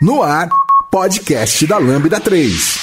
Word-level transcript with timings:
No 0.00 0.22
ar, 0.22 0.48
podcast 0.90 1.66
da 1.66 1.76
Lambda 1.76 2.18
3. 2.18 2.78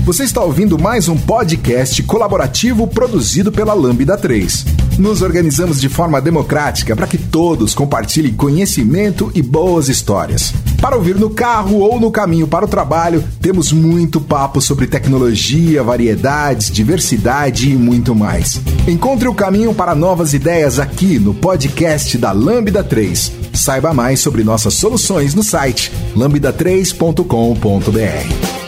Você 0.09 0.25
está 0.25 0.43
ouvindo 0.43 0.79
mais 0.79 1.07
um 1.07 1.19
podcast 1.19 2.03
colaborativo 2.05 2.87
produzido 2.87 3.53
pela 3.53 3.75
Lambda 3.75 4.17
3. 4.17 4.65
Nos 4.97 5.21
organizamos 5.21 5.79
de 5.79 5.91
forma 5.91 6.19
democrática 6.19 6.97
para 6.97 7.07
que 7.07 7.19
todos 7.19 7.75
compartilhem 7.75 8.33
conhecimento 8.33 9.31
e 9.35 9.43
boas 9.43 9.91
histórias. 9.91 10.55
Para 10.81 10.97
ouvir 10.97 11.17
no 11.17 11.29
carro 11.29 11.81
ou 11.81 12.01
no 12.01 12.11
caminho 12.11 12.49
para 12.49 12.65
o 12.65 12.69
trabalho, 12.69 13.23
temos 13.39 13.71
muito 13.71 14.19
papo 14.19 14.63
sobre 14.63 14.87
tecnologia, 14.87 15.83
variedades, 15.83 16.71
diversidade 16.71 17.71
e 17.71 17.77
muito 17.77 18.15
mais. 18.15 18.59
Encontre 18.87 19.29
o 19.29 19.35
caminho 19.35 19.75
para 19.75 19.95
novas 19.95 20.33
ideias 20.33 20.79
aqui 20.79 21.19
no 21.19 21.35
podcast 21.35 22.17
da 22.17 22.33
Lambda 22.33 22.83
3. 22.83 23.31
Saiba 23.53 23.93
mais 23.93 24.21
sobre 24.21 24.43
nossas 24.43 24.73
soluções 24.73 25.35
no 25.35 25.43
site 25.43 25.93
lambda3.com.br. 26.17 28.68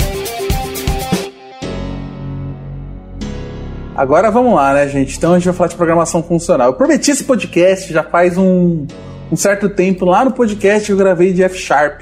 Agora 4.01 4.31
vamos 4.31 4.55
lá, 4.55 4.73
né, 4.73 4.89
gente? 4.89 5.19
Então 5.19 5.35
a 5.35 5.39
gente 5.39 5.45
vai 5.45 5.53
falar 5.53 5.69
de 5.69 5.77
programação 5.77 6.23
funcional. 6.23 6.69
Eu 6.69 6.73
prometi 6.73 7.11
esse 7.11 7.23
podcast 7.23 7.93
já 7.93 8.03
faz 8.03 8.39
um, 8.39 8.87
um 9.31 9.37
certo 9.37 9.69
tempo. 9.69 10.07
Lá 10.07 10.25
no 10.25 10.33
podcast 10.33 10.91
eu 10.91 10.97
gravei 10.97 11.35
de 11.35 11.43
F 11.43 11.59
Sharp. 11.59 12.01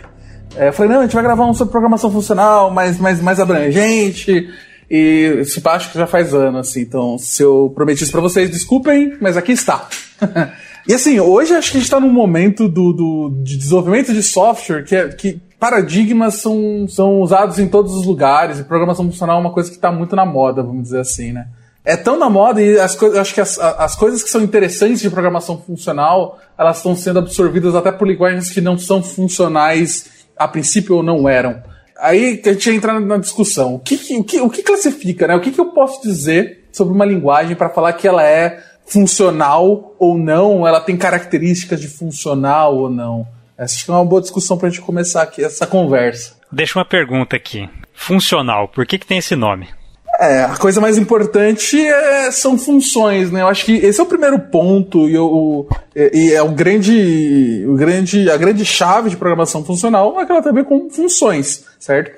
É, 0.55 0.69
eu 0.69 0.73
falei, 0.73 0.93
não, 0.93 1.01
a 1.01 1.03
gente 1.03 1.15
vai 1.15 1.25
gravar 1.25 1.45
um 1.45 1.53
sobre 1.53 1.73
programação 1.73 2.09
funcional, 2.09 2.71
mais, 2.71 3.01
mais, 3.01 3.21
mais 3.21 3.41
abrangente. 3.41 4.49
E 4.89 5.43
se 5.45 5.61
acho 5.65 5.91
que 5.91 5.99
já 5.99 6.07
faz 6.07 6.33
ano, 6.33 6.59
assim. 6.59 6.83
Então, 6.83 7.19
se 7.19 7.43
eu 7.43 7.73
prometi 7.75 8.05
isso 8.05 8.13
pra 8.13 8.21
vocês, 8.21 8.49
desculpem, 8.49 9.17
mas 9.21 9.37
aqui 9.37 9.51
está. 9.51 9.89
e 10.87 10.95
assim, 10.95 11.19
hoje 11.19 11.53
acho 11.53 11.73
que 11.73 11.79
a 11.79 11.81
gente 11.81 11.89
está 11.89 11.99
num 11.99 12.13
momento 12.13 12.69
do, 12.69 12.93
do, 12.93 13.43
de 13.43 13.57
desenvolvimento 13.57 14.13
de 14.13 14.23
software 14.23 14.85
que, 14.85 14.95
é, 14.95 15.09
que 15.09 15.41
paradigmas 15.59 16.37
são, 16.37 16.87
são 16.89 17.21
usados 17.21 17.59
em 17.59 17.67
todos 17.67 17.93
os 17.97 18.07
lugares. 18.07 18.61
E 18.61 18.63
programação 18.63 19.05
funcional 19.05 19.39
é 19.39 19.41
uma 19.41 19.53
coisa 19.53 19.69
que 19.69 19.75
está 19.75 19.91
muito 19.91 20.15
na 20.15 20.25
moda, 20.25 20.63
vamos 20.63 20.85
dizer 20.85 21.01
assim, 21.01 21.33
né? 21.33 21.49
É 21.85 21.97
tão 21.97 22.19
na 22.19 22.29
moda 22.29 22.61
e 22.61 22.79
as 22.79 23.01
acho 23.03 23.35
que 23.35 23.41
as, 23.41 23.59
as 23.59 23.95
coisas 23.95 24.23
que 24.23 24.31
são 24.31 24.43
interessantes 24.43 25.01
de 25.01 25.09
programação 25.09 25.61
funcional 25.61 26.39
elas 26.59 26.79
estão 26.79 26.95
sendo 26.95 27.21
absorvidas 27.21 27.75
até 27.75 27.93
por 27.93 28.07
linguagens 28.07 28.51
que 28.51 28.61
não 28.61 28.77
são 28.77 29.03
funcionais 29.03 30.27
a 30.37 30.47
princípio 30.47 30.97
ou 30.97 31.03
não 31.03 31.29
eram. 31.29 31.63
Aí 31.99 32.41
a 32.45 32.53
gente 32.53 32.71
entra 32.71 33.01
na 33.01 33.17
discussão. 33.17 33.75
O 33.75 33.79
que, 33.81 33.95
o 34.17 34.25
que, 34.25 34.41
o 34.41 34.49
que 34.49 34.63
classifica, 34.63 35.27
né? 35.27 35.35
O 35.35 35.41
que, 35.41 35.51
que 35.51 35.61
eu 35.61 35.67
posso 35.73 36.01
dizer 36.01 36.69
sobre 36.73 36.95
uma 36.95 37.05
linguagem 37.05 37.57
para 37.57 37.71
falar 37.71 37.93
que 37.95 38.07
ela 38.07 38.23
é 38.23 38.63
funcional 38.87 39.97
ou 39.99 40.17
não? 40.17 40.67
Ela 40.67 40.81
tem 40.81 40.97
características 40.97 41.81
de 41.81 41.89
funcional 41.89 42.77
ou 42.77 42.89
não? 42.89 43.27
Essa 43.57 43.91
é 43.91 43.95
uma 43.95 44.05
boa 44.05 44.21
discussão 44.21 44.57
para 44.57 44.69
a 44.69 44.71
gente 44.71 44.81
começar 44.81 45.23
aqui 45.23 45.45
essa 45.45 45.67
conversa. 45.67 46.37
Deixa 46.53 46.79
uma 46.79 46.85
pergunta 46.85 47.35
aqui. 47.35 47.69
Funcional, 47.93 48.69
por 48.69 48.87
que, 48.87 48.99
que 48.99 49.07
tem 49.07 49.19
esse 49.19 49.35
nome? 49.35 49.69
É, 50.19 50.43
a 50.43 50.57
coisa 50.57 50.81
mais 50.81 50.99
importante 50.99 51.81
é, 51.81 52.31
são 52.33 52.59
funções, 52.59 53.31
né? 53.31 53.43
Eu 53.43 53.47
acho 53.47 53.65
que 53.65 53.77
esse 53.77 54.01
é 54.01 54.03
o 54.03 54.07
primeiro 54.07 54.37
ponto 54.37 55.09
e, 55.09 55.17
o, 55.17 55.69
e 55.95 56.33
é 56.33 56.43
o 56.43 56.51
grande, 56.51 57.65
o 57.69 57.75
grande, 57.77 58.29
a 58.29 58.37
grande 58.37 58.65
chave 58.65 59.11
de 59.11 59.17
programação 59.17 59.65
funcional 59.65 60.21
é 60.21 60.27
que 60.27 60.33
ela 60.33 60.41
a 60.45 60.53
ver 60.53 60.65
com 60.65 60.91
funções, 60.91 61.65
certo? 61.79 62.11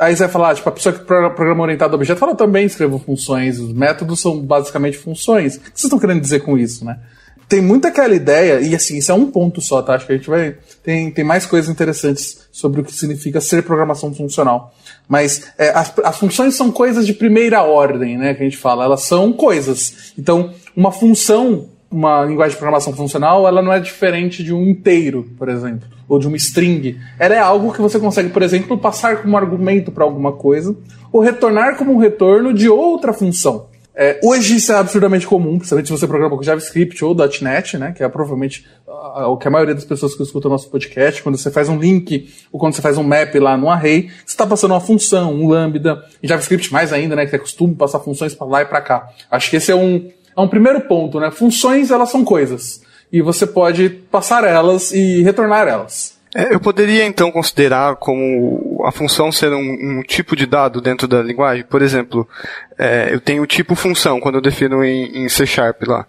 Aí 0.00 0.16
você 0.16 0.22
vai 0.22 0.32
falar, 0.32 0.54
tipo, 0.54 0.66
a 0.66 0.72
pessoa 0.72 0.94
que 0.94 1.04
programa 1.04 1.62
orientado 1.62 1.92
a 1.92 1.96
objeto 1.96 2.18
fala 2.18 2.34
também 2.34 2.64
escreva 2.64 2.98
funções, 2.98 3.58
os 3.58 3.72
métodos 3.74 4.20
são 4.20 4.40
basicamente 4.40 4.96
funções. 4.96 5.56
O 5.56 5.60
que 5.60 5.66
vocês 5.66 5.84
estão 5.84 5.98
querendo 5.98 6.22
dizer 6.22 6.40
com 6.40 6.56
isso, 6.56 6.86
né? 6.86 6.98
Tem 7.52 7.60
muita 7.60 7.88
aquela 7.88 8.14
ideia, 8.14 8.60
e 8.62 8.74
assim, 8.74 8.96
isso 8.96 9.12
é 9.12 9.14
um 9.14 9.30
ponto 9.30 9.60
só, 9.60 9.82
tá? 9.82 9.94
Acho 9.94 10.06
que 10.06 10.12
a 10.14 10.16
gente 10.16 10.30
vai. 10.30 10.56
Tem, 10.82 11.10
tem 11.10 11.22
mais 11.22 11.44
coisas 11.44 11.70
interessantes 11.70 12.48
sobre 12.50 12.80
o 12.80 12.84
que 12.84 12.94
significa 12.94 13.42
ser 13.42 13.62
programação 13.62 14.10
funcional. 14.14 14.72
Mas 15.06 15.52
é, 15.58 15.68
as, 15.68 15.92
as 16.02 16.16
funções 16.16 16.54
são 16.54 16.72
coisas 16.72 17.06
de 17.06 17.12
primeira 17.12 17.62
ordem, 17.62 18.16
né? 18.16 18.32
Que 18.32 18.40
a 18.40 18.44
gente 18.44 18.56
fala. 18.56 18.86
Elas 18.86 19.02
são 19.02 19.34
coisas. 19.34 20.14
Então, 20.18 20.54
uma 20.74 20.90
função, 20.90 21.66
uma 21.90 22.24
linguagem 22.24 22.52
de 22.52 22.56
programação 22.56 22.94
funcional, 22.94 23.46
ela 23.46 23.60
não 23.60 23.70
é 23.70 23.80
diferente 23.80 24.42
de 24.42 24.54
um 24.54 24.62
inteiro, 24.70 25.28
por 25.36 25.50
exemplo, 25.50 25.86
ou 26.08 26.18
de 26.18 26.26
uma 26.26 26.38
string. 26.38 26.98
Ela 27.18 27.34
é 27.34 27.38
algo 27.38 27.70
que 27.70 27.82
você 27.82 27.98
consegue, 28.00 28.30
por 28.30 28.40
exemplo, 28.40 28.78
passar 28.78 29.20
como 29.20 29.36
argumento 29.36 29.92
para 29.92 30.04
alguma 30.04 30.32
coisa, 30.32 30.74
ou 31.12 31.20
retornar 31.20 31.76
como 31.76 31.92
um 31.92 31.98
retorno 31.98 32.54
de 32.54 32.70
outra 32.70 33.12
função. 33.12 33.66
É, 33.94 34.18
hoje 34.22 34.56
isso 34.56 34.72
é 34.72 34.76
absurdamente 34.76 35.26
comum, 35.26 35.58
principalmente 35.58 35.86
se 35.86 35.92
você 35.92 36.06
programa 36.06 36.34
com 36.34 36.42
JavaScript 36.42 37.04
ou 37.04 37.14
.NET, 37.14 37.76
né, 37.76 37.92
que 37.92 38.02
é 38.02 38.08
provavelmente 38.08 38.66
o 38.86 39.36
que 39.36 39.46
a 39.46 39.50
maioria 39.50 39.74
das 39.74 39.84
pessoas 39.84 40.14
que 40.14 40.22
escutam 40.22 40.50
o 40.50 40.52
nosso 40.52 40.70
podcast, 40.70 41.22
quando 41.22 41.36
você 41.36 41.50
faz 41.50 41.68
um 41.68 41.78
link 41.78 42.32
ou 42.50 42.58
quando 42.58 42.74
você 42.74 42.80
faz 42.80 42.96
um 42.96 43.02
map 43.02 43.34
lá 43.34 43.56
no 43.56 43.68
array, 43.68 44.08
você 44.24 44.32
está 44.32 44.46
passando 44.46 44.70
uma 44.70 44.80
função, 44.80 45.34
um 45.34 45.48
lambda, 45.48 46.02
em 46.22 46.28
JavaScript 46.28 46.72
mais 46.72 46.92
ainda, 46.92 47.14
né, 47.14 47.26
que 47.26 47.36
é 47.36 47.38
costume 47.38 47.74
passar 47.74 48.00
funções 48.00 48.34
para 48.34 48.46
lá 48.46 48.62
e 48.62 48.64
para 48.64 48.80
cá. 48.80 49.08
Acho 49.30 49.50
que 49.50 49.56
esse 49.56 49.70
é 49.70 49.76
um, 49.76 50.10
é 50.36 50.40
um 50.40 50.48
primeiro 50.48 50.80
ponto, 50.82 51.20
né? 51.20 51.30
Funções, 51.30 51.90
elas 51.90 52.10
são 52.10 52.24
coisas. 52.24 52.80
E 53.12 53.20
você 53.20 53.46
pode 53.46 53.90
passar 53.90 54.44
elas 54.44 54.90
e 54.92 55.22
retornar 55.22 55.68
elas. 55.68 56.11
É, 56.34 56.54
eu 56.54 56.60
poderia 56.60 57.04
então 57.04 57.30
considerar 57.30 57.96
como 57.96 58.82
a 58.86 58.90
função 58.90 59.30
ser 59.30 59.52
um, 59.52 59.98
um, 59.98 60.02
tipo 60.02 60.34
de 60.34 60.46
dado 60.46 60.80
dentro 60.80 61.06
da 61.06 61.22
linguagem? 61.22 61.64
Por 61.64 61.82
exemplo, 61.82 62.26
é, 62.78 63.12
eu 63.12 63.20
tenho 63.20 63.42
o 63.42 63.46
tipo 63.46 63.74
função 63.74 64.18
quando 64.18 64.36
eu 64.36 64.40
defino 64.40 64.82
em, 64.82 65.24
em 65.24 65.28
C 65.28 65.44
Sharp 65.44 65.82
lá. 65.86 66.06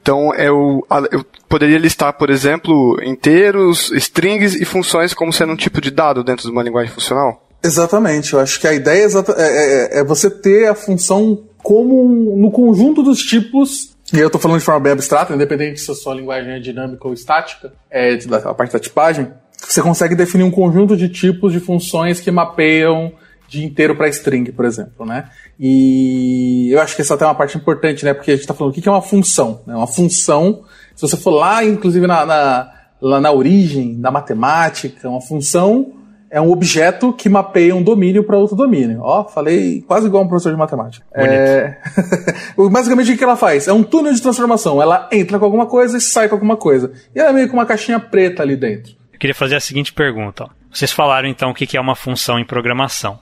Então 0.00 0.34
eu, 0.34 0.86
eu 1.10 1.24
poderia 1.48 1.78
listar, 1.78 2.12
por 2.12 2.28
exemplo, 2.28 2.98
inteiros, 3.02 3.90
strings 3.92 4.54
e 4.54 4.64
funções 4.66 5.14
como 5.14 5.32
sendo 5.32 5.54
um 5.54 5.56
tipo 5.56 5.80
de 5.80 5.90
dado 5.90 6.22
dentro 6.22 6.44
de 6.44 6.52
uma 6.52 6.62
linguagem 6.62 6.92
funcional? 6.92 7.42
Exatamente. 7.62 8.34
Eu 8.34 8.40
acho 8.40 8.60
que 8.60 8.68
a 8.68 8.74
ideia 8.74 9.06
é, 9.06 9.40
é, 9.40 9.96
é, 9.96 10.00
é 10.00 10.04
você 10.04 10.28
ter 10.28 10.68
a 10.68 10.74
função 10.74 11.42
como 11.62 12.36
no 12.36 12.50
conjunto 12.50 13.02
dos 13.02 13.20
tipos 13.20 13.94
e 14.12 14.18
eu 14.18 14.26
estou 14.26 14.40
falando 14.40 14.58
de 14.58 14.64
forma 14.64 14.80
bem 14.80 14.92
abstrata, 14.92 15.34
independente 15.34 15.80
se 15.80 15.90
a 15.90 15.94
sua 15.94 16.14
linguagem 16.14 16.52
é 16.52 16.60
dinâmica 16.60 17.08
ou 17.08 17.14
estática, 17.14 17.72
é 17.90 18.16
a 18.44 18.54
parte 18.54 18.72
da 18.72 18.78
tipagem, 18.78 19.32
você 19.72 19.82
consegue 19.82 20.14
definir 20.14 20.44
um 20.44 20.50
conjunto 20.50 20.96
de 20.96 21.08
tipos 21.08 21.52
de 21.52 21.60
funções 21.60 22.20
que 22.20 22.30
mapeiam 22.30 23.12
de 23.48 23.64
inteiro 23.64 23.94
para 23.94 24.08
string, 24.08 24.50
por 24.52 24.64
exemplo, 24.64 25.06
né? 25.06 25.28
E 25.58 26.70
eu 26.72 26.80
acho 26.80 26.96
que 26.96 27.02
essa 27.02 27.14
é 27.14 27.24
uma 27.24 27.34
parte 27.34 27.56
importante, 27.56 28.04
né? 28.04 28.12
Porque 28.12 28.30
a 28.30 28.34
gente 28.34 28.42
está 28.42 28.54
falando 28.54 28.72
o 28.72 28.80
que 28.80 28.88
é 28.88 28.92
uma 28.92 29.02
função. 29.02 29.62
Né? 29.66 29.74
Uma 29.74 29.86
função, 29.86 30.64
se 30.94 31.02
você 31.02 31.16
for 31.16 31.30
lá, 31.30 31.64
inclusive 31.64 32.06
na, 32.06 32.26
na, 32.26 32.72
lá 33.00 33.20
na 33.20 33.30
origem 33.30 34.00
da 34.00 34.10
matemática, 34.10 35.08
uma 35.08 35.20
função 35.20 35.92
é 36.34 36.40
um 36.40 36.50
objeto 36.50 37.12
que 37.12 37.28
mapeia 37.28 37.76
um 37.76 37.82
domínio 37.82 38.24
para 38.24 38.36
outro 38.36 38.56
domínio. 38.56 38.98
Ó, 39.02 39.22
falei 39.22 39.82
quase 39.82 40.08
igual 40.08 40.24
um 40.24 40.26
professor 40.26 40.50
de 40.50 40.58
matemática. 40.58 41.06
É... 41.14 41.76
Basicamente 42.72 43.12
o 43.12 43.16
que 43.16 43.22
ela 43.22 43.36
faz? 43.36 43.68
É 43.68 43.72
um 43.72 43.84
túnel 43.84 44.12
de 44.12 44.20
transformação. 44.20 44.82
Ela 44.82 45.08
entra 45.12 45.38
com 45.38 45.44
alguma 45.44 45.66
coisa 45.66 45.96
e 45.96 46.00
sai 46.00 46.28
com 46.28 46.34
alguma 46.34 46.56
coisa. 46.56 46.90
E 47.14 47.20
ela 47.20 47.30
é 47.30 47.32
meio 47.32 47.48
com 47.48 47.56
uma 47.56 47.64
caixinha 47.64 48.00
preta 48.00 48.42
ali 48.42 48.56
dentro. 48.56 48.96
Queria 49.24 49.34
fazer 49.34 49.56
a 49.56 49.60
seguinte 49.60 49.90
pergunta. 49.90 50.44
Ó. 50.44 50.48
Vocês 50.70 50.92
falaram 50.92 51.26
então 51.26 51.48
o 51.48 51.54
que 51.54 51.78
é 51.78 51.80
uma 51.80 51.96
função 51.96 52.38
em 52.38 52.44
programação. 52.44 53.18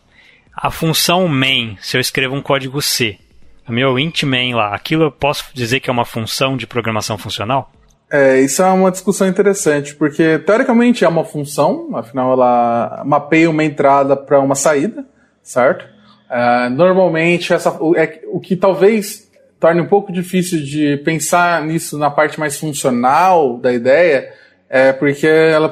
A 0.53 0.69
função 0.69 1.29
main, 1.29 1.79
se 1.81 1.97
eu 1.97 2.00
escrevo 2.00 2.35
um 2.35 2.43
código 2.43 2.82
C, 2.82 3.21
o 3.69 3.73
meu 3.73 3.97
int 3.97 4.25
main 4.25 4.53
lá, 4.53 4.75
aquilo 4.75 5.05
eu 5.05 5.12
posso 5.12 5.44
dizer 5.55 5.79
que 5.79 5.88
é 5.88 5.93
uma 5.93 6.05
função 6.05 6.56
de 6.56 6.67
programação 6.67 7.17
funcional? 7.17 7.71
É, 8.11 8.41
isso 8.41 8.61
é 8.61 8.67
uma 8.67 8.91
discussão 8.91 9.29
interessante, 9.29 9.94
porque 9.94 10.41
teoricamente 10.41 11.05
é 11.05 11.09
uma 11.09 11.25
função, 11.25 11.94
afinal 11.94 12.32
ela 12.32 13.05
mapeia 13.06 13.49
uma 13.49 13.62
entrada 13.62 14.17
para 14.17 14.41
uma 14.41 14.56
saída, 14.56 15.06
certo? 15.41 15.85
É, 16.29 16.69
normalmente 16.69 17.53
essa, 17.53 17.81
o, 17.81 17.94
é, 17.97 18.23
o 18.27 18.41
que 18.41 18.56
talvez 18.56 19.31
torne 19.61 19.81
um 19.81 19.87
pouco 19.87 20.12
difícil 20.12 20.65
de 20.65 20.97
pensar 21.05 21.65
nisso 21.65 21.97
na 21.97 22.11
parte 22.11 22.41
mais 22.41 22.59
funcional 22.59 23.56
da 23.56 23.73
ideia 23.73 24.43
é 24.75 24.91
porque 24.91 25.27
ela 25.27 25.69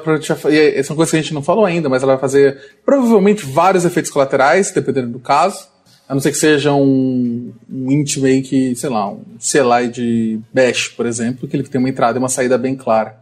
são 0.84 0.94
coisas 0.94 1.10
que 1.10 1.16
a 1.16 1.22
gente 1.22 1.32
não 1.32 1.42
falou 1.42 1.64
ainda, 1.64 1.88
mas 1.88 2.02
ela 2.02 2.12
vai 2.12 2.20
fazer 2.20 2.58
provavelmente 2.84 3.46
vários 3.46 3.86
efeitos 3.86 4.10
colaterais, 4.10 4.70
dependendo 4.72 5.08
do 5.08 5.18
caso. 5.18 5.66
A 6.06 6.12
não 6.12 6.20
ser 6.20 6.30
que 6.30 6.36
seja 6.36 6.74
um, 6.74 7.50
um 7.72 7.90
int 7.90 8.18
que, 8.46 8.76
sei 8.76 8.90
lá, 8.90 9.08
um 9.08 9.22
CLI 9.40 9.88
de 9.88 10.40
bash, 10.52 10.88
por 10.88 11.06
exemplo, 11.06 11.48
que 11.48 11.56
ele 11.56 11.62
tem 11.62 11.78
uma 11.78 11.88
entrada 11.88 12.18
e 12.18 12.20
uma 12.20 12.28
saída 12.28 12.58
bem 12.58 12.76
clara. 12.76 13.16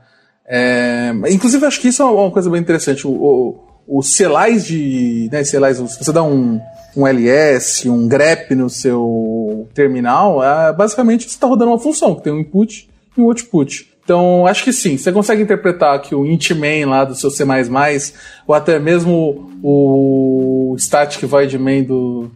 É, 0.45 1.13
inclusive, 1.31 1.65
acho 1.65 1.81
que 1.81 1.89
isso 1.89 2.03
é 2.03 2.07
uma 2.07 2.33
coisa 2.33 2.51
bem 2.51 2.61
interessante. 2.61 3.07
O, 3.07 3.13
o, 3.13 3.99
os 4.01 4.09
celais 4.09 4.67
de. 4.67 5.29
Né, 5.31 5.45
celais, 5.45 5.77
se 5.77 6.05
você 6.05 6.13
dá 6.13 6.25
um, 6.25 6.61
um 6.97 7.07
LS, 7.07 7.89
um 7.89 8.09
grep 8.09 8.53
no 8.53 8.69
seu 8.69 9.69
terminal, 9.75 10.43
é, 10.43 10.73
basicamente 10.73 11.23
você 11.23 11.37
está 11.37 11.47
rodando 11.47 11.71
uma 11.71 11.79
função 11.79 12.17
que 12.17 12.25
tem 12.25 12.33
um 12.33 12.41
input 12.41 12.91
e 13.17 13.21
um 13.21 13.27
output. 13.27 13.88
Então, 14.09 14.47
acho 14.47 14.65
que 14.65 14.73
sim. 14.73 14.97
Você 14.97 15.13
consegue 15.13 15.43
interpretar 15.43 16.01
que 16.01 16.15
o 16.15 16.25
int 16.25 16.53
main 16.53 16.87
lá 16.87 17.05
do 17.05 17.15
seu 17.15 17.31
C++, 17.31 17.45
ou 18.47 18.55
até 18.55 18.79
mesmo 18.79 19.51
o 19.63 20.75
static 20.79 21.27
void 21.27 21.59
main 21.59 21.85
do 21.85 22.31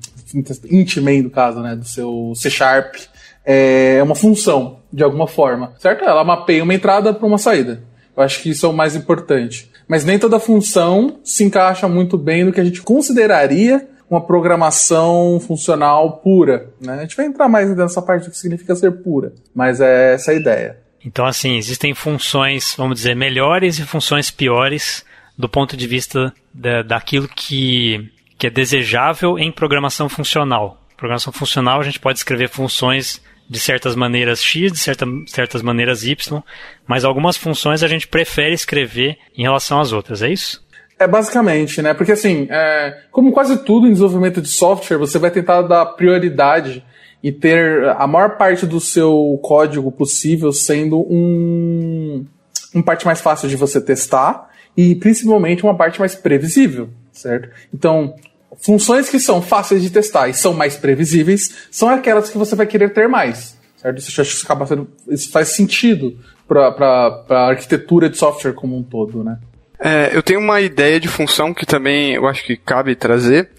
int 0.71 0.99
main, 0.99 1.23
do 1.23 1.31
caso, 1.31 1.63
né, 1.63 1.75
do 1.75 1.87
seu 1.87 2.35
C 2.37 2.51
Sharp, 2.51 2.97
é 3.43 4.03
uma 4.03 4.15
função, 4.15 4.81
de 4.93 5.03
alguma 5.03 5.27
forma, 5.27 5.73
certo? 5.79 6.05
Ela 6.05 6.23
mapeia 6.23 6.63
uma 6.63 6.75
entrada 6.75 7.15
para 7.15 7.27
uma 7.27 7.39
saída. 7.39 7.83
Eu 8.15 8.23
acho 8.23 8.43
que 8.43 8.51
isso 8.51 8.67
é 8.67 8.69
o 8.69 8.75
mais 8.75 8.95
importante. 8.95 9.71
Mas 9.89 10.05
nem 10.05 10.19
toda 10.19 10.39
função 10.39 11.21
se 11.25 11.43
encaixa 11.43 11.89
muito 11.89 12.19
bem 12.19 12.45
no 12.45 12.53
que 12.53 12.61
a 12.61 12.65
gente 12.65 12.83
consideraria 12.83 13.89
uma 14.11 14.21
programação 14.21 15.41
funcional 15.41 16.19
pura. 16.19 16.69
Né? 16.79 16.93
A 16.93 17.01
gente 17.01 17.17
vai 17.17 17.25
entrar 17.25 17.49
mais 17.49 17.75
nessa 17.75 18.03
parte 18.03 18.27
do 18.27 18.31
que 18.31 18.37
significa 18.37 18.77
ser 18.77 18.91
pura, 19.03 19.33
mas 19.55 19.81
é 19.81 20.13
essa 20.13 20.33
a 20.33 20.35
ideia. 20.35 20.82
Então, 21.05 21.27
assim, 21.27 21.57
existem 21.57 21.95
funções, 21.95 22.75
vamos 22.77 22.97
dizer, 22.97 23.17
melhores 23.17 23.79
e 23.79 23.83
funções 23.83 24.31
piores 24.31 25.05
do 25.37 25.49
ponto 25.49 25.77
de 25.77 25.87
vista 25.87 26.33
da, 26.53 26.83
daquilo 26.83 27.29
que, 27.29 28.11
que 28.39 28.47
é 28.47 28.51
desejável 28.51 29.39
em 29.39 29.51
programação 29.51 30.09
funcional. 30.09 30.81
Programação 30.97 31.33
funcional, 31.33 31.81
a 31.81 31.85
gente 31.85 31.99
pode 31.99 32.19
escrever 32.19 32.49
funções 32.49 33.21
de 33.49 33.59
certas 33.59 33.97
maneiras 33.97 34.43
X, 34.43 34.73
de 34.73 34.79
certa, 34.79 35.05
certas 35.27 35.61
maneiras 35.61 36.05
Y, 36.05 36.43
mas 36.87 37.05
algumas 37.05 37.37
funções 37.37 37.83
a 37.83 37.89
gente 37.89 38.07
prefere 38.07 38.55
escrever 38.55 39.19
em 39.37 39.43
relação 39.43 39.81
às 39.81 39.93
outras, 39.93 40.23
é 40.23 40.31
isso? 40.31 40.65
É 40.99 41.09
basicamente, 41.09 41.83
né? 41.83 41.93
Porque 41.93 42.13
assim, 42.13 42.47
é, 42.49 43.03
como 43.11 43.33
quase 43.33 43.65
tudo 43.65 43.87
em 43.87 43.91
desenvolvimento 43.91 44.41
de 44.41 44.49
software, 44.49 44.97
você 44.97 45.19
vai 45.19 45.31
tentar 45.31 45.63
dar 45.63 45.85
prioridade 45.85 46.85
e 47.23 47.31
ter 47.31 47.85
a 47.91 48.07
maior 48.07 48.37
parte 48.37 48.67
do 48.67 48.81
seu 48.81 49.39
código 49.43 49.93
possível 49.93 50.53
sendo 50.53 51.01
um, 51.01 52.27
uma 52.75 52.83
parte 52.83 53.07
mais 53.07 53.21
fácil 53.21 53.49
de 53.49 53.57
você 53.57 53.81
testar 53.81 54.51
e 54.77 54.95
principalmente 54.95 55.63
uma 55.63 55.77
parte 55.77 56.01
mais 56.01 56.15
previsível, 56.15 56.89
certo? 57.13 57.49
Então, 57.73 58.15
funções 58.61 59.09
que 59.09 59.21
são 59.21 59.41
fáceis 59.41 59.83
de 59.83 59.91
testar 59.91 60.29
e 60.29 60.35
são 60.35 60.53
mais 60.53 60.77
previsíveis 60.77 61.69
são 61.71 61.89
aquelas 61.89 62.31
que 62.31 62.39
você 62.39 62.57
vai 62.57 62.67
querer 62.67 62.93
ter 62.93 63.09
mais. 63.09 63.57
Certo? 63.77 63.99
Isso, 63.99 64.23
isso, 64.23 64.45
acaba 64.45 64.67
sendo, 64.67 64.89
isso 65.09 65.31
faz 65.31 65.49
sentido 65.49 66.17
para 66.47 67.25
a 67.29 67.49
arquitetura 67.49 68.09
de 68.09 68.17
software 68.17 68.53
como 68.53 68.77
um 68.77 68.83
todo, 68.83 69.25
né? 69.25 69.39
É, 69.85 70.11
eu 70.17 70.23
tenho 70.23 70.39
uma 70.39 70.61
ideia 70.61 71.01
de 71.01 71.09
função 71.09 71.53
que 71.53 71.67
também 71.67 72.15
eu 72.15 72.29
acho 72.29 72.45
que 72.45 72.57
cabe 72.57 72.95
trazer, 72.95 73.51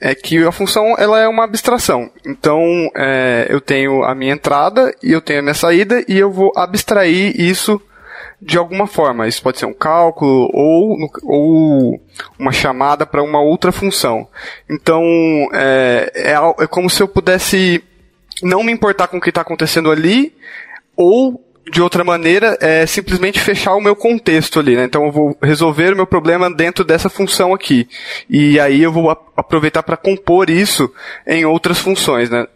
é 0.00 0.12
que 0.12 0.44
a 0.44 0.50
função 0.50 0.96
ela 0.98 1.20
é 1.20 1.28
uma 1.28 1.44
abstração. 1.44 2.10
Então 2.26 2.90
é, 2.96 3.46
eu 3.48 3.60
tenho 3.60 4.02
a 4.02 4.12
minha 4.14 4.32
entrada 4.32 4.92
e 5.00 5.12
eu 5.12 5.20
tenho 5.20 5.38
a 5.38 5.42
minha 5.42 5.54
saída 5.54 6.04
e 6.08 6.18
eu 6.18 6.32
vou 6.32 6.52
abstrair 6.56 7.40
isso 7.40 7.80
de 8.42 8.58
alguma 8.58 8.88
forma. 8.88 9.28
Isso 9.28 9.40
pode 9.40 9.58
ser 9.58 9.66
um 9.66 9.74
cálculo 9.74 10.50
ou, 10.52 10.96
ou 11.22 12.00
uma 12.36 12.50
chamada 12.50 13.06
para 13.06 13.22
uma 13.22 13.40
outra 13.40 13.70
função. 13.70 14.26
Então, 14.68 15.02
é, 15.52 16.12
é, 16.14 16.64
é 16.64 16.66
como 16.66 16.90
se 16.90 17.00
eu 17.00 17.08
pudesse 17.08 17.82
não 18.42 18.62
me 18.62 18.72
importar 18.72 19.08
com 19.08 19.18
o 19.18 19.20
que 19.20 19.30
está 19.30 19.40
acontecendo 19.40 19.90
ali, 19.90 20.34
ou 20.96 21.47
de 21.70 21.80
outra 21.80 22.04
maneira, 22.04 22.56
é 22.60 22.86
simplesmente 22.86 23.40
fechar 23.40 23.74
o 23.74 23.80
meu 23.80 23.94
contexto 23.94 24.58
ali, 24.60 24.76
né? 24.76 24.84
Então 24.84 25.04
eu 25.04 25.12
vou 25.12 25.38
resolver 25.42 25.92
o 25.92 25.96
meu 25.96 26.06
problema 26.06 26.52
dentro 26.52 26.84
dessa 26.84 27.08
função 27.08 27.54
aqui. 27.54 27.88
E 28.28 28.58
aí 28.58 28.82
eu 28.82 28.92
vou 28.92 29.10
aproveitar 29.36 29.82
para 29.82 29.96
compor 29.96 30.50
isso 30.50 30.92
em 31.26 31.44
outras 31.44 31.78
funções, 31.78 32.30
né? 32.30 32.46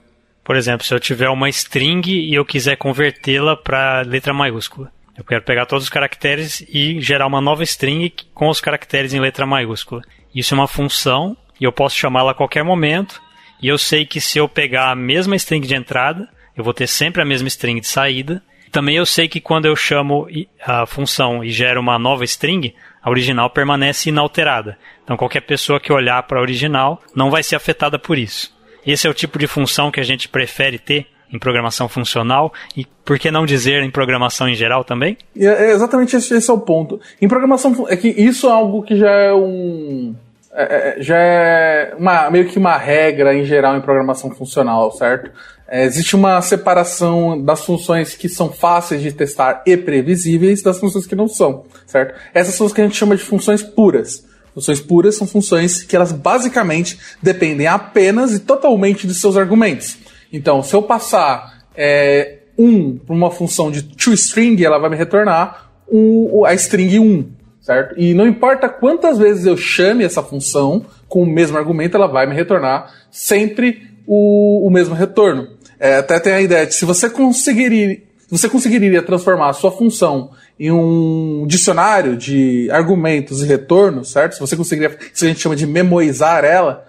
Por 0.44 0.56
exemplo, 0.56 0.84
se 0.84 0.92
eu 0.92 0.98
tiver 0.98 1.28
uma 1.28 1.48
string 1.48 2.10
e 2.10 2.34
eu 2.34 2.44
quiser 2.44 2.76
convertê-la 2.76 3.56
para 3.56 4.02
letra 4.02 4.34
maiúscula. 4.34 4.90
Eu 5.16 5.24
quero 5.24 5.42
pegar 5.42 5.66
todos 5.66 5.84
os 5.84 5.90
caracteres 5.90 6.64
e 6.68 7.00
gerar 7.00 7.26
uma 7.26 7.40
nova 7.40 7.62
string 7.62 8.12
com 8.34 8.48
os 8.48 8.60
caracteres 8.60 9.12
em 9.12 9.20
letra 9.20 9.46
maiúscula. 9.46 10.02
Isso 10.34 10.54
é 10.54 10.56
uma 10.58 10.66
função 10.66 11.36
e 11.60 11.64
eu 11.64 11.72
posso 11.72 11.96
chamá-la 11.96 12.32
a 12.32 12.34
qualquer 12.34 12.64
momento. 12.64 13.20
E 13.60 13.68
eu 13.68 13.78
sei 13.78 14.04
que 14.04 14.20
se 14.20 14.38
eu 14.38 14.48
pegar 14.48 14.90
a 14.90 14.96
mesma 14.96 15.36
string 15.36 15.66
de 15.66 15.74
entrada, 15.74 16.28
eu 16.56 16.64
vou 16.64 16.74
ter 16.74 16.86
sempre 16.86 17.22
a 17.22 17.24
mesma 17.24 17.46
string 17.48 17.80
de 17.80 17.86
saída. 17.86 18.42
Também 18.72 18.96
eu 18.96 19.04
sei 19.04 19.28
que 19.28 19.38
quando 19.38 19.66
eu 19.66 19.76
chamo 19.76 20.26
a 20.64 20.86
função 20.86 21.44
e 21.44 21.50
gero 21.50 21.78
uma 21.78 21.98
nova 21.98 22.24
string, 22.24 22.74
a 23.02 23.10
original 23.10 23.50
permanece 23.50 24.08
inalterada. 24.08 24.78
Então 25.04 25.14
qualquer 25.14 25.42
pessoa 25.42 25.78
que 25.78 25.92
olhar 25.92 26.22
para 26.22 26.38
a 26.38 26.42
original 26.42 26.98
não 27.14 27.30
vai 27.30 27.42
ser 27.42 27.54
afetada 27.54 27.98
por 27.98 28.16
isso. 28.16 28.50
Esse 28.86 29.06
é 29.06 29.10
o 29.10 29.14
tipo 29.14 29.38
de 29.38 29.46
função 29.46 29.90
que 29.90 30.00
a 30.00 30.02
gente 30.02 30.26
prefere 30.26 30.78
ter 30.78 31.06
em 31.30 31.38
programação 31.38 31.88
funcional 31.88 32.52
e 32.76 32.86
por 33.04 33.18
que 33.18 33.30
não 33.30 33.44
dizer 33.44 33.82
em 33.82 33.90
programação 33.90 34.48
em 34.48 34.54
geral 34.54 34.84
também? 34.84 35.18
É, 35.38 35.44
é 35.44 35.70
exatamente 35.72 36.16
esse, 36.16 36.34
esse, 36.34 36.50
é 36.50 36.54
o 36.54 36.58
ponto. 36.58 36.98
Em 37.20 37.28
programação 37.28 37.86
é 37.88 37.96
que 37.96 38.08
isso 38.08 38.48
é 38.48 38.52
algo 38.52 38.82
que 38.82 38.96
já 38.96 39.10
é 39.10 39.34
um 39.34 40.14
é, 40.54 40.62
é, 40.98 41.02
já 41.02 41.16
é 41.16 41.94
uma, 41.98 42.30
meio 42.30 42.46
que 42.46 42.58
uma 42.58 42.76
regra 42.76 43.34
em 43.34 43.44
geral 43.44 43.76
em 43.76 43.80
programação 43.80 44.30
funcional, 44.30 44.90
certo? 44.92 45.30
É, 45.74 45.86
existe 45.86 46.14
uma 46.14 46.38
separação 46.42 47.42
das 47.42 47.64
funções 47.64 48.14
que 48.14 48.28
são 48.28 48.52
fáceis 48.52 49.00
de 49.00 49.10
testar 49.10 49.62
e 49.64 49.74
previsíveis 49.74 50.60
das 50.60 50.78
funções 50.78 51.06
que 51.06 51.14
não 51.14 51.26
são, 51.26 51.64
certo? 51.86 52.14
Essas 52.34 52.56
são 52.56 52.66
as 52.66 52.74
que 52.74 52.82
a 52.82 52.84
gente 52.84 52.94
chama 52.94 53.16
de 53.16 53.22
funções 53.22 53.62
puras. 53.62 54.22
Funções 54.52 54.82
puras 54.82 55.14
são 55.14 55.26
funções 55.26 55.82
que 55.82 55.96
elas 55.96 56.12
basicamente 56.12 56.98
dependem 57.22 57.66
apenas 57.66 58.34
e 58.34 58.40
totalmente 58.40 59.06
de 59.06 59.14
seus 59.14 59.34
argumentos. 59.34 59.96
Então, 60.30 60.62
se 60.62 60.74
eu 60.74 60.82
passar 60.82 61.64
é, 61.74 62.40
1 62.58 62.98
para 62.98 63.14
uma 63.14 63.30
função 63.30 63.70
de 63.70 63.82
toString, 63.82 64.62
ela 64.62 64.78
vai 64.78 64.90
me 64.90 64.96
retornar 64.96 65.70
um, 65.90 66.44
a 66.44 66.52
string 66.52 66.98
1, 66.98 67.30
certo? 67.62 67.98
E 67.98 68.12
não 68.12 68.26
importa 68.26 68.68
quantas 68.68 69.16
vezes 69.16 69.46
eu 69.46 69.56
chame 69.56 70.04
essa 70.04 70.22
função 70.22 70.84
com 71.08 71.22
o 71.22 71.26
mesmo 71.26 71.56
argumento, 71.56 71.96
ela 71.96 72.08
vai 72.08 72.26
me 72.26 72.34
retornar 72.34 72.92
sempre 73.10 73.88
o, 74.06 74.66
o 74.66 74.70
mesmo 74.70 74.94
retorno. 74.94 75.61
É, 75.82 75.96
até 75.96 76.20
tem 76.20 76.32
a 76.32 76.40
ideia 76.40 76.64
de 76.64 76.76
se 76.76 76.84
você 76.84 77.10
conseguiria, 77.10 78.00
você 78.30 78.48
conseguiria 78.48 79.02
transformar 79.02 79.48
a 79.48 79.52
sua 79.52 79.72
função 79.72 80.30
em 80.56 80.70
um 80.70 81.44
dicionário 81.44 82.16
de 82.16 82.70
argumentos 82.70 83.42
e 83.42 83.46
retornos, 83.46 84.12
certo? 84.12 84.34
Se 84.34 84.40
você 84.40 84.56
conseguiria, 84.56 84.96
isso 85.12 85.24
a 85.24 85.28
gente 85.28 85.40
chama 85.40 85.56
de 85.56 85.66
memorizar 85.66 86.44
ela, 86.44 86.86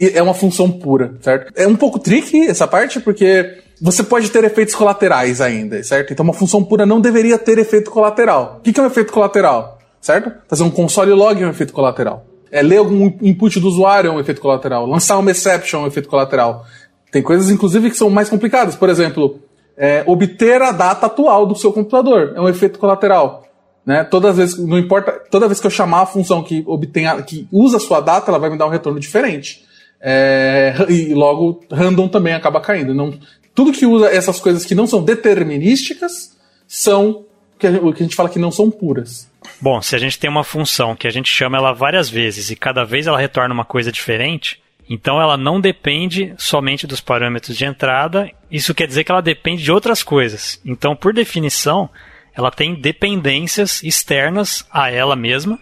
é 0.00 0.22
uma 0.22 0.32
função 0.32 0.72
pura, 0.72 1.16
certo? 1.20 1.52
É 1.54 1.66
um 1.66 1.76
pouco 1.76 1.98
tricky 1.98 2.48
essa 2.48 2.66
parte, 2.66 2.98
porque 2.98 3.58
você 3.78 4.02
pode 4.02 4.30
ter 4.30 4.42
efeitos 4.42 4.74
colaterais 4.74 5.42
ainda, 5.42 5.82
certo? 5.82 6.10
Então 6.10 6.24
uma 6.24 6.32
função 6.32 6.64
pura 6.64 6.86
não 6.86 6.98
deveria 6.98 7.36
ter 7.36 7.58
efeito 7.58 7.90
colateral. 7.90 8.56
O 8.60 8.62
que 8.62 8.80
é 8.80 8.82
um 8.82 8.86
efeito 8.86 9.12
colateral? 9.12 9.78
Certo? 10.00 10.32
Fazer 10.48 10.62
um 10.62 10.70
console 10.70 11.12
log 11.12 11.42
é 11.42 11.46
um 11.46 11.50
efeito 11.50 11.74
colateral. 11.74 12.24
É 12.50 12.62
ler 12.62 12.78
algum 12.78 13.04
input 13.20 13.60
do 13.60 13.68
usuário 13.68 14.08
é 14.08 14.10
um 14.10 14.18
efeito 14.18 14.40
colateral. 14.40 14.86
Lançar 14.86 15.18
uma 15.18 15.30
exception 15.30 15.82
é 15.82 15.84
um 15.84 15.86
efeito 15.86 16.08
colateral. 16.08 16.64
Tem 17.10 17.22
coisas, 17.22 17.50
inclusive, 17.50 17.90
que 17.90 17.96
são 17.96 18.08
mais 18.08 18.28
complicadas. 18.28 18.76
Por 18.76 18.88
exemplo, 18.88 19.40
é, 19.76 20.04
obter 20.06 20.62
a 20.62 20.72
data 20.72 21.06
atual 21.06 21.46
do 21.46 21.54
seu 21.54 21.72
computador 21.72 22.32
é 22.36 22.40
um 22.40 22.48
efeito 22.48 22.78
colateral. 22.78 23.44
Né? 23.84 24.04
Todas 24.04 24.32
as 24.32 24.36
vezes, 24.36 24.58
não 24.58 24.78
importa, 24.78 25.12
toda 25.30 25.48
vez 25.48 25.60
que 25.60 25.66
eu 25.66 25.70
chamar 25.70 26.02
a 26.02 26.06
função 26.06 26.42
que 26.42 26.62
obtém 26.66 27.06
a, 27.06 27.22
que 27.22 27.48
usa 27.50 27.78
a 27.78 27.80
sua 27.80 28.00
data, 28.00 28.30
ela 28.30 28.38
vai 28.38 28.50
me 28.50 28.58
dar 28.58 28.66
um 28.66 28.70
retorno 28.70 29.00
diferente. 29.00 29.64
É, 30.00 30.74
e 30.88 31.12
logo 31.12 31.64
random 31.70 32.08
também 32.08 32.34
acaba 32.34 32.60
caindo. 32.60 32.94
Não, 32.94 33.18
tudo 33.54 33.72
que 33.72 33.86
usa 33.86 34.08
essas 34.08 34.38
coisas 34.38 34.64
que 34.64 34.74
não 34.74 34.86
são 34.86 35.02
determinísticas 35.02 36.36
são 36.68 37.24
o 37.82 37.92
que 37.92 38.02
a 38.02 38.06
gente 38.06 38.16
fala 38.16 38.28
que 38.28 38.38
não 38.38 38.50
são 38.50 38.70
puras. 38.70 39.28
Bom, 39.60 39.82
se 39.82 39.94
a 39.94 39.98
gente 39.98 40.18
tem 40.18 40.30
uma 40.30 40.44
função 40.44 40.96
que 40.96 41.06
a 41.06 41.10
gente 41.10 41.30
chama 41.30 41.58
ela 41.58 41.72
várias 41.72 42.08
vezes 42.08 42.50
e 42.50 42.56
cada 42.56 42.84
vez 42.84 43.06
ela 43.06 43.18
retorna 43.18 43.52
uma 43.52 43.64
coisa 43.64 43.92
diferente, 43.92 44.59
então 44.92 45.22
ela 45.22 45.36
não 45.36 45.60
depende 45.60 46.34
somente 46.36 46.84
dos 46.84 47.00
parâmetros 47.00 47.56
de 47.56 47.64
entrada, 47.64 48.28
isso 48.50 48.74
quer 48.74 48.88
dizer 48.88 49.04
que 49.04 49.12
ela 49.12 49.22
depende 49.22 49.62
de 49.62 49.70
outras 49.70 50.02
coisas. 50.02 50.60
Então, 50.64 50.96
por 50.96 51.14
definição, 51.14 51.88
ela 52.34 52.50
tem 52.50 52.74
dependências 52.74 53.84
externas 53.84 54.66
a 54.68 54.90
ela 54.90 55.14
mesma 55.14 55.60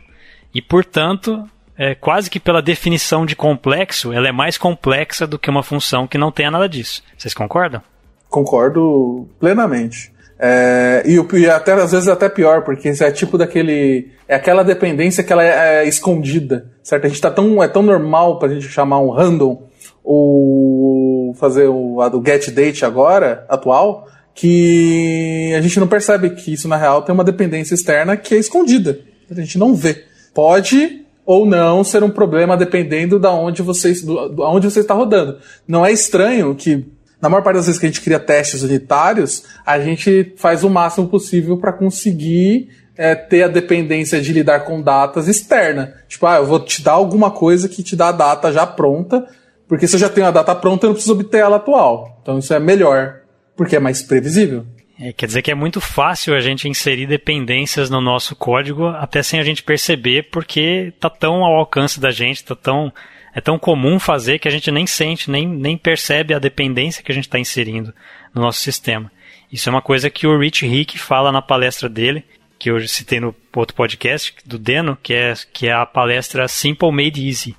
e, 0.54 0.62
portanto, 0.62 1.46
é, 1.76 1.94
quase 1.94 2.30
que 2.30 2.40
pela 2.40 2.62
definição 2.62 3.26
de 3.26 3.36
complexo, 3.36 4.14
ela 4.14 4.28
é 4.28 4.32
mais 4.32 4.56
complexa 4.56 5.26
do 5.26 5.38
que 5.38 5.50
uma 5.50 5.62
função 5.62 6.06
que 6.06 6.16
não 6.16 6.32
tenha 6.32 6.50
nada 6.50 6.66
disso. 6.66 7.04
Vocês 7.16 7.34
concordam? 7.34 7.82
Concordo 8.30 9.28
plenamente. 9.38 10.10
É, 10.38 11.02
e, 11.04 11.16
e, 11.36 11.50
até 11.50 11.72
às 11.72 11.90
vezes 11.90 12.06
até 12.06 12.28
pior, 12.28 12.62
porque 12.62 12.88
é 12.88 13.10
tipo 13.10 13.36
daquele. 13.36 14.12
É 14.28 14.36
aquela 14.36 14.62
dependência 14.62 15.24
que 15.24 15.32
ela 15.32 15.42
é, 15.42 15.82
é 15.82 15.88
escondida. 15.88 16.70
Certo? 16.82 17.06
A 17.06 17.08
gente 17.08 17.20
tá 17.20 17.30
tão. 17.30 17.62
É 17.62 17.68
tão 17.68 17.82
normal 17.82 18.38
pra 18.38 18.48
gente 18.48 18.68
chamar 18.68 19.00
um 19.00 19.10
random 19.10 19.68
ou 20.04 21.34
fazer 21.34 21.68
o 21.68 22.00
a 22.00 22.08
do 22.08 22.22
get 22.24 22.50
date 22.50 22.84
agora, 22.84 23.44
atual, 23.48 24.06
que 24.34 25.52
a 25.56 25.60
gente 25.60 25.78
não 25.80 25.86
percebe 25.86 26.30
que 26.30 26.52
isso 26.52 26.68
na 26.68 26.76
real 26.76 27.02
tem 27.02 27.12
uma 27.12 27.24
dependência 27.24 27.74
externa 27.74 28.16
que 28.16 28.34
é 28.34 28.38
escondida. 28.38 29.00
A 29.30 29.34
gente 29.34 29.58
não 29.58 29.74
vê. 29.74 30.04
Pode 30.32 31.04
ou 31.26 31.44
não 31.44 31.84
ser 31.84 32.02
um 32.02 32.08
problema 32.08 32.56
dependendo 32.56 33.18
da 33.18 33.30
onde 33.30 33.60
você, 33.60 33.92
do, 33.92 34.42
onde 34.44 34.70
você 34.70 34.80
está 34.80 34.94
rodando. 34.94 35.36
Não 35.66 35.84
é 35.84 35.92
estranho 35.92 36.54
que 36.54 36.86
na 37.20 37.28
maior 37.28 37.42
parte 37.42 37.56
das 37.56 37.66
vezes 37.66 37.80
que 37.80 37.86
a 37.86 37.88
gente 37.88 38.00
cria 38.00 38.20
testes 38.20 38.62
unitários, 38.62 39.44
a 39.66 39.80
gente 39.80 40.34
faz 40.36 40.62
o 40.62 40.70
máximo 40.70 41.08
possível 41.08 41.56
para 41.56 41.72
conseguir 41.72 42.68
é, 42.96 43.14
ter 43.14 43.44
a 43.44 43.48
dependência 43.48 44.20
de 44.20 44.32
lidar 44.32 44.60
com 44.60 44.80
datas 44.80 45.28
externa. 45.28 45.94
Tipo, 46.08 46.26
ah, 46.26 46.36
eu 46.36 46.46
vou 46.46 46.60
te 46.60 46.82
dar 46.82 46.92
alguma 46.92 47.30
coisa 47.30 47.68
que 47.68 47.82
te 47.82 47.94
dá 47.94 48.08
a 48.08 48.12
data 48.12 48.52
já 48.52 48.66
pronta, 48.66 49.26
porque 49.68 49.86
se 49.86 49.96
eu 49.96 50.00
já 50.00 50.08
tenho 50.08 50.26
a 50.26 50.30
data 50.30 50.54
pronta, 50.54 50.86
eu 50.86 50.88
não 50.88 50.94
preciso 50.94 51.14
obter 51.14 51.38
ela 51.38 51.56
atual. 51.56 52.18
Então 52.22 52.38
isso 52.38 52.52
é 52.54 52.58
melhor, 52.58 53.20
porque 53.56 53.76
é 53.76 53.80
mais 53.80 54.02
previsível. 54.02 54.64
É, 55.00 55.12
quer 55.12 55.26
dizer 55.26 55.42
que 55.42 55.50
é 55.50 55.54
muito 55.54 55.80
fácil 55.80 56.34
a 56.34 56.40
gente 56.40 56.68
inserir 56.68 57.06
dependências 57.06 57.88
no 57.88 58.00
nosso 58.00 58.34
código, 58.34 58.86
até 58.86 59.22
sem 59.22 59.38
a 59.38 59.44
gente 59.44 59.62
perceber, 59.62 60.28
porque 60.30 60.92
tá 60.98 61.08
tão 61.08 61.44
ao 61.44 61.54
alcance 61.54 62.00
da 62.00 62.10
gente, 62.10 62.44
tá 62.44 62.56
tão 62.56 62.92
é 63.38 63.40
tão 63.40 63.58
comum 63.58 64.00
fazer 64.00 64.40
que 64.40 64.48
a 64.48 64.50
gente 64.50 64.70
nem 64.70 64.84
sente, 64.84 65.30
nem, 65.30 65.46
nem 65.46 65.78
percebe 65.78 66.34
a 66.34 66.40
dependência 66.40 67.02
que 67.04 67.12
a 67.12 67.14
gente 67.14 67.28
está 67.28 67.38
inserindo 67.38 67.94
no 68.34 68.42
nosso 68.42 68.60
sistema. 68.60 69.10
Isso 69.50 69.68
é 69.68 69.72
uma 69.72 69.80
coisa 69.80 70.10
que 70.10 70.26
o 70.26 70.36
Rich 70.36 70.66
Rick 70.66 70.98
fala 70.98 71.30
na 71.30 71.40
palestra 71.40 71.88
dele, 71.88 72.24
que 72.58 72.68
eu 72.68 72.86
citei 72.88 73.20
no 73.20 73.34
outro 73.54 73.76
podcast, 73.76 74.34
do 74.44 74.58
Deno, 74.58 74.98
que 75.00 75.14
é, 75.14 75.34
que 75.52 75.68
é 75.68 75.72
a 75.72 75.86
palestra 75.86 76.48
Simple 76.48 76.90
Made 76.90 77.24
Easy, 77.26 77.56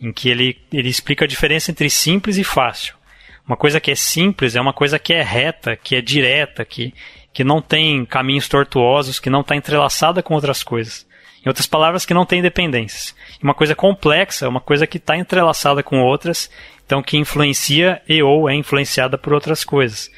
em 0.00 0.12
que 0.12 0.28
ele, 0.28 0.58
ele 0.72 0.88
explica 0.88 1.24
a 1.24 1.28
diferença 1.28 1.70
entre 1.70 1.88
simples 1.88 2.36
e 2.36 2.42
fácil. 2.42 2.96
Uma 3.46 3.56
coisa 3.56 3.80
que 3.80 3.92
é 3.92 3.94
simples 3.94 4.56
é 4.56 4.60
uma 4.60 4.72
coisa 4.72 4.98
que 4.98 5.12
é 5.12 5.22
reta, 5.22 5.76
que 5.76 5.94
é 5.94 6.00
direta, 6.00 6.64
que, 6.64 6.92
que 7.32 7.44
não 7.44 7.62
tem 7.62 8.04
caminhos 8.04 8.48
tortuosos, 8.48 9.20
que 9.20 9.30
não 9.30 9.42
está 9.42 9.54
entrelaçada 9.54 10.24
com 10.24 10.34
outras 10.34 10.64
coisas. 10.64 11.06
Em 11.44 11.48
outras 11.48 11.66
palavras, 11.66 12.04
que 12.04 12.12
não 12.12 12.26
tem 12.26 12.42
dependências. 12.42 13.14
Uma 13.42 13.54
coisa 13.54 13.74
complexa 13.74 14.44
é 14.44 14.48
uma 14.48 14.60
coisa 14.60 14.86
que 14.86 14.98
está 14.98 15.16
entrelaçada 15.16 15.82
com 15.82 16.02
outras, 16.02 16.50
então 16.84 17.02
que 17.02 17.16
influencia 17.16 18.02
e 18.08 18.22
ou 18.22 18.48
é 18.48 18.54
influenciada 18.54 19.16
por 19.16 19.32
outras 19.32 19.64
coisas. 19.64 20.10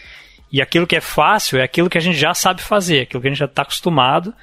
E 0.50 0.60
aquilo 0.60 0.86
que 0.86 0.96
é 0.96 1.00
fácil 1.00 1.58
é 1.58 1.62
aquilo 1.62 1.88
que 1.88 1.96
a 1.96 2.00
gente 2.00 2.18
já 2.18 2.34
sabe 2.34 2.60
fazer, 2.60 3.02
aquilo 3.02 3.20
que 3.20 3.28
a 3.28 3.30
gente 3.30 3.38
já 3.38 3.46
está 3.46 3.62
acostumado, 3.62 4.34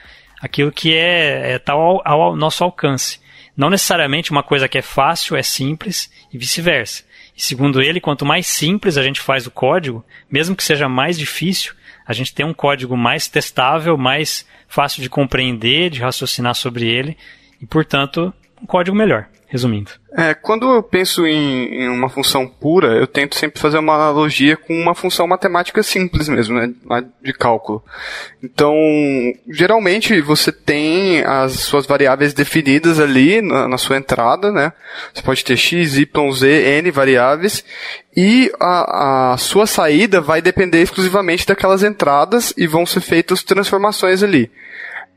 aquilo 0.42 0.72
que 0.72 0.96
é, 0.96 1.52
é 1.52 1.60
tal 1.60 1.80
ao, 1.80 2.02
ao 2.08 2.36
nosso 2.36 2.64
alcance. 2.64 3.20
Não 3.56 3.70
necessariamente 3.70 4.32
uma 4.32 4.42
coisa 4.42 4.70
que 4.70 4.78
é 4.78 4.82
fácil 4.82 5.36
é 5.36 5.44
simples 5.44 6.10
e 6.32 6.38
vice-versa. 6.38 7.04
E 7.36 7.44
segundo 7.44 7.82
ele, 7.82 8.00
quanto 8.00 8.26
mais 8.26 8.48
simples 8.48 8.98
a 8.98 9.04
gente 9.04 9.20
faz 9.20 9.46
o 9.46 9.52
código, 9.52 10.04
mesmo 10.32 10.56
que 10.56 10.64
seja 10.64 10.88
mais 10.88 11.18
difícil, 11.18 11.74
a 12.08 12.14
gente 12.14 12.34
tem 12.34 12.46
um 12.46 12.54
código 12.54 12.98
mais 12.98 13.28
testável, 13.28 13.98
mais 13.98 14.48
fácil 14.70 15.02
de 15.02 15.10
compreender, 15.10 15.90
de 15.90 16.00
raciocinar 16.00 16.56
sobre 16.56 16.88
ele 16.88 17.18
e, 17.60 17.66
portanto, 17.66 18.34
um 18.62 18.66
código 18.66 18.96
melhor. 18.96 19.28
Resumindo. 19.52 19.90
É, 20.16 20.36
quando 20.36 20.72
eu 20.72 20.84
penso 20.84 21.26
em, 21.26 21.82
em, 21.82 21.90
uma 21.90 22.08
função 22.08 22.48
pura, 22.48 22.96
eu 22.96 23.08
tento 23.08 23.36
sempre 23.36 23.60
fazer 23.60 23.80
uma 23.80 23.96
analogia 23.96 24.56
com 24.56 24.80
uma 24.80 24.94
função 24.94 25.26
matemática 25.26 25.82
simples 25.82 26.30
mesmo, 26.30 26.56
né, 26.56 26.72
de 27.20 27.34
cálculo. 27.34 27.84
Então, 28.44 28.76
geralmente 29.50 30.22
você 30.22 30.52
tem 30.52 31.24
as 31.24 31.54
suas 31.54 31.88
variáveis 31.88 32.32
definidas 32.32 33.00
ali 33.00 33.42
na, 33.42 33.68
na 33.68 33.78
sua 33.80 33.98
entrada, 33.98 34.52
né? 34.52 34.72
Você 35.12 35.24
pode 35.24 35.44
ter 35.44 35.58
x, 35.58 35.98
y, 35.98 36.32
z, 36.32 36.48
n 36.48 36.92
variáveis 36.92 37.66
e 38.16 38.52
a, 38.60 39.34
a 39.34 39.38
sua 39.38 39.66
saída 39.66 40.22
vai 40.22 40.44
depender 40.44 40.82
exclusivamente 40.82 41.48
daquelas 41.48 41.82
entradas 41.82 42.54
e 42.56 42.68
vão 42.68 42.86
ser 42.86 43.02
feitas 43.02 43.42
transformações 43.42 44.22
ali. 44.22 44.52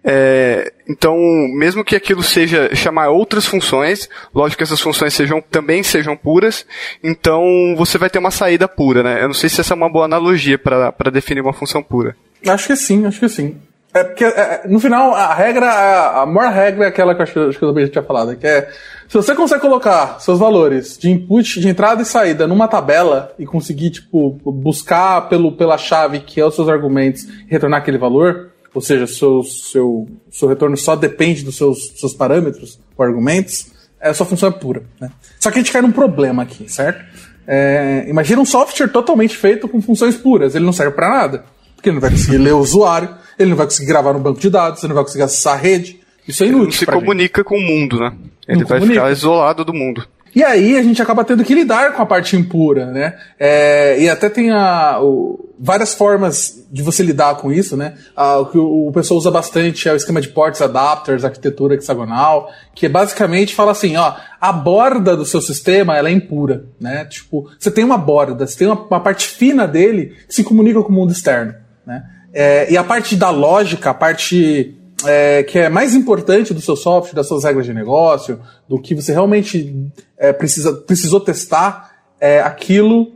É, 0.05 0.73
então, 0.89 1.17
mesmo 1.55 1.85
que 1.85 1.95
aquilo 1.95 2.23
seja 2.23 2.75
chamar 2.75 3.11
outras 3.11 3.47
funções, 3.47 4.09
lógico 4.35 4.59
que 4.59 4.65
essas 4.65 4.81
funções 4.81 5.15
sejam, 5.15 5.41
também 5.41 5.83
sejam 5.83 6.17
puras, 6.17 6.67
então 7.03 7.75
você 7.77 7.99
vai 7.99 8.11
ter 8.11 8.19
uma 8.19 8.31
saída 8.31 8.67
pura, 8.67 9.03
né? 9.03 9.23
Eu 9.23 9.29
não 9.29 9.35
sei 9.35 9.49
se 9.49 9.61
essa 9.61 9.75
é 9.75 9.77
uma 9.77 9.91
boa 9.91 10.05
analogia 10.05 10.59
para 10.59 11.11
definir 11.13 11.41
uma 11.41 11.53
função 11.53 11.83
pura. 11.83 12.17
Acho 12.47 12.69
que 12.69 12.77
sim, 12.77 13.07
acho 13.07 13.21
que 13.21 13.29
sim. 13.29 13.61
É 13.95 14.03
porque, 14.03 14.25
é, 14.25 14.63
no 14.67 14.81
final, 14.81 15.15
a 15.15 15.35
regra, 15.35 15.67
a, 15.67 16.23
a 16.23 16.27
maior 16.27 16.51
regra 16.51 16.87
é 16.87 16.89
aquela 16.89 17.15
que 17.15 17.21
eu 17.21 17.25
acho, 17.25 17.41
acho 17.41 17.59
que 17.59 17.65
eu 17.65 17.81
já 17.81 17.89
tinha 17.89 18.03
falado, 18.03 18.35
que 18.37 18.47
é, 18.47 18.71
se 19.07 19.15
você 19.15 19.35
consegue 19.35 19.61
colocar 19.61 20.19
seus 20.19 20.39
valores 20.39 20.97
de 20.99 21.11
input, 21.11 21.61
de 21.61 21.69
entrada 21.69 22.01
e 22.01 22.07
saída 22.07 22.47
numa 22.47 22.67
tabela 22.67 23.35
e 23.39 23.45
conseguir, 23.45 23.91
tipo, 23.91 24.31
buscar 24.51 25.29
pelo, 25.29 25.53
pela 25.53 25.77
chave 25.77 26.21
que 26.21 26.41
é 26.41 26.47
os 26.47 26.55
seus 26.55 26.71
argumentos 26.71 27.25
e 27.25 27.51
retornar 27.51 27.81
aquele 27.81 27.99
valor, 27.99 28.52
ou 28.75 28.81
seja, 28.81 29.07
seu, 29.07 29.43
seu, 29.43 30.09
seu 30.31 30.49
retorno 30.49 30.77
só 30.77 30.97
depende 30.97 31.45
dos 31.45 31.57
seus, 31.57 31.93
seus 31.97 32.15
parâmetros 32.15 32.79
ou 32.97 33.05
argumentos, 33.05 33.67
é, 34.01 34.09
a 34.09 34.15
sua 34.15 34.27
função 34.27 34.49
é 34.49 34.53
pura. 34.53 34.83
Né? 35.01 35.11
Só 35.39 35.51
que 35.51 35.59
a 35.59 35.63
gente 35.63 35.73
cai 35.73 35.83
num 35.83 35.93
problema 35.93 36.43
aqui, 36.43 36.71
certo? 36.71 37.05
É, 37.47 38.05
imagina 38.09 38.41
um 38.41 38.45
software 38.45 38.89
totalmente 38.89 39.37
feito 39.37 39.69
com 39.69 39.83
funções 39.83 40.17
puras, 40.17 40.55
ele 40.55 40.65
não 40.65 40.73
serve 40.73 40.95
para 40.95 41.09
nada. 41.09 41.45
Porque 41.75 41.89
ele 41.89 41.95
não 41.95 42.01
vai 42.01 42.11
conseguir 42.11 42.39
ler 42.39 42.53
o 42.53 42.59
usuário, 42.59 43.09
ele 43.37 43.51
não 43.51 43.57
vai 43.57 43.67
conseguir 43.67 43.89
gravar 43.89 44.13
no 44.13 44.21
banco 44.21 44.39
de 44.39 44.49
dados, 44.49 44.83
ele 44.83 44.89
não 44.91 44.95
vai 44.95 45.05
conseguir 45.05 45.25
acessar 45.25 45.55
a 45.55 45.57
rede. 45.57 46.01
Isso 46.27 46.45
é 46.45 46.47
inútil. 46.47 46.63
Ele 46.63 46.67
não 46.67 46.73
se 46.73 46.87
comunica 46.87 47.41
gente. 47.41 47.49
com 47.49 47.57
o 47.57 47.61
mundo, 47.61 47.99
né? 47.99 48.13
Ele 48.47 48.61
não 48.61 48.67
vai 48.69 48.79
comunica. 48.79 49.01
ficar 49.01 49.13
isolado 49.13 49.65
do 49.65 49.75
mundo. 49.75 50.07
E 50.35 50.43
aí 50.43 50.77
a 50.79 50.83
gente 50.83 51.01
acaba 51.03 51.25
tendo 51.25 51.45
que 51.45 51.55
lidar 51.55 51.93
com 51.93 52.03
a 52.03 52.07
parte 52.07 52.37
impura, 52.37 52.87
né? 52.87 53.19
É, 53.39 54.01
e 54.01 54.09
até 54.09 54.31
tem 54.31 54.51
a, 54.51 54.99
o, 55.01 55.51
várias 55.59 55.95
formas 55.95 56.67
de 56.73 56.83
você 56.83 57.03
lidar 57.03 57.37
com 57.37 57.53
isso, 57.53 57.77
né? 57.77 57.95
Ah, 58.17 58.39
o 58.39 58.47
que 58.47 58.57
o, 58.57 58.89
o 58.89 58.93
pessoal 58.93 59.19
usa 59.19 59.31
bastante 59.31 59.89
é 59.89 59.93
o 59.93 59.97
esquema 59.97 60.21
de 60.21 60.29
ports 60.29 60.63
adapters, 60.63 61.25
arquitetura 61.25 61.75
hexagonal, 61.75 62.51
que 62.75 62.89
basicamente 62.89 63.55
fala 63.55 63.73
assim, 63.73 63.97
ó, 63.97 64.15
a 64.41 64.53
borda 64.53 65.15
do 65.17 65.27
seu 65.27 65.43
sistema 65.43 65.97
ela 65.97 66.09
é 66.09 66.13
impura, 66.13 66.65
né? 66.81 67.05
Tipo, 67.05 67.51
você 67.59 67.71
tem 67.71 67.85
uma 67.85 67.99
borda, 67.99 68.47
você 68.47 68.59
tem 68.59 68.67
uma, 68.67 68.81
uma 68.81 69.01
parte 69.01 69.29
fina 69.29 69.69
dele 69.69 70.17
que 70.27 70.35
se 70.35 70.43
comunica 70.43 70.83
com 70.83 70.89
o 70.89 70.95
mundo 70.95 71.13
externo, 71.13 71.55
né? 71.87 72.05
É, 72.33 72.73
e 72.73 72.77
a 72.79 72.83
parte 72.83 73.15
da 73.15 73.29
lógica, 73.29 73.91
a 73.91 73.95
parte 73.95 74.79
é, 75.05 75.43
que 75.43 75.59
é 75.59 75.69
mais 75.69 75.95
importante 75.95 76.55
do 76.55 76.61
seu 76.61 76.77
software, 76.77 77.15
das 77.15 77.29
suas 77.29 77.45
regras 77.45 77.67
de 77.67 77.75
negócio, 77.75 78.41
do 78.69 78.81
que 78.81 78.95
você 78.95 79.13
realmente 79.13 79.91
é, 80.19 80.33
precisa, 80.33 80.73
precisou 80.73 81.21
testar, 81.21 81.91
é, 82.21 82.41
aquilo 82.41 83.13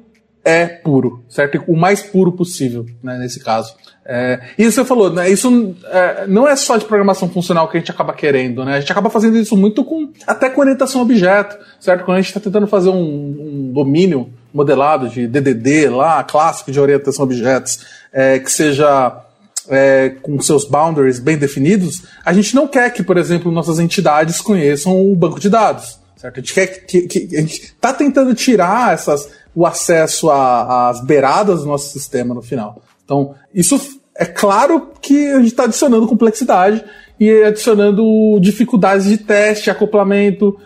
é 0.46 0.64
puro, 0.66 1.24
certo? 1.28 1.60
O 1.66 1.76
mais 1.76 2.02
puro 2.02 2.30
possível, 2.30 2.86
né, 3.02 3.18
nesse 3.18 3.40
caso. 3.40 3.74
É, 4.04 4.40
e 4.56 4.70
você 4.70 4.84
falou, 4.84 5.10
né, 5.10 5.28
isso 5.28 5.74
é, 5.86 6.24
não 6.28 6.46
é 6.46 6.54
só 6.54 6.76
de 6.76 6.84
programação 6.84 7.28
funcional 7.28 7.68
que 7.68 7.76
a 7.76 7.80
gente 7.80 7.90
acaba 7.90 8.12
querendo, 8.12 8.64
né? 8.64 8.76
A 8.76 8.80
gente 8.80 8.92
acaba 8.92 9.10
fazendo 9.10 9.36
isso 9.36 9.56
muito 9.56 9.84
com 9.84 10.12
até 10.24 10.48
com 10.48 10.60
orientação 10.60 11.00
a 11.00 11.04
objeto, 11.04 11.56
certo? 11.80 12.04
Quando 12.04 12.18
a 12.18 12.20
gente 12.20 12.28
está 12.28 12.38
tentando 12.38 12.68
fazer 12.68 12.90
um, 12.90 12.94
um, 12.94 13.72
domínio 13.72 14.32
modelado 14.54 15.08
de 15.08 15.26
DDD 15.26 15.88
lá, 15.88 16.22
clássico 16.22 16.70
de 16.70 16.78
orientação 16.78 17.24
a 17.24 17.26
objetos, 17.26 17.80
é, 18.12 18.38
que 18.38 18.50
seja 18.50 19.25
é, 19.68 20.10
com 20.22 20.40
seus 20.40 20.64
boundaries 20.64 21.18
bem 21.18 21.36
definidos, 21.36 22.04
a 22.24 22.32
gente 22.32 22.54
não 22.54 22.66
quer 22.68 22.90
que, 22.92 23.02
por 23.02 23.16
exemplo, 23.16 23.50
nossas 23.52 23.78
entidades 23.78 24.40
conheçam 24.40 25.00
o 25.00 25.14
banco 25.16 25.40
de 25.40 25.48
dados. 25.48 25.98
Certo? 26.16 26.38
A 26.38 26.40
gente 26.40 26.54
quer 26.54 26.66
que, 26.66 27.02
que 27.02 27.36
a 27.36 27.40
gente 27.40 27.62
está 27.62 27.92
tentando 27.92 28.34
tirar 28.34 28.94
essas, 28.94 29.28
o 29.54 29.66
acesso 29.66 30.30
às 30.30 31.04
beiradas 31.04 31.60
do 31.60 31.66
nosso 31.66 31.92
sistema 31.92 32.34
no 32.34 32.42
final. 32.42 32.82
Então, 33.04 33.34
isso 33.54 34.00
é 34.14 34.24
claro 34.24 34.92
que 35.00 35.28
a 35.32 35.38
gente 35.38 35.48
está 35.48 35.64
adicionando 35.64 36.06
complexidade 36.06 36.82
e 37.20 37.30
adicionando 37.44 38.38
dificuldades 38.40 39.06
de 39.06 39.18
teste, 39.18 39.70
acoplamento, 39.70 40.58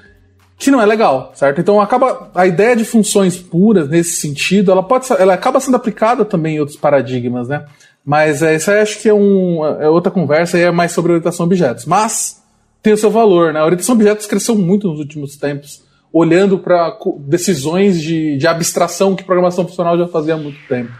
que 0.61 0.71
não 0.71 0.81
é 0.81 0.87
legal, 0.87 1.33
certo? 1.35 1.61
Então 1.61 1.81
acaba 1.81 2.31
a 2.35 2.47
ideia 2.47 2.77
de 2.77 2.85
funções 2.85 3.39
puras 3.39 3.89
nesse 3.89 4.17
sentido, 4.17 4.71
ela 4.71 4.83
pode 4.83 5.07
ela 5.19 5.33
acaba 5.33 5.59
sendo 5.59 5.77
aplicada 5.77 6.25
também 6.25 6.57
em 6.57 6.61
outros 6.61 6.77
paradigmas, 6.77 7.49
né? 7.49 7.65
Mas 8.05 8.43
é, 8.43 8.57
isso 8.57 8.71
aí 8.71 8.81
acho 8.81 8.99
que 9.01 9.09
é, 9.09 9.15
um, 9.15 9.65
é 9.65 9.89
outra 9.89 10.11
conversa 10.11 10.59
e 10.59 10.63
é 10.63 10.71
mais 10.71 10.93
sobre 10.93 11.13
orientação 11.13 11.45
a 11.45 11.47
objetos. 11.47 11.85
Mas 11.85 12.43
tem 12.83 12.93
o 12.93 12.97
seu 12.97 13.11
valor, 13.11 13.53
né? 13.53 13.61
A 13.61 13.65
orientação 13.65 13.95
a 13.95 13.97
objetos 13.97 14.27
cresceu 14.27 14.57
muito 14.57 14.89
nos 14.89 14.99
últimos 14.99 15.37
tempos, 15.37 15.83
olhando 16.13 16.59
para 16.59 16.97
decisões 17.21 18.01
de, 18.01 18.37
de 18.37 18.47
abstração 18.47 19.15
que 19.15 19.23
programação 19.23 19.67
funcional 19.67 19.99
já 19.99 20.09
fazia 20.09 20.35
há 20.35 20.39
muito 20.39 20.59
tempo. 20.67 20.93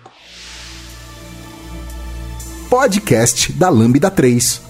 Podcast 2.69 3.53
da 3.53 3.69
Lambda 3.69 4.11
3. 4.11 4.63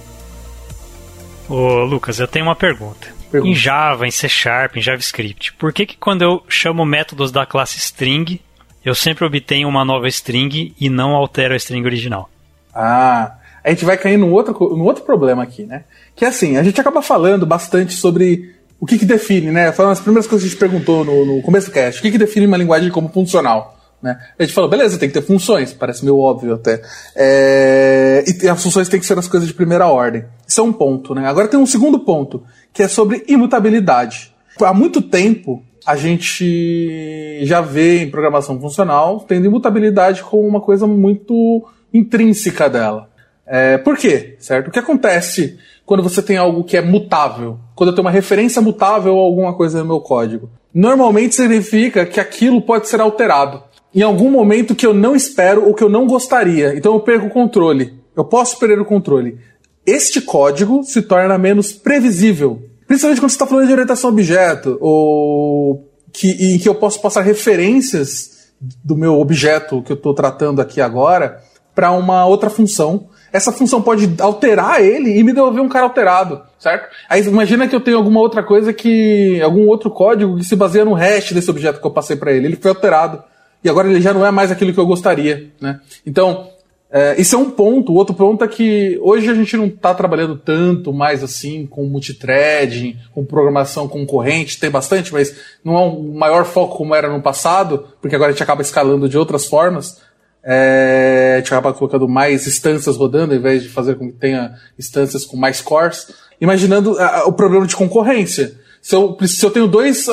Ô, 1.49 1.85
Lucas, 1.85 2.21
eu 2.21 2.29
tenho 2.29 2.47
uma 2.47 2.57
pergunta. 2.57 3.09
pergunta. 3.31 3.51
Em 3.51 3.55
Java, 3.55 4.07
em 4.07 4.11
C 4.11 4.29
Sharp, 4.29 4.77
em 4.77 4.81
JavaScript, 4.81 5.53
por 5.55 5.73
que, 5.73 5.85
que 5.85 5.97
quando 5.97 6.23
eu 6.23 6.43
chamo 6.49 6.85
métodos 6.87 7.33
da 7.33 7.45
classe 7.45 7.77
string, 7.77 8.41
eu 8.85 8.95
sempre 8.95 9.25
obtenho 9.25 9.69
uma 9.69 9.85
nova 9.85 10.09
string 10.09 10.75
e 10.81 10.89
não 10.89 11.15
altero 11.15 11.55
a 11.55 11.57
string 11.57 11.85
original. 11.85 12.31
Ah, 12.75 13.37
a 13.63 13.71
gente 13.71 13.85
vai 13.85 13.97
cair 13.97 14.17
num 14.17 14.33
outro, 14.33 14.55
num 14.77 14.85
outro 14.85 15.05
problema 15.05 15.43
aqui, 15.43 15.65
né? 15.65 15.85
Que 16.17 16.25
é 16.25 16.29
assim, 16.29 16.57
a 16.57 16.63
gente 16.63 16.81
acaba 16.81 17.03
falando 17.03 17.45
bastante 17.45 17.95
sobre 17.95 18.55
o 18.81 18.87
que, 18.87 18.99
que 18.99 19.05
define, 19.05 19.51
né? 19.51 19.71
Foi 19.73 19.85
uma 19.85 19.93
das 19.93 20.01
primeiras 20.01 20.27
coisas 20.27 20.43
que 20.43 20.49
a 20.49 20.51
gente 20.51 20.59
perguntou 20.59 21.05
no, 21.05 21.27
no 21.27 21.43
começo 21.43 21.67
do 21.69 21.73
cast. 21.73 22.01
O 22.01 22.03
que, 22.03 22.11
que 22.11 22.19
define 22.19 22.47
uma 22.47 22.57
linguagem 22.57 22.91
como 22.91 23.11
funcional? 23.11 23.77
Né? 24.03 24.19
A 24.39 24.43
gente 24.43 24.55
falou, 24.55 24.71
beleza, 24.71 24.99
tem 24.99 25.11
que 25.11 25.15
ter 25.15 25.27
funções, 25.27 25.75
parece 25.75 26.03
meio 26.03 26.19
óbvio 26.19 26.55
até. 26.55 26.81
É... 27.15 28.25
E 28.27 28.49
as 28.49 28.63
funções 28.63 28.89
têm 28.89 28.99
que 28.99 29.05
ser 29.05 29.19
as 29.19 29.29
coisas 29.29 29.47
de 29.47 29.55
primeira 29.55 29.87
ordem. 29.87 30.25
Isso 30.49 30.61
é 30.61 30.65
um 30.65 30.73
ponto, 30.73 31.15
né? 31.15 31.29
Agora 31.29 31.49
tem 31.49 31.61
um 31.61 31.67
segundo 31.67 31.99
ponto, 32.01 32.43
que 32.73 32.83
é 32.83 32.89
sobre 32.89 33.25
imutabilidade. 33.29 34.33
Há 34.59 34.73
muito 34.73 35.03
tempo 35.03 35.63
a 35.87 35.97
gente 35.97 37.41
já 37.43 37.61
vê 37.61 38.03
em 38.03 38.11
programação 38.11 38.61
funcional 38.61 39.21
tendo 39.21 39.47
imutabilidade 39.47 40.23
como 40.23 40.47
uma 40.47 40.61
coisa 40.61 40.87
muito 40.87 41.65
intrínseca 41.93 42.69
dela. 42.69 43.11
É, 43.47 43.79
por 43.79 43.97
quê? 43.97 44.37
Certo? 44.39 44.69
O 44.69 44.71
que 44.71 44.79
acontece 44.79 45.59
quando 45.85 46.03
você 46.03 46.23
tem 46.23 46.37
algo 46.37 46.63
que 46.63 46.77
é 46.77 46.81
mutável? 46.81 47.59
Quando 47.75 47.91
eu 47.91 47.95
tenho 47.95 48.05
uma 48.05 48.13
referência 48.13 48.63
mutável 48.63 49.19
a 49.19 49.21
alguma 49.21 49.55
coisa 49.55 49.81
no 49.81 49.87
meu 49.87 50.01
código? 50.01 50.49
Normalmente 50.73 51.35
significa 51.35 52.07
que 52.07 52.21
aquilo 52.21 52.63
pode 52.63 52.89
ser 52.89 53.01
alterado 53.01 53.63
em 53.93 54.03
algum 54.03 54.31
momento 54.31 54.75
que 54.75 54.87
eu 54.87 54.95
não 54.95 55.17
espero 55.17 55.67
ou 55.67 55.75
que 55.75 55.83
eu 55.83 55.89
não 55.89 56.07
gostaria. 56.07 56.77
Então 56.77 56.95
eu 56.95 57.01
perco 57.01 57.27
o 57.27 57.31
controle. 57.31 57.95
Eu 58.17 58.25
posso 58.25 58.59
perder 58.59 58.81
o 58.81 58.85
controle. 58.85 59.39
Este 59.85 60.21
código 60.21 60.85
se 60.85 61.03
torna 61.03 61.37
menos 61.37 61.73
previsível. 61.73 62.63
Principalmente 62.91 63.21
quando 63.21 63.31
você 63.31 63.37
está 63.37 63.47
falando 63.47 63.69
de 63.69 63.73
orientação 63.73 64.11
a 64.11 64.13
objeto, 64.13 64.77
ou 64.81 65.89
que, 66.13 66.55
em 66.57 66.59
que 66.59 66.69
eu 66.69 66.75
posso 66.75 67.01
passar 67.01 67.21
referências 67.21 68.51
do 68.83 68.97
meu 68.97 69.21
objeto 69.21 69.81
que 69.81 69.93
eu 69.93 69.97
estou 69.97 70.13
tratando 70.13 70.61
aqui 70.61 70.81
agora 70.81 71.41
para 71.73 71.93
uma 71.93 72.27
outra 72.27 72.51
função. 72.51 73.09
Essa 73.33 73.53
função 73.53 73.81
pode 73.81 74.13
alterar 74.19 74.83
ele 74.83 75.17
e 75.17 75.23
me 75.23 75.33
devolver 75.33 75.63
um 75.63 75.69
cara 75.69 75.85
alterado, 75.85 76.43
certo? 76.59 76.89
Aí 77.09 77.23
imagina 77.23 77.69
que 77.69 77.77
eu 77.77 77.81
tenho 77.81 77.97
alguma 77.97 78.19
outra 78.19 78.43
coisa 78.43 78.73
que. 78.73 79.41
algum 79.41 79.69
outro 79.69 79.89
código 79.89 80.39
que 80.39 80.45
se 80.45 80.57
baseia 80.57 80.85
no 80.85 80.95
hash 80.95 81.31
desse 81.31 81.49
objeto 81.49 81.81
que 81.81 81.87
eu 81.87 81.93
passei 81.93 82.17
para 82.17 82.33
ele. 82.33 82.47
Ele 82.47 82.57
foi 82.57 82.73
alterado 82.73 83.23
e 83.63 83.71
agora 83.71 83.89
ele 83.89 84.01
já 84.01 84.13
não 84.13 84.27
é 84.27 84.33
mais 84.33 84.51
aquilo 84.51 84.75
que 84.75 84.81
eu 84.81 84.87
gostaria, 84.87 85.53
né? 85.61 85.79
Então, 86.05 86.51
é, 86.93 87.21
isso 87.21 87.37
é 87.37 87.39
um 87.39 87.51
ponto. 87.51 87.93
O 87.93 87.95
outro 87.95 88.15
ponto 88.15 88.43
é 88.45 88.49
que 88.49 88.99
hoje 89.01 89.31
a 89.31 89.35
gente 89.35 89.57
não 89.57 89.67
está 89.67 89.95
trabalhando 89.95 90.37
tanto 90.37 90.93
mais 90.93 91.23
assim 91.23 91.65
com 91.65 91.85
multithreading, 91.85 92.97
com 93.15 93.25
programação 93.25 93.87
concorrente, 93.87 94.59
tem 94.59 94.71
bastante, 94.71 95.13
mas 95.13 95.35
não 95.65 95.77
é 95.77 95.81
um 95.87 96.13
maior 96.15 96.45
foco 96.45 96.77
como 96.77 96.95
era 96.95 97.09
no 97.09 97.23
passado, 97.23 97.87
porque 98.01 98.17
agora 98.17 98.31
a 98.31 98.33
gente 98.33 98.43
acaba 98.43 98.63
escalando 98.63 99.09
de 99.09 99.17
outras 99.17 99.47
formas. 99.47 100.01
É, 100.43 101.35
a 101.35 101.39
gente 101.39 101.49
acaba 101.49 101.73
colocando 101.73 102.09
mais 102.09 102.47
instâncias 102.47 102.97
rodando, 102.97 103.35
ao 103.35 103.39
invés 103.39 103.63
de 103.63 103.69
fazer 103.69 103.95
com 103.95 104.11
que 104.11 104.19
tenha 104.19 104.55
instâncias 104.77 105.25
com 105.25 105.37
mais 105.37 105.61
cores. 105.61 106.13
Imaginando 106.41 106.93
uh, 106.93 107.27
o 107.29 107.33
problema 107.33 107.67
de 107.67 107.77
concorrência. 107.77 108.59
Se 108.83 108.97
eu, 108.97 109.17
se 109.27 109.45
eu 109.45 109.51
tenho 109.51 109.69
dois, 109.69 110.07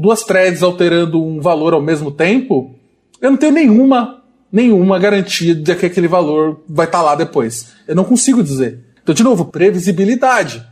duas 0.00 0.22
threads 0.22 0.62
alterando 0.62 1.22
um 1.22 1.40
valor 1.40 1.74
ao 1.74 1.82
mesmo 1.82 2.12
tempo, 2.12 2.74
eu 3.20 3.30
não 3.30 3.36
tenho 3.36 3.52
nenhuma, 3.52 4.17
nenhuma 4.52 4.98
garantia 4.98 5.54
de 5.54 5.74
que 5.74 5.86
aquele 5.86 6.08
valor 6.08 6.62
vai 6.68 6.86
estar 6.86 6.98
tá 6.98 7.04
lá 7.04 7.14
depois. 7.14 7.74
Eu 7.86 7.94
não 7.94 8.04
consigo 8.04 8.42
dizer. 8.42 8.80
Então, 9.02 9.14
de 9.14 9.22
novo, 9.22 9.46
previsibilidade. 9.46 10.64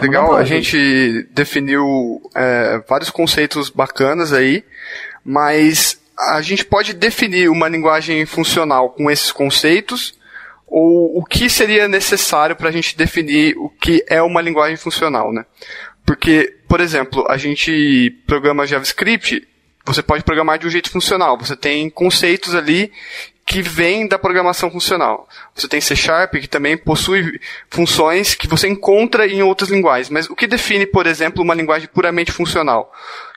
Legal, 0.00 0.34
a 0.34 0.44
gente 0.44 1.28
definiu 1.32 2.20
é, 2.34 2.82
vários 2.88 3.08
conceitos 3.08 3.70
bacanas 3.70 4.32
aí, 4.32 4.64
mas 5.24 6.00
a 6.18 6.42
gente 6.42 6.64
pode 6.64 6.92
definir 6.92 7.48
uma 7.48 7.68
linguagem 7.68 8.26
funcional 8.26 8.90
com 8.90 9.08
esses 9.08 9.30
conceitos, 9.30 10.14
ou 10.66 11.18
o 11.18 11.24
que 11.24 11.48
seria 11.48 11.86
necessário 11.86 12.56
para 12.56 12.68
a 12.68 12.72
gente 12.72 12.96
definir 12.96 13.56
o 13.56 13.68
que 13.68 14.04
é 14.08 14.20
uma 14.20 14.40
linguagem 14.40 14.76
funcional, 14.76 15.32
né? 15.32 15.44
Porque, 16.04 16.56
por 16.68 16.80
exemplo, 16.80 17.24
a 17.28 17.36
gente 17.36 18.10
programa 18.26 18.66
JavaScript, 18.66 19.46
você 19.86 20.02
pode 20.02 20.24
programar 20.24 20.58
de 20.58 20.66
um 20.66 20.70
jeito 20.70 20.90
funcional. 20.90 21.38
Você 21.38 21.56
tem 21.56 21.88
conceitos 21.88 22.54
ali 22.54 22.92
que 23.46 23.62
vêm 23.62 24.08
da 24.08 24.18
programação 24.18 24.68
funcional. 24.68 25.28
Você 25.54 25.68
tem 25.68 25.80
C 25.80 25.94
Sharp, 25.94 26.34
que 26.34 26.48
também 26.48 26.76
possui 26.76 27.40
funções 27.70 28.34
que 28.34 28.48
você 28.48 28.66
encontra 28.66 29.24
em 29.26 29.40
outras 29.40 29.70
linguagens. 29.70 30.10
Mas 30.10 30.28
o 30.28 30.34
que 30.34 30.48
define, 30.48 30.84
por 30.84 31.06
exemplo, 31.06 31.44
uma 31.44 31.54
linguagem 31.54 31.88
puramente 31.88 32.32
funcional? 32.32 32.92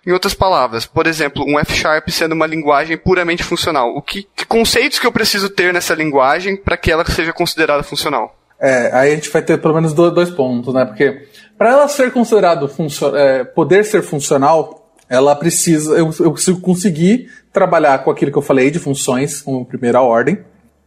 Em 0.06 0.12
outras 0.12 0.34
palavras, 0.34 0.88
por 0.88 1.06
exemplo, 1.06 1.46
um 1.48 1.60
F 1.60 1.74
Sharp 1.74 2.10
sendo 2.10 2.34
uma 2.34 2.48
linguagem 2.48 2.98
puramente 2.98 3.44
funcional. 3.44 3.96
O 3.96 4.02
que, 4.02 4.28
que 4.36 4.46
conceitos 4.46 4.98
que 4.98 5.06
eu 5.06 5.12
preciso 5.12 5.50
ter 5.50 5.72
nessa 5.72 5.94
linguagem 5.94 6.58
para 6.58 6.76
que 6.76 6.92
ela 6.92 7.06
seja 7.06 7.32
considerada 7.32 7.84
funcional? 7.84 8.36
É, 8.60 8.90
aí 8.92 9.12
a 9.12 9.16
gente 9.16 9.30
vai 9.30 9.42
ter 9.44 9.62
pelo 9.62 9.76
menos 9.76 9.94
dois 9.94 10.32
pontos, 10.32 10.74
né? 10.74 10.86
Porque 10.86 11.28
para 11.58 11.72
ela 11.72 11.88
ser 11.88 12.12
considerado 12.12 12.70
é, 13.16 13.44
poder 13.44 13.86
ser 13.86 14.02
funcional, 14.02 14.79
ela 15.10 15.36
precisa, 15.36 15.98
eu, 15.98 16.14
eu 16.20 16.32
preciso 16.32 16.62
conseguir 16.62 17.30
trabalhar 17.52 18.04
com 18.04 18.12
aquilo 18.12 18.32
que 18.32 18.38
eu 18.38 18.44
falei 18.44 18.70
de 18.70 18.78
funções 18.78 19.42
como 19.42 19.66
primeira 19.66 20.02
ordem. 20.02 20.38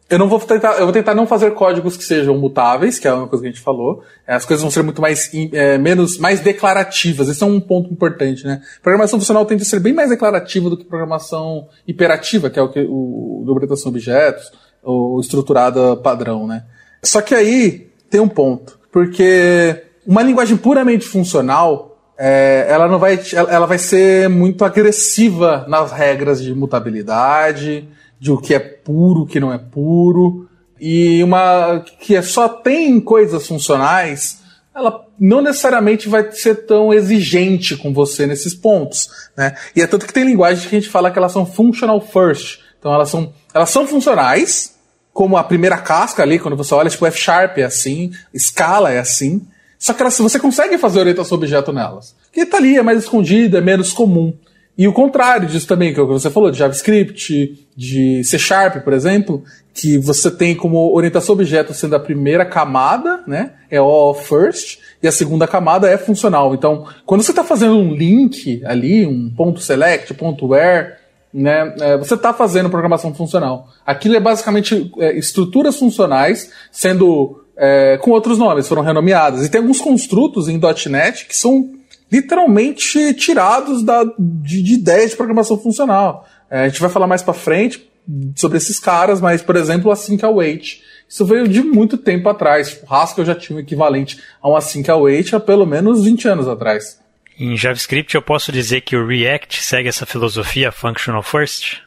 Eu 0.08 0.18
não 0.18 0.28
vou 0.28 0.38
tentar, 0.38 0.74
eu 0.74 0.84
vou 0.84 0.92
tentar 0.92 1.14
não 1.14 1.26
fazer 1.26 1.52
códigos 1.52 1.96
que 1.96 2.04
sejam 2.04 2.36
mutáveis, 2.36 2.98
que 2.98 3.08
é 3.08 3.12
uma 3.12 3.26
coisa 3.26 3.42
que 3.42 3.48
a 3.48 3.50
gente 3.50 3.62
falou. 3.62 4.02
As 4.26 4.44
coisas 4.44 4.60
vão 4.60 4.70
ser 4.70 4.82
muito 4.82 5.00
mais 5.00 5.30
é, 5.52 5.78
menos 5.78 6.18
mais 6.18 6.40
declarativas. 6.40 7.28
Esse 7.28 7.42
é 7.42 7.46
um 7.46 7.58
ponto 7.58 7.90
importante, 7.90 8.44
né? 8.44 8.60
Programação 8.82 9.18
funcional 9.18 9.46
tende 9.46 9.62
a 9.62 9.64
ser 9.64 9.80
bem 9.80 9.94
mais 9.94 10.10
declarativa 10.10 10.68
do 10.68 10.76
que 10.76 10.84
programação 10.84 11.66
imperativa, 11.88 12.50
que 12.50 12.58
é 12.58 12.62
o 12.62 12.68
que 12.68 12.80
o 12.80 13.42
do 13.46 13.54
orientação 13.54 13.90
objetos 13.90 14.52
ou 14.82 15.18
estruturada 15.18 15.96
padrão, 15.96 16.46
né? 16.46 16.64
Só 17.02 17.22
que 17.22 17.34
aí 17.34 17.90
tem 18.10 18.20
um 18.20 18.28
ponto, 18.28 18.78
porque 18.92 19.82
uma 20.06 20.22
linguagem 20.22 20.58
puramente 20.58 21.06
funcional, 21.06 21.91
é, 22.18 22.66
ela 22.68 22.88
não 22.88 22.98
vai, 22.98 23.18
ela 23.32 23.66
vai 23.66 23.78
ser 23.78 24.28
muito 24.28 24.64
agressiva 24.64 25.64
nas 25.68 25.90
regras 25.92 26.42
de 26.42 26.54
mutabilidade, 26.54 27.88
de 28.18 28.30
o 28.30 28.38
que 28.38 28.54
é 28.54 28.58
puro, 28.58 29.22
o 29.22 29.26
que 29.26 29.40
não 29.40 29.52
é 29.52 29.58
puro, 29.58 30.48
e 30.80 31.22
uma 31.22 31.84
que 32.00 32.14
é 32.14 32.22
só 32.22 32.48
tem 32.48 33.00
coisas 33.00 33.46
funcionais, 33.46 34.42
ela 34.74 35.06
não 35.18 35.42
necessariamente 35.42 36.08
vai 36.08 36.30
ser 36.32 36.66
tão 36.66 36.92
exigente 36.92 37.76
com 37.76 37.92
você 37.92 38.26
nesses 38.26 38.54
pontos, 38.54 39.08
né? 39.36 39.54
E 39.76 39.82
é 39.82 39.86
tanto 39.86 40.06
que 40.06 40.12
tem 40.12 40.24
linguagens 40.24 40.66
que 40.66 40.74
a 40.74 40.80
gente 40.80 40.90
fala 40.90 41.10
que 41.10 41.18
elas 41.18 41.32
são 41.32 41.44
functional 41.44 42.00
first, 42.00 42.60
então 42.78 42.92
elas 42.92 43.08
são, 43.10 43.32
elas 43.52 43.70
são 43.70 43.86
funcionais, 43.86 44.74
como 45.12 45.36
a 45.36 45.44
primeira 45.44 45.78
casca 45.78 46.22
ali, 46.22 46.38
quando 46.38 46.56
você 46.56 46.74
olha, 46.74 46.90
tipo 46.90 47.06
F 47.06 47.18
Sharp 47.18 47.58
é 47.58 47.64
assim, 47.64 48.12
Scala 48.36 48.90
é 48.90 48.98
assim, 48.98 49.46
só 49.82 49.92
que 49.92 50.00
elas, 50.00 50.16
você 50.16 50.38
consegue 50.38 50.78
fazer 50.78 51.00
orientação 51.00 51.36
objeto 51.36 51.72
nelas. 51.72 52.14
Que 52.32 52.46
tá 52.46 52.56
ali, 52.56 52.76
é 52.76 52.82
mais 52.82 53.00
escondido, 53.00 53.56
é 53.56 53.60
menos 53.60 53.92
comum. 53.92 54.32
E 54.78 54.86
o 54.86 54.92
contrário 54.92 55.48
disso 55.48 55.66
também, 55.66 55.92
que 55.92 55.98
é 55.98 56.02
o 56.04 56.06
que 56.06 56.12
você 56.12 56.30
falou, 56.30 56.52
de 56.52 56.58
JavaScript, 56.58 57.66
de 57.76 58.22
C 58.22 58.38
Sharp, 58.38 58.84
por 58.84 58.92
exemplo, 58.92 59.42
que 59.74 59.98
você 59.98 60.30
tem 60.30 60.54
como 60.54 60.94
orientação 60.94 61.32
objeto 61.32 61.74
sendo 61.74 61.96
a 61.96 61.98
primeira 61.98 62.44
camada, 62.44 63.24
né? 63.26 63.54
É 63.68 63.78
all 63.78 64.14
first, 64.14 64.78
e 65.02 65.08
a 65.08 65.12
segunda 65.12 65.48
camada 65.48 65.90
é 65.90 65.98
funcional. 65.98 66.54
Então, 66.54 66.86
quando 67.04 67.24
você 67.24 67.32
está 67.32 67.42
fazendo 67.42 67.76
um 67.76 67.92
link 67.92 68.64
ali, 68.64 69.04
um 69.04 69.30
ponto 69.30 69.58
select, 69.58 70.14
ponto 70.14 70.46
where, 70.46 70.92
né, 71.34 71.74
é, 71.80 71.98
você 71.98 72.14
está 72.14 72.32
fazendo 72.32 72.70
programação 72.70 73.12
funcional. 73.12 73.68
Aquilo 73.84 74.14
é 74.14 74.20
basicamente 74.20 74.92
é, 74.98 75.18
estruturas 75.18 75.76
funcionais 75.76 76.52
sendo 76.70 77.41
é, 77.64 77.96
com 77.98 78.10
outros 78.10 78.38
nomes, 78.38 78.66
foram 78.66 78.82
renomeadas. 78.82 79.46
E 79.46 79.48
tem 79.48 79.60
alguns 79.60 79.80
construtos 79.80 80.48
em 80.48 80.58
.NET 80.90 81.26
que 81.26 81.36
são 81.36 81.70
literalmente 82.10 83.14
tirados 83.14 83.84
da, 83.84 84.02
de, 84.18 84.60
de 84.60 84.74
ideias 84.74 85.12
de 85.12 85.16
programação 85.16 85.56
funcional. 85.56 86.26
É, 86.50 86.64
a 86.64 86.68
gente 86.68 86.80
vai 86.80 86.90
falar 86.90 87.06
mais 87.06 87.22
para 87.22 87.32
frente 87.32 87.88
sobre 88.34 88.58
esses 88.58 88.80
caras, 88.80 89.20
mas, 89.20 89.42
por 89.42 89.54
exemplo, 89.54 89.88
o 89.88 89.92
async 89.92 90.24
await. 90.24 90.82
Isso 91.08 91.24
veio 91.24 91.46
de 91.46 91.62
muito 91.62 91.96
tempo 91.96 92.28
atrás. 92.28 92.80
O 92.82 92.92
Haskell 92.92 93.24
já 93.24 93.34
tinha 93.36 93.56
o 93.56 93.60
equivalente 93.60 94.18
a 94.42 94.50
um 94.50 94.56
async 94.56 94.90
await 94.90 95.32
há 95.32 95.38
pelo 95.38 95.64
menos 95.64 96.02
20 96.02 96.26
anos 96.26 96.48
atrás. 96.48 97.00
Em 97.38 97.56
JavaScript 97.56 98.12
eu 98.16 98.22
posso 98.22 98.50
dizer 98.50 98.80
que 98.80 98.96
o 98.96 99.06
React 99.06 99.62
segue 99.62 99.88
essa 99.88 100.04
filosofia 100.04 100.72
functional 100.72 101.22
first? 101.22 101.80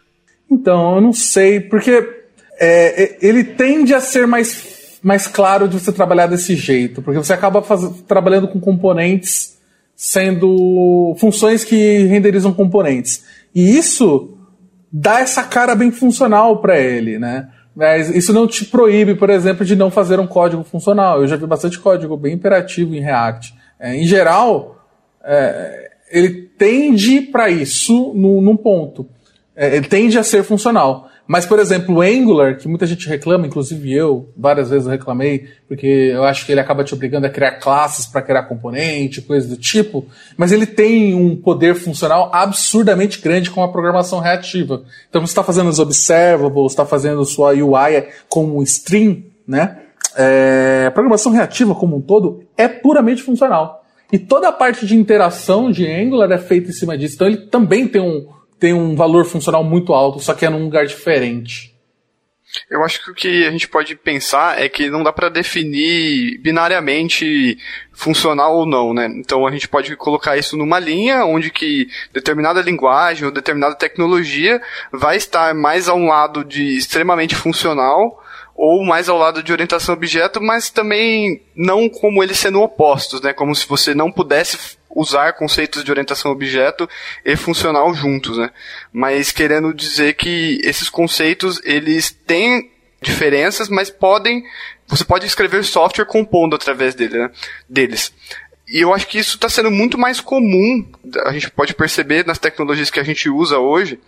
Então, 0.50 0.96
eu 0.96 1.02
não 1.02 1.12
sei, 1.12 1.60
porque 1.60 2.24
é, 2.60 3.18
ele 3.22 3.44
tende 3.44 3.94
a 3.94 4.00
ser 4.00 4.26
mais 4.26 4.75
mais 5.06 5.28
claro 5.28 5.68
de 5.68 5.80
você 5.80 5.92
trabalhar 5.92 6.26
desse 6.26 6.56
jeito, 6.56 7.00
porque 7.00 7.20
você 7.20 7.32
acaba 7.32 7.62
faz... 7.62 7.88
trabalhando 8.08 8.48
com 8.48 8.60
componentes 8.60 9.56
sendo 9.96 11.16
funções 11.20 11.64
que 11.64 12.06
renderizam 12.06 12.52
componentes. 12.52 13.24
E 13.54 13.78
isso 13.78 14.36
dá 14.92 15.20
essa 15.20 15.44
cara 15.44 15.76
bem 15.76 15.92
funcional 15.92 16.60
para 16.60 16.80
ele, 16.80 17.20
né? 17.20 17.50
Mas 17.76 18.10
isso 18.10 18.34
não 18.34 18.48
te 18.48 18.66
proíbe, 18.66 19.14
por 19.14 19.30
exemplo, 19.30 19.64
de 19.64 19.76
não 19.76 19.92
fazer 19.92 20.20
um 20.20 20.26
código 20.26 20.64
funcional. 20.64 21.22
Eu 21.22 21.28
já 21.28 21.36
vi 21.36 21.46
bastante 21.46 21.78
código 21.78 22.18
bem 22.18 22.34
imperativo 22.34 22.96
em 22.96 23.00
React. 23.00 23.54
É, 23.80 23.96
em 23.96 24.08
geral, 24.08 24.84
é, 25.24 25.92
ele 26.10 26.50
tende 26.58 27.22
para 27.22 27.48
isso 27.48 28.12
no, 28.16 28.42
num 28.42 28.58
ponto. 28.58 29.08
É, 29.56 29.76
ele 29.76 29.88
tende 29.88 30.18
a 30.18 30.24
ser 30.24 30.44
funcional. 30.44 31.10
Mas, 31.28 31.46
por 31.46 31.58
exemplo, 31.58 31.96
o 31.96 32.02
Angular, 32.02 32.58
que 32.58 32.68
muita 32.68 32.86
gente 32.86 33.08
reclama, 33.10 33.48
inclusive 33.48 33.92
eu, 33.92 34.30
várias 34.38 34.70
vezes 34.70 34.86
eu 34.86 34.92
reclamei, 34.92 35.48
porque 35.68 35.88
eu 35.88 36.24
acho 36.24 36.46
que 36.46 36.52
ele 36.52 36.62
acaba 36.62 36.84
te 36.84 36.94
obrigando 36.94 37.26
a 37.26 37.30
criar 37.30 37.54
classes 37.54 38.06
para 38.06 38.22
criar 38.22 38.44
componente, 38.44 39.22
coisa 39.22 39.48
do 39.48 39.58
tipo, 39.58 40.06
mas 40.38 40.52
ele 40.52 40.68
tem 40.68 41.16
um 41.16 41.36
poder 41.36 41.74
funcional 41.74 42.30
absurdamente 42.32 43.20
grande 43.20 43.50
com 43.50 43.64
a 43.64 43.72
programação 43.72 44.20
reativa. 44.20 44.84
Então 45.10 45.26
você 45.26 45.32
está 45.32 45.44
fazendo 45.44 45.70
os 45.70 45.80
observables, 45.80 46.72
está 46.72 46.86
fazendo 46.86 47.26
sua 47.26 47.54
UI 47.54 48.08
como 48.30 48.62
string, 48.62 49.26
né? 49.48 49.80
É, 50.16 50.90
programação 50.92 51.32
reativa 51.32 51.74
como 51.74 51.98
um 51.98 52.02
todo 52.02 52.44
é 52.56 52.68
puramente 52.68 53.24
funcional. 53.24 53.84
E 54.12 54.20
toda 54.20 54.48
a 54.48 54.52
parte 54.52 54.86
de 54.86 54.96
interação 54.96 55.72
de 55.72 55.88
Angular 55.88 56.32
é 56.32 56.38
feita 56.38 56.70
em 56.70 56.74
cima 56.74 56.96
disso. 56.96 57.16
Então 57.16 57.28
ele 57.28 57.38
também 57.48 57.88
tem 57.88 58.02
um, 58.02 58.28
tem 58.60 58.74
um 58.74 58.96
valor 58.96 59.26
funcional 59.26 59.64
muito 59.64 59.94
alto, 59.94 60.20
só 60.20 60.34
que 60.34 60.46
é 60.46 60.50
num 60.50 60.64
lugar 60.64 60.86
diferente. 60.86 61.76
Eu 62.70 62.84
acho 62.84 63.04
que 63.04 63.12
o 63.12 63.14
que 63.14 63.46
a 63.46 63.52
gente 63.52 63.68
pode 63.68 63.96
pensar 63.96 64.62
é 64.62 64.70
que 64.70 64.90
não 64.90 65.04
dá 65.04 65.12
para 65.12 65.30
definir 65.30 66.38
binariamente 66.40 67.58
funcional 67.92 68.56
ou 68.56 68.66
não, 68.66 68.94
né? 68.94 69.08
Então 69.18 69.46
a 69.46 69.52
gente 69.52 69.68
pode 69.68 69.96
colocar 69.98 70.38
isso 70.38 70.56
numa 70.56 70.80
linha 70.80 71.26
onde 71.26 71.50
que 71.50 71.88
determinada 72.14 72.62
linguagem 72.62 73.26
ou 73.26 73.32
determinada 73.32 73.76
tecnologia 73.76 74.62
vai 74.92 75.18
estar 75.18 75.54
mais 75.54 75.90
a 75.90 75.94
um 75.94 76.08
lado 76.08 76.46
de 76.46 76.78
extremamente 76.78 77.36
funcional 77.36 78.24
ou 78.56 78.86
mais 78.86 79.10
ao 79.10 79.18
lado 79.18 79.44
de 79.44 79.52
orientação 79.52 79.94
objeto, 79.94 80.42
mas 80.42 80.70
também 80.70 81.42
não 81.54 81.90
como 81.90 82.24
eles 82.24 82.40
sendo 82.40 82.62
opostos, 82.62 83.22
né? 83.22 83.34
Como 83.34 83.54
se 83.54 83.68
você 83.68 83.94
não 83.94 84.10
pudesse 84.10 84.78
usar 84.90 85.34
conceitos 85.34 85.84
de 85.84 85.92
orientação 85.92 86.32
objeto 86.32 86.90
e 87.24 87.36
funcional 87.36 87.94
juntos, 87.94 88.38
né? 88.38 88.50
Mas 88.94 89.32
querendo 89.32 89.74
dizer 89.74 90.14
que 90.14 90.60
esses 90.64 90.90
conceitos, 90.90 91.60
eles 91.66 92.12
têm 92.26 92.72
diferenças, 93.02 93.68
mas 93.68 93.90
podem, 93.90 94.44
você 94.88 95.04
pode 95.04 95.26
escrever 95.26 95.64
software 95.66 96.06
compondo 96.06 96.56
através 96.56 96.96
dele, 96.96 97.18
né? 97.20 97.32
deles. 97.68 98.14
E 98.68 98.80
eu 98.80 98.94
acho 98.94 99.08
que 99.08 99.20
isso 99.20 99.36
está 99.36 99.50
sendo 99.50 99.70
muito 99.70 99.98
mais 99.98 100.20
comum, 100.20 100.84
a 101.26 101.32
gente 101.34 101.52
pode 101.52 101.76
perceber 101.76 102.26
nas 102.26 102.40
tecnologias 102.40 102.90
que 102.90 103.00
a 103.00 103.04
gente 103.04 103.30
usa 103.30 103.60
hoje, 103.60 104.00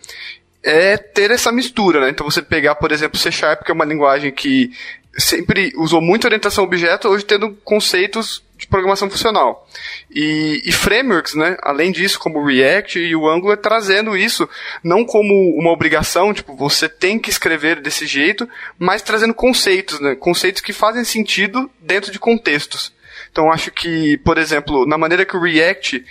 é 0.68 0.98
ter 0.98 1.30
essa 1.30 1.50
mistura, 1.50 2.00
né? 2.00 2.10
Então 2.10 2.30
você 2.30 2.42
pegar, 2.42 2.74
por 2.74 2.92
exemplo, 2.92 3.18
C 3.18 3.32
Sharp, 3.32 3.62
que 3.62 3.70
é 3.70 3.74
uma 3.74 3.86
linguagem 3.86 4.30
que 4.30 4.70
sempre 5.16 5.72
usou 5.76 6.00
muito 6.00 6.26
orientação 6.26 6.62
a 6.62 6.66
objeto, 6.66 7.08
hoje 7.08 7.24
tendo 7.24 7.54
conceitos 7.64 8.44
de 8.56 8.66
programação 8.66 9.08
funcional. 9.08 9.66
E, 10.10 10.60
e, 10.64 10.72
frameworks, 10.72 11.34
né? 11.34 11.56
Além 11.62 11.90
disso, 11.90 12.18
como 12.18 12.38
o 12.38 12.44
React 12.44 12.98
e 12.98 13.16
o 13.16 13.28
Angular, 13.28 13.56
trazendo 13.56 14.16
isso 14.16 14.48
não 14.84 15.04
como 15.04 15.32
uma 15.56 15.70
obrigação, 15.70 16.34
tipo, 16.34 16.54
você 16.54 16.88
tem 16.88 17.18
que 17.18 17.30
escrever 17.30 17.80
desse 17.80 18.06
jeito, 18.06 18.48
mas 18.78 19.00
trazendo 19.00 19.32
conceitos, 19.32 20.00
né? 20.00 20.14
Conceitos 20.16 20.60
que 20.60 20.72
fazem 20.72 21.04
sentido 21.04 21.70
dentro 21.80 22.12
de 22.12 22.18
contextos. 22.18 22.92
Então, 23.30 23.50
acho 23.50 23.70
que, 23.70 24.18
por 24.18 24.36
exemplo, 24.36 24.86
na 24.86 24.98
maneira 24.98 25.24
que 25.24 25.36
o 25.36 25.40
React 25.40 26.04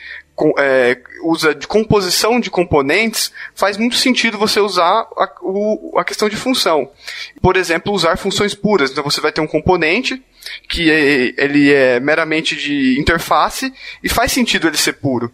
é, 0.58 1.00
usa 1.24 1.56
de 1.56 1.66
composição 1.66 2.40
de 2.40 2.50
componentes, 2.50 3.32
faz 3.56 3.76
muito 3.78 3.96
sentido 3.96 4.38
você 4.38 4.60
usar 4.60 5.08
a, 5.18 5.32
o, 5.42 5.98
a 5.98 6.04
questão 6.04 6.30
de 6.30 6.36
função. 6.36 6.92
Por 7.42 7.58
exemplo, 7.58 7.94
usar 7.94 8.18
funções 8.18 8.54
puras. 8.54 8.92
Então 8.92 9.04
você 9.04 9.20
vai 9.20 9.32
ter 9.32 9.42
um 9.42 9.48
componente 9.48 10.22
que 10.70 10.92
é, 10.92 11.34
ele 11.44 11.74
é 11.74 12.00
meramente 12.00 12.56
de 12.56 13.00
interface 13.00 13.74
e 14.04 14.10
faz 14.10 14.32
sentido 14.32 14.68
ele 14.68 14.78
ser 14.78 14.94
puro. 14.94 15.32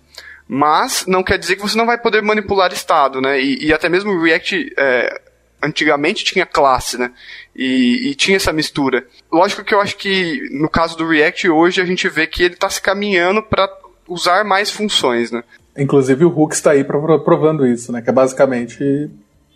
Mas 0.48 1.06
não 1.08 1.24
quer 1.24 1.38
dizer 1.38 1.56
que 1.56 1.62
você 1.62 1.78
não 1.78 1.86
vai 1.86 1.98
poder 1.98 2.22
manipular 2.22 2.72
estado, 2.72 3.22
né? 3.22 3.42
E, 3.42 3.66
e 3.66 3.74
até 3.74 3.90
mesmo 3.90 4.12
o 4.12 4.22
React 4.22 4.74
é, 4.78 5.22
antigamente 5.62 6.26
tinha 6.26 6.46
classe, 6.46 6.98
né? 6.98 7.12
E, 7.56 8.10
e, 8.10 8.16
tinha 8.16 8.38
essa 8.38 8.52
mistura. 8.52 9.06
Lógico 9.32 9.64
que 9.64 9.74
eu 9.74 9.80
acho 9.80 9.96
que 9.96 10.50
no 10.52 10.70
caso 10.70 10.98
do 10.98 11.08
React 11.08 11.50
hoje 11.50 11.82
a 11.82 11.86
gente 11.86 12.08
vê 12.10 12.28
que 12.28 12.44
ele 12.44 12.56
está 12.56 12.70
se 12.70 12.82
caminhando 12.82 13.42
para 13.42 13.68
usar 14.08 14.44
mais 14.44 14.72
funções, 14.72 15.32
né? 15.32 15.44
Inclusive 15.78 16.26
o 16.26 16.30
Hook 16.30 16.54
está 16.54 16.72
aí 16.72 16.84
provando 16.84 17.66
isso, 17.66 17.92
né? 17.92 18.02
Que 18.02 18.10
é 18.10 18.14
basicamente 18.14 19.10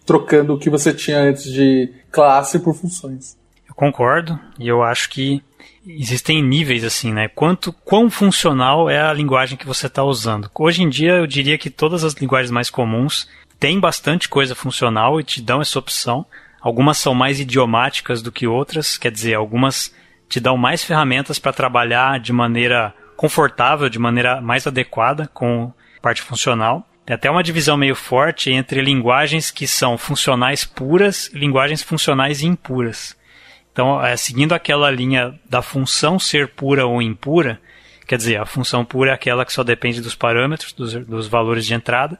trocando 0.06 0.54
o 0.54 0.60
que 0.60 0.70
você 0.70 0.94
tinha 0.94 1.20
antes 1.20 1.44
de 1.44 1.92
classe 2.12 2.60
por 2.60 2.74
funções. 2.74 3.38
Eu 3.68 3.76
concordo 3.76 4.40
e 4.58 4.68
eu 4.68 4.82
acho 4.82 5.10
que 5.10 5.44
existem 5.86 6.42
níveis 6.42 6.84
assim, 6.84 7.14
né? 7.14 7.28
Quanto 7.28 7.72
quão 7.72 8.10
funcional 8.10 8.90
é 8.90 9.02
a 9.02 9.14
linguagem 9.14 9.58
que 9.58 9.68
você 9.68 9.88
está 9.88 10.04
usando. 10.04 10.50
Hoje 10.56 10.82
em 10.82 10.90
dia 10.90 11.14
eu 11.14 11.28
diria 11.28 11.58
que 11.58 11.70
todas 11.70 12.04
as 12.04 12.14
linguagens 12.14 12.52
mais 12.52 12.70
comuns 12.70 13.28
têm 13.60 13.80
bastante 13.80 14.28
coisa 14.30 14.56
funcional 14.56 15.20
e 15.20 15.24
te 15.24 15.42
dão 15.42 15.62
essa 15.62 15.78
opção. 15.78 16.26
Algumas 16.62 16.98
são 16.98 17.14
mais 17.14 17.40
idiomáticas 17.40 18.22
do 18.22 18.32
que 18.32 18.48
outras, 18.48 18.98
quer 18.98 19.12
dizer, 19.12 19.36
algumas 19.36 19.94
te 20.28 20.40
dão 20.40 20.58
mais 20.58 20.84
ferramentas 20.84 21.40
para 21.40 21.54
trabalhar 21.54 22.20
de 22.20 22.34
maneira 22.34 22.94
confortável, 23.18 23.90
de 23.90 24.00
maneira 24.00 24.40
mais 24.40 24.66
adequada 24.68 25.28
com 25.34 25.74
parte 26.02 26.22
funcional. 26.22 26.88
Tem 27.06 27.16
até 27.16 27.30
uma 27.30 27.44
divisão 27.44 27.76
meio 27.76 27.96
forte 27.96 28.52
entre 28.52 28.82
linguagens 28.82 29.50
que 29.50 29.68
são 29.68 29.98
funcionais 29.98 30.64
puras 30.64 31.30
e 31.34 31.40
linguagens 31.40 31.82
funcionais 31.82 32.42
impuras. 32.42 33.18
Então, 33.74 34.04
é, 34.04 34.16
seguindo 34.16 34.54
aquela 34.54 34.90
linha 34.92 35.40
da 35.50 35.62
função 35.62 36.20
ser 36.20 36.50
pura 36.50 36.86
ou 36.86 37.02
impura, 37.02 37.60
quer 38.08 38.18
dizer, 38.18 38.40
a 38.40 38.46
função 38.46 38.84
pura 38.84 39.12
é 39.12 39.14
aquela 39.14 39.46
que 39.46 39.54
só 39.54 39.64
depende 39.64 40.02
dos 40.02 40.16
parâmetros, 40.16 40.74
dos, 40.74 40.94
dos 40.94 41.28
valores 41.28 41.66
de 41.66 41.74
entrada, 41.74 42.20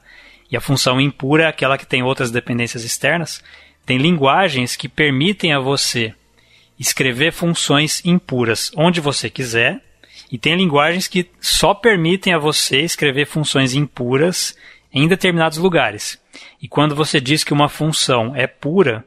e 0.50 0.56
a 0.56 0.60
função 0.60 1.00
impura 1.00 1.44
é 1.44 1.46
aquela 1.46 1.76
que 1.76 1.86
tem 1.86 2.02
outras 2.02 2.30
dependências 2.30 2.84
externas. 2.84 3.42
Tem 3.84 3.98
linguagens 3.98 4.76
que 4.76 4.88
permitem 4.88 5.52
a 5.52 5.58
você 5.58 6.14
escrever 6.78 7.32
funções 7.32 8.02
impuras 8.04 8.70
onde 8.76 9.00
você 9.00 9.28
quiser, 9.28 9.82
e 10.30 10.38
tem 10.38 10.56
linguagens 10.56 11.08
que 11.08 11.30
só 11.40 11.72
permitem 11.72 12.34
a 12.34 12.38
você 12.38 12.80
escrever 12.82 13.26
funções 13.26 13.74
impuras 13.74 14.56
em 14.92 15.08
determinados 15.08 15.58
lugares. 15.58 16.18
E 16.60 16.68
quando 16.68 16.94
você 16.94 17.20
diz 17.20 17.44
que 17.44 17.52
uma 17.52 17.68
função 17.68 18.34
é 18.34 18.46
pura, 18.46 19.04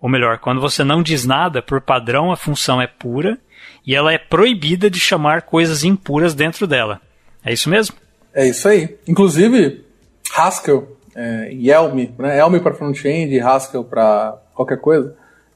ou 0.00 0.08
melhor, 0.08 0.38
quando 0.38 0.60
você 0.60 0.82
não 0.82 1.02
diz 1.02 1.24
nada, 1.24 1.62
por 1.62 1.80
padrão 1.80 2.32
a 2.32 2.36
função 2.36 2.80
é 2.80 2.86
pura 2.86 3.38
e 3.86 3.94
ela 3.94 4.12
é 4.12 4.18
proibida 4.18 4.90
de 4.90 4.98
chamar 4.98 5.42
coisas 5.42 5.84
impuras 5.84 6.34
dentro 6.34 6.66
dela. 6.66 7.00
É 7.44 7.52
isso 7.52 7.68
mesmo? 7.68 7.96
É 8.34 8.46
isso 8.46 8.68
aí. 8.68 8.96
Inclusive, 9.06 9.84
Haskell 10.34 10.96
é, 11.14 11.52
e 11.52 11.70
Elm, 11.70 12.08
né? 12.18 12.38
Elm 12.38 12.58
para 12.60 12.74
front-end 12.74 13.34
e 13.34 13.40
Haskell 13.40 13.84
para 13.84 14.38
qualquer 14.54 14.78
coisa, 14.78 15.14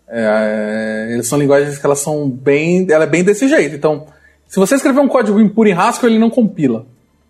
é, 0.08 1.08
eles 1.12 1.26
são 1.26 1.38
linguagens 1.38 1.78
que 1.78 1.86
elas 1.86 2.00
são 2.00 2.28
bem, 2.28 2.86
ela 2.90 3.04
é 3.04 3.08
bem 3.08 3.24
desse 3.24 3.48
jeito. 3.48 3.74
Então, 3.74 4.06
se 4.48 4.56
você 4.56 4.76
escrever 4.76 5.00
um 5.00 5.08
código 5.08 5.40
impuro 5.40 5.68
em 5.68 5.72
Haskell, 5.72 6.08
ele 6.08 6.18
não 6.18 6.30
compila, 6.30 6.86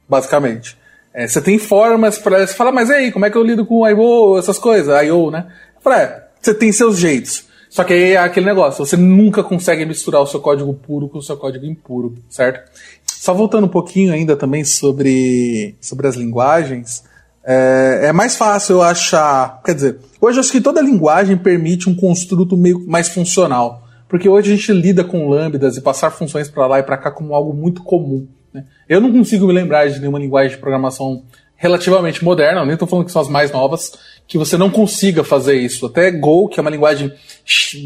basicamente. 0.09 0.77
É, 1.15 1.27
você 1.27 1.41
tem 1.41 1.59
formas 1.59 2.19
para 2.19 2.47
você 2.47 2.55
fala, 2.55 2.71
mas 2.71 2.91
e 2.91 2.93
aí, 2.93 3.13
como 3.13 3.25
é 3.25 3.31
que 3.31 3.37
eu 3.37 3.43
lido 3.43 3.65
com 3.65 3.89
I.O., 3.89 4.39
essas 4.39 4.59
coisas, 4.59 4.95
I.O., 5.03 5.31
né? 5.31 5.47
Eu 5.77 5.81
falo, 5.81 5.97
é, 5.97 6.27
você 6.41 6.53
tem 6.53 6.71
seus 6.71 6.99
jeitos. 6.99 7.47
Só 7.71 7.85
que 7.85 7.93
aí 7.93 8.13
é 8.13 8.19
aquele 8.19 8.47
negócio, 8.47 8.85
você 8.85 8.97
nunca 8.97 9.43
consegue 9.43 9.85
misturar 9.85 10.23
o 10.23 10.27
seu 10.27 10.41
código 10.41 10.73
puro 10.73 11.09
com 11.09 11.19
o 11.19 11.23
seu 11.23 11.37
código 11.37 11.67
impuro, 11.67 12.15
certo? 12.29 12.71
Só 13.05 13.35
voltando 13.35 13.65
um 13.65 13.69
pouquinho 13.69 14.13
ainda 14.13 14.37
também 14.37 14.65
sobre, 14.65 15.75
sobre 15.81 16.07
as 16.07 16.17
linguagens, 16.17 17.03
é, 17.45 18.01
é 18.05 18.13
mais 18.13 18.37
fácil 18.37 18.77
eu 18.77 18.83
achar. 18.83 19.61
Quer 19.65 19.75
dizer, 19.75 19.99
hoje 20.21 20.39
eu 20.39 20.41
acho 20.41 20.53
que 20.53 20.61
toda 20.61 20.81
linguagem 20.83 21.37
permite 21.37 21.89
um 21.89 21.95
construto 21.95 22.57
meio 22.57 22.85
mais 22.87 23.09
funcional. 23.09 23.86
Porque 24.09 24.29
hoje 24.29 24.53
a 24.53 24.57
gente 24.57 24.73
lida 24.73 25.05
com 25.05 25.29
lambdas 25.29 25.77
e 25.77 25.81
passar 25.81 26.11
funções 26.11 26.49
para 26.49 26.67
lá 26.67 26.79
e 26.79 26.83
para 26.83 26.97
cá 26.97 27.11
como 27.11 27.35
algo 27.35 27.53
muito 27.53 27.83
comum. 27.83 28.27
Né? 28.53 28.65
Eu 28.89 29.01
não 29.01 29.13
consigo 29.13 29.47
me 29.47 29.53
lembrar 29.53 29.89
de 29.89 29.99
nenhuma 29.99 30.19
linguagem 30.19 30.53
de 30.53 30.59
programação 30.61 31.25
relativamente 31.57 32.23
moderna, 32.23 32.65
nem 32.65 32.75
estou 32.75 32.87
falando 32.87 33.07
que 33.07 33.13
são 33.13 33.23
as 33.23 33.29
mais 33.29 33.51
novas, 33.51 33.93
que 34.29 34.37
você 34.37 34.57
não 34.57 34.71
consiga 34.71 35.25
fazer 35.25 35.57
isso. 35.57 35.87
Até 35.87 36.11
Go, 36.11 36.49
que 36.49 36.61
é 36.61 36.63
uma 36.63 36.71
linguagem 36.71 37.13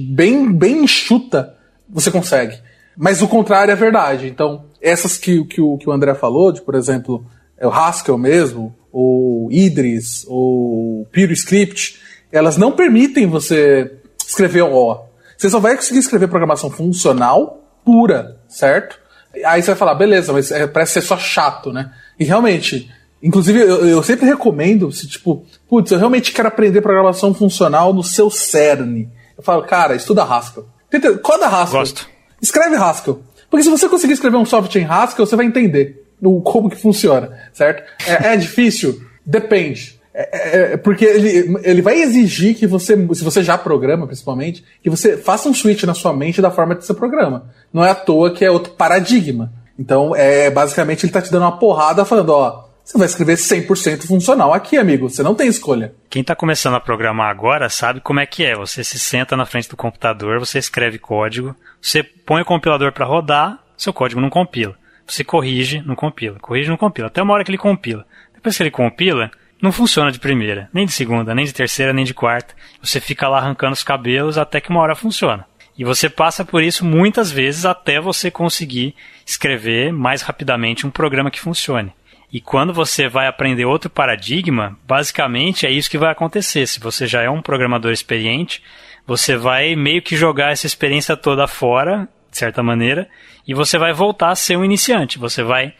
bem, 0.08 0.52
bem 0.52 0.84
enxuta, 0.84 1.54
você 1.88 2.10
consegue. 2.10 2.58
Mas 2.96 3.22
o 3.22 3.28
contrário 3.28 3.70
é 3.70 3.76
verdade. 3.76 4.26
Então, 4.26 4.64
essas 4.82 5.16
que, 5.16 5.44
que, 5.44 5.60
o, 5.60 5.78
que 5.78 5.88
o 5.88 5.92
André 5.92 6.14
falou, 6.14 6.52
de, 6.52 6.60
por 6.60 6.74
exemplo, 6.74 7.24
é 7.56 7.66
o 7.66 7.70
Haskell 7.70 8.18
mesmo, 8.18 8.74
ou 8.92 9.50
Idris, 9.52 10.24
ou 10.28 11.06
PureScript, 11.12 12.00
elas 12.32 12.56
não 12.56 12.72
permitem 12.72 13.26
você 13.26 13.92
escrever 14.26 14.62
O. 14.62 15.09
Você 15.40 15.48
só 15.48 15.58
vai 15.58 15.74
conseguir 15.74 16.00
escrever 16.00 16.28
programação 16.28 16.70
funcional 16.70 17.64
pura, 17.82 18.42
certo? 18.46 19.00
Aí 19.42 19.62
você 19.62 19.68
vai 19.68 19.76
falar, 19.76 19.94
beleza, 19.94 20.34
mas 20.34 20.50
é, 20.50 20.66
parece 20.66 20.92
ser 20.92 21.00
só 21.00 21.16
chato, 21.16 21.72
né? 21.72 21.94
E 22.18 22.24
realmente, 22.24 22.92
inclusive 23.22 23.58
eu, 23.58 23.88
eu 23.88 24.02
sempre 24.02 24.26
recomendo, 24.26 24.92
se 24.92 25.08
tipo, 25.08 25.46
putz, 25.66 25.90
eu 25.92 25.98
realmente 25.98 26.30
quero 26.30 26.48
aprender 26.48 26.82
programação 26.82 27.32
funcional 27.32 27.94
no 27.94 28.02
seu 28.02 28.28
CERN. 28.28 29.08
Eu 29.34 29.42
falo, 29.42 29.62
cara, 29.62 29.94
estuda 29.94 30.24
Haskell. 30.24 30.68
Tenta, 30.90 31.16
coda 31.16 31.46
Haskell. 31.46 31.80
Gosto. 31.80 32.06
Escreve 32.42 32.76
Haskell. 32.76 33.22
Porque 33.48 33.64
se 33.64 33.70
você 33.70 33.88
conseguir 33.88 34.12
escrever 34.12 34.36
um 34.36 34.44
software 34.44 34.82
em 34.82 34.84
Haskell, 34.84 35.24
você 35.24 35.36
vai 35.36 35.46
entender 35.46 36.06
o, 36.20 36.42
como 36.42 36.68
que 36.68 36.76
funciona, 36.76 37.48
certo? 37.54 37.82
É, 38.06 38.34
é 38.34 38.36
difícil? 38.36 39.00
Depende. 39.24 39.98
É, 40.12 40.72
é, 40.72 40.76
porque 40.76 41.04
ele, 41.04 41.56
ele 41.62 41.82
vai 41.82 42.00
exigir 42.00 42.56
que 42.56 42.66
você, 42.66 42.96
se 43.14 43.22
você 43.22 43.42
já 43.42 43.56
programa, 43.56 44.06
principalmente, 44.06 44.64
que 44.82 44.90
você 44.90 45.16
faça 45.16 45.48
um 45.48 45.54
switch 45.54 45.84
na 45.84 45.94
sua 45.94 46.12
mente 46.12 46.42
da 46.42 46.50
forma 46.50 46.74
que 46.74 46.84
você 46.84 46.92
programa. 46.92 47.46
Não 47.72 47.84
é 47.84 47.90
à 47.90 47.94
toa 47.94 48.32
que 48.32 48.44
é 48.44 48.50
outro 48.50 48.72
paradigma. 48.72 49.52
Então, 49.78 50.14
é 50.14 50.50
basicamente 50.50 51.06
ele 51.06 51.12
tá 51.12 51.22
te 51.22 51.30
dando 51.30 51.42
uma 51.42 51.58
porrada 51.58 52.04
falando, 52.04 52.30
ó, 52.30 52.70
você 52.84 52.98
vai 52.98 53.06
escrever 53.06 53.36
100% 53.36 54.04
funcional 54.06 54.52
aqui, 54.52 54.76
amigo. 54.76 55.08
Você 55.08 55.22
não 55.22 55.34
tem 55.34 55.48
escolha. 55.48 55.94
Quem 56.08 56.22
está 56.22 56.34
começando 56.34 56.74
a 56.74 56.80
programar 56.80 57.30
agora 57.30 57.68
sabe 57.68 58.00
como 58.00 58.18
é 58.18 58.26
que 58.26 58.44
é. 58.44 58.56
Você 58.56 58.82
se 58.82 58.98
senta 58.98 59.36
na 59.36 59.46
frente 59.46 59.68
do 59.68 59.76
computador, 59.76 60.40
você 60.40 60.58
escreve 60.58 60.98
código, 60.98 61.54
você 61.80 62.02
põe 62.02 62.42
o 62.42 62.44
compilador 62.44 62.92
para 62.92 63.06
rodar, 63.06 63.60
seu 63.76 63.92
código 63.92 64.20
não 64.20 64.28
compila. 64.28 64.74
Você 65.06 65.22
corrige, 65.22 65.82
não 65.86 65.94
compila. 65.94 66.38
Corrige, 66.40 66.68
não 66.68 66.76
compila. 66.76 67.06
Até 67.06 67.22
uma 67.22 67.32
hora 67.32 67.44
que 67.44 67.50
ele 67.50 67.58
compila. 67.58 68.04
Depois 68.34 68.56
que 68.56 68.62
ele 68.62 68.70
compila, 68.70 69.30
não 69.60 69.72
funciona 69.72 70.10
de 70.10 70.18
primeira, 70.18 70.68
nem 70.72 70.86
de 70.86 70.92
segunda, 70.92 71.34
nem 71.34 71.44
de 71.44 71.52
terceira, 71.52 71.92
nem 71.92 72.04
de 72.04 72.14
quarta. 72.14 72.54
Você 72.82 73.00
fica 73.00 73.28
lá 73.28 73.38
arrancando 73.38 73.74
os 73.74 73.82
cabelos 73.82 74.38
até 74.38 74.60
que 74.60 74.70
uma 74.70 74.80
hora 74.80 74.94
funciona. 74.94 75.46
E 75.76 75.84
você 75.84 76.10
passa 76.10 76.44
por 76.44 76.62
isso 76.62 76.84
muitas 76.84 77.30
vezes 77.30 77.64
até 77.64 78.00
você 78.00 78.30
conseguir 78.30 78.94
escrever 79.24 79.92
mais 79.92 80.22
rapidamente 80.22 80.86
um 80.86 80.90
programa 80.90 81.30
que 81.30 81.40
funcione. 81.40 81.92
E 82.32 82.40
quando 82.40 82.72
você 82.72 83.08
vai 83.08 83.26
aprender 83.26 83.64
outro 83.64 83.90
paradigma, 83.90 84.78
basicamente 84.86 85.66
é 85.66 85.70
isso 85.70 85.90
que 85.90 85.98
vai 85.98 86.12
acontecer. 86.12 86.66
Se 86.66 86.78
você 86.78 87.06
já 87.06 87.22
é 87.22 87.30
um 87.30 87.42
programador 87.42 87.90
experiente, 87.90 88.62
você 89.06 89.36
vai 89.36 89.74
meio 89.74 90.00
que 90.00 90.16
jogar 90.16 90.52
essa 90.52 90.66
experiência 90.66 91.16
toda 91.16 91.48
fora, 91.48 92.08
de 92.30 92.38
certa 92.38 92.62
maneira, 92.62 93.08
e 93.46 93.52
você 93.52 93.78
vai 93.78 93.92
voltar 93.92 94.30
a 94.30 94.36
ser 94.36 94.56
um 94.56 94.64
iniciante. 94.64 95.18
Você 95.18 95.42
vai 95.42 95.74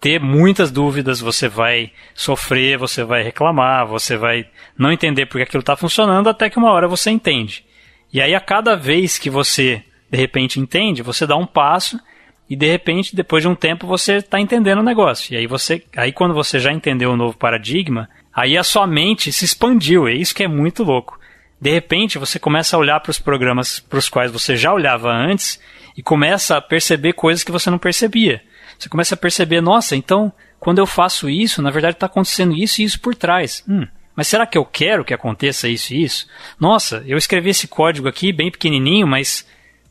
ter 0.00 0.20
muitas 0.20 0.70
dúvidas, 0.70 1.20
você 1.20 1.48
vai 1.48 1.90
sofrer, 2.14 2.78
você 2.78 3.02
vai 3.02 3.22
reclamar, 3.22 3.86
você 3.86 4.16
vai 4.16 4.46
não 4.78 4.92
entender 4.92 5.26
porque 5.26 5.42
aquilo 5.42 5.60
está 5.60 5.76
funcionando, 5.76 6.28
até 6.28 6.50
que 6.50 6.58
uma 6.58 6.70
hora 6.70 6.86
você 6.86 7.10
entende. 7.10 7.64
E 8.12 8.20
aí, 8.20 8.34
a 8.34 8.40
cada 8.40 8.76
vez 8.76 9.18
que 9.18 9.30
você 9.30 9.82
de 10.10 10.16
repente 10.16 10.60
entende, 10.60 11.02
você 11.02 11.26
dá 11.26 11.36
um 11.36 11.46
passo 11.46 11.98
e 12.48 12.54
de 12.54 12.66
repente, 12.66 13.16
depois 13.16 13.42
de 13.42 13.48
um 13.48 13.54
tempo, 13.54 13.86
você 13.86 14.16
está 14.16 14.40
entendendo 14.40 14.78
o 14.78 14.84
negócio. 14.84 15.34
E 15.34 15.36
aí 15.36 15.46
você, 15.46 15.82
aí 15.96 16.12
quando 16.12 16.32
você 16.32 16.60
já 16.60 16.72
entendeu 16.72 17.10
o 17.10 17.16
novo 17.16 17.36
paradigma, 17.36 18.08
aí 18.32 18.56
a 18.56 18.62
sua 18.62 18.86
mente 18.86 19.32
se 19.32 19.44
expandiu. 19.44 20.06
É 20.06 20.14
isso 20.14 20.34
que 20.34 20.44
é 20.44 20.48
muito 20.48 20.84
louco. 20.84 21.18
De 21.60 21.70
repente, 21.70 22.18
você 22.18 22.38
começa 22.38 22.76
a 22.76 22.78
olhar 22.78 23.00
para 23.00 23.10
os 23.10 23.18
programas 23.18 23.80
para 23.80 23.98
os 23.98 24.08
quais 24.08 24.30
você 24.30 24.56
já 24.56 24.72
olhava 24.72 25.10
antes 25.10 25.60
e 25.96 26.02
começa 26.02 26.56
a 26.56 26.60
perceber 26.60 27.14
coisas 27.14 27.42
que 27.42 27.50
você 27.50 27.70
não 27.70 27.78
percebia. 27.78 28.42
Você 28.78 28.88
começa 28.88 29.14
a 29.14 29.18
perceber, 29.18 29.60
nossa, 29.60 29.96
então 29.96 30.32
quando 30.58 30.78
eu 30.78 30.86
faço 30.86 31.28
isso, 31.28 31.62
na 31.62 31.70
verdade 31.70 31.94
está 31.96 32.06
acontecendo 32.06 32.54
isso 32.54 32.80
e 32.80 32.84
isso 32.84 33.00
por 33.00 33.14
trás. 33.14 33.64
Hum, 33.68 33.86
mas 34.14 34.28
será 34.28 34.46
que 34.46 34.56
eu 34.56 34.64
quero 34.64 35.04
que 35.04 35.14
aconteça 35.14 35.68
isso 35.68 35.94
e 35.94 36.02
isso? 36.02 36.26
Nossa, 36.58 37.02
eu 37.06 37.18
escrevi 37.18 37.50
esse 37.50 37.68
código 37.68 38.08
aqui 38.08 38.32
bem 38.32 38.50
pequenininho, 38.50 39.06
mas 39.06 39.46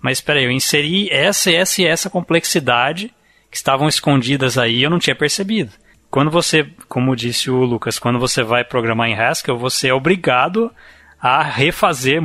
mas 0.05 0.19
espera 0.19 0.39
aí, 0.39 0.45
eu 0.45 0.51
inseri 0.51 1.09
essa, 1.09 1.51
essa 1.51 1.81
e 1.81 1.85
essa 1.87 2.11
complexidade 2.11 3.11
que 3.49 3.57
estavam 3.57 3.87
escondidas 3.87 4.55
aí, 4.55 4.83
eu 4.83 4.89
não 4.89 4.99
tinha 4.99 5.15
percebido. 5.15 5.71
Quando 6.11 6.29
você, 6.29 6.69
como 6.87 7.15
disse 7.15 7.49
o 7.49 7.63
Lucas, 7.63 7.97
quando 7.97 8.19
você 8.19 8.43
vai 8.43 8.63
programar 8.63 9.09
em 9.09 9.15
Haskell, 9.15 9.57
você 9.57 9.87
é 9.87 9.93
obrigado 9.93 10.71
a 11.19 11.41
refazer, 11.41 12.21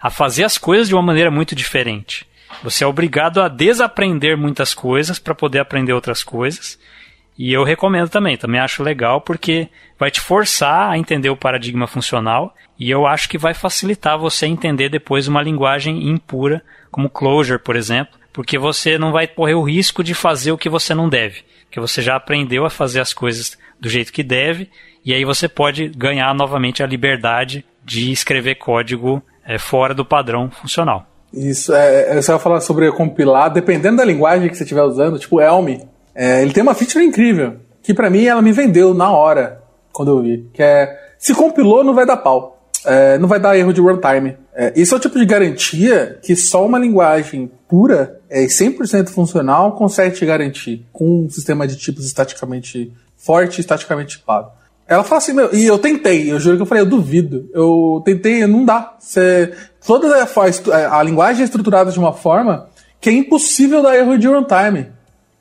a 0.00 0.10
fazer 0.10 0.44
as 0.44 0.56
coisas 0.56 0.86
de 0.86 0.94
uma 0.94 1.02
maneira 1.02 1.28
muito 1.28 1.56
diferente. 1.56 2.24
Você 2.62 2.84
é 2.84 2.86
obrigado 2.86 3.40
a 3.40 3.48
desaprender 3.48 4.36
muitas 4.36 4.74
coisas 4.74 5.18
para 5.18 5.34
poder 5.34 5.60
aprender 5.60 5.92
outras 5.92 6.22
coisas. 6.22 6.78
E 7.38 7.52
eu 7.52 7.62
recomendo 7.62 8.08
também, 8.08 8.36
também 8.36 8.60
acho 8.60 8.82
legal 8.82 9.20
porque 9.20 9.68
vai 9.96 10.10
te 10.10 10.20
forçar 10.20 10.90
a 10.90 10.98
entender 10.98 11.30
o 11.30 11.36
paradigma 11.36 11.86
funcional 11.86 12.52
e 12.76 12.90
eu 12.90 13.06
acho 13.06 13.28
que 13.28 13.38
vai 13.38 13.54
facilitar 13.54 14.18
você 14.18 14.46
entender 14.46 14.88
depois 14.88 15.28
uma 15.28 15.40
linguagem 15.40 16.08
impura, 16.08 16.64
como 16.90 17.08
Clojure, 17.08 17.60
por 17.60 17.76
exemplo, 17.76 18.18
porque 18.32 18.58
você 18.58 18.98
não 18.98 19.12
vai 19.12 19.28
correr 19.28 19.54
o 19.54 19.62
risco 19.62 20.02
de 20.02 20.14
fazer 20.14 20.50
o 20.50 20.58
que 20.58 20.68
você 20.68 20.94
não 20.94 21.08
deve, 21.08 21.42
porque 21.64 21.78
você 21.78 22.02
já 22.02 22.16
aprendeu 22.16 22.64
a 22.66 22.70
fazer 22.70 23.00
as 23.00 23.12
coisas 23.12 23.56
do 23.80 23.88
jeito 23.88 24.12
que 24.12 24.24
deve 24.24 24.68
e 25.04 25.14
aí 25.14 25.24
você 25.24 25.48
pode 25.48 25.88
ganhar 25.88 26.34
novamente 26.34 26.82
a 26.82 26.86
liberdade 26.86 27.64
de 27.84 28.10
escrever 28.10 28.56
código 28.56 29.22
é, 29.44 29.58
fora 29.58 29.94
do 29.94 30.04
padrão 30.04 30.50
funcional. 30.50 31.06
Isso, 31.32 31.74
é, 31.74 32.16
é, 32.16 32.22
você 32.22 32.30
vai 32.30 32.40
falar 32.40 32.60
sobre 32.60 32.90
compilar, 32.92 33.52
dependendo 33.52 33.98
da 33.98 34.04
linguagem 34.04 34.48
que 34.48 34.56
você 34.56 34.62
estiver 34.62 34.82
usando, 34.82 35.18
tipo 35.18 35.40
Elm, 35.40 35.80
é, 36.14 36.42
ele 36.42 36.52
tem 36.52 36.62
uma 36.62 36.74
feature 36.74 37.04
incrível, 37.04 37.56
que 37.82 37.92
para 37.92 38.08
mim 38.08 38.24
ela 38.24 38.40
me 38.40 38.52
vendeu 38.52 38.94
na 38.94 39.10
hora, 39.10 39.62
quando 39.92 40.10
eu 40.10 40.22
vi, 40.22 40.48
que 40.52 40.62
é, 40.62 40.98
se 41.18 41.34
compilou 41.34 41.84
não 41.84 41.94
vai 41.94 42.06
dar 42.06 42.16
pau, 42.16 42.58
é, 42.84 43.18
não 43.18 43.28
vai 43.28 43.38
dar 43.38 43.58
erro 43.58 43.72
de 43.72 43.80
runtime. 43.80 44.36
É, 44.54 44.72
isso 44.74 44.94
é 44.94 44.96
o 44.96 45.00
tipo 45.00 45.18
de 45.18 45.26
garantia 45.26 46.18
que 46.22 46.34
só 46.34 46.64
uma 46.64 46.78
linguagem 46.78 47.50
pura 47.68 48.20
é 48.30 48.44
100% 48.44 49.08
funcional 49.08 49.72
consegue 49.72 50.16
te 50.16 50.24
garantir, 50.24 50.86
com 50.92 51.24
um 51.24 51.30
sistema 51.30 51.66
de 51.66 51.76
tipos 51.76 52.06
estaticamente 52.06 52.92
forte 53.16 53.58
e 53.58 53.60
estaticamente 53.60 54.18
tipado. 54.18 54.50
Ela 54.88 55.04
fala 55.04 55.18
assim, 55.18 55.34
meu, 55.34 55.54
e 55.54 55.66
eu 55.66 55.78
tentei, 55.78 56.32
eu 56.32 56.40
juro 56.40 56.56
que 56.56 56.62
eu 56.62 56.66
falei, 56.66 56.82
eu 56.82 56.88
duvido. 56.88 57.50
Eu 57.52 58.00
tentei, 58.06 58.46
não 58.46 58.64
dá. 58.64 58.96
Você, 58.98 59.52
toda 59.88 60.22
a, 60.22 60.98
a 60.98 61.02
linguagem 61.02 61.40
é 61.40 61.44
estruturada 61.46 61.90
de 61.90 61.98
uma 61.98 62.12
forma 62.12 62.68
que 63.00 63.08
é 63.08 63.12
impossível 63.12 63.82
dar 63.82 63.96
erro 63.96 64.18
de 64.18 64.28
runtime. 64.28 64.88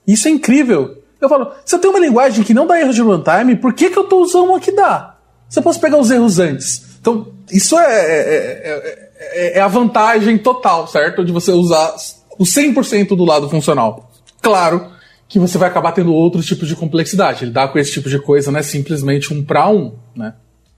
Isso 0.07 0.29
é 0.29 0.31
incrível. 0.31 1.03
Eu 1.19 1.27
falo, 1.27 1.51
se 1.65 1.75
eu 1.75 1.79
tenho 1.79 1.93
uma 1.93 1.99
linguagem 1.99 2.45
que 2.45 2.53
não 2.53 2.65
dá 2.65 2.79
erro 2.79 2.93
de 2.93 3.01
runtime, 3.01 3.57
por 3.57 3.73
que, 3.73 3.89
que 3.89 3.99
eu 3.99 4.03
estou 4.03 4.21
usando 4.21 4.45
uma 4.45 4.59
que 4.61 4.71
dá? 4.71 5.17
Se 5.49 5.59
eu 5.59 5.63
posso 5.63 5.81
pegar 5.81 5.97
os 5.97 6.09
erros 6.09 6.39
antes. 6.39 6.97
Então, 7.01 7.27
isso 7.51 7.77
é, 7.77 7.83
é, 7.83 9.11
é, 9.17 9.57
é 9.57 9.59
a 9.59 9.67
vantagem 9.67 10.37
total, 10.37 10.87
certo? 10.87 11.25
De 11.25 11.33
você 11.33 11.51
usar 11.51 11.93
o 12.39 12.45
100% 12.45 13.17
do 13.17 13.25
lado 13.25 13.49
funcional. 13.49 14.09
Claro 14.41 14.93
que 15.27 15.39
você 15.39 15.57
vai 15.57 15.67
acabar 15.67 15.91
tendo 15.91 16.13
outros 16.13 16.45
tipos 16.45 16.69
de 16.69 16.75
complexidade. 16.75 17.43
Lidar 17.43 17.67
com 17.67 17.79
esse 17.79 17.91
tipo 17.91 18.09
de 18.09 18.17
coisa 18.17 18.49
não 18.49 18.61
é 18.61 18.63
simplesmente 18.63 19.33
um 19.33 19.43
para 19.43 19.67
um, 19.67 19.93
né? 20.15 20.35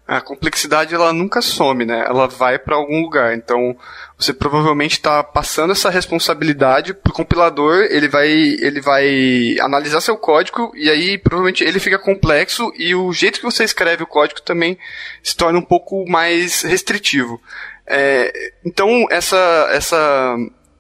A 0.09 0.21
complexidade 0.21 0.95
ela 0.95 1.13
nunca 1.13 1.39
some, 1.39 1.85
né? 1.85 2.03
Ela 2.07 2.27
vai 2.27 2.57
para 2.57 2.75
algum 2.75 3.03
lugar. 3.03 3.35
Então, 3.35 3.77
você 4.17 4.33
provavelmente 4.33 4.93
está 4.93 5.23
passando 5.23 5.71
essa 5.71 5.87
responsabilidade 5.87 6.95
pro 6.95 7.13
compilador, 7.13 7.85
ele 7.91 8.07
vai 8.07 8.27
ele 8.27 8.81
vai 8.81 9.55
analisar 9.61 10.01
seu 10.01 10.17
código 10.17 10.71
e 10.75 10.89
aí 10.89 11.19
provavelmente 11.19 11.63
ele 11.63 11.79
fica 11.79 11.99
complexo 11.99 12.73
e 12.75 12.95
o 12.95 13.13
jeito 13.13 13.39
que 13.39 13.45
você 13.45 13.63
escreve 13.63 14.01
o 14.01 14.07
código 14.07 14.41
também 14.41 14.79
se 15.21 15.37
torna 15.37 15.59
um 15.59 15.63
pouco 15.63 16.03
mais 16.09 16.63
restritivo. 16.63 17.39
É, 17.85 18.51
então, 18.65 19.05
essa 19.11 19.69
essa 19.71 20.35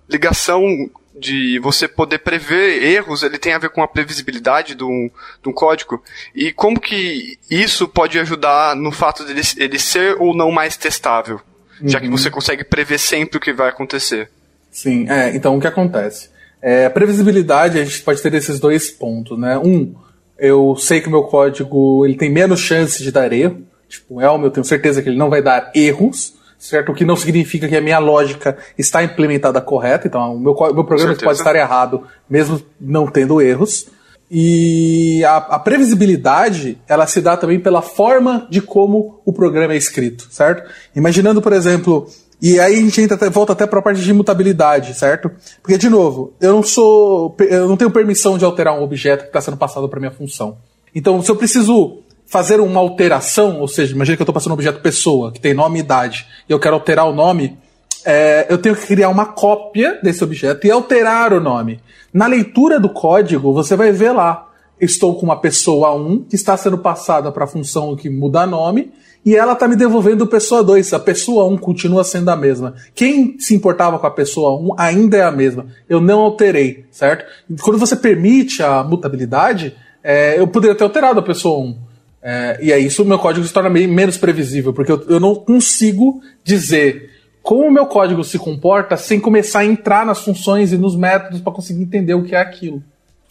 ligação 0.09 0.89
de 1.19 1.59
você 1.59 1.87
poder 1.87 2.19
prever 2.19 2.83
erros, 2.83 3.23
ele 3.23 3.37
tem 3.37 3.53
a 3.53 3.59
ver 3.59 3.69
com 3.69 3.83
a 3.83 3.87
previsibilidade 3.87 4.75
do, 4.75 5.11
do 5.43 5.53
código. 5.53 6.01
E 6.33 6.51
como 6.51 6.79
que 6.79 7.37
isso 7.49 7.87
pode 7.87 8.17
ajudar 8.17 8.75
no 8.75 8.91
fato 8.91 9.25
de 9.25 9.31
ele, 9.57 9.79
ser 9.79 10.15
ou 10.19 10.35
não 10.35 10.51
mais 10.51 10.77
testável? 10.77 11.41
Uhum. 11.81 11.87
Já 11.87 11.99
que 11.99 12.07
uhum. 12.07 12.17
você 12.17 12.29
consegue 12.29 12.63
prever 12.63 12.97
sempre 12.97 13.37
o 13.37 13.41
que 13.41 13.53
vai 13.53 13.69
acontecer. 13.69 14.29
Sim, 14.71 15.09
é, 15.09 15.35
então 15.35 15.57
o 15.57 15.61
que 15.61 15.67
acontece? 15.67 16.29
É, 16.61 16.85
a 16.85 16.89
previsibilidade, 16.89 17.79
a 17.79 17.83
gente 17.83 18.01
pode 18.01 18.21
ter 18.21 18.33
esses 18.33 18.59
dois 18.59 18.89
pontos, 18.89 19.37
né? 19.37 19.57
Um, 19.57 19.95
eu 20.37 20.75
sei 20.77 21.01
que 21.01 21.07
o 21.07 21.11
meu 21.11 21.23
código 21.23 22.05
ele 22.05 22.15
tem 22.15 22.31
menos 22.31 22.59
chance 22.59 23.01
de 23.01 23.11
dar 23.11 23.31
erro. 23.33 23.61
Tipo, 23.87 24.15
o 24.15 24.21
Elm, 24.21 24.43
eu 24.43 24.51
tenho 24.51 24.65
certeza 24.65 25.01
que 25.01 25.09
ele 25.09 25.17
não 25.17 25.29
vai 25.29 25.41
dar 25.41 25.71
erros 25.73 26.33
certo? 26.59 26.91
O 26.91 26.95
que 26.95 27.05
não 27.05 27.15
significa 27.15 27.67
que 27.67 27.75
a 27.75 27.81
minha 27.81 27.97
lógica 27.97 28.57
está 28.77 29.01
implementada 29.01 29.61
correta, 29.61 30.07
então 30.07 30.35
o 30.35 30.39
meu, 30.39 30.53
meu 30.73 30.83
programa 30.83 31.15
pode 31.15 31.39
estar 31.39 31.55
errado, 31.55 32.03
mesmo 32.29 32.61
não 32.79 33.07
tendo 33.07 33.41
erros. 33.41 33.87
E 34.29 35.23
a, 35.23 35.37
a, 35.37 35.59
previsibilidade, 35.59 36.77
ela 36.87 37.07
se 37.07 37.19
dá 37.19 37.35
também 37.35 37.59
pela 37.59 37.81
forma 37.81 38.45
de 38.47 38.61
como 38.61 39.19
o 39.25 39.33
programa 39.33 39.73
é 39.73 39.77
escrito, 39.77 40.27
certo? 40.29 40.69
Imaginando, 40.95 41.41
por 41.41 41.51
exemplo, 41.51 42.07
e 42.39 42.59
aí 42.59 42.75
a 42.75 42.81
gente 42.81 43.01
entra, 43.01 43.29
volta 43.31 43.53
até 43.53 43.65
para 43.65 43.79
a 43.79 43.81
parte 43.81 44.01
de 44.01 44.11
imutabilidade, 44.11 44.93
certo? 44.93 45.31
Porque, 45.63 45.79
de 45.79 45.89
novo, 45.89 46.33
eu 46.39 46.53
não 46.53 46.61
sou. 46.61 47.35
Eu 47.39 47.67
não 47.67 47.75
tenho 47.75 47.89
permissão 47.89 48.37
de 48.37 48.45
alterar 48.45 48.77
um 48.77 48.83
objeto 48.83 49.21
que 49.21 49.27
está 49.29 49.41
sendo 49.41 49.57
passado 49.57 49.89
para 49.89 49.99
minha 49.99 50.11
função. 50.11 50.57
Então, 50.93 51.21
se 51.23 51.31
eu 51.31 51.35
preciso 51.35 52.03
fazer 52.29 52.59
uma 52.59 52.79
alteração, 52.79 53.59
ou 53.59 53.67
seja, 53.67 53.95
imagine 53.95 54.15
que 54.15 54.21
eu 54.21 54.23
estou 54.23 54.33
passando 54.33 54.51
um 54.51 54.53
objeto 54.53 54.79
pessoa, 54.81 55.31
que 55.31 55.41
tem 55.41 55.53
nome 55.53 55.79
e 55.79 55.81
idade, 55.81 56.27
e 56.47 56.51
eu 56.51 56.59
quero 56.59 56.75
alterar 56.75 57.07
o 57.07 57.13
nome, 57.13 57.57
é, 58.05 58.45
eu 58.47 58.57
tenho 58.59 58.75
que 58.75 58.85
criar 58.85 59.09
uma 59.09 59.25
cópia 59.25 59.99
desse 60.01 60.23
objeto 60.23 60.65
e 60.65 60.71
alterar 60.71 61.33
o 61.33 61.41
nome. 61.41 61.79
Na 62.13 62.27
leitura 62.27 62.79
do 62.79 62.87
código, 62.87 63.51
você 63.51 63.75
vai 63.75 63.91
ver 63.91 64.11
lá, 64.11 64.47
estou 64.79 65.15
com 65.15 65.25
uma 65.25 65.37
pessoa 65.41 65.93
1 65.95 66.25
que 66.25 66.35
está 66.35 66.55
sendo 66.55 66.77
passada 66.77 67.31
para 67.31 67.45
a 67.45 67.47
função 67.47 67.95
que 67.95 68.11
muda 68.11 68.45
nome, 68.45 68.91
e 69.25 69.35
ela 69.35 69.53
está 69.53 69.67
me 69.67 69.75
devolvendo 69.75 70.25
pessoa 70.25 70.63
2. 70.63 70.93
A 70.93 70.99
pessoa 70.99 71.45
1 71.47 71.57
continua 71.57 72.05
sendo 72.05 72.29
a 72.29 72.37
mesma. 72.37 72.75
Quem 72.95 73.37
se 73.37 73.53
importava 73.53 73.99
com 73.99 74.07
a 74.07 74.11
pessoa 74.11 74.57
1 74.57 74.75
ainda 74.77 75.17
é 75.17 75.23
a 75.23 75.31
mesma. 75.31 75.65
Eu 75.89 75.99
não 75.99 76.21
alterei, 76.21 76.85
certo? 76.89 77.25
Quando 77.61 77.77
você 77.77 77.97
permite 77.97 78.63
a 78.63 78.81
mutabilidade, 78.81 79.75
é, 80.01 80.39
eu 80.39 80.47
poderia 80.47 80.75
ter 80.75 80.85
alterado 80.85 81.19
a 81.19 81.23
pessoa 81.23 81.59
1 81.59 81.88
É, 82.21 82.59
e 82.61 82.73
aí 82.73 82.85
isso 82.85 83.03
o 83.03 83.05
meu 83.05 83.17
código 83.17 83.45
se 83.45 83.53
torna 83.53 83.69
menos 83.69 84.17
previsível, 84.17 84.73
porque 84.73 84.91
eu, 84.91 85.05
eu 85.07 85.19
não 85.19 85.35
consigo 85.35 86.21
dizer 86.43 87.09
como 87.41 87.67
o 87.67 87.71
meu 87.71 87.85
código 87.85 88.23
se 88.23 88.37
comporta 88.37 88.97
sem 88.97 89.19
começar 89.19 89.59
a 89.59 89.65
entrar 89.65 90.05
nas 90.05 90.19
funções 90.19 90.71
e 90.71 90.77
nos 90.77 90.95
métodos 90.95 91.41
para 91.41 91.53
conseguir 91.53 91.83
entender 91.83 92.13
o 92.13 92.23
que 92.23 92.35
é 92.35 92.39
aquilo. 92.39 92.83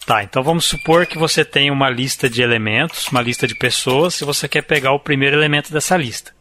Tá, 0.05 0.23
então 0.23 0.41
vamos 0.41 0.65
supor 0.65 1.05
que 1.05 1.17
você 1.17 1.45
tem 1.45 1.69
uma 1.69 1.89
lista 1.89 2.27
de 2.27 2.41
elementos, 2.41 3.07
uma 3.09 3.21
lista 3.21 3.45
de 3.45 3.53
pessoas, 3.53 4.19
e 4.19 4.25
você 4.25 4.47
quer 4.47 4.63
pegar 4.63 4.91
o 4.91 4.99
primeiro 4.99 5.35
elemento 5.35 5.71
dessa 5.71 5.95
lista. 5.95 6.31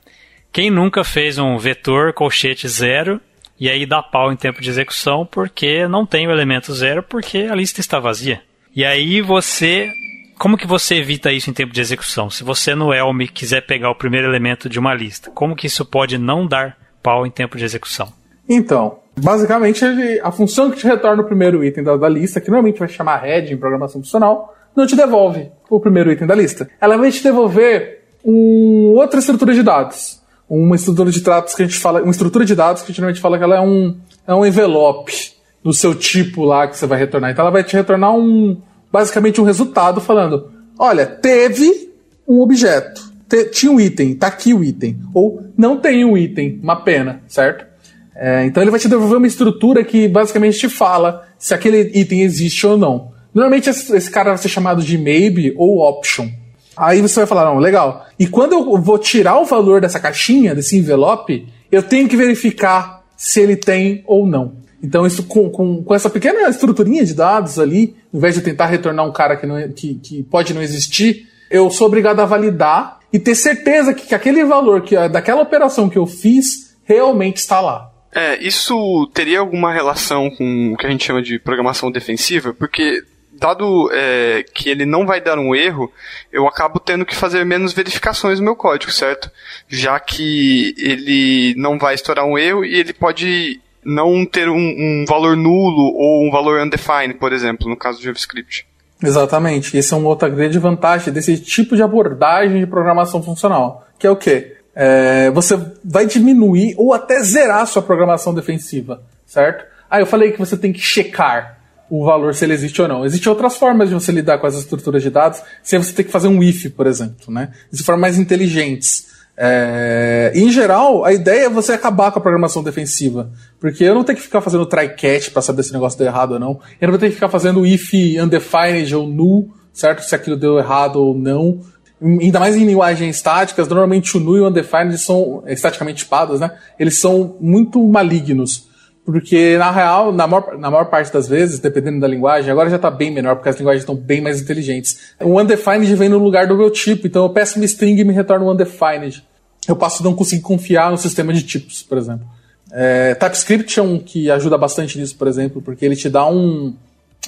Quem 0.50 0.70
nunca 0.70 1.04
fez 1.04 1.38
um 1.38 1.58
vetor 1.58 2.14
colchete 2.14 2.66
zero 2.66 3.20
e 3.60 3.68
aí 3.68 3.84
dá 3.84 4.02
pau 4.02 4.32
em 4.32 4.36
tempo 4.36 4.62
de 4.62 4.70
execução 4.70 5.26
porque 5.30 5.86
não 5.86 6.06
tem 6.06 6.26
o 6.26 6.30
elemento 6.30 6.72
zero 6.72 7.02
porque 7.02 7.46
a 7.50 7.54
lista 7.54 7.80
está 7.80 8.00
vazia. 8.00 8.40
E 8.74 8.84
aí 8.84 9.20
você 9.20 9.92
como 10.38 10.56
que 10.56 10.66
você 10.66 10.94
evita 10.94 11.32
isso 11.32 11.50
em 11.50 11.52
tempo 11.52 11.72
de 11.72 11.80
execução? 11.80 12.30
Se 12.30 12.44
você 12.44 12.74
no 12.74 12.94
Elm 12.94 13.26
quiser 13.32 13.66
pegar 13.66 13.90
o 13.90 13.94
primeiro 13.94 14.28
elemento 14.28 14.68
de 14.68 14.78
uma 14.78 14.94
lista, 14.94 15.30
como 15.32 15.56
que 15.56 15.66
isso 15.66 15.84
pode 15.84 16.16
não 16.16 16.46
dar 16.46 16.76
pau 17.02 17.26
em 17.26 17.30
tempo 17.30 17.58
de 17.58 17.64
execução? 17.64 18.08
Então, 18.48 19.00
basicamente 19.20 19.84
a 20.22 20.30
função 20.30 20.70
que 20.70 20.78
te 20.78 20.86
retorna 20.86 21.22
o 21.22 21.26
primeiro 21.26 21.62
item 21.64 21.84
da, 21.84 21.96
da 21.96 22.08
lista, 22.08 22.40
que 22.40 22.50
normalmente 22.50 22.78
vai 22.78 22.88
chamar 22.88 23.18
head 23.18 23.52
em 23.52 23.56
programação 23.56 24.00
funcional, 24.00 24.54
não 24.74 24.86
te 24.86 24.94
devolve 24.94 25.50
o 25.68 25.80
primeiro 25.80 26.10
item 26.10 26.26
da 26.26 26.34
lista. 26.34 26.70
Ela 26.80 26.96
vai 26.96 27.10
te 27.10 27.22
devolver 27.22 28.04
um, 28.24 28.94
outra 28.96 29.18
estrutura 29.18 29.52
de 29.52 29.62
dados. 29.62 30.22
Uma 30.48 30.76
estrutura 30.76 31.10
de 31.10 31.20
dados 31.20 31.54
que 31.54 31.62
a 31.62 31.66
gente 31.66 31.78
fala, 31.78 32.00
uma 32.00 32.10
estrutura 32.10 32.44
de 32.44 32.54
dados 32.54 32.82
que 32.82 32.86
a 32.86 32.88
gente 32.92 33.00
normalmente 33.00 33.20
fala 33.20 33.36
que 33.36 33.44
ela 33.44 33.56
é 33.56 33.60
um, 33.60 33.98
é 34.26 34.34
um 34.34 34.46
envelope 34.46 35.32
no 35.62 35.74
seu 35.74 35.94
tipo 35.94 36.44
lá 36.44 36.66
que 36.66 36.76
você 36.76 36.86
vai 36.86 36.98
retornar. 36.98 37.30
Então 37.30 37.42
ela 37.42 37.52
vai 37.52 37.64
te 37.64 37.76
retornar 37.76 38.14
um, 38.14 38.58
basicamente 38.92 39.40
um 39.40 39.44
resultado 39.44 40.00
falando: 40.00 40.50
olha, 40.78 41.06
teve 41.06 41.92
um 42.26 42.40
objeto, 42.40 43.12
te, 43.28 43.44
tinha 43.46 43.72
um 43.72 43.80
item, 43.80 44.14
tá 44.14 44.26
aqui 44.26 44.52
o 44.52 44.62
item. 44.62 44.98
Ou 45.14 45.42
não 45.56 45.78
tem 45.78 46.04
um 46.04 46.16
item, 46.16 46.58
uma 46.62 46.76
pena, 46.76 47.22
certo? 47.28 47.66
É, 48.14 48.44
então 48.44 48.62
ele 48.62 48.70
vai 48.70 48.80
te 48.80 48.88
devolver 48.88 49.18
uma 49.18 49.26
estrutura 49.26 49.84
que 49.84 50.08
basicamente 50.08 50.58
te 50.58 50.68
fala 50.68 51.28
se 51.38 51.54
aquele 51.54 51.92
item 51.94 52.22
existe 52.22 52.66
ou 52.66 52.76
não. 52.76 53.12
Normalmente 53.32 53.70
esse, 53.70 53.94
esse 53.96 54.10
cara 54.10 54.30
vai 54.30 54.38
ser 54.38 54.48
chamado 54.48 54.82
de 54.82 54.98
maybe 54.98 55.54
ou 55.56 55.78
option. 55.78 56.28
Aí 56.76 57.00
você 57.00 57.20
vai 57.20 57.26
falar, 57.26 57.44
não, 57.44 57.58
legal. 57.58 58.06
E 58.18 58.26
quando 58.26 58.52
eu 58.52 58.80
vou 58.80 58.98
tirar 58.98 59.38
o 59.40 59.44
valor 59.44 59.80
dessa 59.80 60.00
caixinha, 60.00 60.54
desse 60.54 60.76
envelope, 60.76 61.46
eu 61.70 61.82
tenho 61.82 62.08
que 62.08 62.16
verificar 62.16 63.04
se 63.16 63.40
ele 63.40 63.56
tem 63.56 64.02
ou 64.06 64.26
não. 64.26 64.57
Então, 64.82 65.06
isso 65.06 65.24
com, 65.24 65.50
com, 65.50 65.82
com, 65.82 65.94
essa 65.94 66.08
pequena 66.08 66.48
estruturinha 66.48 67.04
de 67.04 67.14
dados 67.14 67.58
ali, 67.58 67.96
ao 68.12 68.18
invés 68.18 68.34
de 68.34 68.42
tentar 68.42 68.66
retornar 68.66 69.06
um 69.06 69.12
cara 69.12 69.36
que, 69.36 69.46
não, 69.46 69.56
é, 69.56 69.68
que, 69.68 69.94
que 69.96 70.22
pode 70.22 70.54
não 70.54 70.62
existir, 70.62 71.26
eu 71.50 71.70
sou 71.70 71.86
obrigado 71.86 72.20
a 72.20 72.24
validar 72.24 73.00
e 73.12 73.18
ter 73.18 73.34
certeza 73.34 73.92
que, 73.92 74.06
que 74.06 74.14
aquele 74.14 74.44
valor, 74.44 74.82
que 74.82 74.94
daquela 75.08 75.42
operação 75.42 75.88
que 75.88 75.98
eu 75.98 76.06
fiz, 76.06 76.76
realmente 76.84 77.38
está 77.38 77.60
lá. 77.60 77.90
É, 78.14 78.38
isso 78.42 79.08
teria 79.12 79.40
alguma 79.40 79.72
relação 79.72 80.30
com 80.30 80.72
o 80.72 80.76
que 80.76 80.86
a 80.86 80.90
gente 80.90 81.04
chama 81.04 81.22
de 81.22 81.38
programação 81.38 81.90
defensiva? 81.90 82.54
Porque 82.54 83.02
dado 83.38 83.90
é, 83.92 84.44
que 84.54 84.68
ele 84.68 84.84
não 84.84 85.06
vai 85.06 85.20
dar 85.20 85.38
um 85.38 85.54
erro, 85.54 85.92
eu 86.32 86.46
acabo 86.46 86.80
tendo 86.80 87.06
que 87.06 87.14
fazer 87.14 87.44
menos 87.44 87.72
verificações 87.72 88.38
no 88.38 88.44
meu 88.44 88.56
código, 88.56 88.90
certo? 88.90 89.30
Já 89.68 89.98
que 90.00 90.74
ele 90.78 91.54
não 91.56 91.78
vai 91.78 91.94
estourar 91.94 92.24
um 92.24 92.38
erro 92.38 92.64
e 92.64 92.74
ele 92.74 92.92
pode 92.92 93.60
não 93.88 94.26
ter 94.26 94.48
um, 94.48 94.56
um, 94.56 95.04
valor 95.08 95.36
nulo 95.36 95.94
ou 95.96 96.26
um 96.26 96.30
valor 96.30 96.60
undefined, 96.60 97.14
por 97.14 97.32
exemplo, 97.32 97.68
no 97.68 97.76
caso 97.76 97.98
do 97.98 98.04
JavaScript. 98.04 98.66
Exatamente. 99.02 99.76
Essa 99.76 99.94
é 99.94 99.98
uma 99.98 100.08
outra 100.08 100.28
grande 100.28 100.58
vantagem 100.58 101.12
desse 101.12 101.38
tipo 101.38 101.74
de 101.74 101.82
abordagem 101.82 102.60
de 102.60 102.66
programação 102.66 103.22
funcional, 103.22 103.86
que 103.98 104.06
é 104.06 104.10
o 104.10 104.16
quê? 104.16 104.56
É, 104.74 105.30
você 105.30 105.58
vai 105.84 106.06
diminuir 106.06 106.74
ou 106.76 106.92
até 106.92 107.20
zerar 107.22 107.62
a 107.62 107.66
sua 107.66 107.82
programação 107.82 108.34
defensiva, 108.34 109.02
certo? 109.26 109.64
Ah, 109.90 110.00
eu 110.00 110.06
falei 110.06 110.32
que 110.32 110.38
você 110.38 110.56
tem 110.56 110.72
que 110.72 110.80
checar 110.80 111.58
o 111.90 112.04
valor 112.04 112.34
se 112.34 112.44
ele 112.44 112.52
existe 112.52 112.80
ou 112.82 112.86
não. 112.86 113.04
Existem 113.04 113.30
outras 113.30 113.56
formas 113.56 113.88
de 113.88 113.94
você 113.94 114.12
lidar 114.12 114.38
com 114.38 114.46
as 114.46 114.54
estruturas 114.54 115.02
de 115.02 115.10
dados, 115.10 115.42
sem 115.62 115.78
você 115.78 115.92
ter 115.92 116.04
que 116.04 116.10
fazer 116.10 116.28
um 116.28 116.42
if, 116.42 116.70
por 116.70 116.86
exemplo, 116.86 117.32
né? 117.32 117.50
De 117.72 117.82
formas 117.82 118.02
mais 118.02 118.18
inteligentes. 118.18 119.06
É, 119.40 120.32
em 120.34 120.50
geral, 120.50 121.04
a 121.04 121.12
ideia 121.12 121.46
é 121.46 121.48
você 121.48 121.72
acabar 121.72 122.10
com 122.10 122.18
a 122.18 122.22
programação 122.22 122.62
defensiva. 122.62 123.30
Porque 123.60 123.84
eu 123.84 123.94
não 123.94 124.04
tenho 124.04 124.16
que 124.16 124.22
ficar 124.22 124.40
fazendo 124.40 124.66
try 124.66 124.88
catch 124.88 125.30
para 125.30 125.42
saber 125.42 125.62
se 125.62 125.70
o 125.70 125.72
negócio 125.72 125.98
deu 125.98 126.06
errado 126.06 126.32
ou 126.32 126.38
não. 126.38 126.60
Eu 126.80 126.88
não 126.88 126.90
vou 126.90 126.98
ter 126.98 127.08
que 127.08 127.14
ficar 127.14 127.28
fazendo 127.28 127.66
if 127.66 127.92
undefined 128.22 128.94
ou 128.94 129.06
null, 129.06 129.52
certo? 129.72 130.02
Se 130.02 130.14
aquilo 130.14 130.36
deu 130.36 130.58
errado 130.58 130.96
ou 130.96 131.14
não. 131.14 131.60
Ainda 132.00 132.38
mais 132.38 132.56
em 132.56 132.64
linguagens 132.64 133.16
estáticas, 133.16 133.66
normalmente 133.66 134.16
o 134.16 134.20
null 134.20 134.36
e 134.36 134.40
o 134.40 134.48
undefined 134.48 134.96
são 134.98 135.42
estaticamente 135.46 136.04
tipados, 136.04 136.38
né? 136.38 136.52
Eles 136.78 136.98
são 136.98 137.36
muito 137.40 137.84
malignos. 137.88 138.68
Porque, 139.04 139.56
na 139.56 139.70
real, 139.70 140.12
na 140.12 140.26
maior, 140.26 140.58
na 140.58 140.70
maior 140.70 140.84
parte 140.84 141.12
das 141.12 141.26
vezes, 141.26 141.58
dependendo 141.58 141.98
da 141.98 142.06
linguagem, 142.06 142.50
agora 142.50 142.68
já 142.68 142.76
está 142.76 142.90
bem 142.90 143.10
menor, 143.10 143.36
porque 143.36 143.48
as 143.48 143.56
linguagens 143.56 143.82
estão 143.82 143.96
bem 143.96 144.20
mais 144.20 144.40
inteligentes. 144.40 145.14
O 145.18 145.40
undefined 145.40 145.92
vem 145.94 146.10
no 146.10 146.18
lugar 146.18 146.46
do 146.46 146.56
meu 146.56 146.70
tipo, 146.70 147.06
então 147.06 147.24
eu 147.24 147.30
peço 147.30 147.56
uma 147.58 147.64
string 147.64 147.98
e 147.98 148.04
me 148.04 148.12
retorna 148.12 148.44
um 148.44 148.50
undefined 148.50 149.24
eu 149.68 149.76
passo 149.76 150.02
a 150.02 150.04
não 150.04 150.14
conseguir 150.14 150.42
confiar 150.42 150.90
no 150.90 150.96
sistema 150.96 151.32
de 151.32 151.42
tipos, 151.42 151.82
por 151.82 151.98
exemplo. 151.98 152.26
É, 152.72 153.14
TypeScript 153.14 153.78
é 153.78 153.82
um 153.82 153.98
que 153.98 154.30
ajuda 154.30 154.58
bastante 154.58 154.98
nisso, 154.98 155.16
por 155.16 155.26
exemplo, 155.26 155.62
porque 155.62 155.84
ele 155.84 155.96
te 155.96 156.08
dá 156.08 156.28
um. 156.28 156.74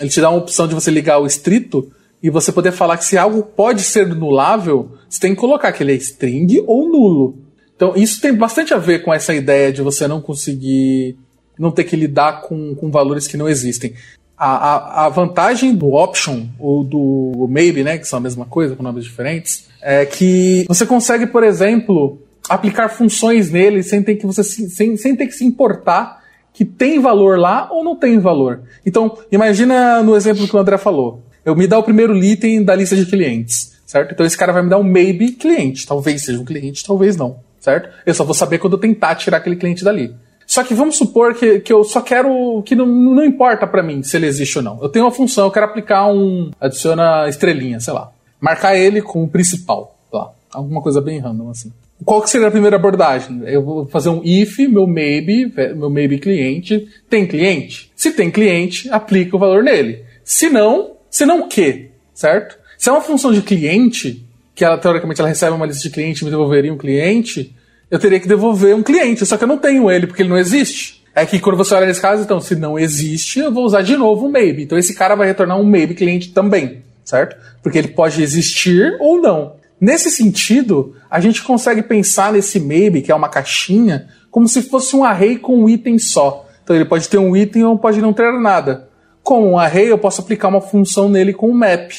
Ele 0.00 0.10
te 0.10 0.20
dá 0.20 0.30
uma 0.30 0.38
opção 0.38 0.66
de 0.68 0.74
você 0.74 0.90
ligar 0.90 1.18
o 1.18 1.26
estrito 1.26 1.90
e 2.22 2.30
você 2.30 2.52
poder 2.52 2.72
falar 2.72 2.96
que 2.96 3.04
se 3.04 3.16
algo 3.16 3.42
pode 3.42 3.82
ser 3.82 4.06
nulável, 4.06 4.92
você 5.08 5.20
tem 5.20 5.34
que 5.34 5.40
colocar 5.40 5.72
que 5.72 5.82
ele 5.82 5.92
é 5.92 5.96
string 5.96 6.62
ou 6.66 6.88
nulo. 6.88 7.38
Então, 7.74 7.94
isso 7.96 8.20
tem 8.20 8.34
bastante 8.34 8.74
a 8.74 8.78
ver 8.78 9.02
com 9.02 9.12
essa 9.12 9.34
ideia 9.34 9.72
de 9.72 9.80
você 9.80 10.06
não 10.06 10.20
conseguir. 10.20 11.16
não 11.58 11.70
ter 11.70 11.84
que 11.84 11.96
lidar 11.96 12.42
com, 12.42 12.74
com 12.74 12.90
valores 12.90 13.26
que 13.26 13.36
não 13.36 13.48
existem. 13.48 13.94
A, 14.36 14.50
a, 14.50 15.06
a 15.06 15.08
vantagem 15.08 15.74
do 15.74 15.94
option 15.94 16.46
ou 16.58 16.84
do 16.84 17.46
maybe, 17.48 17.82
né, 17.82 17.98
que 17.98 18.06
são 18.06 18.18
a 18.18 18.22
mesma 18.22 18.46
coisa, 18.46 18.74
com 18.74 18.82
nomes 18.82 19.04
diferentes, 19.04 19.66
é 19.82 20.04
que 20.06 20.64
você 20.68 20.86
consegue, 20.86 21.26
por 21.26 21.42
exemplo, 21.42 22.18
aplicar 22.48 22.88
funções 22.88 23.50
nele 23.50 23.82
sem 23.82 24.02
ter 24.02 24.16
que 24.16 24.26
você 24.26 24.42
sem, 24.42 24.96
sem 24.96 25.16
ter 25.16 25.26
que 25.26 25.32
se 25.32 25.44
importar 25.44 26.20
que 26.52 26.64
tem 26.64 27.00
valor 27.00 27.38
lá 27.38 27.68
ou 27.70 27.84
não 27.84 27.96
tem 27.96 28.18
valor. 28.18 28.62
Então, 28.84 29.16
imagina 29.30 30.02
no 30.02 30.16
exemplo 30.16 30.46
que 30.46 30.54
o 30.54 30.58
André 30.58 30.76
falou. 30.78 31.22
Eu 31.44 31.56
me 31.56 31.66
dá 31.66 31.78
o 31.78 31.82
primeiro 31.82 32.16
item 32.22 32.62
da 32.62 32.74
lista 32.74 32.94
de 32.94 33.06
clientes, 33.06 33.80
certo? 33.86 34.12
Então 34.12 34.26
esse 34.26 34.36
cara 34.36 34.52
vai 34.52 34.62
me 34.62 34.68
dar 34.68 34.78
um 34.78 34.84
maybe 34.84 35.32
cliente. 35.32 35.86
Talvez 35.86 36.22
seja 36.22 36.38
um 36.38 36.44
cliente, 36.44 36.84
talvez 36.84 37.16
não, 37.16 37.38
certo? 37.58 37.88
Eu 38.04 38.14
só 38.14 38.24
vou 38.24 38.34
saber 38.34 38.58
quando 38.58 38.74
eu 38.74 38.78
tentar 38.78 39.14
tirar 39.14 39.38
aquele 39.38 39.56
cliente 39.56 39.82
dali. 39.82 40.14
Só 40.50 40.64
que 40.64 40.74
vamos 40.74 40.96
supor 40.96 41.34
que, 41.34 41.60
que 41.60 41.72
eu 41.72 41.84
só 41.84 42.00
quero. 42.00 42.60
que 42.66 42.74
não, 42.74 42.84
não 42.84 43.24
importa 43.24 43.68
para 43.68 43.84
mim 43.84 44.02
se 44.02 44.16
ele 44.16 44.26
existe 44.26 44.58
ou 44.58 44.64
não. 44.64 44.82
Eu 44.82 44.88
tenho 44.88 45.04
uma 45.04 45.12
função, 45.12 45.44
eu 45.44 45.50
quero 45.50 45.66
aplicar 45.66 46.08
um. 46.08 46.50
adiciona 46.60 47.28
estrelinha, 47.28 47.78
sei 47.78 47.94
lá. 47.94 48.10
Marcar 48.40 48.76
ele 48.76 49.00
como 49.00 49.28
principal. 49.28 49.96
Lá. 50.12 50.32
Alguma 50.52 50.82
coisa 50.82 51.00
bem 51.00 51.20
random 51.20 51.50
assim. 51.50 51.72
Qual 52.04 52.22
que 52.22 52.30
seria 52.30 52.48
a 52.48 52.50
primeira 52.50 52.76
abordagem? 52.76 53.42
Eu 53.44 53.62
vou 53.62 53.86
fazer 53.86 54.08
um 54.08 54.22
if, 54.24 54.58
meu 54.58 54.86
maybe, 54.86 55.52
meu 55.76 55.90
maybe 55.90 56.18
cliente, 56.18 56.88
tem 57.08 57.26
cliente? 57.26 57.92
Se 57.94 58.12
tem 58.12 58.30
cliente, 58.30 58.88
aplica 58.90 59.36
o 59.36 59.38
valor 59.38 59.62
nele. 59.62 60.04
Se 60.24 60.48
não, 60.48 60.92
se 61.10 61.26
não 61.26 61.42
o 61.42 61.48
quê? 61.48 61.90
Certo? 62.14 62.58
Se 62.78 62.88
é 62.88 62.92
uma 62.92 63.02
função 63.02 63.32
de 63.32 63.42
cliente, 63.42 64.24
que 64.54 64.64
ela 64.64 64.78
teoricamente 64.78 65.20
ela 65.20 65.28
recebe 65.28 65.54
uma 65.54 65.66
lista 65.66 65.82
de 65.82 65.90
cliente 65.90 66.22
e 66.22 66.24
me 66.24 66.30
devolveria 66.30 66.72
um 66.72 66.78
cliente, 66.78 67.54
eu 67.90 67.98
teria 67.98 68.20
que 68.20 68.28
devolver 68.28 68.74
um 68.74 68.82
cliente, 68.82 69.26
só 69.26 69.36
que 69.36 69.44
eu 69.44 69.48
não 69.48 69.58
tenho 69.58 69.90
ele 69.90 70.06
porque 70.06 70.22
ele 70.22 70.28
não 70.28 70.38
existe. 70.38 71.00
É 71.14 71.26
que 71.26 71.40
quando 71.40 71.56
você 71.56 71.74
olha 71.74 71.86
nesse 71.86 72.00
caso, 72.00 72.22
então, 72.22 72.40
se 72.40 72.54
não 72.54 72.78
existe, 72.78 73.40
eu 73.40 73.52
vou 73.52 73.64
usar 73.64 73.82
de 73.82 73.96
novo 73.96 74.26
um 74.26 74.30
maybe. 74.30 74.62
Então 74.62 74.78
esse 74.78 74.94
cara 74.94 75.14
vai 75.14 75.26
retornar 75.26 75.58
um 75.58 75.64
maybe 75.64 75.94
cliente 75.94 76.30
também, 76.32 76.82
certo? 77.04 77.36
Porque 77.62 77.76
ele 77.76 77.88
pode 77.88 78.22
existir 78.22 78.96
ou 79.00 79.20
não. 79.20 79.59
Nesse 79.80 80.10
sentido, 80.10 80.94
a 81.10 81.20
gente 81.20 81.42
consegue 81.42 81.82
pensar 81.82 82.32
nesse 82.32 82.60
maybe, 82.60 83.00
que 83.00 83.10
é 83.10 83.14
uma 83.14 83.28
caixinha, 83.28 84.08
como 84.30 84.46
se 84.46 84.62
fosse 84.62 84.94
um 84.94 85.04
array 85.04 85.38
com 85.38 85.64
um 85.64 85.68
item 85.68 85.98
só. 85.98 86.46
Então 86.62 86.76
ele 86.76 86.84
pode 86.84 87.08
ter 87.08 87.18
um 87.18 87.36
item 87.36 87.64
ou 87.64 87.78
pode 87.78 88.00
não 88.00 88.12
ter 88.12 88.30
nada. 88.38 88.88
Com 89.22 89.52
um 89.52 89.58
array, 89.58 89.90
eu 89.90 89.98
posso 89.98 90.20
aplicar 90.20 90.48
uma 90.48 90.60
função 90.60 91.08
nele 91.08 91.32
com 91.32 91.48
um 91.48 91.54
map. 91.54 91.90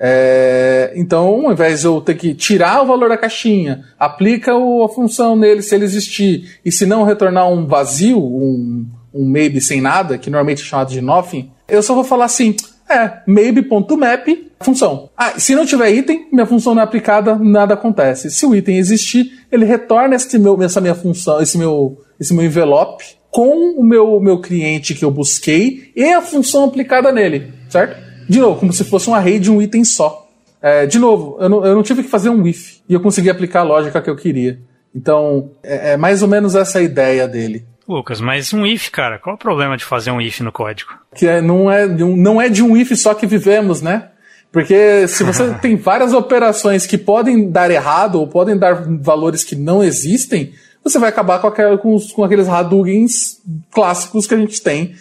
É, 0.00 0.92
então, 0.94 1.46
ao 1.46 1.52
invés 1.52 1.80
de 1.80 1.86
eu 1.86 2.00
ter 2.00 2.14
que 2.14 2.34
tirar 2.34 2.82
o 2.82 2.86
valor 2.86 3.08
da 3.08 3.16
caixinha, 3.16 3.84
aplica 3.98 4.54
o, 4.54 4.84
a 4.84 4.88
função 4.88 5.34
nele 5.34 5.62
se 5.62 5.74
ele 5.74 5.84
existir, 5.84 6.58
e 6.64 6.70
se 6.70 6.86
não 6.86 7.02
retornar 7.02 7.50
um 7.50 7.66
vazio, 7.66 8.18
um, 8.18 8.86
um 9.12 9.28
maybe 9.28 9.60
sem 9.60 9.80
nada, 9.80 10.16
que 10.16 10.30
normalmente 10.30 10.62
é 10.62 10.64
chamado 10.64 10.90
de 10.90 11.00
nothing, 11.00 11.50
eu 11.66 11.82
só 11.82 11.94
vou 11.94 12.04
falar 12.04 12.26
assim: 12.26 12.54
é, 12.88 13.18
maybe.map, 13.26 14.47
função. 14.60 15.10
Ah, 15.16 15.38
se 15.38 15.54
não 15.54 15.64
tiver 15.64 15.90
item, 15.90 16.28
minha 16.32 16.46
função 16.46 16.74
não 16.74 16.82
é 16.82 16.84
aplicada, 16.84 17.36
nada 17.36 17.74
acontece. 17.74 18.30
Se 18.30 18.44
o 18.44 18.54
item 18.54 18.78
existir, 18.78 19.46
ele 19.50 19.64
retorna 19.64 20.14
esse 20.14 20.38
meu, 20.38 20.60
essa 20.62 20.80
minha 20.80 20.94
função, 20.94 21.40
esse 21.40 21.56
meu, 21.56 22.00
esse 22.18 22.34
meu 22.34 22.44
envelope 22.44 23.04
com 23.30 23.78
o 23.78 23.84
meu, 23.84 24.18
meu 24.20 24.40
cliente 24.40 24.94
que 24.94 25.04
eu 25.04 25.10
busquei 25.10 25.92
e 25.94 26.04
a 26.04 26.20
função 26.20 26.64
aplicada 26.64 27.12
nele, 27.12 27.52
certo? 27.68 27.96
De 28.28 28.38
novo, 28.38 28.60
como 28.60 28.72
se 28.72 28.84
fosse 28.84 29.08
um 29.08 29.14
array 29.14 29.38
de 29.38 29.50
um 29.50 29.60
item 29.60 29.84
só. 29.84 30.26
É, 30.60 30.86
de 30.86 30.98
novo, 30.98 31.36
eu 31.40 31.48
não, 31.48 31.64
eu 31.64 31.74
não, 31.74 31.82
tive 31.82 32.02
que 32.02 32.08
fazer 32.08 32.30
um 32.30 32.46
if 32.46 32.78
e 32.88 32.94
eu 32.94 33.00
consegui 33.00 33.30
aplicar 33.30 33.60
a 33.60 33.64
lógica 33.64 34.02
que 34.02 34.10
eu 34.10 34.16
queria. 34.16 34.58
Então, 34.94 35.52
é, 35.62 35.92
é 35.92 35.96
mais 35.96 36.22
ou 36.22 36.28
menos 36.28 36.54
essa 36.54 36.80
a 36.80 36.82
ideia 36.82 37.28
dele. 37.28 37.64
Lucas, 37.88 38.20
mas 38.20 38.52
um 38.52 38.66
if, 38.66 38.90
cara, 38.90 39.18
qual 39.18 39.36
o 39.36 39.38
problema 39.38 39.76
de 39.76 39.84
fazer 39.84 40.10
um 40.10 40.20
if 40.20 40.40
no 40.40 40.52
código? 40.52 40.90
Que 41.14 41.26
é, 41.26 41.40
não, 41.40 41.70
é, 41.70 41.86
não 41.86 42.42
é 42.42 42.48
de 42.48 42.62
um 42.62 42.76
if 42.76 42.90
só 42.96 43.14
que 43.14 43.26
vivemos, 43.26 43.80
né? 43.80 44.08
Porque 44.52 45.06
se 45.08 45.22
você 45.24 45.54
tem 45.60 45.76
várias 45.76 46.12
operações 46.12 46.86
que 46.86 46.98
podem 46.98 47.50
dar 47.50 47.70
errado 47.70 48.16
ou 48.16 48.26
podem 48.26 48.56
dar 48.56 48.86
valores 49.00 49.44
que 49.44 49.54
não 49.54 49.82
existem, 49.82 50.52
você 50.82 50.98
vai 50.98 51.08
acabar 51.08 51.40
com, 51.40 51.48
aquel, 51.48 51.78
com, 51.78 51.98
com 52.14 52.24
aqueles 52.24 52.48
Hadoukens 52.48 53.40
clássicos 53.70 54.26
que 54.26 54.34
a 54.34 54.38
gente 54.38 54.62
tem, 54.62 54.94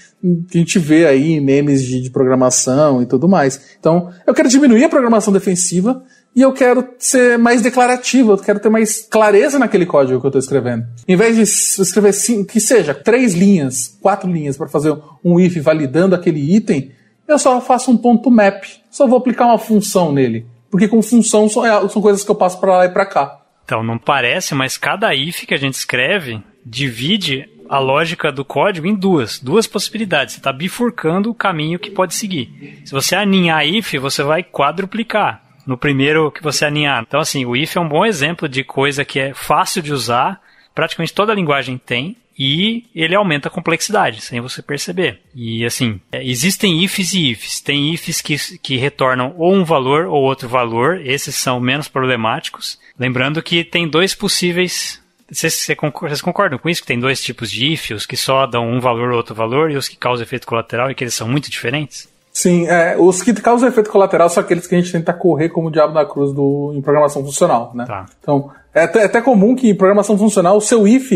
que 0.50 0.58
a 0.58 0.60
gente 0.60 0.80
vê 0.80 1.06
aí 1.06 1.34
em 1.34 1.42
memes 1.42 1.84
de, 1.84 2.02
de 2.02 2.10
programação 2.10 3.02
e 3.02 3.06
tudo 3.06 3.28
mais. 3.28 3.78
Então, 3.80 4.12
eu 4.26 4.34
quero 4.34 4.50
diminuir 4.50 4.84
a 4.84 4.90
programação 4.90 5.32
defensiva 5.32 6.04
e 6.36 6.42
eu 6.42 6.52
quero 6.52 6.88
ser 7.00 7.38
mais 7.38 7.62
declarativo, 7.62 8.34
eu 8.34 8.38
quero 8.38 8.60
ter 8.60 8.70
mais 8.70 9.00
clareza 9.00 9.58
naquele 9.58 9.86
código 9.86 10.20
que 10.20 10.26
eu 10.26 10.30
estou 10.30 10.40
escrevendo. 10.40 10.86
Em 11.08 11.16
vez 11.16 11.36
de 11.36 11.42
escrever 11.82 12.14
cinco, 12.14 12.52
que 12.52 12.60
seja 12.60 12.94
três 12.94 13.34
linhas, 13.34 13.98
quatro 14.02 14.30
linhas 14.30 14.58
para 14.58 14.68
fazer 14.68 14.96
um 15.24 15.40
if 15.40 15.56
validando 15.58 16.16
aquele 16.16 16.56
item, 16.56 16.92
eu 17.28 17.38
só 17.38 17.60
faço 17.60 17.92
um 17.92 17.98
ponto 17.98 18.32
map. 18.32 18.64
Só 18.90 19.06
vou 19.08 19.18
aplicar 19.18 19.46
uma 19.46 19.58
função 19.58 20.12
nele. 20.12 20.46
Porque 20.70 20.88
com 20.88 21.02
função 21.02 21.50
são, 21.50 21.66
é, 21.66 21.90
são 21.90 22.02
coisas 22.02 22.24
que 22.24 22.32
eu 22.32 22.36
passo 22.36 22.60
para 22.60 22.78
lá 22.78 22.86
e 22.86 22.90
para 22.90 23.06
cá. 23.06 23.42
Então, 23.66 23.84
não 23.84 23.98
parece, 23.98 24.56
mas 24.56 24.78
cada 24.78 25.14
if 25.14 25.46
que 25.46 25.54
a 25.54 25.58
gente 25.58 25.74
escreve 25.74 26.42
divide 26.66 27.50
a 27.70 27.80
lógica 27.80 28.32
do 28.32 28.46
código 28.46 28.88
em 28.88 28.96
duas, 28.96 29.40
duas 29.40 29.68
possibilidades. 29.68 30.34
Você 30.34 30.40
está 30.40 30.54
bifurcando 30.54 31.30
o 31.30 31.36
caminho 31.36 31.80
que 31.80 31.92
pode 31.92 32.16
seguir. 32.16 32.82
Se 32.86 32.92
você 32.94 33.16
aninhar 33.16 33.68
if, 33.68 33.94
você 33.96 34.24
vai 34.24 34.42
quadruplicar 34.44 35.42
no 35.66 35.78
primeiro 35.78 36.32
que 36.32 36.42
você 36.42 36.64
aninhar. 36.64 37.04
Então, 37.06 37.20
assim, 37.20 37.46
o 37.46 37.56
if 37.56 37.76
é 37.76 37.80
um 37.80 37.90
bom 37.90 38.06
exemplo 38.06 38.48
de 38.48 38.64
coisa 38.64 39.04
que 39.04 39.20
é 39.20 39.34
fácil 39.34 39.82
de 39.82 39.92
usar, 39.92 40.42
praticamente 40.74 41.14
toda 41.14 41.34
a 41.34 41.36
linguagem 41.36 41.78
tem, 41.78 42.16
e 42.38 42.86
ele 42.94 43.16
aumenta 43.16 43.48
a 43.48 43.52
complexidade, 43.52 44.22
sem 44.22 44.40
você 44.40 44.62
perceber. 44.62 45.20
E 45.34 45.66
assim, 45.66 46.00
é, 46.12 46.24
existem 46.24 46.84
ifs 46.84 47.14
e 47.14 47.32
ifs. 47.32 47.62
Tem 47.62 47.94
ifs 47.94 48.22
que, 48.22 48.38
que 48.60 48.78
retornam 48.78 49.34
ou 49.38 49.54
um 49.54 49.64
valor 49.64 50.06
ou 50.06 50.22
outro 50.24 50.48
valor, 50.48 51.02
esses 51.02 51.36
são 51.36 51.60
menos 51.60 51.88
problemáticos. 51.88 52.80
Lembrando 53.00 53.42
que 53.42 53.64
tem 53.64 53.88
dois 53.88 54.14
possíveis. 54.14 55.02
Vocês, 55.30 55.66
vocês 55.66 56.22
concordam 56.22 56.58
com 56.58 56.70
isso? 56.70 56.82
Que 56.82 56.88
tem 56.88 57.00
dois 57.00 57.22
tipos 57.22 57.52
de 57.52 57.74
if, 57.74 57.92
os 57.92 58.06
que 58.06 58.16
só 58.16 58.46
dão 58.46 58.70
um 58.70 58.80
valor 58.80 59.10
ou 59.10 59.18
outro 59.18 59.36
valor, 59.36 59.72
e 59.72 59.76
os 59.76 59.90
que 59.90 59.98
causam 59.98 60.24
efeito 60.24 60.48
colateral 60.48 60.90
e 60.90 60.96
que 60.96 61.04
eles 61.04 61.14
são 61.14 61.28
muito 61.28 61.52
diferentes? 61.52 62.08
Sim, 62.32 62.68
é, 62.68 62.96
os 62.98 63.22
que 63.22 63.34
causam 63.34 63.68
efeito 63.68 63.90
colateral 63.90 64.30
são 64.30 64.42
aqueles 64.42 64.68
que 64.68 64.76
a 64.76 64.80
gente 64.80 64.92
tenta 64.92 65.12
correr 65.12 65.50
como 65.50 65.68
o 65.68 65.72
diabo 65.72 65.94
da 65.94 66.06
cruz 66.06 66.32
do, 66.32 66.72
em 66.76 66.82
programação 66.82 67.26
funcional, 67.26 67.72
né? 67.74 67.84
Tá. 67.86 68.06
Então, 68.22 68.52
é 68.74 68.84
até, 68.84 69.00
é 69.02 69.06
até 69.06 69.22
comum 69.22 69.56
que 69.56 69.68
em 69.68 69.76
programação 69.76 70.18
funcional 70.18 70.56
o 70.56 70.62
seu 70.62 70.88
if 70.88 71.12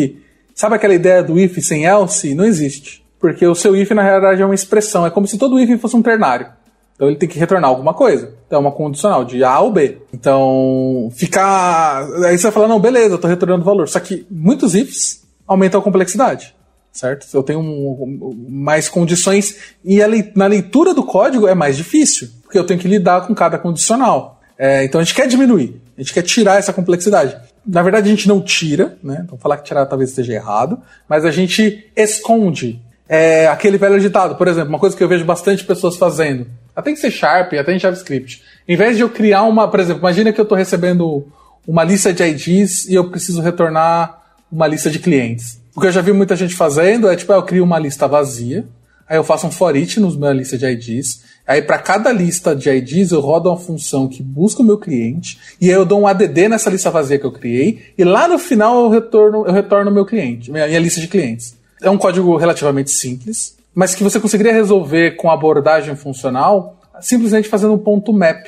Sabe 0.62 0.76
aquela 0.76 0.94
ideia 0.94 1.24
do 1.24 1.40
if 1.40 1.58
sem 1.58 1.86
else? 1.86 2.36
Não 2.36 2.46
existe. 2.46 3.04
Porque 3.20 3.44
o 3.48 3.56
seu 3.56 3.76
if, 3.76 3.90
na 3.90 4.04
realidade, 4.04 4.44
é 4.44 4.46
uma 4.46 4.54
expressão. 4.54 5.04
É 5.04 5.10
como 5.10 5.26
se 5.26 5.36
todo 5.36 5.60
if 5.60 5.82
fosse 5.82 5.96
um 5.96 6.04
ternário. 6.04 6.46
Então 6.94 7.08
ele 7.08 7.18
tem 7.18 7.28
que 7.28 7.40
retornar 7.40 7.68
alguma 7.68 7.96
coisa. 7.96 8.36
Então 8.46 8.58
é 8.58 8.62
uma 8.62 8.72
condicional 8.72 9.26
de 9.26 9.44
A 9.44 9.60
ou 9.60 9.72
B. 9.72 9.98
Então, 10.14 11.10
ficar. 11.16 12.04
Aí 12.26 12.38
você 12.38 12.44
vai 12.44 12.52
falar, 12.52 12.68
não, 12.68 12.80
beleza, 12.80 13.16
eu 13.16 13.18
tô 13.18 13.28
retornando 13.28 13.66
valor. 13.66 13.90
Só 13.90 14.00
que 14.00 14.24
muitos 14.30 14.76
ifs 14.76 15.24
aumentam 15.48 15.82
a 15.82 15.84
complexidade. 15.84 16.54
Certo? 16.92 17.26
Eu 17.34 17.42
tenho 17.42 17.60
um, 17.60 18.48
mais 18.48 18.88
condições. 18.88 19.58
E 19.84 20.06
le... 20.06 20.32
na 20.36 20.46
leitura 20.46 20.94
do 20.94 21.02
código 21.02 21.48
é 21.48 21.56
mais 21.56 21.76
difícil. 21.76 22.30
Porque 22.44 22.60
eu 22.60 22.68
tenho 22.68 22.80
que 22.80 22.88
lidar 22.88 23.26
com 23.26 23.34
cada 23.34 23.58
condicional. 23.58 24.40
É, 24.60 24.84
então 24.84 25.02
a 25.02 25.04
gente 25.04 25.16
quer 25.16 25.26
diminuir. 25.26 25.82
A 26.02 26.04
gente 26.04 26.14
quer 26.14 26.24
tirar 26.24 26.58
essa 26.58 26.74
complexidade 26.74 27.38
na 27.66 27.84
verdade, 27.84 28.08
a 28.08 28.12
gente 28.12 28.28
não 28.28 28.42
tira, 28.42 28.98
né? 29.04 29.22
Então, 29.24 29.38
falar 29.38 29.58
que 29.58 29.64
tirar 29.64 29.86
talvez 29.86 30.10
esteja 30.10 30.34
errado, 30.34 30.80
mas 31.08 31.26
a 31.26 31.32
gente 31.32 31.90
esconde. 31.96 32.82
É, 33.08 33.48
aquele 33.48 33.78
velho 33.78 34.00
ditado, 34.00 34.36
por 34.36 34.48
exemplo, 34.48 34.70
uma 34.70 34.80
coisa 34.80 34.96
que 34.96 35.04
eu 35.04 35.08
vejo 35.08 35.26
bastante 35.26 35.66
pessoas 35.66 35.98
fazendo, 35.98 36.48
até 36.74 36.92
em 36.92 36.96
C 36.96 37.12
Sharp, 37.12 37.54
até 37.54 37.76
em 37.76 37.80
JavaScript. 37.80 38.42
Em 38.68 38.76
vez 38.76 38.96
de 38.96 39.04
eu 39.04 39.10
criar 39.10 39.44
uma, 39.44 39.68
por 39.68 39.80
exemplo, 39.80 40.00
imagina 40.00 40.32
que 40.32 40.40
eu 40.40 40.44
estou 40.44 40.58
recebendo 40.58 41.28
uma 41.68 41.84
lista 41.84 42.14
de 42.14 42.24
IDs 42.24 42.86
e 42.86 42.96
eu 42.96 43.10
preciso 43.10 43.42
retornar 43.42 44.22
uma 44.50 44.66
lista 44.66 44.90
de 44.90 44.98
clientes. 44.98 45.62
O 45.76 45.82
que 45.82 45.88
eu 45.88 45.92
já 45.92 46.02
vi 46.02 46.14
muita 46.14 46.36
gente 46.36 46.56
fazendo 46.56 47.10
é, 47.10 47.16
tipo, 47.16 47.34
eu 47.34 47.44
crio 47.44 47.64
uma 47.66 47.78
lista 47.78 48.08
vazia, 48.08 48.66
aí 49.08 49.18
eu 49.18 49.24
faço 49.24 49.46
um 49.46 49.52
for 49.52 49.76
each 49.76 50.00
nos 50.00 50.16
minha 50.16 50.32
lista 50.32 50.58
de 50.58 50.66
IDs, 50.66 51.22
Aí, 51.48 51.62
para 51.62 51.80
cada 51.80 52.12
lista 52.12 52.56
de 52.56 52.70
IDs, 52.70 53.12
eu 53.12 53.20
rodo 53.20 53.50
uma 53.50 53.58
função 53.58 54.08
que 54.08 54.22
busca 54.22 54.62
o 54.62 54.66
meu 54.66 54.78
cliente, 54.78 55.40
e 55.60 55.70
aí 55.70 55.76
eu 55.76 55.86
dou 55.86 56.02
um 56.02 56.08
ADD 56.08 56.48
nessa 56.48 56.70
lista 56.70 56.90
vazia 56.90 57.20
que 57.20 57.26
eu 57.26 57.32
criei, 57.32 57.82
e 57.98 58.04
lá 58.04 58.28
no 58.28 58.38
final 58.38 58.84
eu 58.84 58.90
retorno 58.90 59.46
eu 59.46 59.52
retorno 59.52 59.92
meu 59.92 60.06
cliente, 60.06 60.52
minha, 60.52 60.68
minha 60.68 60.80
lista 60.80 61.02
de 61.02 61.08
clientes. 61.08 61.58
É 61.82 61.90
um 61.90 61.98
código 61.98 62.38
relativamente 62.38 62.92
simples, 62.92 63.58
mas 63.74 63.96
que 63.96 64.04
você 64.04 64.20
conseguiria 64.20 64.54
resolver 64.54 65.12
com 65.12 65.32
abordagem 65.32 65.96
funcional 65.96 66.78
simplesmente 67.02 67.50
fazendo 67.50 67.74
um 67.74 67.78
ponto 67.78 68.14
map, 68.14 68.46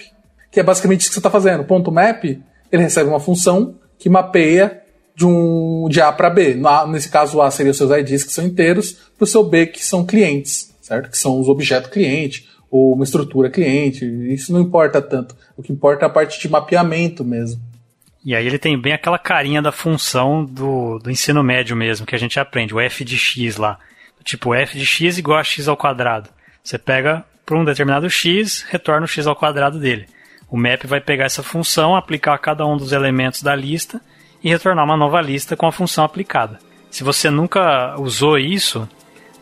que 0.51 0.59
é 0.59 0.63
basicamente 0.63 1.01
isso 1.01 1.09
que 1.09 1.15
você 1.15 1.19
está 1.19 1.29
fazendo. 1.29 1.63
Ponto 1.63 1.91
map, 1.91 2.23
ele 2.23 2.83
recebe 2.83 3.09
uma 3.09 3.19
função 3.19 3.75
que 3.97 4.09
mapeia 4.09 4.81
de, 5.15 5.25
um, 5.25 5.87
de 5.89 6.01
A 6.01 6.11
para 6.11 6.29
B. 6.29 6.57
Nesse 6.89 7.09
caso, 7.09 7.37
o 7.37 7.41
A 7.41 7.51
seria 7.51 7.71
os 7.71 7.77
seus 7.77 7.91
IDs, 7.91 8.23
que 8.23 8.31
são 8.31 8.45
inteiros, 8.45 8.97
para 9.17 9.23
o 9.23 9.27
seu 9.27 9.43
B, 9.43 9.67
que 9.67 9.83
são 9.83 10.05
clientes, 10.05 10.73
certo? 10.81 11.09
Que 11.09 11.17
são 11.17 11.39
os 11.39 11.47
objetos 11.47 11.89
cliente, 11.89 12.47
ou 12.73 12.95
uma 12.95 13.03
estrutura 13.03 13.51
cliente. 13.51 14.03
Isso 14.33 14.51
não 14.51 14.59
importa 14.59 14.99
tanto. 14.99 15.35
O 15.55 15.61
que 15.61 15.71
importa 15.71 16.05
é 16.05 16.07
a 16.07 16.09
parte 16.09 16.39
de 16.39 16.49
mapeamento 16.49 17.23
mesmo. 17.23 17.61
E 18.25 18.33
aí 18.35 18.47
ele 18.47 18.57
tem 18.57 18.75
bem 18.75 18.93
aquela 18.93 19.19
carinha 19.19 19.61
da 19.61 19.71
função 19.71 20.43
do, 20.43 20.97
do 20.97 21.11
ensino 21.11 21.43
médio 21.43 21.75
mesmo, 21.75 22.03
que 22.03 22.15
a 22.15 22.17
gente 22.17 22.39
aprende, 22.39 22.73
o 22.73 22.79
f 22.79 23.05
de 23.05 23.15
x 23.15 23.57
lá. 23.57 23.77
Tipo, 24.23 24.55
f 24.55 24.75
de 24.75 24.87
x 24.87 25.19
igual 25.19 25.37
a 25.37 25.43
x 25.43 25.67
ao 25.67 25.77
quadrado. 25.77 26.29
Você 26.63 26.79
pega 26.79 27.23
para 27.45 27.55
um 27.55 27.63
determinado 27.63 28.09
x, 28.09 28.65
retorna 28.67 29.05
o 29.05 29.07
x 29.07 29.27
ao 29.27 29.35
quadrado 29.35 29.77
dele. 29.77 30.07
O 30.49 30.57
map 30.57 30.83
vai 30.85 30.99
pegar 30.99 31.25
essa 31.25 31.43
função, 31.43 31.95
aplicar 31.95 32.33
a 32.33 32.39
cada 32.39 32.65
um 32.65 32.75
dos 32.75 32.91
elementos 32.91 33.43
da 33.43 33.55
lista 33.55 34.01
e 34.43 34.49
retornar 34.49 34.83
uma 34.83 34.97
nova 34.97 35.21
lista 35.21 35.55
com 35.55 35.67
a 35.67 35.71
função 35.71 36.03
aplicada. 36.03 36.57
Se 36.89 37.03
você 37.03 37.29
nunca 37.29 37.99
usou 37.99 38.39
isso, 38.39 38.89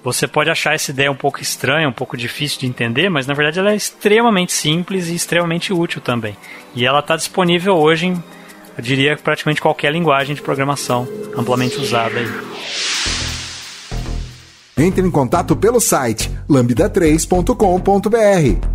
você 0.04 0.28
pode 0.28 0.50
achar 0.50 0.74
essa 0.74 0.92
ideia 0.92 1.12
um 1.12 1.16
pouco 1.16 1.42
estranha, 1.42 1.88
um 1.88 1.94
pouco 1.94 2.18
difícil 2.18 2.60
de 2.60 2.66
entender, 2.66 3.10
mas 3.10 3.28
na 3.28 3.34
verdade 3.34 3.60
ela 3.60 3.72
é 3.72 3.76
extremamente 3.76 4.52
simples 4.52 5.08
e 5.08 5.16
extremamente 5.16 5.72
útil 5.72 6.02
também. 6.02 6.36
E 6.76 6.86
ela 6.86 7.00
está 7.00 7.16
disponível 7.16 7.76
hoje 7.76 8.08
em, 8.08 8.24
eu 8.78 8.84
diria, 8.84 9.16
praticamente 9.16 9.62
qualquer 9.62 9.92
linguagem 9.92 10.36
de 10.36 10.42
programação 10.42 11.08
amplamente 11.38 11.80
usada 11.80 12.18
aí. 12.18 12.28
Entre 14.78 15.06
em 15.06 15.12
contato 15.12 15.56
pelo 15.56 15.80
site 15.80 16.32
lambda3.com.br. 16.50 18.68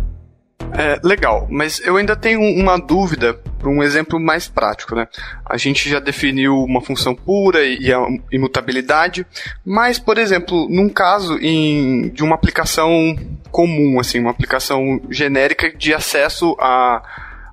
É, 0.73 0.99
legal, 1.03 1.47
mas 1.49 1.79
eu 1.85 1.97
ainda 1.97 2.15
tenho 2.15 2.39
uma 2.39 2.77
dúvida 2.77 3.37
para 3.67 3.69
um 3.69 3.83
exemplo 3.83 4.17
mais 4.17 4.47
prático, 4.47 4.95
né? 4.95 5.07
A 5.45 5.57
gente 5.57 5.89
já 5.89 5.99
definiu 5.99 6.55
uma 6.63 6.81
função 6.81 7.13
pura 7.13 7.65
e 7.65 7.91
a 7.91 7.99
imutabilidade, 8.31 9.25
mas, 9.65 9.99
por 9.99 10.17
exemplo, 10.17 10.67
num 10.69 10.87
caso 10.87 11.37
em, 11.39 12.09
de 12.09 12.23
uma 12.23 12.35
aplicação 12.35 13.15
comum, 13.51 13.99
assim, 13.99 14.19
uma 14.19 14.31
aplicação 14.31 15.01
genérica 15.09 15.69
de 15.75 15.93
acesso 15.93 16.55
a 16.59 17.03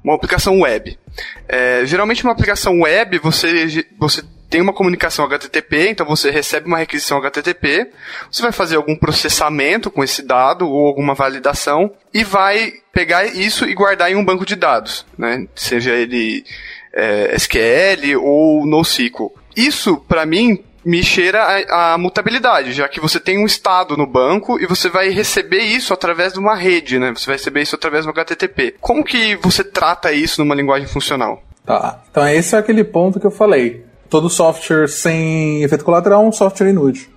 uma 0.05 0.15
aplicação 0.15 0.61
web. 0.61 0.97
É, 1.49 1.85
geralmente, 1.85 2.23
uma 2.23 2.33
aplicação 2.33 2.81
web, 2.83 3.19
você, 3.19 3.85
você 3.99 4.23
tem 4.55 4.61
uma 4.61 4.73
comunicação 4.73 5.25
HTTP, 5.25 5.89
então 5.89 6.07
você 6.07 6.31
recebe 6.31 6.69
uma 6.69 6.79
requisição 6.79 7.19
HTTP, 7.19 7.91
você 8.31 8.41
vai 8.41 8.53
fazer 8.53 8.77
algum 8.77 8.95
processamento 8.95 9.91
com 9.91 10.05
esse 10.05 10.23
dado 10.23 10.71
ou 10.71 10.87
alguma 10.87 11.13
validação 11.13 11.91
e 12.15 12.23
vai 12.23 12.75
pegar 12.93 13.25
isso 13.25 13.69
e 13.69 13.75
guardar 13.75 14.13
em 14.13 14.15
um 14.15 14.25
banco 14.25 14.47
de 14.47 14.55
dados, 14.55 15.05
né? 15.19 15.49
Seja 15.57 15.91
ele 15.91 16.45
é, 16.93 17.35
SQL 17.35 18.17
ou 18.23 18.65
NoSQL. 18.65 19.33
Isso, 19.57 19.97
para 19.97 20.25
mim, 20.25 20.63
me 20.85 21.03
cheira 21.03 21.43
a, 21.43 21.95
a, 21.95 21.99
mutabilidade, 21.99 22.73
já 22.73 22.89
que 22.89 23.01
você 23.01 23.19
tem 23.19 23.37
um 23.37 23.47
estado 23.47 23.97
no 23.97 24.07
banco 24.07 24.61
e 24.61 24.69
você 24.69 24.89
vai 24.89 25.09
receber 25.09 25.65
isso 25.65 25.93
através 25.93 26.33
de 26.33 26.39
uma 26.39 26.55
rede, 26.55 26.97
né? 26.97 27.13
Você 27.13 27.27
vai 27.27 27.35
receber 27.35 27.63
isso 27.63 27.75
através 27.75 28.05
do 28.05 28.11
HTTP. 28.13 28.77
Como 28.81 29.03
que 29.03 29.35
você 29.35 29.65
trata 29.65 30.13
isso 30.13 30.41
numa 30.41 30.55
linguagem 30.55 30.87
funcional? 30.87 31.43
Tá, 31.67 32.05
então 32.09 32.29
esse 32.29 32.55
é 32.55 32.59
aquele 32.61 32.85
ponto 32.85 33.19
que 33.19 33.27
eu 33.27 33.33
falei 33.33 33.93
todo 34.15 34.31
software 34.31 34.87
sem 34.87 35.65
efeito 35.65 35.85
colateral 35.85 36.23
é 36.23 36.29
um 36.29 36.31
software 36.31 36.71
inútil. 36.71 37.09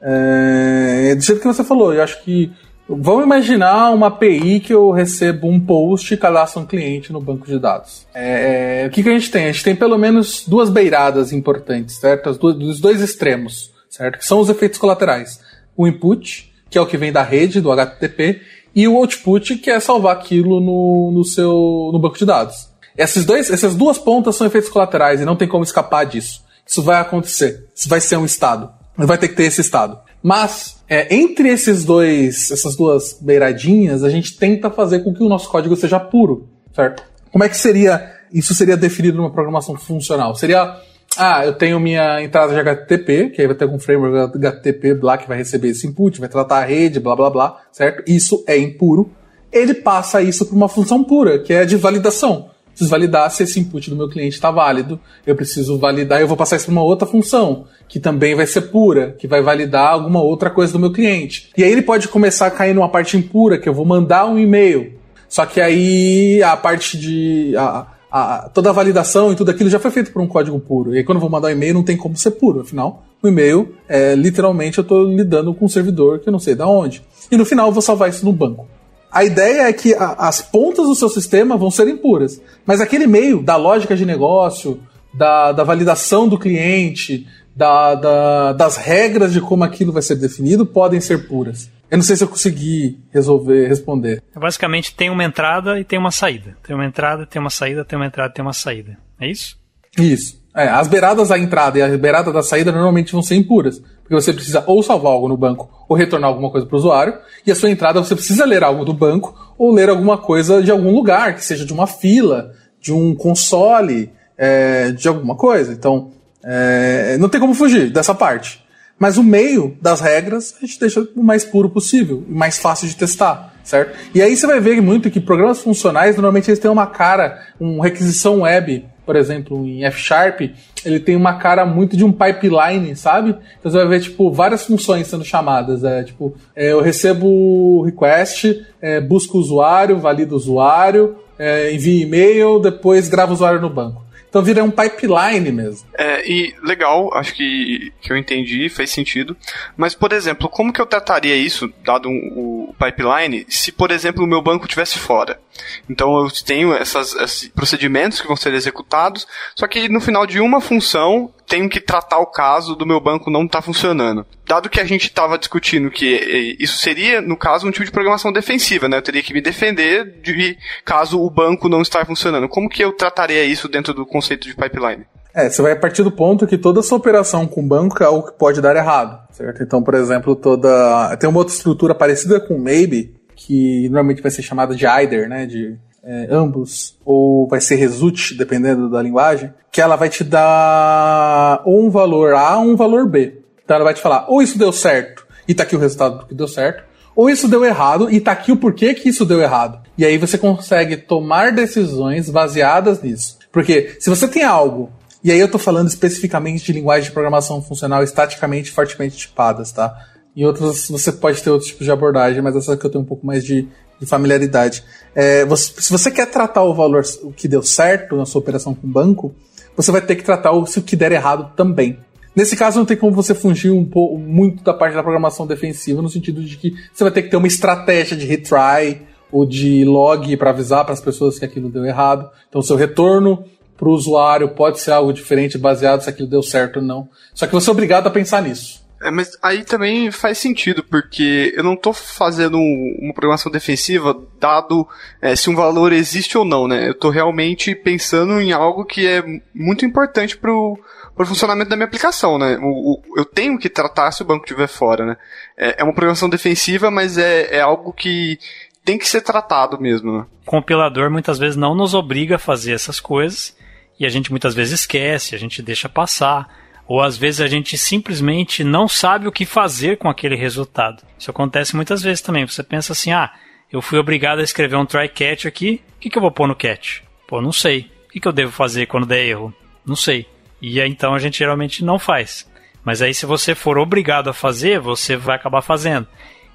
É, 0.00 1.14
do 1.14 1.20
jeito 1.20 1.42
que 1.42 1.46
você 1.46 1.62
falou, 1.62 1.92
eu 1.92 2.02
acho 2.02 2.22
que. 2.22 2.50
Vamos 2.88 3.24
imaginar 3.24 3.90
uma 3.90 4.06
API 4.06 4.60
que 4.60 4.72
eu 4.72 4.90
recebo 4.90 5.48
um 5.48 5.60
post 5.60 6.14
e 6.14 6.16
cadastro 6.16 6.62
um 6.62 6.64
cliente 6.64 7.12
no 7.12 7.20
banco 7.20 7.46
de 7.46 7.58
dados. 7.58 8.06
É, 8.14 8.84
é, 8.84 8.86
o 8.86 8.90
que, 8.90 9.02
que 9.02 9.08
a 9.08 9.12
gente 9.12 9.30
tem? 9.30 9.44
A 9.44 9.52
gente 9.52 9.64
tem 9.64 9.76
pelo 9.76 9.98
menos 9.98 10.44
duas 10.46 10.70
beiradas 10.70 11.30
importantes, 11.30 11.96
certo? 11.96 12.30
As 12.30 12.38
duas, 12.38 12.56
dos 12.56 12.80
dois 12.80 13.02
extremos, 13.02 13.72
certo? 13.90 14.18
Que 14.18 14.24
são 14.24 14.38
os 14.38 14.48
efeitos 14.48 14.78
colaterais. 14.78 15.40
O 15.76 15.86
input, 15.86 16.50
que 16.70 16.78
é 16.78 16.80
o 16.80 16.86
que 16.86 16.96
vem 16.96 17.12
da 17.12 17.22
rede, 17.22 17.60
do 17.60 17.70
HTTP, 17.70 18.40
e 18.74 18.88
o 18.88 18.96
output, 18.96 19.56
que 19.56 19.70
é 19.70 19.78
salvar 19.78 20.16
aquilo 20.16 20.60
no, 20.60 21.10
no 21.12 21.24
seu 21.24 21.90
no 21.92 21.98
banco 21.98 22.16
de 22.16 22.24
dados. 22.24 22.70
Esses 22.96 23.26
dois, 23.26 23.50
essas 23.50 23.74
duas 23.74 23.98
pontas 23.98 24.36
são 24.36 24.46
efeitos 24.46 24.70
colaterais 24.70 25.20
e 25.20 25.24
não 25.26 25.36
tem 25.36 25.48
como 25.48 25.64
escapar 25.64 26.06
disso. 26.06 26.45
Isso 26.66 26.82
vai 26.82 27.00
acontecer. 27.00 27.68
Isso 27.74 27.88
vai 27.88 28.00
ser 28.00 28.16
um 28.16 28.24
estado. 28.24 28.70
Vai 28.96 29.18
ter 29.18 29.28
que 29.28 29.36
ter 29.36 29.44
esse 29.44 29.60
estado. 29.60 29.98
Mas, 30.22 30.76
é, 30.88 31.14
entre 31.14 31.48
esses 31.50 31.84
dois, 31.84 32.50
essas 32.50 32.74
duas 32.74 33.18
beiradinhas, 33.20 34.02
a 34.02 34.10
gente 34.10 34.36
tenta 34.36 34.70
fazer 34.70 35.00
com 35.00 35.14
que 35.14 35.22
o 35.22 35.28
nosso 35.28 35.48
código 35.48 35.76
seja 35.76 36.00
puro, 36.00 36.48
certo? 36.74 37.04
Como 37.30 37.44
é 37.44 37.48
que 37.48 37.56
seria, 37.56 38.12
isso 38.32 38.54
seria 38.54 38.76
definido 38.76 39.18
numa 39.18 39.30
programação 39.30 39.76
funcional? 39.76 40.34
Seria, 40.34 40.80
ah, 41.16 41.44
eu 41.44 41.52
tenho 41.52 41.78
minha 41.78 42.22
entrada 42.22 42.52
de 42.52 42.58
HTTP, 42.58 43.30
que 43.30 43.40
aí 43.40 43.46
vai 43.46 43.54
ter 43.54 43.64
algum 43.64 43.78
framework 43.78 44.36
HTTP 44.36 44.94
lá 44.94 45.16
que 45.18 45.28
vai 45.28 45.36
receber 45.36 45.68
esse 45.68 45.86
input, 45.86 46.18
vai 46.18 46.28
tratar 46.28 46.58
a 46.58 46.64
rede, 46.64 46.98
blá 46.98 47.14
blá 47.14 47.30
blá, 47.30 47.60
certo? 47.70 48.02
Isso 48.10 48.42
é 48.48 48.58
impuro. 48.58 49.12
Ele 49.52 49.74
passa 49.74 50.22
isso 50.22 50.46
para 50.46 50.56
uma 50.56 50.68
função 50.68 51.04
pura, 51.04 51.38
que 51.38 51.52
é 51.52 51.64
de 51.64 51.76
validação 51.76 52.50
preciso 52.76 52.90
validar 52.90 53.30
se 53.30 53.42
esse 53.42 53.58
input 53.58 53.88
do 53.88 53.96
meu 53.96 54.08
cliente 54.08 54.34
está 54.34 54.50
válido. 54.50 55.00
Eu 55.26 55.34
preciso 55.34 55.78
validar, 55.78 56.20
eu 56.20 56.28
vou 56.28 56.36
passar 56.36 56.56
isso 56.56 56.66
para 56.66 56.72
uma 56.72 56.82
outra 56.82 57.08
função, 57.08 57.64
que 57.88 57.98
também 57.98 58.34
vai 58.34 58.46
ser 58.46 58.62
pura, 58.62 59.16
que 59.18 59.26
vai 59.26 59.40
validar 59.40 59.92
alguma 59.92 60.20
outra 60.20 60.50
coisa 60.50 60.74
do 60.74 60.78
meu 60.78 60.92
cliente. 60.92 61.50
E 61.56 61.64
aí 61.64 61.72
ele 61.72 61.82
pode 61.82 62.06
começar 62.08 62.46
a 62.46 62.50
cair 62.50 62.74
numa 62.74 62.88
parte 62.88 63.16
impura, 63.16 63.58
que 63.58 63.68
eu 63.68 63.74
vou 63.74 63.86
mandar 63.86 64.26
um 64.26 64.38
e-mail. 64.38 64.92
Só 65.26 65.46
que 65.46 65.60
aí 65.60 66.42
a 66.42 66.56
parte 66.56 66.98
de. 66.98 67.56
A, 67.56 67.86
a, 68.10 68.48
toda 68.50 68.70
a 68.70 68.72
validação 68.72 69.32
e 69.32 69.36
tudo 69.36 69.50
aquilo 69.50 69.68
já 69.68 69.78
foi 69.78 69.90
feito 69.90 70.12
por 70.12 70.20
um 70.20 70.28
código 70.28 70.60
puro. 70.60 70.94
E 70.94 70.98
aí 70.98 71.04
quando 71.04 71.16
eu 71.16 71.20
vou 71.22 71.30
mandar 71.30 71.48
um 71.48 71.52
e-mail 71.52 71.74
não 71.74 71.82
tem 71.82 71.96
como 71.96 72.16
ser 72.16 72.32
puro. 72.32 72.60
Afinal, 72.60 73.04
o 73.22 73.26
e-mail 73.26 73.74
é 73.88 74.14
literalmente 74.14 74.78
eu 74.78 74.82
estou 74.82 75.04
lidando 75.04 75.52
com 75.54 75.64
um 75.64 75.68
servidor 75.68 76.20
que 76.20 76.28
eu 76.28 76.32
não 76.32 76.38
sei 76.38 76.54
da 76.54 76.68
onde. 76.68 77.02
E 77.30 77.36
no 77.36 77.44
final 77.44 77.68
eu 77.68 77.72
vou 77.72 77.82
salvar 77.82 78.08
isso 78.10 78.24
no 78.24 78.32
banco. 78.32 78.68
A 79.10 79.24
ideia 79.24 79.68
é 79.68 79.72
que 79.72 79.94
a, 79.94 80.12
as 80.18 80.42
pontas 80.42 80.86
do 80.86 80.94
seu 80.94 81.08
sistema 81.08 81.56
vão 81.56 81.70
ser 81.70 81.88
impuras. 81.88 82.40
Mas 82.64 82.80
aquele 82.80 83.06
meio 83.06 83.42
da 83.42 83.56
lógica 83.56 83.96
de 83.96 84.04
negócio, 84.04 84.80
da, 85.14 85.52
da 85.52 85.64
validação 85.64 86.28
do 86.28 86.38
cliente, 86.38 87.26
da, 87.54 87.94
da, 87.94 88.52
das 88.52 88.76
regras 88.76 89.32
de 89.32 89.40
como 89.40 89.64
aquilo 89.64 89.92
vai 89.92 90.02
ser 90.02 90.16
definido, 90.16 90.66
podem 90.66 91.00
ser 91.00 91.26
puras. 91.26 91.70
Eu 91.90 91.98
não 91.98 92.04
sei 92.04 92.16
se 92.16 92.24
eu 92.24 92.28
consegui 92.28 92.98
resolver, 93.12 93.68
responder. 93.68 94.22
Basicamente 94.34 94.94
tem 94.94 95.08
uma 95.08 95.24
entrada 95.24 95.78
e 95.78 95.84
tem 95.84 95.98
uma 95.98 96.10
saída. 96.10 96.56
Tem 96.62 96.74
uma 96.74 96.84
entrada, 96.84 97.24
tem 97.24 97.40
uma 97.40 97.50
saída, 97.50 97.84
tem 97.84 97.96
uma 97.96 98.06
entrada, 98.06 98.34
tem 98.34 98.44
uma 98.44 98.52
saída. 98.52 98.98
É 99.20 99.30
isso? 99.30 99.56
Isso. 99.96 100.44
É, 100.56 100.68
as 100.68 100.88
beiradas 100.88 101.28
da 101.28 101.38
entrada 101.38 101.78
e 101.78 101.82
a 101.82 101.98
beirada 101.98 102.32
da 102.32 102.42
saída 102.42 102.72
normalmente 102.72 103.12
vão 103.12 103.22
ser 103.22 103.34
impuras, 103.34 103.78
porque 104.00 104.14
você 104.14 104.32
precisa 104.32 104.64
ou 104.66 104.82
salvar 104.82 105.12
algo 105.12 105.28
no 105.28 105.36
banco 105.36 105.68
ou 105.86 105.94
retornar 105.94 106.30
alguma 106.30 106.50
coisa 106.50 106.66
para 106.66 106.74
o 106.74 106.78
usuário, 106.78 107.14
e 107.46 107.52
a 107.52 107.54
sua 107.54 107.68
entrada 107.68 108.02
você 108.02 108.14
precisa 108.14 108.46
ler 108.46 108.64
algo 108.64 108.82
do 108.82 108.94
banco 108.94 109.34
ou 109.58 109.70
ler 109.70 109.90
alguma 109.90 110.16
coisa 110.16 110.62
de 110.62 110.70
algum 110.70 110.94
lugar, 110.94 111.34
que 111.34 111.44
seja 111.44 111.66
de 111.66 111.74
uma 111.74 111.86
fila, 111.86 112.52
de 112.80 112.90
um 112.90 113.14
console, 113.14 114.10
é, 114.38 114.92
de 114.92 115.06
alguma 115.06 115.34
coisa. 115.34 115.74
Então, 115.74 116.12
é, 116.42 117.18
não 117.18 117.28
tem 117.28 117.38
como 117.38 117.52
fugir 117.52 117.90
dessa 117.90 118.14
parte. 118.14 118.64
Mas 118.98 119.18
o 119.18 119.22
meio 119.22 119.76
das 119.82 120.00
regras 120.00 120.54
a 120.56 120.64
gente 120.64 120.80
deixa 120.80 121.06
o 121.14 121.22
mais 121.22 121.44
puro 121.44 121.68
possível 121.68 122.24
e 122.26 122.32
mais 122.32 122.56
fácil 122.56 122.88
de 122.88 122.96
testar, 122.96 123.54
certo? 123.62 123.94
E 124.14 124.22
aí 124.22 124.34
você 124.34 124.46
vai 124.46 124.58
ver 124.58 124.80
muito 124.80 125.10
que 125.10 125.20
programas 125.20 125.60
funcionais 125.60 126.16
normalmente 126.16 126.48
eles 126.48 126.58
têm 126.58 126.70
uma 126.70 126.86
cara, 126.86 127.42
uma 127.60 127.84
requisição 127.84 128.40
web 128.40 128.86
por 129.06 129.14
exemplo, 129.14 129.64
em 129.64 129.84
F 129.84 130.00
Sharp, 130.00 130.40
ele 130.84 130.98
tem 130.98 131.14
uma 131.14 131.34
cara 131.34 131.64
muito 131.64 131.96
de 131.96 132.04
um 132.04 132.12
pipeline, 132.12 132.94
sabe? 132.96 133.36
Então 133.58 133.70
você 133.70 133.78
vai 133.78 133.86
ver, 133.86 134.00
tipo, 134.00 134.32
várias 134.32 134.66
funções 134.66 135.06
sendo 135.06 135.24
chamadas. 135.24 135.84
É, 135.84 136.02
tipo, 136.02 136.34
é, 136.54 136.72
eu 136.72 136.82
recebo 136.82 137.82
request, 137.82 138.66
é, 138.82 139.00
busco 139.00 139.38
o 139.38 139.40
usuário, 139.40 139.98
valido 139.98 140.34
o 140.34 140.36
usuário, 140.36 141.16
é, 141.38 141.72
envio 141.72 142.02
e-mail, 142.02 142.58
depois 142.58 143.08
gravo 143.08 143.30
o 143.30 143.34
usuário 143.34 143.60
no 143.60 143.70
banco. 143.70 144.04
Então 144.28 144.44
vira 144.44 144.62
um 144.62 144.70
pipeline 144.70 145.50
mesmo. 145.50 145.88
É, 145.96 146.28
e 146.30 146.54
legal, 146.62 147.10
acho 147.14 147.32
que, 147.32 147.90
que 148.02 148.12
eu 148.12 148.18
entendi, 148.18 148.68
fez 148.68 148.90
sentido. 148.90 149.34
Mas, 149.76 149.94
por 149.94 150.12
exemplo, 150.12 150.48
como 150.48 150.72
que 150.72 150.80
eu 150.80 150.84
trataria 150.84 151.34
isso, 151.34 151.72
dado 151.82 152.08
um, 152.08 152.68
o 152.68 152.74
pipeline, 152.74 153.46
se, 153.48 153.72
por 153.72 153.90
exemplo, 153.90 154.24
o 154.24 154.26
meu 154.26 154.42
banco 154.42 154.64
estivesse 154.64 154.98
fora? 154.98 155.40
Então 155.88 156.18
eu 156.18 156.30
tenho 156.44 156.72
essas, 156.74 157.14
esses 157.14 157.48
procedimentos 157.48 158.20
que 158.20 158.26
vão 158.26 158.36
ser 158.36 158.54
executados, 158.54 159.26
só 159.54 159.66
que 159.66 159.88
no 159.88 160.00
final 160.00 160.26
de 160.26 160.40
uma 160.40 160.60
função 160.60 161.32
tenho 161.46 161.68
que 161.68 161.80
tratar 161.80 162.18
o 162.18 162.26
caso 162.26 162.74
do 162.74 162.86
meu 162.86 163.00
banco 163.00 163.30
não 163.30 163.44
estar 163.44 163.58
tá 163.58 163.62
funcionando. 163.62 164.26
Dado 164.46 164.68
que 164.68 164.80
a 164.80 164.84
gente 164.84 165.04
estava 165.04 165.38
discutindo 165.38 165.90
que 165.90 166.14
eh, 166.14 166.56
isso 166.58 166.78
seria, 166.78 167.20
no 167.20 167.36
caso, 167.36 167.66
um 167.66 167.70
tipo 167.70 167.84
de 167.84 167.92
programação 167.92 168.32
defensiva, 168.32 168.88
né? 168.88 168.98
Eu 168.98 169.02
teria 169.02 169.22
que 169.22 169.32
me 169.32 169.40
defender 169.40 170.20
de 170.20 170.58
caso 170.84 171.20
o 171.20 171.30
banco 171.30 171.68
não 171.68 171.82
estar 171.82 172.04
funcionando. 172.04 172.48
Como 172.48 172.68
que 172.68 172.82
eu 172.82 172.92
trataria 172.92 173.44
isso 173.44 173.68
dentro 173.68 173.94
do 173.94 174.04
conceito 174.04 174.48
de 174.48 174.56
pipeline? 174.56 175.06
É, 175.36 175.50
você 175.50 175.60
vai 175.60 175.76
partir 175.76 176.02
do 176.02 176.10
ponto 176.10 176.46
que 176.46 176.56
toda 176.56 176.80
essa 176.80 176.94
operação 176.94 177.46
com 177.46 177.60
o 177.60 177.66
banco 177.66 178.02
é 178.02 178.06
algo 178.06 178.26
que 178.26 178.38
pode 178.38 178.58
dar 178.62 178.74
errado, 178.74 179.20
certo? 179.32 179.62
Então, 179.62 179.82
por 179.82 179.94
exemplo, 179.94 180.34
toda. 180.34 181.14
Tem 181.18 181.28
uma 181.28 181.40
outra 181.40 181.54
estrutura 181.54 181.94
parecida 181.94 182.40
com 182.40 182.54
o 182.54 182.58
Maybe, 182.58 183.14
que 183.36 183.88
normalmente 183.90 184.22
vai 184.22 184.30
ser 184.30 184.42
chamada 184.42 184.74
de 184.74 184.86
either, 184.86 185.28
né? 185.28 185.46
De 185.46 185.78
é, 186.02 186.28
ambos, 186.30 186.96
ou 187.04 187.46
vai 187.48 187.60
ser 187.60 187.74
result, 187.74 188.32
dependendo 188.36 188.88
da 188.88 189.02
linguagem, 189.02 189.52
que 189.72 189.80
ela 189.80 189.96
vai 189.96 190.08
te 190.08 190.22
dar 190.24 191.60
ou 191.64 191.84
um 191.84 191.90
valor 191.90 192.32
A 192.34 192.58
ou 192.58 192.70
um 192.70 192.76
valor 192.76 193.08
B. 193.08 193.40
Então 193.64 193.74
ela 193.74 193.84
vai 193.84 193.94
te 193.94 194.00
falar, 194.00 194.26
ou 194.28 194.40
isso 194.40 194.56
deu 194.56 194.72
certo, 194.72 195.26
e 195.48 195.54
tá 195.54 195.64
aqui 195.64 195.74
o 195.74 195.80
resultado 195.80 196.20
do 196.20 196.26
que 196.26 196.34
deu 196.34 196.46
certo, 196.46 196.84
ou 197.16 197.28
isso 197.28 197.48
deu 197.48 197.64
errado, 197.64 198.08
e 198.10 198.20
tá 198.20 198.30
aqui 198.30 198.52
o 198.52 198.56
porquê 198.56 198.94
que 198.94 199.08
isso 199.08 199.24
deu 199.24 199.40
errado. 199.40 199.80
E 199.98 200.04
aí 200.04 200.16
você 200.16 200.38
consegue 200.38 200.96
tomar 200.96 201.50
decisões 201.50 202.30
baseadas 202.30 203.02
nisso. 203.02 203.38
Porque 203.50 203.96
se 203.98 204.08
você 204.08 204.28
tem 204.28 204.44
algo, 204.44 204.92
e 205.24 205.32
aí 205.32 205.40
eu 205.40 205.50
tô 205.50 205.58
falando 205.58 205.88
especificamente 205.88 206.66
de 206.66 206.72
linguagem 206.72 207.08
de 207.08 207.12
programação 207.12 207.60
funcional 207.60 208.04
estaticamente 208.04 208.70
fortemente 208.70 209.16
tipadas, 209.16 209.72
tá? 209.72 209.96
Em 210.36 210.44
outras 210.44 210.88
você 210.88 211.10
pode 211.10 211.42
ter 211.42 211.50
outros 211.50 211.70
tipos 211.70 211.86
de 211.86 211.90
abordagem, 211.90 212.42
mas 212.42 212.54
essa 212.54 212.76
que 212.76 212.84
eu 212.84 212.90
tenho 212.90 213.02
um 213.02 213.06
pouco 213.06 213.26
mais 213.26 213.42
de 213.42 213.66
de 213.98 214.06
familiaridade. 214.06 214.84
É, 215.14 215.44
você, 215.44 215.72
se 215.80 215.90
você 215.90 216.10
quer 216.10 216.26
tratar 216.26 216.62
o 216.62 216.74
valor 216.74 217.02
o 217.22 217.32
que 217.32 217.48
deu 217.48 217.62
certo 217.62 218.16
na 218.16 218.26
sua 218.26 218.40
operação 218.40 218.74
com 218.74 218.86
o 218.86 218.90
banco, 218.90 219.34
você 219.76 219.90
vai 219.90 220.00
ter 220.00 220.16
que 220.16 220.24
tratar 220.24 220.52
o, 220.52 220.66
se 220.66 220.78
o 220.78 220.82
que 220.82 220.96
der 220.96 221.12
errado 221.12 221.52
também. 221.56 221.98
Nesse 222.34 222.54
caso, 222.54 222.78
não 222.78 222.84
tem 222.84 222.96
como 222.96 223.12
você 223.12 223.34
fugir 223.34 223.70
um 223.70 223.84
pouco, 223.84 224.18
muito 224.18 224.62
da 224.62 224.74
parte 224.74 224.94
da 224.94 225.02
programação 225.02 225.46
defensiva, 225.46 226.02
no 226.02 226.08
sentido 226.08 226.44
de 226.44 226.56
que 226.56 226.74
você 226.92 227.02
vai 227.02 227.10
ter 227.10 227.22
que 227.22 227.30
ter 227.30 227.36
uma 227.36 227.46
estratégia 227.46 228.16
de 228.16 228.26
retry 228.26 229.00
ou 229.32 229.46
de 229.46 229.84
log 229.84 230.36
para 230.36 230.50
avisar 230.50 230.84
para 230.84 230.92
as 230.92 231.00
pessoas 231.00 231.38
que 231.38 231.46
aquilo 231.46 231.70
deu 231.70 231.84
errado. 231.84 232.28
Então, 232.48 232.60
seu 232.60 232.76
retorno 232.76 233.42
para 233.76 233.88
o 233.88 233.92
usuário 233.92 234.50
pode 234.50 234.80
ser 234.80 234.90
algo 234.90 235.12
diferente, 235.12 235.56
baseado 235.56 236.02
se 236.02 236.10
aquilo 236.10 236.28
deu 236.28 236.42
certo 236.42 236.76
ou 236.76 236.82
não. 236.82 237.08
Só 237.34 237.46
que 237.46 237.54
você 237.54 237.70
é 237.70 237.72
obrigado 237.72 238.06
a 238.06 238.10
pensar 238.10 238.42
nisso. 238.42 238.85
É, 239.02 239.10
mas 239.10 239.36
aí 239.42 239.62
também 239.62 240.10
faz 240.10 240.38
sentido, 240.38 240.82
porque 240.82 241.52
eu 241.54 241.62
não 241.62 241.74
estou 241.74 241.92
fazendo 241.92 242.58
uma 242.58 243.12
programação 243.12 243.52
defensiva 243.52 244.18
dado 244.40 244.88
é, 245.20 245.36
se 245.36 245.50
um 245.50 245.54
valor 245.54 245.92
existe 245.92 246.38
ou 246.38 246.44
não, 246.44 246.66
né? 246.66 246.88
Eu 246.88 246.92
estou 246.92 247.10
realmente 247.10 247.74
pensando 247.74 248.40
em 248.40 248.52
algo 248.52 248.84
que 248.86 249.06
é 249.06 249.22
muito 249.54 249.84
importante 249.84 250.36
para 250.36 250.50
o 250.50 250.78
funcionamento 251.26 251.68
da 251.68 251.76
minha 251.76 251.86
aplicação, 251.86 252.38
né? 252.38 252.58
O, 252.60 252.92
o, 252.92 253.02
eu 253.18 253.24
tenho 253.26 253.58
que 253.58 253.68
tratar 253.68 254.10
se 254.12 254.22
o 254.22 254.24
banco 254.24 254.44
estiver 254.44 254.66
fora, 254.66 255.04
né? 255.04 255.16
É, 255.58 255.82
é, 255.82 255.84
uma 255.84 255.92
programação 255.92 256.28
defensiva, 256.28 256.90
mas 256.90 257.18
é, 257.18 257.56
é 257.56 257.60
algo 257.60 257.92
que 257.92 258.38
tem 258.82 258.96
que 258.96 259.06
ser 259.06 259.20
tratado 259.20 259.78
mesmo, 259.78 260.18
né? 260.18 260.26
O 260.46 260.50
compilador 260.50 261.10
muitas 261.10 261.38
vezes 261.38 261.56
não 261.56 261.74
nos 261.74 261.92
obriga 261.92 262.36
a 262.36 262.38
fazer 262.38 262.72
essas 262.72 262.98
coisas, 262.98 263.54
e 264.00 264.06
a 264.06 264.08
gente 264.08 264.30
muitas 264.30 264.54
vezes 264.54 264.80
esquece, 264.80 265.34
a 265.34 265.38
gente 265.38 265.60
deixa 265.60 265.88
passar 265.88 266.48
ou 266.88 267.02
às 267.02 267.16
vezes 267.16 267.40
a 267.40 267.46
gente 267.46 267.76
simplesmente 267.76 268.62
não 268.62 268.86
sabe 268.86 269.26
o 269.26 269.32
que 269.32 269.44
fazer 269.44 269.98
com 269.98 270.08
aquele 270.08 270.36
resultado. 270.36 271.02
Isso 271.18 271.30
acontece 271.30 271.74
muitas 271.74 272.02
vezes 272.02 272.20
também. 272.20 272.46
Você 272.46 272.62
pensa 272.62 272.92
assim: 272.92 273.12
ah, 273.12 273.32
eu 273.72 273.82
fui 273.82 273.98
obrigado 273.98 274.38
a 274.38 274.44
escrever 274.44 274.76
um 274.76 274.86
try 274.86 275.08
catch 275.08 275.46
aqui, 275.46 275.82
o 275.96 276.00
que, 276.00 276.10
que 276.10 276.18
eu 276.18 276.22
vou 276.22 276.30
pôr 276.30 276.46
no 276.46 276.54
catch? 276.54 277.00
Pô, 277.26 277.40
não 277.40 277.52
sei. 277.52 277.90
O 278.06 278.12
que, 278.12 278.20
que 278.20 278.28
eu 278.28 278.32
devo 278.32 278.52
fazer 278.52 278.86
quando 278.86 279.06
der 279.06 279.26
erro? 279.26 279.52
Não 279.84 279.96
sei. 279.96 280.26
E 280.62 280.80
então 280.80 281.14
a 281.14 281.18
gente 281.18 281.38
geralmente 281.38 281.84
não 281.84 281.98
faz. 281.98 282.48
Mas 282.84 283.02
aí, 283.02 283.12
se 283.12 283.26
você 283.26 283.54
for 283.54 283.78
obrigado 283.78 284.30
a 284.30 284.32
fazer, 284.32 284.78
você 284.78 285.16
vai 285.16 285.34
acabar 285.34 285.60
fazendo. 285.60 286.06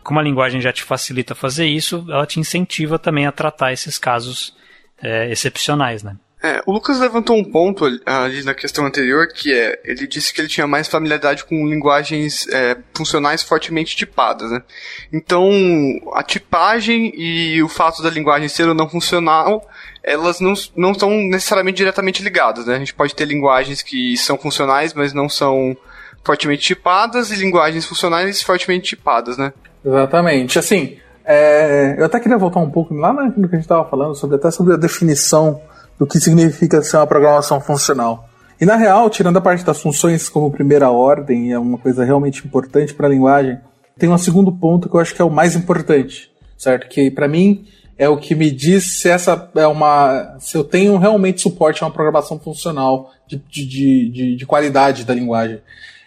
Como 0.02 0.20
a 0.20 0.24
linguagem 0.24 0.62
já 0.62 0.72
te 0.72 0.82
facilita 0.82 1.36
fazer 1.36 1.68
isso, 1.68 2.06
ela 2.10 2.26
te 2.26 2.40
incentiva 2.40 2.98
também 2.98 3.28
a 3.28 3.32
tratar 3.32 3.74
esses 3.74 3.98
casos 3.98 4.56
é, 5.02 5.30
excepcionais, 5.30 6.02
né? 6.02 6.16
É, 6.44 6.64
o 6.66 6.72
Lucas 6.72 7.00
levantou 7.00 7.38
um 7.38 7.44
ponto 7.44 7.86
ali 7.86 8.44
na 8.44 8.56
questão 8.56 8.86
anterior, 8.86 9.28
que 9.28 9.54
é, 9.54 9.80
ele 9.86 10.08
disse 10.08 10.34
que 10.34 10.42
ele 10.42 10.48
tinha 10.48 10.66
mais 10.66 10.88
familiaridade 10.88 11.46
com 11.46 11.68
linguagens 11.68 12.48
é, 12.48 12.76
funcionais 12.96 13.44
fortemente 13.44 13.96
tipadas, 13.96 14.50
né? 14.50 14.64
Então, 15.14 15.52
a 16.14 16.24
tipagem 16.24 17.14
e 17.16 17.62
o 17.62 17.68
fato 17.68 18.02
da 18.02 18.10
linguagem 18.10 18.50
ser 18.50 18.68
ou 18.68 18.74
não 18.74 18.90
funcional, 18.90 19.70
elas 20.04 20.40
não, 20.40 20.54
não 20.76 20.94
estão 20.94 21.12
necessariamente 21.12 21.78
diretamente 21.78 22.24
ligadas, 22.24 22.66
né? 22.66 22.76
A 22.76 22.80
gente 22.80 22.96
pode 22.96 23.14
ter 23.14 23.26
linguagens 23.26 23.84
que 23.84 24.18
são 24.18 24.36
funcionais, 24.36 24.96
mas 24.96 25.14
não 25.14 25.30
são 25.30 25.78
fortemente 26.24 26.64
tipadas, 26.64 27.30
e 27.30 27.36
linguagens 27.36 27.86
funcionais 27.86 28.42
fortemente 28.42 28.90
tipadas, 28.96 29.38
né? 29.38 29.54
Exatamente. 29.86 30.58
Assim, 30.58 30.98
é, 31.24 31.96
eu 32.00 32.06
até 32.06 32.20
queria 32.20 32.38
voltar 32.38 32.60
um 32.62 32.70
pouco 32.72 32.96
lá 32.96 33.14
no 33.14 33.48
que 33.48 33.56
a 33.56 33.58
gente 33.58 33.66
estava 33.66 33.88
falando, 33.88 34.16
sobre, 34.16 34.38
até 34.38 34.50
sobre 34.50 34.74
a 34.74 34.78
definição 34.78 35.62
do 36.02 36.08
que 36.08 36.20
significa 36.20 36.82
ser 36.82 36.98
uma 36.98 37.06
programação 37.06 37.62
funcional. 37.62 38.28
E 38.60 38.66
na 38.66 38.76
real, 38.76 39.08
tirando 39.08 39.38
a 39.38 39.42
parte 39.42 39.64
das 39.64 39.80
funções 39.80 40.28
como 40.28 40.50
primeira 40.50 40.90
ordem, 40.90 41.52
é 41.52 41.60
uma 41.60 41.78
coisa 41.78 42.04
realmente 42.04 42.44
importante 42.44 42.92
para 42.92 43.06
a 43.06 43.10
linguagem, 43.12 43.60
tem 44.00 44.10
um 44.10 44.18
segundo 44.18 44.52
ponto 44.52 44.90
que 44.90 44.96
eu 44.96 45.00
acho 45.00 45.14
que 45.14 45.22
é 45.22 45.26
o 45.26 45.30
mais 45.30 45.56
importante, 45.56 46.32
certo? 46.58 46.90
Que 46.90 47.12
para 47.12 47.28
mim 47.28 47.68
é 48.00 48.10
o 48.10 48.18
que 48.18 48.34
me 48.34 48.50
diz 48.50 49.00
se 49.00 49.10
essa 49.10 49.52
é 49.54 49.68
uma. 49.68 50.38
se 50.40 50.58
eu 50.58 50.64
tenho 50.64 50.98
realmente 50.98 51.40
suporte 51.40 51.84
a 51.84 51.86
uma 51.86 51.94
programação 51.94 52.40
funcional 52.40 53.12
de, 53.28 53.38
de, 53.38 54.10
de, 54.10 54.36
de 54.38 54.46
qualidade 54.48 55.06
da 55.06 55.14
linguagem. 55.14 55.62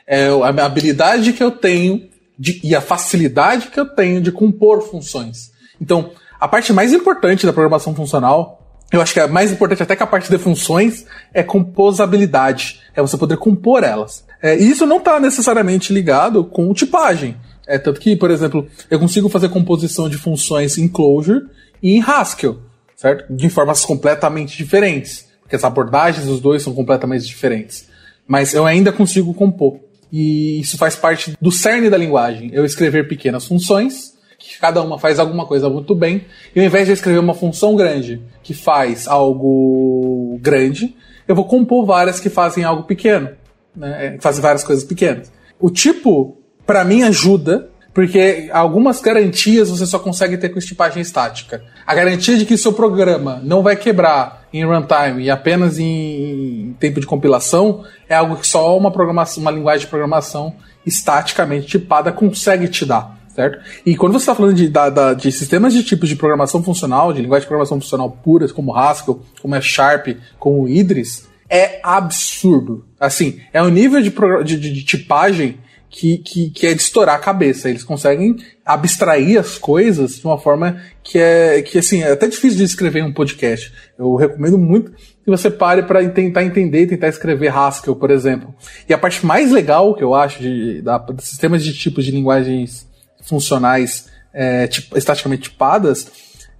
É 0.04 0.26
a 0.26 0.64
habilidade 0.64 1.32
que 1.32 1.42
eu 1.42 1.52
tenho 1.52 2.08
de, 2.36 2.60
e 2.64 2.74
a 2.74 2.80
facilidade 2.80 3.68
que 3.68 3.78
eu 3.78 3.86
tenho 3.86 4.20
de 4.20 4.32
compor 4.32 4.82
funções. 4.82 5.52
Então, 5.80 6.10
a 6.40 6.48
parte 6.48 6.72
mais 6.72 6.92
importante 6.92 7.46
da 7.46 7.52
programação 7.52 7.94
funcional, 7.94 8.63
eu 8.96 9.02
acho 9.02 9.12
que 9.12 9.20
é 9.20 9.26
mais 9.26 9.50
importante 9.50 9.82
até 9.82 9.96
que 9.96 10.02
a 10.02 10.06
parte 10.06 10.30
de 10.30 10.38
funções, 10.38 11.06
é 11.32 11.42
composabilidade. 11.42 12.80
É 12.94 13.00
você 13.00 13.16
poder 13.16 13.36
compor 13.36 13.82
elas. 13.82 14.24
É, 14.42 14.56
e 14.56 14.70
isso 14.70 14.86
não 14.86 14.98
está 14.98 15.18
necessariamente 15.18 15.92
ligado 15.92 16.44
com 16.44 16.72
tipagem. 16.72 17.36
É 17.66 17.78
tanto 17.78 18.00
que, 18.00 18.14
por 18.14 18.30
exemplo, 18.30 18.66
eu 18.90 18.98
consigo 18.98 19.28
fazer 19.28 19.48
composição 19.48 20.08
de 20.08 20.18
funções 20.18 20.76
em 20.76 20.86
Clojure 20.86 21.46
e 21.82 21.96
em 21.96 22.02
Haskell, 22.02 22.58
certo? 22.94 23.32
De 23.32 23.48
formas 23.48 23.84
completamente 23.84 24.56
diferentes. 24.56 25.26
Porque 25.40 25.56
as 25.56 25.64
abordagens 25.64 26.26
dos 26.26 26.40
dois 26.40 26.62
são 26.62 26.74
completamente 26.74 27.26
diferentes. 27.26 27.88
Mas 28.26 28.54
eu 28.54 28.64
ainda 28.66 28.92
consigo 28.92 29.34
compor. 29.34 29.78
E 30.12 30.60
isso 30.60 30.78
faz 30.78 30.94
parte 30.94 31.34
do 31.40 31.50
cerne 31.50 31.90
da 31.90 31.96
linguagem. 31.96 32.50
Eu 32.52 32.64
escrever 32.64 33.08
pequenas 33.08 33.46
funções, 33.46 34.13
que 34.48 34.58
cada 34.58 34.82
uma 34.82 34.98
faz 34.98 35.18
alguma 35.18 35.46
coisa 35.46 35.68
muito 35.68 35.94
bem, 35.94 36.26
e 36.54 36.60
ao 36.60 36.66
invés 36.66 36.86
de 36.86 36.92
escrever 36.92 37.18
uma 37.18 37.34
função 37.34 37.74
grande 37.74 38.20
que 38.42 38.52
faz 38.52 39.08
algo 39.08 40.38
grande, 40.40 40.94
eu 41.26 41.34
vou 41.34 41.46
compor 41.46 41.86
várias 41.86 42.20
que 42.20 42.28
fazem 42.28 42.64
algo 42.64 42.84
pequeno, 42.84 43.30
né? 43.74 44.18
fazem 44.20 44.42
várias 44.42 44.62
coisas 44.62 44.84
pequenas. 44.84 45.32
O 45.58 45.70
tipo, 45.70 46.36
para 46.66 46.84
mim, 46.84 47.02
ajuda 47.02 47.70
porque 47.94 48.50
algumas 48.52 49.00
garantias 49.00 49.70
você 49.70 49.86
só 49.86 50.00
consegue 50.00 50.36
ter 50.36 50.48
com 50.48 50.58
estipagem 50.58 51.00
estática. 51.00 51.62
A 51.86 51.94
garantia 51.94 52.36
de 52.36 52.44
que 52.44 52.58
seu 52.58 52.72
programa 52.72 53.40
não 53.44 53.62
vai 53.62 53.76
quebrar 53.76 54.48
em 54.52 54.64
runtime 54.64 55.22
e 55.22 55.30
apenas 55.30 55.78
em 55.78 56.74
tempo 56.80 57.00
de 57.00 57.06
compilação 57.06 57.84
é 58.08 58.16
algo 58.16 58.36
que 58.36 58.46
só 58.46 58.76
uma 58.76 58.90
programação, 58.90 59.40
uma 59.40 59.52
linguagem 59.52 59.84
de 59.84 59.86
programação 59.86 60.56
estaticamente 60.84 61.68
tipada 61.68 62.10
consegue 62.10 62.66
te 62.66 62.84
dar. 62.84 63.16
Certo? 63.34 63.58
E 63.84 63.96
quando 63.96 64.12
você 64.12 64.22
está 64.22 64.34
falando 64.34 64.54
de, 64.54 64.68
da, 64.68 64.88
da, 64.88 65.12
de 65.12 65.32
sistemas 65.32 65.72
de 65.72 65.82
tipos 65.82 66.08
de 66.08 66.14
programação 66.14 66.62
funcional, 66.62 67.12
de 67.12 67.20
linguagem 67.20 67.42
de 67.42 67.48
programação 67.48 67.80
funcional 67.80 68.08
puras, 68.08 68.52
como 68.52 68.74
Haskell, 68.74 69.22
como 69.42 69.56
F 69.56 69.66
Sharp, 69.66 70.06
como 70.38 70.68
Idris, 70.68 71.26
é 71.50 71.80
absurdo. 71.82 72.84
Assim, 72.98 73.40
é 73.52 73.60
um 73.60 73.68
nível 73.68 74.00
de, 74.00 74.10
de, 74.44 74.72
de 74.72 74.84
tipagem 74.84 75.58
que, 75.90 76.18
que, 76.18 76.50
que 76.50 76.66
é 76.66 76.74
de 76.74 76.80
estourar 76.80 77.16
a 77.16 77.20
cabeça. 77.20 77.68
Eles 77.68 77.82
conseguem 77.82 78.36
abstrair 78.64 79.38
as 79.38 79.58
coisas 79.58 80.16
de 80.16 80.24
uma 80.24 80.38
forma 80.38 80.80
que 81.02 81.18
é, 81.18 81.60
que 81.62 81.78
assim, 81.78 82.02
é 82.02 82.12
até 82.12 82.26
difícil 82.28 82.58
de 82.58 82.64
escrever 82.64 83.00
em 83.00 83.06
um 83.06 83.12
podcast. 83.12 83.72
Eu 83.98 84.14
recomendo 84.14 84.58
muito 84.58 84.92
que 84.92 85.30
você 85.30 85.50
pare 85.50 85.82
para 85.82 86.08
tentar 86.08 86.44
entender, 86.44 86.86
tentar 86.86 87.08
escrever 87.08 87.48
Haskell, 87.48 87.96
por 87.96 88.10
exemplo. 88.10 88.54
E 88.88 88.94
a 88.94 88.98
parte 88.98 89.24
mais 89.24 89.50
legal 89.50 89.94
que 89.94 90.04
eu 90.04 90.14
acho 90.14 90.40
de, 90.40 90.82
de 90.82 91.24
sistemas 91.24 91.64
de 91.64 91.72
tipos 91.72 92.04
de 92.04 92.10
linguagens 92.10 92.86
funcionais 93.26 94.06
é, 94.32 94.66
tipo, 94.66 94.96
estaticamente 94.96 95.50
tipadas 95.50 96.06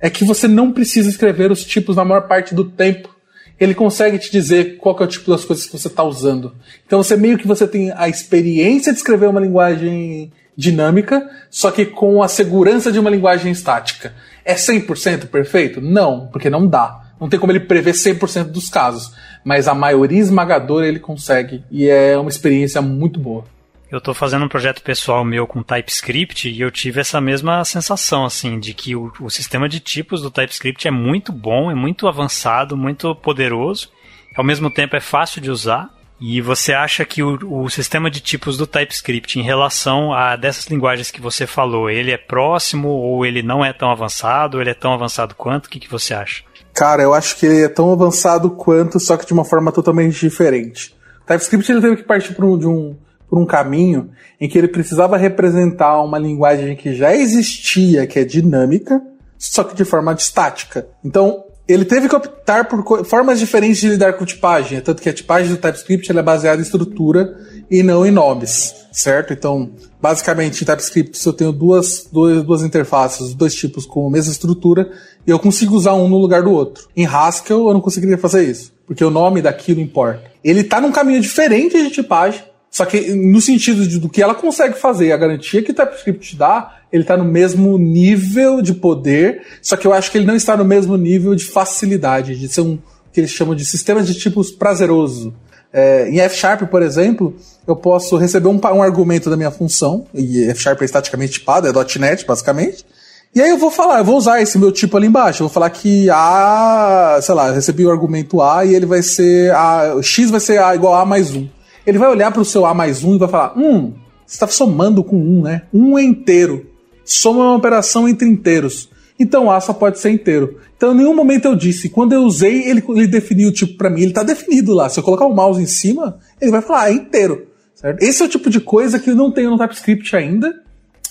é 0.01 0.11
que 0.11 0.25
você 0.25 0.47
não 0.47 0.73
precisa 0.73 1.09
escrever 1.09 1.51
os 1.51 1.65
tipos 1.65 1.97
na 1.97 2.05
maior 2.05 2.29
parte 2.29 2.55
do 2.55 2.65
tempo 2.65 3.15
ele 3.59 3.75
consegue 3.75 4.19
te 4.19 4.31
dizer 4.31 4.77
qual 4.79 4.97
é 4.99 5.05
o 5.05 5.07
tipo 5.07 5.31
das 5.31 5.45
coisas 5.45 5.67
que 5.67 5.73
você 5.73 5.89
está 5.89 6.03
usando. 6.03 6.55
Então 6.87 7.03
você 7.03 7.17
meio 7.17 7.39
que 7.39 7.47
você 7.47 7.67
tem 7.67 7.93
a 7.97 8.09
experiência 8.09 8.93
de 8.93 8.99
escrever 8.99 9.29
uma 9.29 9.41
linguagem 9.41 10.33
dinâmica, 10.57 11.29
só 11.51 11.71
que 11.71 11.87
com 11.87 12.23
a 12.23 12.29
segurança 12.29 12.91
de 12.91 12.99
uma 12.99 13.11
linguagem 13.11 13.51
estática. 13.53 14.15
É 14.45 14.55
100% 14.55 15.27
perfeito? 15.27 15.81
Não, 15.81 16.29
porque 16.29 16.51
não 16.51 16.67
dá. 16.67 17.01
Não 17.21 17.29
tem 17.29 17.39
como 17.39 17.53
ele 17.53 17.61
prever 17.61 17.95
100% 17.95 18.45
dos 18.45 18.69
casos, 18.69 19.13
mas 19.45 19.69
a 19.69 19.75
maioria 19.75 20.19
esmagadora 20.19 20.87
ele 20.87 20.99
consegue 20.99 21.65
e 21.71 21.89
é 21.89 22.19
uma 22.19 22.29
experiência 22.29 22.83
muito 22.83 23.21
boa 23.21 23.45
eu 23.91 23.99
estou 23.99 24.15
fazendo 24.15 24.45
um 24.45 24.49
projeto 24.49 24.83
pessoal 24.83 25.25
meu 25.25 25.47
com 25.47 25.63
TypeScript 25.63 26.49
e 26.49 26.61
eu 26.61 26.71
tive 26.71 27.01
essa 27.01 27.21
mesma 27.21 27.65
sensação, 27.65 28.25
assim, 28.25 28.59
de 28.59 28.75
que 28.75 28.97
o, 28.97 29.13
o 29.21 29.31
sistema 29.31 29.69
de 29.69 29.81
tipos 29.81 30.23
do 30.23 30.31
TypeScript 30.31 30.89
é 30.89 30.91
muito 30.91 31.33
bom, 31.33 31.71
é 31.71 31.75
muito 31.75 32.09
avançado, 32.09 32.77
muito 32.77 33.15
poderoso, 33.15 33.91
ao 34.37 34.45
mesmo 34.45 34.71
tempo 34.71 34.97
é 34.97 35.01
fácil 35.01 35.41
de 35.41 35.51
usar. 35.51 35.91
E 36.21 36.41
você 36.41 36.73
acha 36.73 37.05
que 37.05 37.23
o, 37.23 37.65
o, 37.65 37.69
sistema 37.69 38.09
de 38.09 38.21
tipos 38.21 38.57
do 38.57 38.67
TypeScript, 38.67 39.39
em 39.39 39.43
relação 39.43 40.13
a 40.13 40.37
dessas 40.37 40.67
linguagens 40.67 41.11
que 41.11 41.21
você 41.21 41.47
falou, 41.47 41.91
ele 41.91 42.13
é 42.13 42.17
próximo 42.17 42.89
ou 42.89 43.27
ele 43.27 43.43
não 43.43 43.65
é 43.65 43.73
tão 43.73 43.91
avançado, 43.91 44.57
ou 44.57 44.63
ele 44.63 44.71
é 44.71 44.75
tão 44.75 44.95
avançado 44.95 45.35
quanto? 45.35 45.67
O 45.67 45.69
que, 45.69 45.81
que 45.81 45.91
você 45.91 46.15
acha? 46.15 46.45
Cara, 46.73 47.03
eu 47.03 47.13
acho 47.13 47.37
que 47.37 47.45
ele 47.45 47.65
é 47.65 47.69
tão 47.69 47.93
avançado 47.93 48.49
quanto, 48.51 48.99
só 49.01 49.17
que 49.17 49.27
de 49.27 49.33
uma 49.33 49.45
forma 49.45 49.73
totalmente 49.73 50.19
diferente. 50.19 50.95
TypeScript 51.27 51.71
ele 51.71 51.81
teve 51.81 51.97
que 51.97 52.03
partir 52.05 52.35
um, 52.43 52.59
de 52.59 52.67
um 52.67 52.97
por 53.35 53.43
um 53.43 53.45
caminho 53.45 54.11
em 54.41 54.49
que 54.49 54.57
ele 54.57 54.69
precisava 54.69 55.17
representar 55.17 56.01
uma 56.01 56.21
linguagem 56.21 56.77
que 56.77 56.95
já 56.95 57.17
existia, 57.17 58.07
que 58.07 58.21
é 58.21 58.25
dinâmica, 58.25 59.03
só 59.37 59.65
que 59.65 59.75
de 59.75 59.85
forma 59.85 60.13
estática. 60.13 60.87
Então, 61.05 61.43
ele 61.67 61.85
teve 61.85 62.09
que 62.09 62.15
optar 62.15 62.69
por 62.69 63.05
formas 63.05 63.41
diferentes 63.41 63.81
de 63.81 63.89
lidar 63.89 64.13
com 64.13 64.25
tipagem, 64.25 64.81
tanto 64.81 65.03
que 65.03 65.09
a 65.09 65.13
tipagem 65.13 65.51
do 65.51 65.57
TypeScript 65.57 66.17
é 66.17 66.23
baseada 66.23 66.61
em 66.61 66.63
estrutura 66.63 67.37
e 67.69 67.83
não 67.83 68.07
em 68.07 68.13
nomes, 68.13 68.73
certo? 68.93 69.33
Então, 69.33 69.73
basicamente, 70.01 70.63
em 70.63 70.65
TypeScript, 70.65 71.19
se 71.19 71.29
eu 71.29 71.33
tenho 71.33 71.51
duas, 71.51 72.07
duas, 72.13 72.45
duas 72.45 72.63
interfaces, 72.63 73.35
dois 73.35 73.53
tipos 73.53 73.85
com 73.85 74.07
a 74.07 74.11
mesma 74.11 74.31
estrutura, 74.31 74.93
eu 75.27 75.41
consigo 75.41 75.75
usar 75.75 75.95
um 75.95 76.07
no 76.07 76.19
lugar 76.19 76.45
do 76.45 76.53
outro. 76.53 76.87
Em 76.97 77.05
Haskell, 77.05 77.67
eu 77.67 77.75
não 77.75 77.81
conseguiria 77.81 78.17
fazer 78.17 78.45
isso, 78.45 78.73
porque 78.87 79.05
o 79.05 79.11
nome 79.11 79.43
daquilo 79.43 79.81
importa. 79.81 80.23
Ele 80.45 80.61
está 80.61 80.81
num 80.81 80.93
caminho 80.93 81.21
diferente 81.21 81.83
de 81.83 81.91
tipagem, 81.91 82.54
só 82.75 82.85
que 82.85 83.15
no 83.15 83.41
sentido 83.41 83.87
de, 83.87 84.01
do 84.01 84.09
que 84.09 84.21
ela 84.21 84.35
consegue 84.35 84.77
fazer, 84.77 85.13
a 85.13 85.17
garantia 85.17 85.63
que 85.63 85.71
o 85.71 85.75
TypeScript 85.75 86.35
dá, 86.35 86.79
ele 86.93 87.05
está 87.05 87.17
no 87.17 87.25
mesmo 87.25 87.79
nível 87.79 88.61
de 88.61 88.75
poder, 88.75 89.43
só 89.63 89.77
que 89.77 89.87
eu 89.87 89.93
acho 89.93 90.11
que 90.11 90.19
ele 90.19 90.27
não 90.27 90.35
está 90.35 90.57
no 90.57 90.65
mesmo 90.65 90.97
nível 90.97 91.37
de 91.37 91.45
facilidade, 91.45 92.37
de 92.37 92.49
ser 92.49 92.63
um 92.63 92.77
que 93.13 93.21
eles 93.21 93.31
chamam 93.31 93.55
de 93.55 93.65
sistema 93.65 94.03
de 94.03 94.13
tipos 94.13 94.51
prazeroso. 94.51 95.33
É, 95.73 96.09
em 96.09 96.19
F 96.19 96.37
Sharp, 96.37 96.63
por 96.63 96.83
exemplo, 96.83 97.37
eu 97.65 97.77
posso 97.77 98.17
receber 98.17 98.49
um, 98.49 98.61
um 98.61 98.83
argumento 98.83 99.31
da 99.31 99.37
minha 99.37 99.53
função, 99.53 100.09
e 100.13 100.43
F 100.51 100.61
Sharp 100.61 100.83
é 100.83 100.85
estaticamente 100.85 101.35
tipado, 101.35 101.69
é 101.69 101.99
.NET, 102.01 102.27
basicamente, 102.27 102.85
e 103.33 103.41
aí 103.41 103.51
eu 103.51 103.59
vou 103.59 103.71
falar, 103.71 103.99
eu 103.99 104.05
vou 104.05 104.17
usar 104.17 104.43
esse 104.43 104.59
meu 104.59 104.73
tipo 104.73 104.97
ali 104.97 105.07
embaixo. 105.07 105.43
Eu 105.43 105.49
vou 105.49 105.55
falar 105.55 105.71
que 105.71 106.09
A, 106.11 107.19
sei 107.21 107.35
lá, 107.35 107.51
recebi 107.53 107.85
o 107.85 107.91
argumento 107.91 108.41
A 108.41 108.65
e 108.65 108.75
ele 108.75 108.87
vai 108.87 109.03
ser 109.03 109.53
A, 109.53 109.97
X 110.03 110.31
vai 110.31 110.39
ser 110.39 110.61
A 110.61 110.75
igual 110.75 110.95
a 110.95 111.05
mais 111.05 111.35
1 111.35 111.49
ele 111.87 111.99
vai 111.99 112.09
olhar 112.09 112.33
para 112.33 112.43
o 112.43 112.45
seu 112.45 112.67
A 112.67 112.75
mais 112.75 113.03
1 113.05 113.15
e 113.15 113.19
vai 113.19 113.29
falar: 113.29 113.59
hum, 113.59 113.93
você 114.27 114.35
está 114.35 114.47
somando 114.47 115.03
com 115.03 115.17
1, 115.17 115.43
né? 115.43 115.63
1 115.73 115.99
é 115.99 116.03
inteiro. 116.03 116.67
Soma 117.05 117.41
é 117.41 117.43
uma 117.45 117.57
operação 117.57 118.09
entre 118.09 118.29
inteiros. 118.29 118.89
Então 119.19 119.51
A 119.51 119.61
só 119.61 119.73
pode 119.73 119.99
ser 119.99 120.11
inteiro. 120.11 120.59
Então 120.77 120.93
em 120.93 120.97
nenhum 120.97 121.15
momento 121.15 121.47
eu 121.47 121.55
disse. 121.55 121.89
Quando 121.89 122.13
eu 122.13 122.23
usei, 122.23 122.69
ele, 122.69 122.83
ele 122.89 123.07
definiu 123.07 123.49
o 123.49 123.53
tipo 123.53 123.77
para 123.77 123.91
mim. 123.91 124.01
Ele 124.01 124.11
está 124.11 124.23
definido 124.23 124.73
lá. 124.73 124.89
Se 124.89 124.99
eu 124.99 125.05
colocar 125.05 125.27
o 125.27 125.35
mouse 125.35 125.63
em 125.63 125.67
cima, 125.67 126.19
ele 126.41 126.51
vai 126.51 126.63
falar: 126.63 126.83
ah, 126.85 126.91
é 126.91 126.95
inteiro. 126.95 127.47
Certo? 127.75 128.03
Esse 128.03 128.23
é 128.23 128.27
o 128.27 128.29
tipo 128.29 128.49
de 128.49 128.61
coisa 128.61 128.99
que 128.99 129.11
eu 129.11 129.17
não 129.17 129.31
tenho 129.31 129.51
no 129.51 129.59
TypeScript 129.59 130.17
ainda. 130.17 130.63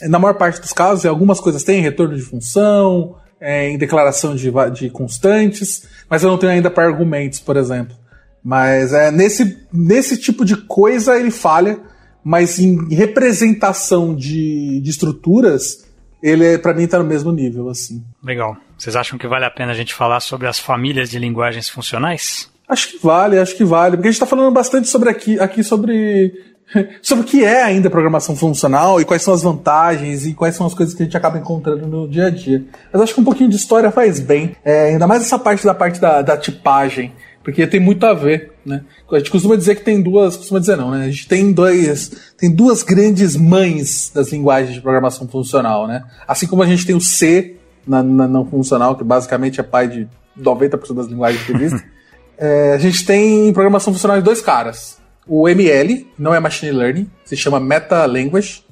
Na 0.02 0.18
maior 0.18 0.34
parte 0.34 0.60
dos 0.60 0.74
casos, 0.74 1.06
algumas 1.06 1.40
coisas 1.40 1.64
têm 1.64 1.82
retorno 1.82 2.16
de 2.16 2.22
função, 2.22 3.16
é, 3.40 3.70
em 3.70 3.78
declaração 3.78 4.36
de, 4.36 4.52
de 4.74 4.90
constantes, 4.90 5.84
mas 6.10 6.24
eu 6.24 6.30
não 6.30 6.38
tenho 6.38 6.54
ainda 6.54 6.72
para 6.72 6.86
argumentos, 6.86 7.40
por 7.40 7.58
exemplo. 7.58 7.96
Mas 8.44 8.92
é 8.92 9.10
nesse, 9.10 9.58
nesse 9.72 10.18
tipo 10.18 10.44
de 10.44 10.58
coisa 10.58 11.18
ele 11.18 11.32
falha, 11.32 11.80
mas 12.24 12.60
em 12.60 12.94
representação 12.94 14.14
de, 14.14 14.82
de 14.82 14.90
estruturas, 14.90 15.86
ele 16.22 16.58
para 16.58 16.74
mim 16.74 16.84
está 16.84 17.00
no 17.00 17.06
mesmo 17.06 17.32
nível 17.32 17.70
assim. 17.70 18.04
Legal. 18.24 18.58
Vocês 18.78 18.96
acham 18.96 19.18
que 19.18 19.28
vale 19.28 19.46
a 19.46 19.52
pena 19.52 19.72
a 19.72 19.76
gente 19.76 19.94
falar 19.94 20.20
sobre 20.20 20.48
as 20.48 20.60
famílias 20.60 21.10
de 21.10 21.20
linguagens 21.20 21.70
funcionais? 21.70 22.52
Acho 22.68 22.92
que 22.92 23.06
vale, 23.06 23.38
acho 23.38 23.56
que 23.56 23.64
vale, 23.64 23.96
porque 23.96 24.08
a 24.08 24.12
gente 24.12 24.22
está 24.22 24.26
falando 24.26 24.54
bastante 24.54 24.88
sobre 24.88 25.10
aqui, 25.10 25.40
aqui 25.40 25.64
sobre 25.64 26.34
sobre 27.02 27.24
o 27.24 27.28
que 27.28 27.44
é 27.44 27.62
ainda 27.62 27.90
programação 27.90 28.36
funcional 28.36 29.00
e 29.00 29.06
quais 29.06 29.22
são 29.22 29.34
as 29.34 29.44
vantagens 29.44 30.26
e 30.26 30.34
quais 30.34 30.56
são 30.56 30.66
as 30.66 30.74
coisas 30.74 30.96
que 30.96 31.04
a 31.04 31.06
gente 31.06 31.16
acaba 31.18 31.38
encontrando 31.38 31.88
no 31.88 32.08
dia 32.08 32.28
a 32.28 32.30
dia. 32.30 32.64
Mas 32.92 33.02
acho 33.02 33.14
que 33.14 33.22
um 33.22 33.24
pouquinho 33.24 33.50
de 33.50 33.56
história 33.56 33.92
faz 33.92 34.20
bem, 34.20 34.56
é, 34.64 34.90
ainda 34.90 35.08
mais 35.08 35.22
essa 35.22 35.38
parte 35.38 35.66
da 35.66 35.74
parte 35.74 36.00
da, 36.00 36.22
da 36.22 36.38
tipagem 36.38 37.14
porque 37.44 37.68
tem 37.68 37.80
muito 37.80 38.06
a 38.06 38.14
ver, 38.14 38.54
né? 38.66 38.84
A 39.12 39.18
gente 39.18 39.30
costuma 39.30 39.56
dizer 39.56 39.76
que 39.76 39.84
tem 39.84 40.02
duas, 40.02 40.38
costuma 40.38 40.60
dizer 40.60 40.78
não, 40.78 40.92
né? 40.92 41.06
A 41.06 41.10
gente 41.10 41.28
tem 41.28 41.52
dois, 41.52 42.34
tem 42.38 42.50
duas 42.50 42.84
grandes 42.84 43.36
mães 43.36 44.10
das 44.14 44.32
linguagens 44.32 44.74
de 44.74 44.82
programação 44.82 45.28
funcional, 45.28 45.86
né? 45.86 46.04
Assim 46.26 46.48
como 46.48 46.64
a 46.64 46.66
gente 46.66 46.86
tem 46.86 46.96
o 46.96 47.02
C 47.02 47.58
na, 47.86 48.02
na 48.02 48.28
não 48.28 48.46
funcional, 48.46 48.96
que 48.96 49.04
basicamente 49.04 49.60
é 49.60 49.64
pai 49.64 49.90
de 49.90 50.08
90% 50.40 50.94
das 50.96 51.08
linguagens 51.08 51.44
que 51.46 51.52
existem, 51.52 51.84
é, 52.38 52.74
a 52.74 52.78
gente 52.78 53.06
tem 53.06 53.50
em 53.50 53.54
programação 53.54 53.92
funcional 53.94 54.22
dois 54.22 54.42
caras. 54.42 54.98
O 55.28 55.48
ML, 55.48 56.08
não 56.18 56.34
é 56.34 56.40
Machine 56.40 56.72
Learning, 56.72 57.10
se 57.26 57.36
chama 57.36 57.60
Meta 57.60 58.06
Language, 58.06 58.64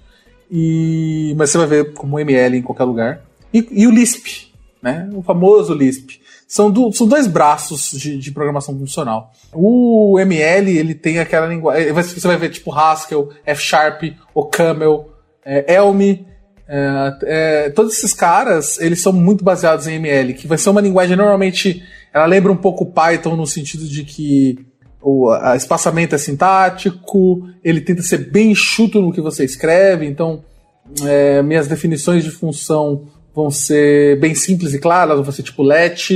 e, 0.49 1.33
mas 1.37 1.49
você 1.49 1.57
vai 1.57 1.67
ver 1.67 1.93
como 1.93 2.19
ML 2.19 2.57
em 2.57 2.61
qualquer 2.61 2.83
lugar. 2.85 3.21
E, 3.53 3.67
e 3.71 3.87
o 3.87 3.91
Lisp, 3.91 4.51
né? 4.81 5.09
O 5.13 5.21
famoso 5.21 5.73
Lisp. 5.73 6.20
São, 6.51 6.69
do, 6.69 6.91
são 6.91 7.07
dois 7.07 7.27
braços 7.27 7.91
de, 7.91 8.17
de, 8.17 8.29
programação 8.29 8.77
funcional. 8.77 9.31
O 9.53 10.19
ML, 10.19 10.77
ele 10.77 10.93
tem 10.93 11.17
aquela 11.17 11.47
linguagem. 11.47 11.87
Eh, 11.87 11.93
você 11.93 12.27
vai 12.27 12.35
ver 12.35 12.49
tipo 12.49 12.73
Haskell, 12.73 13.29
F 13.45 13.61
Sharp, 13.61 14.03
OCaml, 14.35 15.11
é, 15.45 15.75
Elm. 15.75 16.01
É, 16.67 17.17
é, 17.23 17.69
todos 17.69 17.93
esses 17.93 18.13
caras, 18.13 18.77
eles 18.81 19.01
são 19.01 19.13
muito 19.13 19.45
baseados 19.45 19.87
em 19.87 19.93
ML, 19.93 20.33
que 20.33 20.45
vai 20.45 20.57
ser 20.57 20.71
uma 20.71 20.81
linguagem 20.81 21.15
normalmente. 21.15 21.81
Ela 22.13 22.25
lembra 22.25 22.51
um 22.51 22.57
pouco 22.57 22.85
Python 22.85 23.37
no 23.37 23.47
sentido 23.47 23.85
de 23.85 24.03
que 24.03 24.59
o 25.01 25.33
espaçamento 25.55 26.15
é 26.15 26.17
sintático, 26.17 27.47
ele 27.63 27.79
tenta 27.79 28.01
ser 28.01 28.29
bem 28.29 28.51
enxuto 28.51 29.01
no 29.01 29.13
que 29.13 29.21
você 29.21 29.45
escreve, 29.45 30.05
então 30.05 30.43
minhas 31.45 31.67
definições 31.69 32.25
de 32.25 32.29
função 32.29 33.07
vão 33.33 33.49
ser 33.49 34.19
bem 34.19 34.35
simples 34.35 34.73
e 34.73 34.79
claras, 34.79 35.17
vão 35.17 35.31
ser 35.31 35.43
tipo 35.43 35.63
let, 35.63 36.11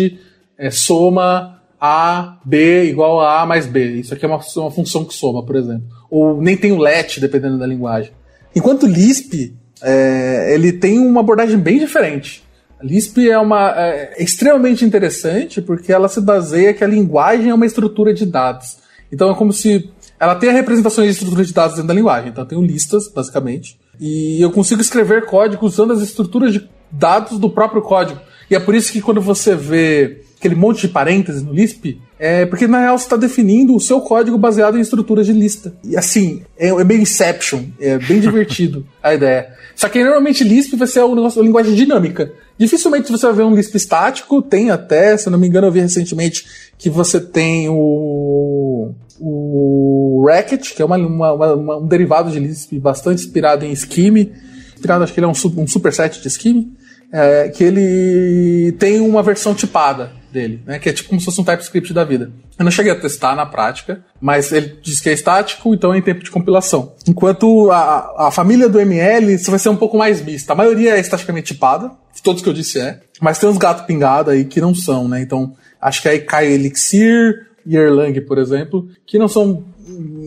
é, 0.57 0.71
soma 0.71 1.61
A, 1.79 2.37
B 2.45 2.85
igual 2.85 3.19
a 3.19 3.41
A 3.41 3.45
mais 3.45 3.65
B. 3.67 3.99
Isso 3.99 4.13
aqui 4.13 4.25
é 4.25 4.27
uma, 4.27 4.39
uma 4.57 4.71
função 4.71 5.05
que 5.05 5.13
soma, 5.13 5.43
por 5.43 5.55
exemplo. 5.55 5.83
Ou 6.09 6.41
nem 6.41 6.55
tem 6.55 6.71
o 6.71 6.77
let, 6.77 7.19
dependendo 7.19 7.57
da 7.57 7.65
linguagem. 7.65 8.11
Enquanto 8.55 8.85
Lisp, 8.85 9.55
é, 9.81 10.53
ele 10.53 10.71
tem 10.71 10.99
uma 10.99 11.19
abordagem 11.19 11.57
bem 11.57 11.79
diferente. 11.79 12.43
A 12.79 12.83
Lisp 12.83 13.17
é, 13.29 13.37
uma, 13.37 13.73
é, 13.77 14.13
é 14.17 14.23
extremamente 14.23 14.83
interessante 14.83 15.61
porque 15.61 15.91
ela 15.91 16.07
se 16.07 16.21
baseia 16.21 16.73
que 16.73 16.83
a 16.83 16.87
linguagem 16.87 17.49
é 17.49 17.53
uma 17.53 17.65
estrutura 17.65 18.13
de 18.13 18.25
dados. 18.25 18.77
Então 19.11 19.29
é 19.29 19.35
como 19.35 19.53
se 19.53 19.89
ela 20.19 20.35
tem 20.35 20.49
a 20.49 20.53
representação 20.53 21.03
de 21.03 21.09
estrutura 21.09 21.43
de 21.43 21.53
dados 21.53 21.75
dentro 21.75 21.87
da 21.87 21.93
linguagem. 21.93 22.29
Então 22.29 22.43
eu 22.43 22.47
tenho 22.47 22.61
listas, 22.61 23.07
basicamente, 23.07 23.77
e 23.99 24.41
eu 24.41 24.51
consigo 24.51 24.81
escrever 24.81 25.25
código 25.25 25.65
usando 25.65 25.93
as 25.93 26.01
estruturas 26.01 26.53
de 26.53 26.69
dados 26.91 27.37
do 27.37 27.49
próprio 27.49 27.81
código. 27.81 28.19
E 28.49 28.55
é 28.55 28.59
por 28.59 28.75
isso 28.75 28.91
que 28.91 29.01
quando 29.01 29.21
você 29.21 29.55
vê 29.55 30.21
aquele 30.45 30.55
monte 30.55 30.81
de 30.81 30.89
parênteses 30.89 31.41
no 31.41 31.51
Lisp, 31.51 31.99
é 32.19 32.45
porque 32.45 32.67
na 32.67 32.79
real 32.79 32.97
você 32.97 33.05
está 33.05 33.17
definindo 33.17 33.75
o 33.75 33.79
seu 33.79 33.99
código 33.99 34.37
baseado 34.37 34.77
em 34.77 34.81
estruturas 34.81 35.25
de 35.25 35.33
lista. 35.33 35.73
E 35.83 35.97
assim, 35.97 36.43
é, 36.57 36.69
é 36.69 36.83
meio 36.83 37.01
Inception, 37.01 37.63
é 37.79 37.97
bem 37.97 38.19
divertido 38.19 38.85
a 39.01 39.13
ideia. 39.13 39.53
Só 39.75 39.89
que 39.89 40.03
normalmente 40.03 40.43
Lisp 40.43 40.75
vai 40.75 40.87
ser 40.87 41.01
uma, 41.01 41.29
linguagem 41.41 41.73
dinâmica. 41.73 42.31
Dificilmente 42.57 43.11
você 43.11 43.25
vai 43.25 43.35
ver 43.35 43.43
um 43.43 43.55
Lisp 43.55 43.75
estático, 43.75 44.41
tem 44.41 44.69
até, 44.69 45.17
se 45.17 45.29
não 45.29 45.39
me 45.39 45.47
engano, 45.47 45.67
eu 45.67 45.71
vi 45.71 45.81
recentemente 45.81 46.45
que 46.77 46.89
você 46.89 47.19
tem 47.19 47.67
o, 47.67 48.91
o 49.19 50.25
Racket, 50.27 50.73
que 50.73 50.81
é 50.81 50.85
uma, 50.85 50.97
uma, 50.97 51.53
uma, 51.53 51.77
um 51.77 51.87
derivado 51.87 52.31
de 52.31 52.39
Lisp 52.39 52.77
bastante 52.79 53.23
inspirado 53.23 53.65
em 53.65 53.75
Scheme, 53.75 54.31
inspirado, 54.73 55.03
acho 55.03 55.13
que 55.13 55.19
ele 55.19 55.25
é 55.25 55.29
um, 55.29 55.61
um 55.61 55.67
superset 55.67 56.21
de 56.21 56.29
Scheme, 56.29 56.71
é, 57.11 57.49
que 57.49 57.63
ele 57.63 58.71
tem 58.73 59.01
uma 59.01 59.23
versão 59.23 59.53
tipada 59.53 60.11
dele, 60.35 60.61
né, 60.65 60.77
que 60.77 60.89
é 60.89 60.93
tipo 60.93 61.09
como 61.09 61.19
se 61.19 61.25
fosse 61.25 61.39
um 61.39 61.43
TypeScript 61.43 61.93
da 61.93 62.03
vida. 62.03 62.31
Eu 62.59 62.65
não 62.65 62.71
cheguei 62.71 62.91
a 62.91 62.99
testar 62.99 63.35
na 63.35 63.45
prática, 63.45 64.03
mas 64.19 64.51
ele 64.51 64.77
diz 64.81 64.99
que 64.99 65.09
é 65.09 65.13
estático, 65.13 65.73
então 65.73 65.93
é 65.93 65.97
em 65.97 66.01
tempo 66.01 66.23
de 66.23 66.29
compilação. 66.29 66.93
Enquanto 67.07 67.71
a, 67.71 68.27
a 68.27 68.31
família 68.31 68.67
do 68.67 68.79
ML 68.79 69.37
vai 69.47 69.59
ser 69.59 69.69
um 69.69 69.75
pouco 69.77 69.97
mais 69.97 70.21
mista. 70.21 70.53
A 70.53 70.55
maioria 70.55 70.97
é 70.97 70.99
estaticamente 70.99 71.53
tipada, 71.53 71.91
todos 72.21 72.41
que 72.41 72.49
eu 72.49 72.53
disse 72.53 72.79
é, 72.79 72.99
mas 73.21 73.39
tem 73.39 73.47
uns 73.47 73.57
gatos 73.57 73.85
pingados 73.85 74.33
aí 74.33 74.43
que 74.45 74.59
não 74.59 74.73
são, 74.75 75.07
né? 75.07 75.21
Então, 75.21 75.53
acho 75.79 76.01
que 76.01 76.09
aí 76.09 76.19
cai 76.19 76.51
Elixir 76.51 77.47
e 77.65 77.77
Erlang, 77.77 78.19
por 78.21 78.37
exemplo, 78.37 78.87
que 79.05 79.17
não 79.17 79.27
são 79.27 79.63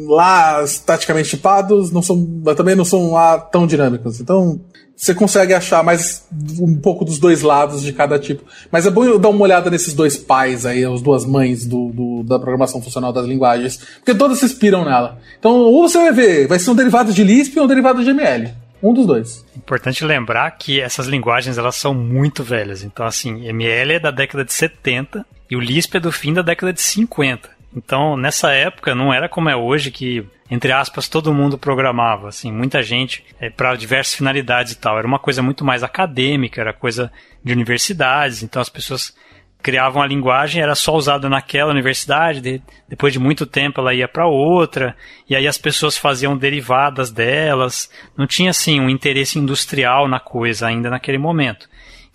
lá 0.06 0.62
estaticamente 0.62 1.30
tipados, 1.30 1.90
não 1.90 2.02
são, 2.02 2.26
também 2.56 2.74
não 2.74 2.84
são 2.84 3.12
lá 3.12 3.38
tão 3.38 3.66
dinâmicos. 3.66 4.20
Então, 4.20 4.60
você 4.98 5.14
consegue 5.14 5.54
achar 5.54 5.84
mais 5.84 6.26
um 6.60 6.74
pouco 6.76 7.04
dos 7.04 7.20
dois 7.20 7.42
lados 7.42 7.82
de 7.82 7.92
cada 7.92 8.18
tipo. 8.18 8.42
Mas 8.70 8.84
é 8.84 8.90
bom 8.90 9.04
eu 9.04 9.18
dar 9.18 9.28
uma 9.28 9.42
olhada 9.42 9.70
nesses 9.70 9.94
dois 9.94 10.16
pais 10.16 10.66
aí, 10.66 10.84
as 10.84 11.00
duas 11.00 11.24
mães 11.24 11.64
do, 11.64 11.90
do, 11.92 12.22
da 12.24 12.38
programação 12.38 12.82
funcional 12.82 13.12
das 13.12 13.24
linguagens, 13.24 13.76
porque 13.98 14.14
todas 14.14 14.38
se 14.38 14.46
inspiram 14.46 14.84
nela. 14.84 15.18
Então, 15.38 15.52
ou 15.52 15.88
você 15.88 15.98
vai 15.98 16.12
ver, 16.12 16.48
vai 16.48 16.58
ser 16.58 16.70
um 16.70 16.74
derivado 16.74 17.12
de 17.12 17.22
Lisp 17.22 17.56
ou 17.56 17.64
um 17.64 17.68
derivado 17.68 18.02
de 18.02 18.10
ML. 18.10 18.52
Um 18.82 18.92
dos 18.92 19.06
dois. 19.06 19.44
Importante 19.56 20.04
lembrar 20.04 20.50
que 20.52 20.80
essas 20.80 21.06
linguagens 21.06 21.58
elas 21.58 21.76
são 21.76 21.94
muito 21.94 22.42
velhas. 22.42 22.82
Então, 22.82 23.06
assim, 23.06 23.46
ML 23.46 23.94
é 23.94 24.00
da 24.00 24.10
década 24.10 24.44
de 24.44 24.52
70 24.52 25.24
e 25.48 25.56
o 25.56 25.60
Lisp 25.60 25.96
é 25.96 26.00
do 26.00 26.10
fim 26.10 26.32
da 26.32 26.42
década 26.42 26.72
de 26.72 26.80
50. 26.80 27.57
Então, 27.78 28.16
nessa 28.16 28.50
época, 28.50 28.94
não 28.94 29.14
era 29.14 29.28
como 29.28 29.48
é 29.48 29.56
hoje 29.56 29.90
que 29.92 30.26
entre 30.50 30.72
aspas, 30.72 31.08
todo 31.08 31.34
mundo 31.34 31.58
programava, 31.58 32.28
assim, 32.28 32.50
muita 32.50 32.82
gente 32.82 33.22
é, 33.38 33.50
para 33.50 33.76
diversas 33.76 34.14
finalidades 34.14 34.72
e 34.72 34.78
tal. 34.78 34.96
Era 34.98 35.06
uma 35.06 35.18
coisa 35.18 35.42
muito 35.42 35.62
mais 35.62 35.82
acadêmica, 35.82 36.60
era 36.60 36.72
coisa 36.72 37.12
de 37.44 37.52
universidades, 37.52 38.42
então 38.42 38.60
as 38.62 38.70
pessoas 38.70 39.14
criavam 39.60 40.00
a 40.00 40.06
linguagem, 40.06 40.62
era 40.62 40.74
só 40.74 40.94
usada 40.94 41.28
naquela 41.28 41.70
universidade, 41.70 42.40
de, 42.40 42.62
depois 42.88 43.12
de 43.12 43.18
muito 43.18 43.44
tempo 43.44 43.80
ela 43.80 43.92
ia 43.92 44.08
para 44.08 44.26
outra, 44.26 44.96
e 45.28 45.36
aí 45.36 45.46
as 45.46 45.58
pessoas 45.58 45.98
faziam 45.98 46.36
derivadas 46.36 47.10
delas, 47.10 47.90
não 48.16 48.26
tinha 48.26 48.50
assim 48.50 48.80
um 48.80 48.88
interesse 48.88 49.38
industrial 49.38 50.08
na 50.08 50.20
coisa 50.20 50.68
ainda 50.68 50.88
naquele 50.88 51.18
momento. 51.18 51.67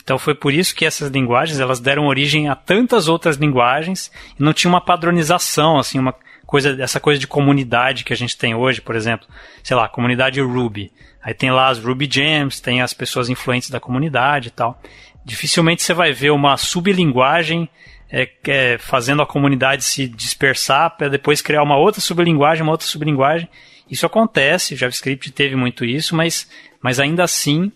Então 0.04 0.20
foi 0.20 0.36
por 0.36 0.54
isso 0.54 0.76
que 0.76 0.86
essas 0.86 1.10
linguagens 1.10 1.60
elas 1.60 1.80
deram 1.80 2.08
origem 2.08 2.50
a 2.50 2.56
tantas 2.56 3.08
outras 3.08 3.38
linguagens 3.38 4.12
e 4.38 4.44
não 4.44 4.54
tinha 4.54 4.70
uma 4.70 4.82
padronização, 4.82 5.78
assim, 5.78 5.98
uma 5.98 6.14
coisa, 6.46 6.78
essa 6.82 7.00
coisa 7.00 7.20
de 7.20 7.26
comunidade 7.26 8.04
que 8.04 8.14
a 8.14 8.16
gente 8.16 8.38
tem 8.38 8.54
hoje, 8.54 8.82
por 8.82 8.96
exemplo, 8.96 9.28
sei 9.64 9.76
lá, 9.76 9.88
comunidade 9.88 10.42
Ruby. 10.42 10.92
Aí 11.22 11.34
tem 11.34 11.52
lá 11.52 11.70
as 11.70 11.80
Ruby 11.80 12.08
Gems, 12.12 12.60
tem 12.60 12.82
as 12.82 12.94
pessoas 12.94 13.30
influentes 13.30 13.70
da 13.70 13.80
comunidade 13.80 14.50
e 14.50 14.52
tal. 14.52 14.80
Dificilmente 15.24 15.82
você 15.82 15.94
vai 15.94 16.12
ver 16.12 16.32
uma 16.32 16.58
sublinguagem 16.58 17.70
é, 18.12 18.30
é, 18.46 18.78
fazendo 18.78 19.22
a 19.22 19.26
comunidade 19.26 19.86
se 19.86 20.08
dispersar 20.08 20.98
para 20.98 21.08
depois 21.08 21.42
criar 21.42 21.64
uma 21.64 21.78
outra 21.78 22.02
sublinguagem, 22.02 22.62
uma 22.62 22.74
outra 22.74 22.86
sublinguagem. 22.86 23.48
Isso 23.90 24.06
acontece, 24.06 24.76
JavaScript 24.76 25.32
teve 25.32 25.56
muito 25.56 25.86
isso, 25.86 26.16
mas, 26.16 26.50
mas 26.82 27.00
ainda 27.00 27.24
assim 27.24 27.72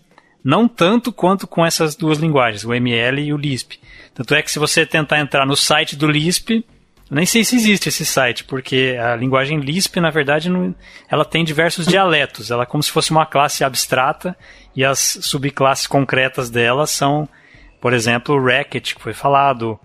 não 0.48 0.66
tanto 0.66 1.12
quanto 1.12 1.46
com 1.46 1.66
essas 1.66 1.94
duas 1.94 2.16
linguagens, 2.16 2.64
o 2.64 2.72
ML 2.72 3.20
e 3.20 3.34
o 3.34 3.36
Lisp. 3.36 3.78
Tanto 4.14 4.34
é 4.34 4.40
que 4.40 4.50
se 4.50 4.58
você 4.58 4.86
tentar 4.86 5.20
entrar 5.20 5.44
no 5.44 5.54
site 5.54 5.94
do 5.94 6.06
Lisp, 6.06 6.64
nem 7.10 7.26
sei 7.26 7.44
se 7.44 7.54
existe 7.54 7.90
esse 7.90 8.06
site, 8.06 8.44
porque 8.44 8.96
a 8.98 9.14
linguagem 9.14 9.60
Lisp, 9.60 10.00
na 10.00 10.08
verdade, 10.08 10.48
não, 10.48 10.74
ela 11.06 11.26
tem 11.26 11.44
diversos 11.44 11.84
dialetos. 11.86 12.50
Ela 12.50 12.62
é 12.62 12.66
como 12.66 12.82
se 12.82 12.90
fosse 12.90 13.10
uma 13.10 13.26
classe 13.26 13.62
abstrata 13.62 14.34
e 14.74 14.82
as 14.82 15.18
subclasses 15.20 15.86
concretas 15.86 16.48
dela 16.48 16.86
são, 16.86 17.28
por 17.78 17.92
exemplo, 17.92 18.34
o 18.34 18.42
Racket, 18.42 18.94
que 18.94 19.02
foi 19.02 19.12
falado, 19.12 19.78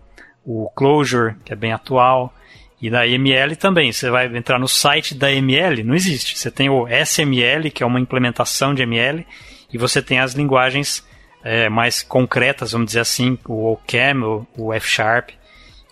o 0.46 0.70
Clojure, 0.74 1.36
que 1.44 1.52
é 1.52 1.58
bem 1.58 1.74
atual, 1.74 2.34
e 2.82 2.90
da 2.90 3.06
ML 3.06 3.58
também. 3.58 3.92
Você 3.92 4.10
vai 4.10 4.34
entrar 4.34 4.60
no 4.60 4.70
site 4.70 5.14
da 5.14 5.30
ML, 5.30 5.84
não 5.84 5.94
existe. 5.94 6.38
Você 6.38 6.50
tem 6.50 6.70
o 6.70 6.88
SML, 6.88 7.70
que 7.70 7.84
é 7.84 7.86
uma 7.86 8.00
implementação 8.00 8.74
de 8.74 8.82
ML, 8.82 9.28
e 9.74 9.78
você 9.78 10.02
tem 10.02 10.20
as 10.20 10.34
linguagens 10.34 11.04
é, 11.44 11.68
mais 11.68 12.02
concretas, 12.02 12.72
vamos 12.72 12.88
dizer 12.88 13.02
assim, 13.02 13.38
o 13.48 13.74
OCaml, 13.74 14.48
o 14.58 14.72
F 14.74 14.88
Sharp. 14.88 15.32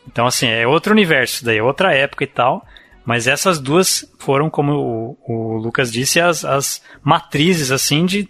Então, 0.07 0.25
assim, 0.25 0.47
é 0.47 0.65
outro 0.65 0.93
universo, 0.93 1.43
daí 1.43 1.57
é 1.57 1.63
outra 1.63 1.93
época 1.93 2.23
e 2.23 2.27
tal. 2.27 2.65
Mas 3.05 3.27
essas 3.27 3.59
duas 3.59 4.05
foram, 4.19 4.49
como 4.49 4.73
o, 4.73 5.17
o 5.27 5.57
Lucas 5.57 5.91
disse, 5.91 6.19
as, 6.19 6.45
as 6.45 6.81
matrizes, 7.03 7.71
assim, 7.71 8.05
de 8.05 8.29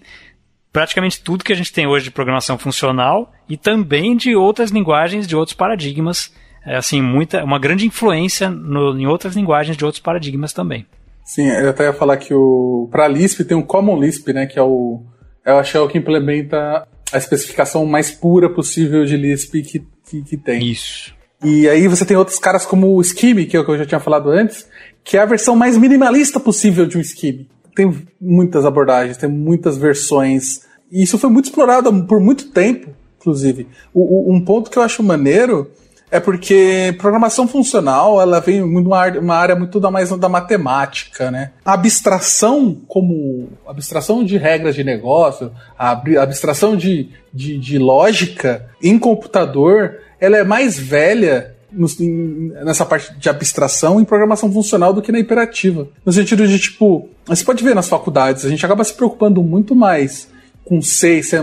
praticamente 0.72 1.22
tudo 1.22 1.43
que 1.43 1.52
a 1.52 1.56
gente 1.56 1.74
tem 1.74 1.86
hoje 1.86 2.06
de 2.06 2.12
programação 2.12 2.58
funcional 2.58 3.32
e 3.49 3.58
também 3.58 4.16
de 4.16 4.36
outras 4.36 4.72
linguagens, 4.72 5.28
de 5.28 5.36
outros 5.36 5.56
paradigmas. 5.56 6.34
É, 6.66 6.78
assim, 6.78 7.02
muita, 7.02 7.43
uma 7.43 7.60
grande 7.60 7.86
influência 7.86 8.49
no, 8.49 8.97
em 8.97 9.08
outras 9.08 9.36
linguagens 9.36 9.76
de 9.76 9.84
outros 9.84 10.02
paradigmas 10.02 10.54
também. 10.54 10.86
Sim, 11.26 11.47
eu 11.47 11.70
até 11.70 11.86
ia 11.86 11.93
falar 11.93 12.18
que 12.18 12.34
o 12.34 12.88
para 12.91 13.08
Lisp 13.08 13.43
tem 13.43 13.58
o 13.58 13.64
Common 13.64 13.99
Lisp, 13.99 14.32
né, 14.32 14.45
que 14.45 14.60
é 14.60 14.62
o 14.62 15.02
eu 15.46 15.58
acho 15.58 15.72
que 15.72 15.78
é 15.78 15.82
o 15.82 15.88
que 15.88 15.98
implementa 15.98 16.88
a 17.12 17.18
especificação 17.18 17.86
mais 17.86 18.12
pura 18.12 18.50
possível 18.50 19.06
de 19.06 19.18
Lisp 19.18 19.62
que, 19.62 19.84
que, 20.06 20.22
que 20.22 20.38
tem. 20.38 20.64
Isso. 20.72 21.14
E 21.44 21.68
aí 21.68 21.88
você 21.88 22.06
tem 22.06 22.16
outros 22.16 22.38
caras 22.38 22.66
como 22.66 22.96
o 22.96 23.04
Scheme, 23.04 23.46
que 23.46 23.58
é 23.58 23.60
o 23.60 23.66
que 23.66 23.72
eu 23.72 23.78
já 23.78 23.86
tinha 23.86 24.00
falado 24.00 24.30
antes, 24.30 24.68
que 25.04 25.18
é 25.18 25.22
a 25.22 25.26
versão 25.26 25.56
mais 25.56 25.78
minimalista 25.78 26.39
possível 26.39 26.86
de 26.86 26.98
um 26.98 27.04
Scheme. 27.04 27.50
Tem 27.76 27.92
muitas 28.20 28.66
abordagens, 28.66 29.18
tem 29.18 29.30
muitas 29.30 29.78
versões. 29.78 30.62
E 30.92 31.02
isso 31.02 31.18
foi 31.18 31.30
muito 31.30 31.46
explorado 31.46 31.92
por 32.06 32.20
muito 32.20 32.50
tempo, 32.50 32.89
inclusive. 33.20 33.68
O, 33.94 34.32
o, 34.32 34.36
um 34.36 34.44
ponto 34.44 34.70
que 34.70 34.78
eu 34.78 34.84
acho 34.84 35.02
maneiro 35.02 35.72
é 36.12 36.20
porque 36.20 36.93
programação 36.99 37.47
funcional 37.47 38.22
ela 38.22 38.41
vem 38.41 38.62
muito 38.62 38.88
uma, 38.88 39.36
área 39.36 39.55
muito 39.55 39.80
da 39.80 39.89
mais 39.89 40.09
da 40.09 40.28
matemática, 40.28 41.32
né? 41.32 41.51
A 41.64 41.74
abstração 41.74 42.78
como 42.88 43.47
abstração 43.66 44.24
de 44.24 44.38
regras 44.38 44.76
de 44.76 44.84
negócio, 44.84 45.51
a 45.80 45.91
abstração 45.91 46.76
de, 46.76 47.09
de, 47.34 47.57
de 47.57 47.80
lógica 47.80 48.68
em 48.84 48.99
computador, 48.99 49.99
ela 50.20 50.38
é 50.38 50.43
mais 50.43 50.78
velha 50.78 51.55
nessa 52.64 52.86
parte 52.86 53.18
de 53.18 53.30
abstração 53.30 53.99
em 53.99 54.03
programação 54.03 54.51
funcional 54.51 54.93
do 54.93 55.01
que 55.01 55.12
na 55.12 55.20
imperativa. 55.20 55.88
No 56.05 56.12
sentido 56.12 56.45
de, 56.45 56.59
tipo, 56.59 57.07
você 57.26 57.45
pode 57.45 57.64
ver 57.64 57.74
nas 57.74 57.88
faculdades, 57.88 58.43
a 58.43 58.49
gente 58.49 58.66
acaba 58.66 58.84
se 58.84 58.93
preocupando 58.93 59.41
muito 59.41 59.74
mais 59.74 60.28
com 60.64 60.82
C 60.82 61.22
C++, 61.24 61.39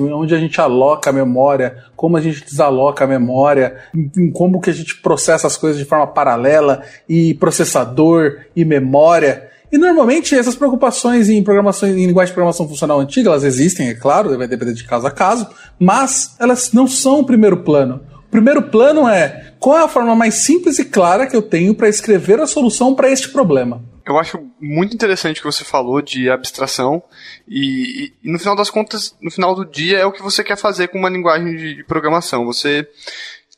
onde 0.00 0.34
a 0.34 0.38
gente 0.38 0.60
aloca 0.60 1.10
a 1.10 1.12
memória, 1.12 1.84
como 1.96 2.16
a 2.16 2.20
gente 2.20 2.44
desaloca 2.44 3.04
a 3.04 3.06
memória, 3.06 3.76
em 3.94 4.30
como 4.30 4.60
que 4.60 4.70
a 4.70 4.72
gente 4.72 4.96
processa 5.02 5.46
as 5.46 5.56
coisas 5.56 5.78
de 5.78 5.84
forma 5.84 6.06
paralela, 6.06 6.82
e 7.08 7.34
processador, 7.34 8.38
e 8.54 8.64
memória. 8.64 9.48
E 9.72 9.78
normalmente 9.78 10.36
essas 10.36 10.54
preocupações 10.54 11.28
em 11.28 11.42
programação 11.42 11.88
em 11.88 12.06
linguagem 12.06 12.30
de 12.30 12.34
programação 12.34 12.68
funcional 12.68 13.00
antiga, 13.00 13.30
elas 13.30 13.42
existem, 13.42 13.88
é 13.88 13.94
claro, 13.94 14.36
vai 14.38 14.46
depender 14.46 14.72
de 14.72 14.84
caso 14.84 15.06
a 15.06 15.10
caso, 15.10 15.48
mas 15.78 16.36
elas 16.38 16.72
não 16.72 16.86
são 16.86 17.20
o 17.20 17.26
primeiro 17.26 17.56
plano. 17.58 18.00
O 18.28 18.30
primeiro 18.30 18.62
plano 18.62 19.08
é 19.08 19.53
qual 19.64 19.78
é 19.78 19.82
a 19.82 19.88
forma 19.88 20.14
mais 20.14 20.34
simples 20.34 20.78
e 20.78 20.84
clara 20.84 21.26
que 21.26 21.34
eu 21.34 21.40
tenho 21.40 21.74
para 21.74 21.88
escrever 21.88 22.38
a 22.38 22.46
solução 22.46 22.94
para 22.94 23.10
este 23.10 23.30
problema 23.30 23.82
eu 24.06 24.18
acho 24.18 24.38
muito 24.60 24.94
interessante 24.94 25.38
o 25.38 25.42
que 25.42 25.50
você 25.50 25.64
falou 25.64 26.02
de 26.02 26.28
abstração 26.28 27.02
e, 27.48 28.12
e, 28.22 28.30
no 28.30 28.38
final 28.38 28.54
das 28.54 28.68
contas, 28.68 29.16
no 29.18 29.30
final 29.30 29.54
do 29.54 29.64
dia 29.64 29.98
é 29.98 30.04
o 30.04 30.12
que 30.12 30.22
você 30.22 30.44
quer 30.44 30.58
fazer 30.58 30.88
com 30.88 30.98
uma 30.98 31.08
linguagem 31.08 31.56
de, 31.56 31.76
de 31.76 31.84
programação. 31.84 32.44
Você 32.44 32.86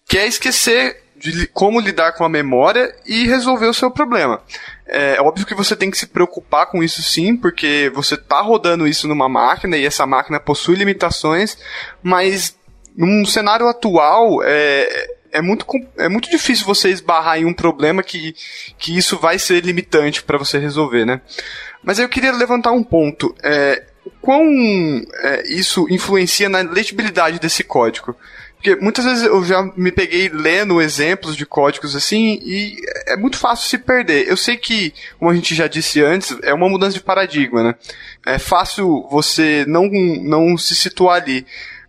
quer 0.09 0.27
esquecer 0.29 1.03
de 1.17 1.49
como 1.49 1.81
lidar 1.81 2.13
com 2.13 2.25
a 2.25 2.29
memória 2.29 2.95
e 3.05 3.27
resolver 3.27 3.67
o 3.67 3.75
seu 3.75 3.91
problema. 3.91 4.41
É 4.87 5.21
óbvio 5.21 5.47
que 5.47 5.55
você 5.55 5.75
tem 5.75 5.91
que 5.91 5.99
se 5.99 6.07
preocupar 6.07 6.67
com 6.67 6.81
isso 6.81 7.03
sim, 7.03 7.37
porque 7.37 7.91
você 7.93 8.15
está 8.15 8.41
rodando 8.41 8.87
isso 8.87 9.09
numa 9.09 9.29
máquina 9.29 9.77
e 9.77 9.85
essa 9.85 10.07
máquina 10.07 10.39
possui 10.39 10.77
limitações, 10.77 11.59
mas 12.03 12.57
num 12.97 13.25
cenário 13.25 13.67
atual, 13.67 14.43
é, 14.45 15.17
é 15.37 15.43
muito, 15.43 15.67
é 15.99 16.09
muito 16.09 16.31
difícil 16.31 16.65
você 16.65 16.89
esbarrar 16.89 17.39
em 17.39 17.45
um 17.45 17.53
problema 17.53 18.03
que, 18.03 18.35
que 18.79 18.97
isso 18.97 19.19
vai 19.19 19.39
ser 19.39 19.65
limitante 19.65 20.23
para 20.23 20.39
você 20.39 20.59
resolver, 20.59 21.05
né? 21.05 21.21
Mas 21.83 21.99
eu 21.99 22.09
queria 22.09 22.33
levantar 22.33 22.73
um 22.73 22.83
ponto. 22.83 23.35
É, 23.43 23.85
quão 24.21 24.43
é, 25.23 25.43
isso 25.49 25.87
influencia 25.91 26.49
na 26.49 26.61
legibilidade 26.63 27.39
desse 27.39 27.63
código? 27.63 28.17
Porque 28.57 28.75
muitas 28.77 29.05
vezes 29.05 29.25
eu 29.25 29.45
já 29.45 29.63
me 29.77 29.93
peguei 29.93 30.31
lendo 30.31 30.81
exemplos 30.81 31.37
de 31.37 31.45
códigos 31.45 31.95
assim 31.95 32.41
e 32.43 32.77
é 33.07 33.17
muito 33.17 33.37
fácil 33.37 33.69
se 33.69 33.79
perder. 33.79 34.27
Eu 34.27 34.37
sei 34.37 34.57
que, 34.57 34.95
como 35.19 35.31
a 35.31 35.35
gente 35.35 35.55
já 35.55 35.67
disse 35.67 36.03
antes, 36.03 36.37
é 36.43 36.55
uma 36.55 36.69
mudança 36.69 36.95
de 36.95 37.05
paradigma, 37.05 37.63
né? 37.63 37.75
É 38.25 38.39
fácil 38.39 39.07
você 39.11 39.65
não, 39.69 39.87
não 39.87 40.57
se 40.57 40.75
situar 40.75 41.23
ali. 41.23 41.47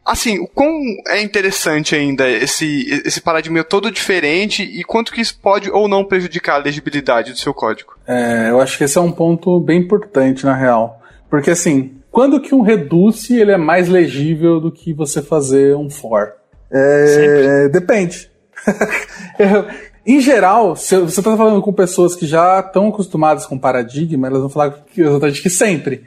Assim, 0.07 0.39
o 0.39 0.47
quão 0.47 0.71
é 1.09 1.21
interessante 1.21 1.93
ainda 1.93 2.29
esse, 2.29 3.01
esse 3.05 3.19
paradigma 3.19 3.61
todo 3.61 3.91
diferente 3.91 4.63
e 4.63 4.81
quanto 4.81 5.11
que 5.11 5.19
isso 5.19 5.37
pode 5.37 5.69
ou 5.69 5.85
não 5.89 6.05
prejudicar 6.05 6.55
a 6.55 6.63
legibilidade 6.63 7.33
do 7.33 7.37
seu 7.37 7.53
código? 7.53 7.93
É, 8.07 8.49
eu 8.49 8.61
acho 8.61 8.77
que 8.77 8.85
esse 8.85 8.97
é 8.97 9.01
um 9.01 9.11
ponto 9.11 9.59
bem 9.59 9.81
importante, 9.81 10.45
na 10.45 10.55
real. 10.55 11.01
Porque, 11.29 11.51
assim, 11.51 11.97
quando 12.09 12.39
que 12.39 12.55
um 12.55 12.61
reduce 12.61 13.37
ele 13.37 13.51
é 13.51 13.57
mais 13.57 13.89
legível 13.89 14.61
do 14.61 14.71
que 14.71 14.93
você 14.93 15.21
fazer 15.21 15.75
um 15.75 15.89
for? 15.89 16.35
É, 16.71 17.67
depende. 17.67 18.31
em 20.07 20.21
geral, 20.21 20.77
se 20.77 20.97
você 20.97 21.19
está 21.19 21.35
falando 21.35 21.61
com 21.61 21.73
pessoas 21.73 22.15
que 22.15 22.25
já 22.25 22.61
estão 22.61 22.87
acostumadas 22.87 23.45
com 23.45 23.59
paradigma, 23.59 24.27
elas 24.27 24.39
vão 24.39 24.49
falar 24.49 24.73
exatamente 24.95 25.41
que 25.41 25.49
sempre. 25.49 26.05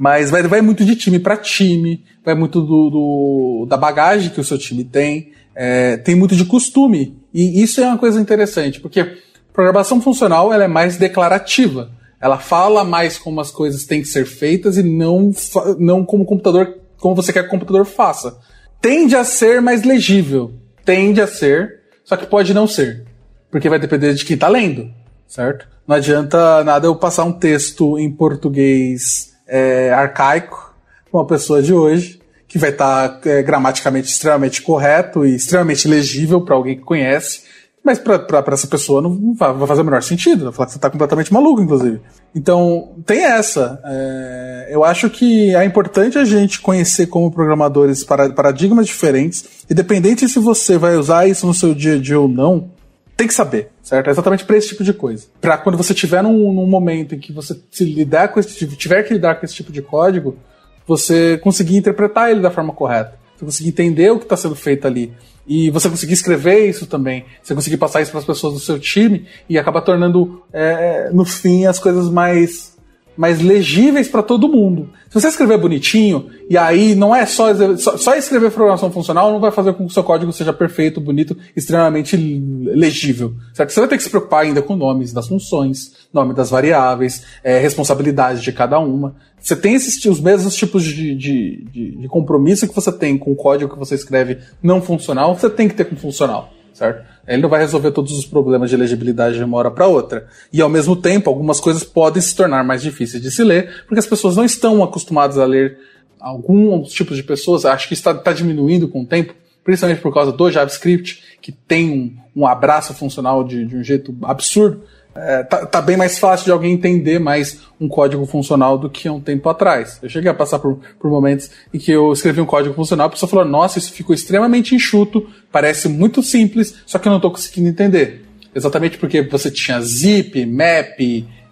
Mas 0.00 0.30
vai, 0.30 0.42
vai 0.44 0.62
muito 0.62 0.82
de 0.82 0.96
time 0.96 1.18
para 1.18 1.36
time, 1.36 2.02
vai 2.24 2.34
muito 2.34 2.62
do, 2.62 2.88
do, 2.88 3.66
da 3.68 3.76
bagagem 3.76 4.30
que 4.30 4.40
o 4.40 4.44
seu 4.44 4.56
time 4.56 4.82
tem, 4.82 5.32
é, 5.54 5.98
tem 5.98 6.14
muito 6.14 6.34
de 6.34 6.46
costume. 6.46 7.18
E 7.34 7.62
isso 7.62 7.82
é 7.82 7.86
uma 7.86 7.98
coisa 7.98 8.18
interessante, 8.18 8.80
porque 8.80 9.18
programação 9.52 10.00
funcional 10.00 10.54
ela 10.54 10.64
é 10.64 10.68
mais 10.68 10.96
declarativa. 10.96 11.90
Ela 12.18 12.38
fala 12.38 12.82
mais 12.82 13.18
como 13.18 13.42
as 13.42 13.50
coisas 13.50 13.84
têm 13.84 14.00
que 14.00 14.08
ser 14.08 14.24
feitas 14.24 14.78
e 14.78 14.82
não, 14.82 15.32
não 15.78 16.02
como 16.02 16.22
o 16.22 16.26
computador, 16.26 16.78
como 16.96 17.14
você 17.14 17.30
quer 17.30 17.42
que 17.42 17.48
o 17.48 17.50
computador 17.50 17.84
faça. 17.84 18.38
Tende 18.80 19.14
a 19.14 19.22
ser 19.22 19.60
mais 19.60 19.82
legível. 19.82 20.54
Tende 20.82 21.20
a 21.20 21.26
ser, 21.26 21.80
só 22.06 22.16
que 22.16 22.24
pode 22.24 22.54
não 22.54 22.66
ser. 22.66 23.04
Porque 23.50 23.68
vai 23.68 23.78
depender 23.78 24.14
de 24.14 24.24
quem 24.24 24.32
está 24.32 24.48
lendo, 24.48 24.90
certo? 25.28 25.68
Não 25.86 25.96
adianta 25.96 26.64
nada 26.64 26.86
eu 26.86 26.96
passar 26.96 27.24
um 27.24 27.32
texto 27.32 27.98
em 27.98 28.10
português 28.10 29.29
é, 29.50 29.92
arcaico 29.92 30.70
uma 31.12 31.26
pessoa 31.26 31.62
de 31.62 31.74
hoje, 31.74 32.20
que 32.46 32.58
vai 32.58 32.70
estar 32.70 33.08
tá, 33.08 33.30
é, 33.30 33.42
gramaticamente 33.42 34.08
extremamente 34.08 34.62
correto 34.62 35.24
e 35.24 35.34
extremamente 35.34 35.86
legível 35.88 36.40
para 36.40 36.54
alguém 36.54 36.76
que 36.76 36.82
conhece, 36.82 37.42
mas 37.82 37.98
para 37.98 38.44
essa 38.52 38.66
pessoa 38.66 39.00
não 39.00 39.34
vai, 39.34 39.52
vai, 39.54 39.66
fazer 39.66 39.80
o 39.80 39.84
menor 39.84 40.02
sentido, 40.02 40.44
vai 40.44 40.52
falar 40.52 40.66
que 40.66 40.72
você 40.72 40.78
está 40.78 40.90
completamente 40.90 41.32
maluco, 41.32 41.62
inclusive. 41.62 42.00
Então, 42.34 42.94
tem 43.06 43.24
essa. 43.24 43.80
É, 43.84 44.68
eu 44.70 44.84
acho 44.84 45.08
que 45.08 45.54
é 45.54 45.64
importante 45.64 46.18
a 46.18 46.24
gente 46.24 46.60
conhecer 46.60 47.06
como 47.06 47.30
programadores 47.30 48.04
paradigmas 48.04 48.86
diferentes, 48.86 49.44
independente 49.70 50.28
se 50.28 50.38
você 50.38 50.76
vai 50.76 50.96
usar 50.96 51.26
isso 51.26 51.46
no 51.46 51.54
seu 51.54 51.74
dia 51.74 51.94
a 51.94 51.98
dia 51.98 52.20
ou 52.20 52.28
não, 52.28 52.70
tem 53.16 53.26
que 53.26 53.34
saber, 53.34 53.70
certo? 53.90 54.06
É 54.06 54.10
exatamente 54.10 54.44
para 54.44 54.56
esse 54.56 54.68
tipo 54.68 54.84
de 54.84 54.92
coisa. 54.92 55.26
Para 55.40 55.58
quando 55.58 55.76
você 55.76 55.92
tiver 55.92 56.22
num, 56.22 56.52
num, 56.52 56.66
momento 56.66 57.14
em 57.14 57.18
que 57.18 57.32
você 57.32 57.60
se 57.70 57.84
lidar 57.84 58.28
com 58.28 58.38
esse 58.38 58.56
tipo, 58.56 58.76
tiver 58.76 59.02
que 59.02 59.14
lidar 59.14 59.34
com 59.34 59.44
esse 59.44 59.54
tipo 59.54 59.72
de 59.72 59.82
código, 59.82 60.38
você 60.86 61.38
conseguir 61.38 61.76
interpretar 61.76 62.30
ele 62.30 62.40
da 62.40 62.50
forma 62.50 62.72
correta. 62.72 63.18
Você 63.36 63.44
conseguir 63.44 63.68
entender 63.70 64.10
o 64.10 64.18
que 64.18 64.24
está 64.24 64.36
sendo 64.36 64.54
feito 64.54 64.86
ali. 64.86 65.12
E 65.46 65.70
você 65.70 65.88
conseguir 65.88 66.12
escrever 66.12 66.68
isso 66.68 66.86
também. 66.86 67.24
Você 67.42 67.54
conseguir 67.54 67.78
passar 67.78 68.00
isso 68.00 68.12
para 68.12 68.20
as 68.20 68.26
pessoas 68.26 68.54
do 68.54 68.60
seu 68.60 68.78
time 68.78 69.26
e 69.48 69.58
acabar 69.58 69.80
tornando, 69.80 70.42
é, 70.52 71.10
no 71.12 71.24
fim, 71.24 71.66
as 71.66 71.78
coisas 71.78 72.08
mais 72.08 72.76
mais 73.20 73.38
legíveis 73.38 74.08
para 74.08 74.22
todo 74.22 74.48
mundo. 74.48 74.88
Se 75.10 75.20
você 75.20 75.28
escrever 75.28 75.58
bonitinho, 75.58 76.30
e 76.48 76.56
aí 76.56 76.94
não 76.94 77.14
é 77.14 77.26
só, 77.26 77.54
só, 77.76 78.14
escrever 78.14 78.50
programação 78.50 78.90
funcional, 78.90 79.30
não 79.30 79.38
vai 79.38 79.50
fazer 79.50 79.74
com 79.74 79.84
que 79.84 79.90
o 79.90 79.92
seu 79.92 80.02
código 80.02 80.32
seja 80.32 80.54
perfeito, 80.54 81.02
bonito, 81.02 81.36
extremamente 81.54 82.16
legível. 82.16 83.34
Certo? 83.52 83.72
Você 83.72 83.80
vai 83.80 83.90
ter 83.90 83.98
que 83.98 84.04
se 84.04 84.08
preocupar 84.08 84.44
ainda 84.44 84.62
com 84.62 84.74
nomes 84.74 85.12
das 85.12 85.28
funções, 85.28 85.92
nome 86.14 86.32
das 86.32 86.48
variáveis, 86.48 87.26
é, 87.44 87.58
responsabilidade 87.58 88.40
de 88.40 88.52
cada 88.52 88.78
uma. 88.78 89.14
Você 89.38 89.54
tem 89.54 89.74
esses, 89.74 90.02
os 90.06 90.18
mesmos 90.18 90.56
tipos 90.56 90.82
de, 90.82 91.14
de, 91.14 91.64
de, 91.70 91.96
de 91.98 92.08
compromisso 92.08 92.66
que 92.66 92.74
você 92.74 92.90
tem 92.90 93.18
com 93.18 93.32
o 93.32 93.36
código 93.36 93.70
que 93.70 93.78
você 93.78 93.96
escreve 93.96 94.38
não 94.62 94.80
funcional, 94.80 95.36
você 95.36 95.50
tem 95.50 95.68
que 95.68 95.74
ter 95.74 95.84
com 95.84 95.94
funcional 95.94 96.54
certo? 96.80 97.04
Ele 97.34 97.42
não 97.42 97.48
vai 97.48 97.60
resolver 97.60 97.92
todos 97.92 98.12
os 98.12 98.26
problemas 98.26 98.70
de 98.70 98.76
legibilidade 98.76 99.36
de 99.36 99.44
uma 99.44 99.56
hora 99.56 99.70
para 99.70 99.86
outra. 99.86 100.26
E 100.52 100.60
ao 100.60 100.68
mesmo 100.68 100.96
tempo, 100.96 101.30
algumas 101.30 101.60
coisas 101.60 101.84
podem 101.84 102.20
se 102.20 102.34
tornar 102.34 102.64
mais 102.64 102.82
difíceis 102.82 103.22
de 103.22 103.30
se 103.30 103.44
ler, 103.44 103.84
porque 103.86 104.00
as 104.00 104.06
pessoas 104.06 104.36
não 104.36 104.44
estão 104.44 104.82
acostumadas 104.82 105.38
a 105.38 105.44
ler 105.44 105.78
alguns 106.18 106.90
tipos 106.90 107.16
de 107.16 107.22
pessoas. 107.22 107.64
Acho 107.64 107.86
que 107.86 107.94
está, 107.94 108.10
está 108.10 108.32
diminuindo 108.32 108.88
com 108.88 109.02
o 109.02 109.06
tempo, 109.06 109.32
principalmente 109.62 110.00
por 110.00 110.12
causa 110.12 110.32
do 110.32 110.50
JavaScript, 110.50 111.22
que 111.40 111.52
tem 111.52 111.88
um, 112.34 112.42
um 112.42 112.46
abraço 112.46 112.92
funcional 112.94 113.44
de, 113.44 113.64
de 113.64 113.76
um 113.76 113.84
jeito 113.84 114.12
absurdo 114.22 114.82
é, 115.14 115.42
tá, 115.42 115.66
tá, 115.66 115.82
bem 115.82 115.96
mais 115.96 116.18
fácil 116.18 116.44
de 116.44 116.52
alguém 116.52 116.72
entender 116.72 117.18
mais 117.18 117.62
um 117.80 117.88
código 117.88 118.24
funcional 118.26 118.78
do 118.78 118.88
que 118.88 119.08
um 119.08 119.20
tempo 119.20 119.48
atrás. 119.48 119.98
Eu 120.02 120.08
cheguei 120.08 120.30
a 120.30 120.34
passar 120.34 120.58
por, 120.58 120.78
por 120.98 121.10
momentos 121.10 121.50
em 121.74 121.78
que 121.78 121.90
eu 121.90 122.12
escrevi 122.12 122.40
um 122.40 122.46
código 122.46 122.74
funcional 122.74 123.06
e 123.06 123.08
a 123.08 123.10
pessoa 123.10 123.28
falou: 123.28 123.44
Nossa, 123.44 123.78
isso 123.78 123.92
ficou 123.92 124.14
extremamente 124.14 124.74
enxuto, 124.74 125.28
parece 125.50 125.88
muito 125.88 126.22
simples, 126.22 126.74
só 126.86 126.98
que 126.98 127.08
eu 127.08 127.10
não 127.10 127.18
estou 127.18 127.30
conseguindo 127.30 127.68
entender. 127.68 128.24
Exatamente 128.54 128.98
porque 128.98 129.22
você 129.22 129.50
tinha 129.50 129.80
zip, 129.80 130.44
map, 130.46 131.00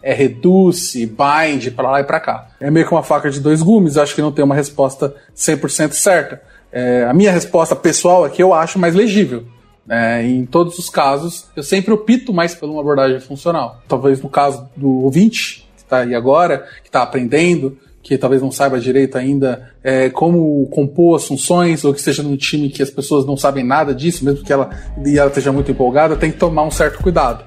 é 0.03 0.13
reduce, 0.13 1.07
bind, 1.07 1.71
para 1.75 1.91
lá 1.91 2.01
e 2.01 2.05
para 2.05 2.21
cá. 2.21 2.49
É 2.61 2.71
meio 2.71 2.87
que 2.87 2.93
uma 2.93 3.03
faca 3.03 3.31
de 3.31 3.41
dois 3.41 3.63
gumes, 3.63 3.97
acho 3.97 4.15
que 4.15 4.23
não 4.23 4.33
tem 4.33 4.45
uma 4.45 4.55
resposta 4.55 5.15
100% 5.37 5.93
certa. 5.93 6.41
É, 6.71 7.05
a 7.09 7.15
minha 7.15 7.33
resposta 7.33 7.75
pessoal 7.75 8.27
é 8.27 8.31
que 8.31 8.43
eu 8.43 8.53
acho 8.53 8.79
mais 8.79 8.95
legível. 8.95 9.45
É, 9.91 10.23
em 10.23 10.45
todos 10.45 10.79
os 10.79 10.91
casos, 10.91 11.47
eu 11.57 11.63
sempre 11.63 11.93
opto 11.93 12.33
mais 12.33 12.55
por 12.55 12.69
uma 12.69 12.81
abordagem 12.81 13.21
funcional. 13.21 13.83
Talvez 13.89 14.21
no 14.21 14.29
caso 14.29 14.69
do 14.77 15.05
ouvinte, 15.05 15.67
que 15.77 15.83
está 15.83 16.01
aí 16.01 16.15
agora, 16.15 16.67
que 16.83 16.89
está 16.89 17.03
aprendendo, 17.03 17.79
que 18.03 18.19
talvez 18.19 18.43
não 18.43 18.51
saiba 18.51 18.79
direito 18.79 19.17
ainda 19.17 19.73
é, 19.83 20.11
como 20.11 20.67
compor 20.67 21.17
as 21.17 21.27
funções, 21.27 21.85
ou 21.85 21.93
que 21.93 21.99
esteja 21.99 22.23
num 22.23 22.37
time 22.37 22.69
que 22.69 22.83
as 22.83 22.91
pessoas 22.91 23.25
não 23.25 23.37
sabem 23.37 23.65
nada 23.65 23.95
disso, 23.95 24.25
mesmo 24.25 24.45
que 24.45 24.53
ela, 24.53 24.71
e 25.05 25.19
ela 25.19 25.29
esteja 25.29 25.53
muito 25.53 25.71
empolgada, 25.71 26.17
tem 26.17 26.31
que 26.31 26.39
tomar 26.39 26.65
um 26.65 26.71
certo 26.71 27.03
cuidado. 27.03 27.45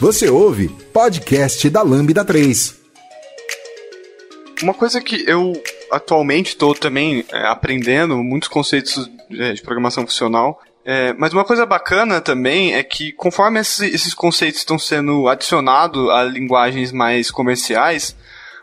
Você 0.00 0.28
ouve 0.30 0.68
podcast 0.92 1.68
da 1.68 1.82
Lambda 1.82 2.24
3. 2.24 2.76
Uma 4.62 4.74
coisa 4.74 5.00
que 5.00 5.24
eu 5.28 5.52
atualmente 5.90 6.48
estou 6.48 6.74
também 6.74 7.24
é, 7.32 7.46
aprendendo 7.46 8.16
muitos 8.18 8.48
conceitos 8.48 9.10
é, 9.30 9.52
de 9.52 9.62
programação 9.62 10.06
funcional. 10.06 10.60
É, 10.84 11.12
mas 11.14 11.32
uma 11.32 11.44
coisa 11.44 11.66
bacana 11.66 12.20
também 12.20 12.74
é 12.74 12.82
que 12.82 13.12
conforme 13.12 13.60
esses, 13.60 13.80
esses 13.92 14.14
conceitos 14.14 14.60
estão 14.60 14.78
sendo 14.78 15.28
adicionados 15.28 16.08
a 16.10 16.24
linguagens 16.24 16.92
mais 16.92 17.30
comerciais, 17.30 18.16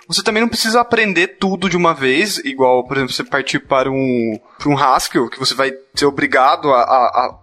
você 0.07 0.23
também 0.23 0.41
não 0.41 0.49
precisa 0.49 0.81
aprender 0.81 1.37
tudo 1.39 1.69
de 1.69 1.77
uma 1.77 1.93
vez, 1.93 2.37
igual, 2.39 2.83
por 2.83 2.97
exemplo, 2.97 3.13
você 3.13 3.23
partir 3.23 3.59
para 3.59 3.91
um, 3.91 4.39
para 4.57 4.69
um 4.69 4.77
Haskell, 4.77 5.29
que 5.29 5.39
você 5.39 5.53
vai 5.53 5.71
ser 5.93 6.05
obrigado 6.05 6.71
a, 6.71 6.81
a, 6.81 7.05
a 7.05 7.39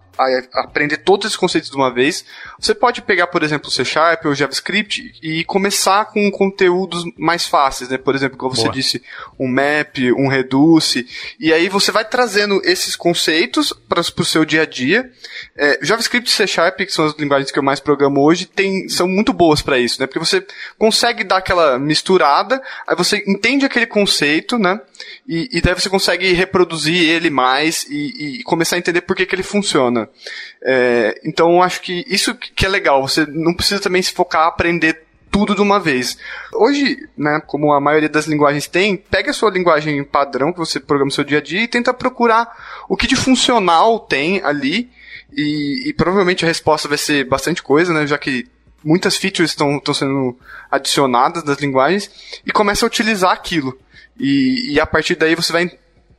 aprender 0.53 0.99
todos 0.99 1.27
esses 1.27 1.37
conceitos 1.37 1.71
de 1.71 1.77
uma 1.77 1.93
vez, 1.93 2.25
você 2.59 2.75
pode 2.75 3.03
pegar, 3.03 3.27
por 3.29 3.43
exemplo, 3.43 3.69
o 3.69 3.71
C 3.71 3.85
Sharp 3.85 4.25
ou 4.27 4.35
JavaScript 4.35 5.15
e 5.23 5.45
começar 5.45 6.07
com 6.07 6.31
conteúdos 6.31 7.05
mais 7.17 7.47
fáceis, 7.47 7.91
né? 7.91 7.99
Por 7.99 8.15
exemplo, 8.15 8.37
como 8.37 8.55
você 8.55 8.69
disse, 8.69 9.03
um 9.39 9.49
map, 9.49 9.99
um 10.17 10.29
reduce, 10.29 11.07
e 11.39 11.53
aí 11.53 11.69
você 11.69 11.91
vai 11.91 12.05
trazendo 12.05 12.61
esses 12.65 12.95
conceitos 12.95 13.73
para 13.89 14.01
o 14.01 14.25
seu 14.25 14.45
dia 14.45 14.63
a 14.63 14.67
dia. 14.67 15.11
É, 15.57 15.79
JavaScript 15.83 16.29
e 16.29 16.33
C 16.33 16.47
Sharp, 16.47 16.79
que 16.79 16.93
são 16.93 17.07
as 17.07 17.15
linguagens 17.19 17.51
que 17.51 17.59
eu 17.59 17.63
mais 17.63 17.81
programo 17.81 18.21
hoje, 18.21 18.47
tem, 18.47 18.89
são 18.89 19.09
muito 19.09 19.33
boas 19.33 19.63
para 19.63 19.79
isso, 19.79 20.01
né? 20.01 20.07
Porque 20.07 20.19
você 20.19 20.45
consegue 20.79 21.25
dar 21.25 21.39
aquela 21.39 21.79
misturada, 21.79 22.63
aí 22.87 22.97
você 22.97 23.23
entende 23.27 23.65
aquele 23.65 23.87
conceito, 23.87 24.59
né? 24.59 24.81
E, 25.27 25.49
e 25.53 25.61
daí 25.61 25.75
você 25.75 25.89
consegue 25.89 26.33
reproduzir 26.33 27.09
ele 27.09 27.31
mais 27.31 27.85
e, 27.89 28.39
e 28.41 28.43
começar 28.43 28.77
a 28.77 28.79
entender 28.79 29.03
por 29.03 29.17
que, 29.17 29.27
que 29.27 29.35
ele 29.35 29.43
funciona. 29.43 30.02
É, 30.63 31.21
então 31.25 31.63
acho 31.63 31.81
que 31.81 32.05
isso 32.09 32.35
que 32.35 32.65
é 32.65 32.69
legal, 32.69 33.07
você 33.07 33.27
não 33.27 33.55
precisa 33.55 33.81
também 33.81 34.03
se 34.03 34.13
focar 34.13 34.43
a 34.43 34.49
aprender 34.49 35.05
tudo 35.33 35.55
de 35.55 35.63
uma 35.63 35.81
vez. 35.81 36.19
Hoje, 36.53 37.09
né, 37.17 37.41
como 37.47 37.73
a 37.73 37.81
maioria 37.81 38.09
das 38.09 38.27
linguagens 38.27 38.67
tem, 38.67 38.97
pega 38.97 39.31
a 39.31 39.35
sua 39.35 39.51
linguagem 39.51 40.05
padrão 40.05 40.53
que 40.53 40.59
você 40.59 40.79
programa 40.79 41.07
no 41.07 41.13
seu 41.13 41.25
dia 41.25 41.39
a 41.39 41.43
dia 41.43 41.63
e 41.63 41.69
tenta 41.69 41.95
procurar 41.95 42.85
o 42.87 42.97
que 42.97 43.07
de 43.07 43.17
funcional 43.17 43.99
tem 43.99 44.43
ali 44.45 44.91
e, 45.33 45.89
e 45.89 45.93
provavelmente 45.95 46.45
a 46.45 46.49
resposta 46.49 46.87
vai 46.87 46.99
ser 46.99 47.25
bastante 47.25 47.63
coisa, 47.63 47.95
né, 47.95 48.07
já 48.07 48.19
que 48.19 48.47
muitas 48.85 49.17
features 49.17 49.51
estão, 49.51 49.79
estão 49.79 49.95
sendo 49.95 50.37
adicionadas 50.71 51.43
das 51.43 51.59
linguagens 51.59 52.11
e 52.45 52.53
começa 52.53 52.85
a 52.85 52.89
utilizar 52.89 53.33
aquilo. 53.33 53.79
E, 54.19 54.75
e 54.75 54.81
a 54.81 54.87
partir 54.87 55.15
daí 55.15 55.35
você 55.35 55.51
vai 55.53 55.71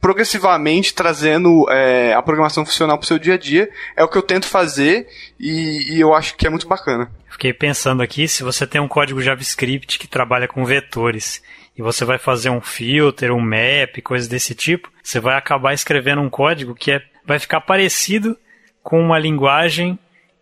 progressivamente 0.03 0.93
trazendo 0.93 1.65
é, 1.69 2.13
a 2.13 2.21
programação 2.21 2.65
funcional 2.65 2.97
para 2.97 3.05
o 3.05 3.07
seu 3.07 3.17
dia 3.17 3.35
a 3.35 3.37
dia. 3.37 3.69
É 3.95 4.03
o 4.03 4.07
que 4.09 4.17
eu 4.17 4.21
tento 4.21 4.45
fazer 4.45 5.07
e, 5.39 5.95
e, 5.95 6.01
eu 6.01 6.13
acho 6.13 6.35
que 6.35 6.45
é 6.45 6.49
muito 6.49 6.67
bacana. 6.67 7.09
Fiquei 7.29 7.53
pensando 7.53 8.03
aqui, 8.03 8.27
se 8.27 8.43
você 8.43 8.67
tem 8.67 8.81
um 8.81 8.87
código 8.87 9.21
JavaScript 9.21 9.97
que 9.97 10.05
trabalha 10.05 10.45
com 10.45 10.65
vetores 10.65 11.41
e 11.77 11.81
você 11.81 12.03
vai 12.03 12.17
fazer 12.17 12.49
um 12.49 12.59
filter, 12.59 13.31
um 13.31 13.39
map, 13.39 14.01
coisas 14.03 14.27
desse 14.27 14.53
tipo, 14.53 14.91
você 15.01 15.21
vai 15.21 15.37
acabar 15.37 15.73
escrevendo 15.73 16.21
um 16.21 16.29
código 16.29 16.75
que 16.75 16.91
é, 16.91 17.01
vai 17.25 17.39
ficar 17.39 17.61
parecido 17.61 18.37
com 18.83 18.99
uma 18.99 19.17
linguagem 19.17 19.97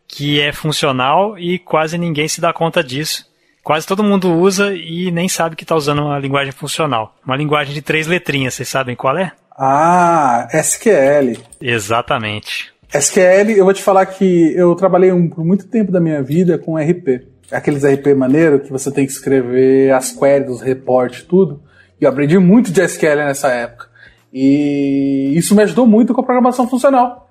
que 0.07 0.41
é 0.41 0.51
funcional 0.51 1.37
e 1.37 1.59
quase 1.59 1.99
ninguém 1.99 2.27
se 2.27 2.41
dá 2.41 2.51
conta 2.51 2.83
disso. 2.83 3.29
Quase 3.63 3.85
todo 3.85 4.03
mundo 4.03 4.33
usa 4.33 4.73
e 4.73 5.11
nem 5.11 5.29
sabe 5.29 5.55
que 5.55 5.63
está 5.63 5.75
usando 5.75 6.01
uma 6.01 6.17
linguagem 6.17 6.51
funcional. 6.51 7.15
Uma 7.23 7.37
linguagem 7.37 7.75
de 7.75 7.81
três 7.83 8.07
letrinhas, 8.07 8.55
vocês 8.55 8.67
sabem 8.67 8.95
qual 8.95 9.15
é? 9.15 9.33
Ah, 9.51 10.47
SQL. 10.51 11.37
Exatamente. 11.61 12.71
SQL, 12.93 13.51
eu 13.51 13.63
vou 13.63 13.73
te 13.73 13.81
falar 13.81 14.05
que 14.05 14.53
eu 14.55 14.75
trabalhei 14.75 15.11
um, 15.11 15.29
por 15.29 15.45
muito 15.45 15.67
tempo 15.67 15.91
da 15.91 15.99
minha 15.99 16.21
vida 16.21 16.57
com 16.57 16.77
RP. 16.77 17.27
Aqueles 17.51 17.83
RP 17.83 18.15
maneiro 18.15 18.59
que 18.59 18.71
você 18.71 18.91
tem 18.91 19.05
que 19.05 19.11
escrever 19.11 19.93
as 19.93 20.11
queries, 20.11 20.49
os 20.49 20.61
reportes, 20.61 21.23
tudo. 21.23 21.61
E 21.99 22.03
eu 22.03 22.09
aprendi 22.09 22.37
muito 22.37 22.71
de 22.71 22.81
SQL 22.81 23.17
nessa 23.17 23.49
época. 23.49 23.87
E 24.33 25.33
isso 25.35 25.55
me 25.55 25.63
ajudou 25.63 25.85
muito 25.85 26.13
com 26.13 26.21
a 26.21 26.23
programação 26.23 26.67
funcional. 26.67 27.29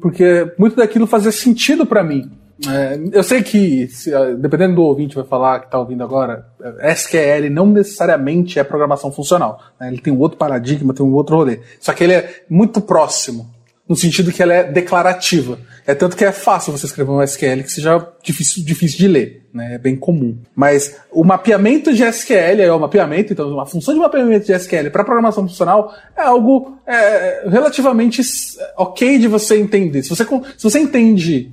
porque 0.00 0.52
muito 0.58 0.76
daquilo 0.76 1.06
fazia 1.06 1.32
sentido 1.32 1.86
para 1.86 2.02
mim. 2.02 2.30
É, 2.68 2.98
eu 3.12 3.22
sei 3.22 3.42
que, 3.42 3.88
se, 3.88 4.10
dependendo 4.36 4.74
do 4.74 4.82
ouvinte 4.82 5.14
vai 5.14 5.24
falar 5.24 5.60
que 5.60 5.66
está 5.66 5.78
ouvindo 5.78 6.04
agora, 6.04 6.46
SQL 6.94 7.48
não 7.50 7.66
necessariamente 7.66 8.58
é 8.58 8.64
programação 8.64 9.10
funcional. 9.10 9.60
Né? 9.80 9.88
Ele 9.88 10.00
tem 10.00 10.12
um 10.12 10.18
outro 10.18 10.36
paradigma, 10.36 10.92
tem 10.92 11.04
um 11.04 11.14
outro 11.14 11.36
rolê. 11.36 11.60
Só 11.80 11.92
que 11.92 12.04
ele 12.04 12.12
é 12.12 12.42
muito 12.48 12.80
próximo, 12.80 13.48
no 13.88 13.96
sentido 13.96 14.30
que 14.30 14.42
ela 14.42 14.52
é 14.52 14.64
declarativa. 14.64 15.58
É 15.86 15.94
tanto 15.94 16.16
que 16.16 16.24
é 16.24 16.30
fácil 16.30 16.72
você 16.72 16.86
escrever 16.86 17.10
um 17.10 17.22
SQL 17.22 17.62
que 17.62 17.72
seja 17.72 18.06
difícil, 18.22 18.62
difícil 18.64 18.98
de 18.98 19.08
ler, 19.08 19.46
né? 19.52 19.74
É 19.74 19.78
bem 19.78 19.96
comum. 19.96 20.38
Mas 20.54 20.96
o 21.10 21.24
mapeamento 21.24 21.92
de 21.92 22.04
SQL 22.04 22.60
é 22.60 22.72
o 22.72 22.78
mapeamento, 22.78 23.32
então 23.32 23.58
a 23.58 23.66
função 23.66 23.94
de 23.94 23.98
mapeamento 23.98 24.46
de 24.46 24.52
SQL 24.52 24.90
para 24.92 25.02
programação 25.02 25.48
funcional 25.48 25.92
é 26.16 26.22
algo 26.22 26.78
é, 26.86 27.48
relativamente 27.48 28.22
ok 28.76 29.18
de 29.18 29.26
você 29.26 29.58
entender. 29.58 30.02
Se 30.02 30.10
você, 30.10 30.24
se 30.24 30.62
você 30.62 30.78
entende 30.78 31.52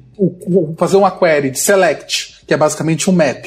fazer 0.77 0.97
uma 0.97 1.11
query 1.11 1.51
de 1.51 1.59
select, 1.59 2.43
que 2.45 2.53
é 2.53 2.57
basicamente 2.57 3.09
um 3.09 3.13
map, 3.13 3.45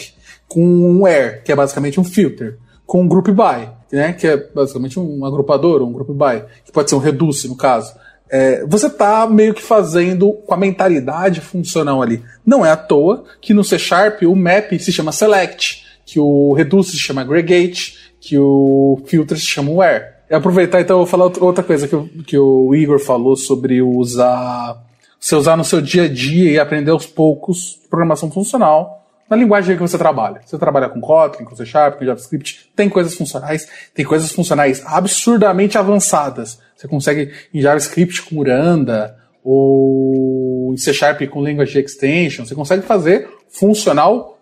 com 0.48 0.62
um 0.62 1.02
where, 1.02 1.42
que 1.42 1.52
é 1.52 1.56
basicamente 1.56 2.00
um 2.00 2.04
filter, 2.04 2.58
com 2.86 3.02
um 3.02 3.08
group 3.08 3.28
by, 3.28 3.68
né, 3.92 4.12
que 4.12 4.26
é 4.26 4.36
basicamente 4.36 4.98
um 4.98 5.24
agrupador, 5.24 5.82
um 5.82 5.92
group 5.92 6.10
by, 6.10 6.44
que 6.64 6.72
pode 6.72 6.90
ser 6.90 6.96
um 6.96 7.00
reduce 7.00 7.48
no 7.48 7.56
caso 7.56 7.94
é, 8.30 8.64
você 8.64 8.86
está 8.86 9.26
meio 9.26 9.52
que 9.52 9.62
fazendo 9.62 10.32
com 10.32 10.54
a 10.54 10.56
mentalidade 10.56 11.40
funcional 11.40 12.00
ali. 12.00 12.22
Não 12.46 12.64
é 12.64 12.70
à 12.70 12.76
toa 12.76 13.24
que 13.40 13.52
no 13.52 13.64
C 13.64 13.78
Sharp 13.78 14.22
o 14.22 14.36
map 14.36 14.70
se 14.78 14.92
chama 14.92 15.10
select, 15.10 15.84
que 16.06 16.20
o 16.20 16.52
reduce 16.52 16.92
se 16.92 16.98
chama 16.98 17.22
aggregate, 17.22 17.98
que 18.20 18.38
o 18.38 19.00
filter 19.06 19.36
se 19.36 19.46
chama 19.46 19.72
where. 19.72 20.04
E 20.30 20.34
aproveitar 20.34 20.80
então, 20.80 20.94
eu 20.94 20.98
vou 20.98 21.06
falar 21.06 21.24
outra 21.40 21.64
coisa 21.64 21.88
que, 21.88 22.22
que 22.22 22.38
o 22.38 22.72
Igor 22.74 23.00
falou 23.00 23.34
sobre 23.34 23.82
usar. 23.82 24.80
Você 25.20 25.36
usar 25.36 25.56
no 25.56 25.64
seu 25.64 25.80
dia 25.80 26.04
a 26.04 26.08
dia 26.08 26.50
e 26.50 26.58
aprender 26.58 26.90
aos 26.90 27.06
poucos 27.06 27.78
programação 27.88 28.30
funcional 28.30 29.06
na 29.28 29.36
linguagem 29.36 29.76
que 29.76 29.82
você 29.82 29.98
trabalha. 29.98 30.40
Você 30.44 30.58
trabalha 30.58 30.88
com 30.88 31.00
Kotlin, 31.00 31.44
com 31.44 31.54
C 31.54 31.64
Sharp, 31.64 31.98
com 31.98 32.04
JavaScript, 32.04 32.72
tem 32.74 32.88
coisas 32.88 33.14
funcionais, 33.14 33.68
tem 33.94 34.04
coisas 34.04 34.32
funcionais 34.32 34.82
absurdamente 34.84 35.78
avançadas 35.78 36.58
você 36.80 36.88
consegue 36.88 37.30
em 37.52 37.60
JavaScript 37.60 38.22
com 38.22 38.38
Uranda 38.38 39.14
ou 39.44 40.72
em 40.72 40.78
C 40.78 40.94
Sharp 40.94 41.20
com 41.28 41.40
Language 41.40 41.78
Extension, 41.78 42.46
você 42.46 42.54
consegue 42.54 42.86
fazer 42.86 43.28
funcional 43.50 44.38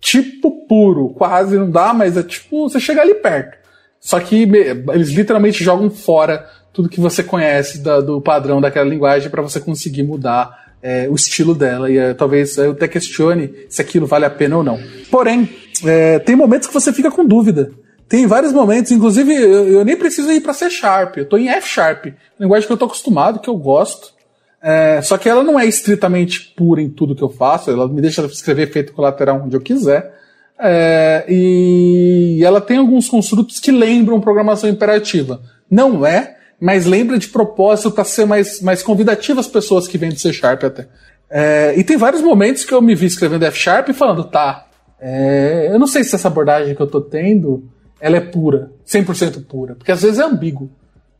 tipo 0.00 0.64
puro, 0.68 1.08
quase 1.10 1.58
não 1.58 1.68
dá, 1.68 1.92
mas 1.92 2.16
é 2.16 2.22
tipo, 2.22 2.68
você 2.68 2.78
chega 2.78 3.02
ali 3.02 3.14
perto. 3.14 3.58
Só 3.98 4.20
que 4.20 4.44
eles 4.44 5.08
literalmente 5.08 5.64
jogam 5.64 5.90
fora 5.90 6.48
tudo 6.76 6.90
que 6.90 7.00
você 7.00 7.22
conhece 7.22 7.78
da, 7.78 8.02
do 8.02 8.20
padrão 8.20 8.60
daquela 8.60 8.86
linguagem 8.86 9.30
para 9.30 9.40
você 9.40 9.58
conseguir 9.58 10.02
mudar 10.02 10.74
é, 10.82 11.08
o 11.08 11.14
estilo 11.14 11.54
dela. 11.54 11.90
E 11.90 11.96
é, 11.96 12.12
talvez 12.12 12.54
eu 12.58 12.72
até 12.72 12.86
questione 12.86 13.50
se 13.66 13.80
aquilo 13.80 14.06
vale 14.06 14.26
a 14.26 14.30
pena 14.30 14.58
ou 14.58 14.62
não. 14.62 14.78
Porém, 15.10 15.48
é, 15.86 16.18
tem 16.18 16.36
momentos 16.36 16.68
que 16.68 16.74
você 16.74 16.92
fica 16.92 17.10
com 17.10 17.24
dúvida. 17.24 17.70
Tem 18.06 18.26
vários 18.26 18.52
momentos, 18.52 18.92
inclusive 18.92 19.34
eu, 19.34 19.68
eu 19.68 19.84
nem 19.86 19.96
preciso 19.96 20.30
ir 20.30 20.40
para 20.40 20.52
C 20.52 20.68
Sharp, 20.68 21.16
eu 21.16 21.22
estou 21.22 21.38
em 21.38 21.48
F 21.48 21.66
Sharp, 21.66 22.08
linguagem 22.38 22.66
que 22.66 22.72
eu 22.72 22.76
estou 22.76 22.86
acostumado, 22.86 23.40
que 23.40 23.48
eu 23.48 23.56
gosto. 23.56 24.14
É, 24.62 25.00
só 25.00 25.16
que 25.16 25.30
ela 25.30 25.42
não 25.42 25.58
é 25.58 25.64
estritamente 25.64 26.52
pura 26.54 26.82
em 26.82 26.90
tudo 26.90 27.16
que 27.16 27.22
eu 27.22 27.30
faço, 27.30 27.70
ela 27.70 27.88
me 27.88 28.02
deixa 28.02 28.22
escrever 28.26 28.68
efeito 28.68 28.92
colateral 28.92 29.42
onde 29.42 29.56
eu 29.56 29.60
quiser. 29.62 30.14
É, 30.58 31.24
e 31.26 32.42
ela 32.44 32.60
tem 32.60 32.76
alguns 32.76 33.08
construtos 33.08 33.58
que 33.58 33.72
lembram 33.72 34.20
programação 34.20 34.68
imperativa. 34.68 35.40
Não 35.70 36.06
é, 36.06 36.36
mas 36.60 36.86
lembra 36.86 37.18
de 37.18 37.28
propósito 37.28 37.90
para 37.90 38.04
ser 38.04 38.26
mais, 38.26 38.60
mais 38.60 38.82
convidativa 38.82 39.40
às 39.40 39.46
pessoas 39.46 39.86
que 39.86 39.98
vêm 39.98 40.10
do 40.10 40.18
C 40.18 40.32
Sharp 40.32 40.64
até. 40.64 40.88
É, 41.28 41.74
e 41.76 41.84
tem 41.84 41.96
vários 41.96 42.22
momentos 42.22 42.64
que 42.64 42.72
eu 42.72 42.80
me 42.80 42.94
vi 42.94 43.06
escrevendo 43.06 43.44
F 43.44 43.58
Sharp 43.58 43.88
e 43.88 43.92
falando, 43.92 44.24
tá, 44.24 44.66
é, 45.00 45.68
eu 45.70 45.78
não 45.78 45.86
sei 45.86 46.04
se 46.04 46.14
essa 46.14 46.28
abordagem 46.28 46.74
que 46.74 46.80
eu 46.80 46.86
estou 46.86 47.00
tendo 47.00 47.64
ela 48.00 48.16
é 48.16 48.20
pura, 48.20 48.70
100% 48.86 49.44
pura. 49.46 49.74
Porque 49.74 49.92
às 49.92 50.02
vezes 50.02 50.18
é 50.18 50.22
ambíguo. 50.22 50.70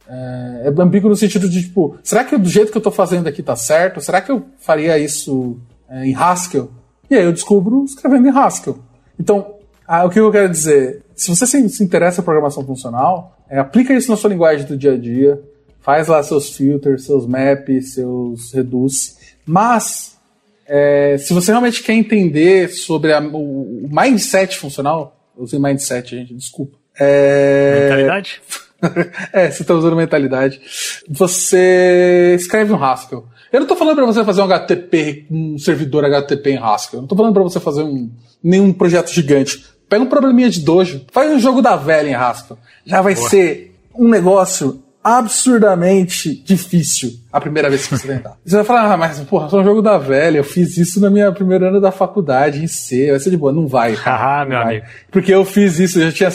É, 0.08 0.66
é 0.66 0.82
ambíguo 0.82 1.08
no 1.08 1.16
sentido 1.16 1.48
de, 1.48 1.62
tipo, 1.62 1.96
será 2.02 2.24
que 2.24 2.36
do 2.36 2.48
jeito 2.48 2.70
que 2.70 2.76
eu 2.76 2.80
estou 2.80 2.92
fazendo 2.92 3.26
aqui 3.26 3.42
tá 3.42 3.56
certo? 3.56 4.00
Será 4.00 4.20
que 4.20 4.30
eu 4.30 4.44
faria 4.58 4.98
isso 4.98 5.58
é, 5.88 6.06
em 6.06 6.14
Haskell? 6.14 6.70
E 7.10 7.14
aí 7.14 7.24
eu 7.24 7.32
descubro 7.32 7.84
escrevendo 7.84 8.28
em 8.28 8.30
Haskell. 8.30 8.78
Então, 9.18 9.55
ah, 9.86 10.04
o 10.04 10.10
que 10.10 10.18
eu 10.18 10.30
quero 10.30 10.48
dizer? 10.50 11.02
Se 11.14 11.30
você 11.30 11.46
se, 11.46 11.68
se 11.68 11.84
interessa 11.84 12.20
em 12.20 12.24
programação 12.24 12.64
funcional, 12.64 13.36
é, 13.48 13.58
aplica 13.58 13.94
isso 13.94 14.10
na 14.10 14.16
sua 14.16 14.30
linguagem 14.30 14.66
do 14.66 14.76
dia 14.76 14.94
a 14.94 14.98
dia, 14.98 15.40
faz 15.80 16.08
lá 16.08 16.22
seus 16.22 16.50
filters, 16.50 17.04
seus 17.04 17.26
maps, 17.26 17.94
seus 17.94 18.52
reduce. 18.52 19.16
Mas, 19.46 20.18
é, 20.66 21.16
se 21.18 21.32
você 21.32 21.52
realmente 21.52 21.82
quer 21.82 21.92
entender 21.92 22.68
sobre 22.68 23.12
a, 23.12 23.20
o, 23.20 23.86
o 23.86 23.88
mindset 23.90 24.58
funcional, 24.58 25.16
usei 25.36 25.58
mindset, 25.58 26.16
gente, 26.16 26.34
desculpa. 26.34 26.76
É... 26.98 27.82
Mentalidade? 27.82 28.42
é, 29.32 29.50
você 29.50 29.62
está 29.62 29.74
usando 29.74 29.96
mentalidade. 29.96 30.60
Você 31.08 32.34
escreve 32.36 32.72
um 32.72 32.82
Haskell. 32.82 33.26
Eu 33.52 33.60
não 33.60 33.64
estou 33.64 33.76
falando 33.76 33.96
para 33.96 34.06
você 34.06 34.24
fazer 34.24 34.42
um 34.42 34.44
HTTP, 34.44 35.26
um 35.30 35.58
servidor 35.58 36.04
HTTP 36.04 36.50
em 36.50 36.58
Haskell. 36.58 36.98
Eu 36.98 37.02
não 37.02 37.06
estou 37.06 37.16
falando 37.16 37.32
para 37.32 37.42
você 37.42 37.60
fazer 37.60 37.82
um, 37.82 38.10
nenhum 38.42 38.72
projeto 38.72 39.12
gigante. 39.12 39.64
Pega 39.88 40.02
um 40.02 40.08
probleminha 40.08 40.50
de 40.50 40.60
dojo, 40.60 41.04
faz 41.12 41.30
um 41.30 41.38
jogo 41.38 41.62
da 41.62 41.76
velha 41.76 42.08
em 42.08 42.14
Haskell. 42.14 42.58
Já 42.84 43.00
vai 43.02 43.14
Boa. 43.14 43.28
ser 43.28 43.74
um 43.94 44.08
negócio 44.08 44.82
absurdamente 45.02 46.34
difícil 46.34 47.12
a 47.32 47.40
primeira 47.40 47.70
vez 47.70 47.86
que 47.86 47.96
você 47.96 48.08
tentar. 48.08 48.36
Você 48.44 48.56
vai 48.56 48.64
falar, 48.64 48.92
ah, 48.92 48.96
mas 48.96 49.20
porra, 49.20 49.48
sou 49.48 49.60
um 49.60 49.64
jogo 49.64 49.80
da 49.80 49.96
velha, 49.96 50.38
eu 50.38 50.44
fiz 50.44 50.76
isso 50.76 51.00
na 51.00 51.08
minha 51.08 51.30
primeira 51.30 51.68
ano 51.68 51.80
da 51.80 51.92
faculdade, 51.92 52.60
em 52.60 52.66
C, 52.66 53.12
vai 53.12 53.20
ser 53.20 53.30
de 53.30 53.36
boa. 53.36 53.52
Não 53.52 53.68
vai. 53.68 53.96
Ah, 54.04 54.44
meu 54.44 54.58
vai. 54.58 54.78
amigo. 54.78 54.86
Porque 55.12 55.32
eu 55.32 55.44
fiz 55.44 55.78
isso, 55.78 56.00
eu 56.00 56.10
já 56.10 56.12
tinha 56.12 56.30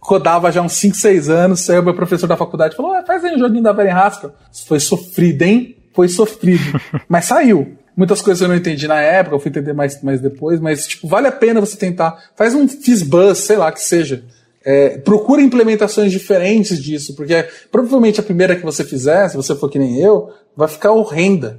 codava 0.00 0.50
já 0.50 0.60
uns 0.62 0.72
5, 0.72 0.96
6 0.96 1.28
anos, 1.28 1.70
aí 1.70 1.78
o 1.78 1.82
meu 1.82 1.94
professor 1.94 2.26
da 2.26 2.36
faculdade 2.36 2.76
falou, 2.76 2.94
ah, 2.94 3.04
faz 3.04 3.24
aí 3.24 3.34
um 3.34 3.38
joguinho 3.38 3.62
da 3.62 3.72
velha 3.72 3.90
em 3.90 3.92
Haskell. 3.92 4.32
Foi 4.66 4.80
sofrido, 4.80 5.42
hein? 5.42 5.76
Foi 5.94 6.08
sofrido. 6.08 6.80
mas 7.08 7.26
saiu. 7.26 7.76
Muitas 7.96 8.20
coisas 8.20 8.42
eu 8.42 8.48
não 8.48 8.54
entendi 8.54 8.86
na 8.86 9.00
época, 9.00 9.36
eu 9.36 9.40
fui 9.40 9.48
entender 9.48 9.72
mais, 9.72 10.02
mais 10.02 10.20
depois, 10.20 10.60
mas, 10.60 10.86
tipo, 10.86 11.08
vale 11.08 11.28
a 11.28 11.32
pena 11.32 11.60
você 11.60 11.76
tentar. 11.78 12.30
Faz 12.36 12.54
um 12.54 12.68
Fizzbuzz, 12.68 13.38
sei 13.38 13.56
lá, 13.56 13.72
que 13.72 13.80
seja. 13.80 14.22
É, 14.62 14.98
procura 14.98 15.40
implementações 15.40 16.12
diferentes 16.12 16.82
disso, 16.82 17.14
porque 17.14 17.46
provavelmente 17.70 18.20
a 18.20 18.22
primeira 18.22 18.54
que 18.54 18.64
você 18.64 18.84
fizer, 18.84 19.28
se 19.28 19.36
você 19.36 19.54
for 19.54 19.70
que 19.70 19.78
nem 19.78 19.98
eu, 19.98 20.30
vai 20.54 20.68
ficar 20.68 20.92
horrenda. 20.92 21.58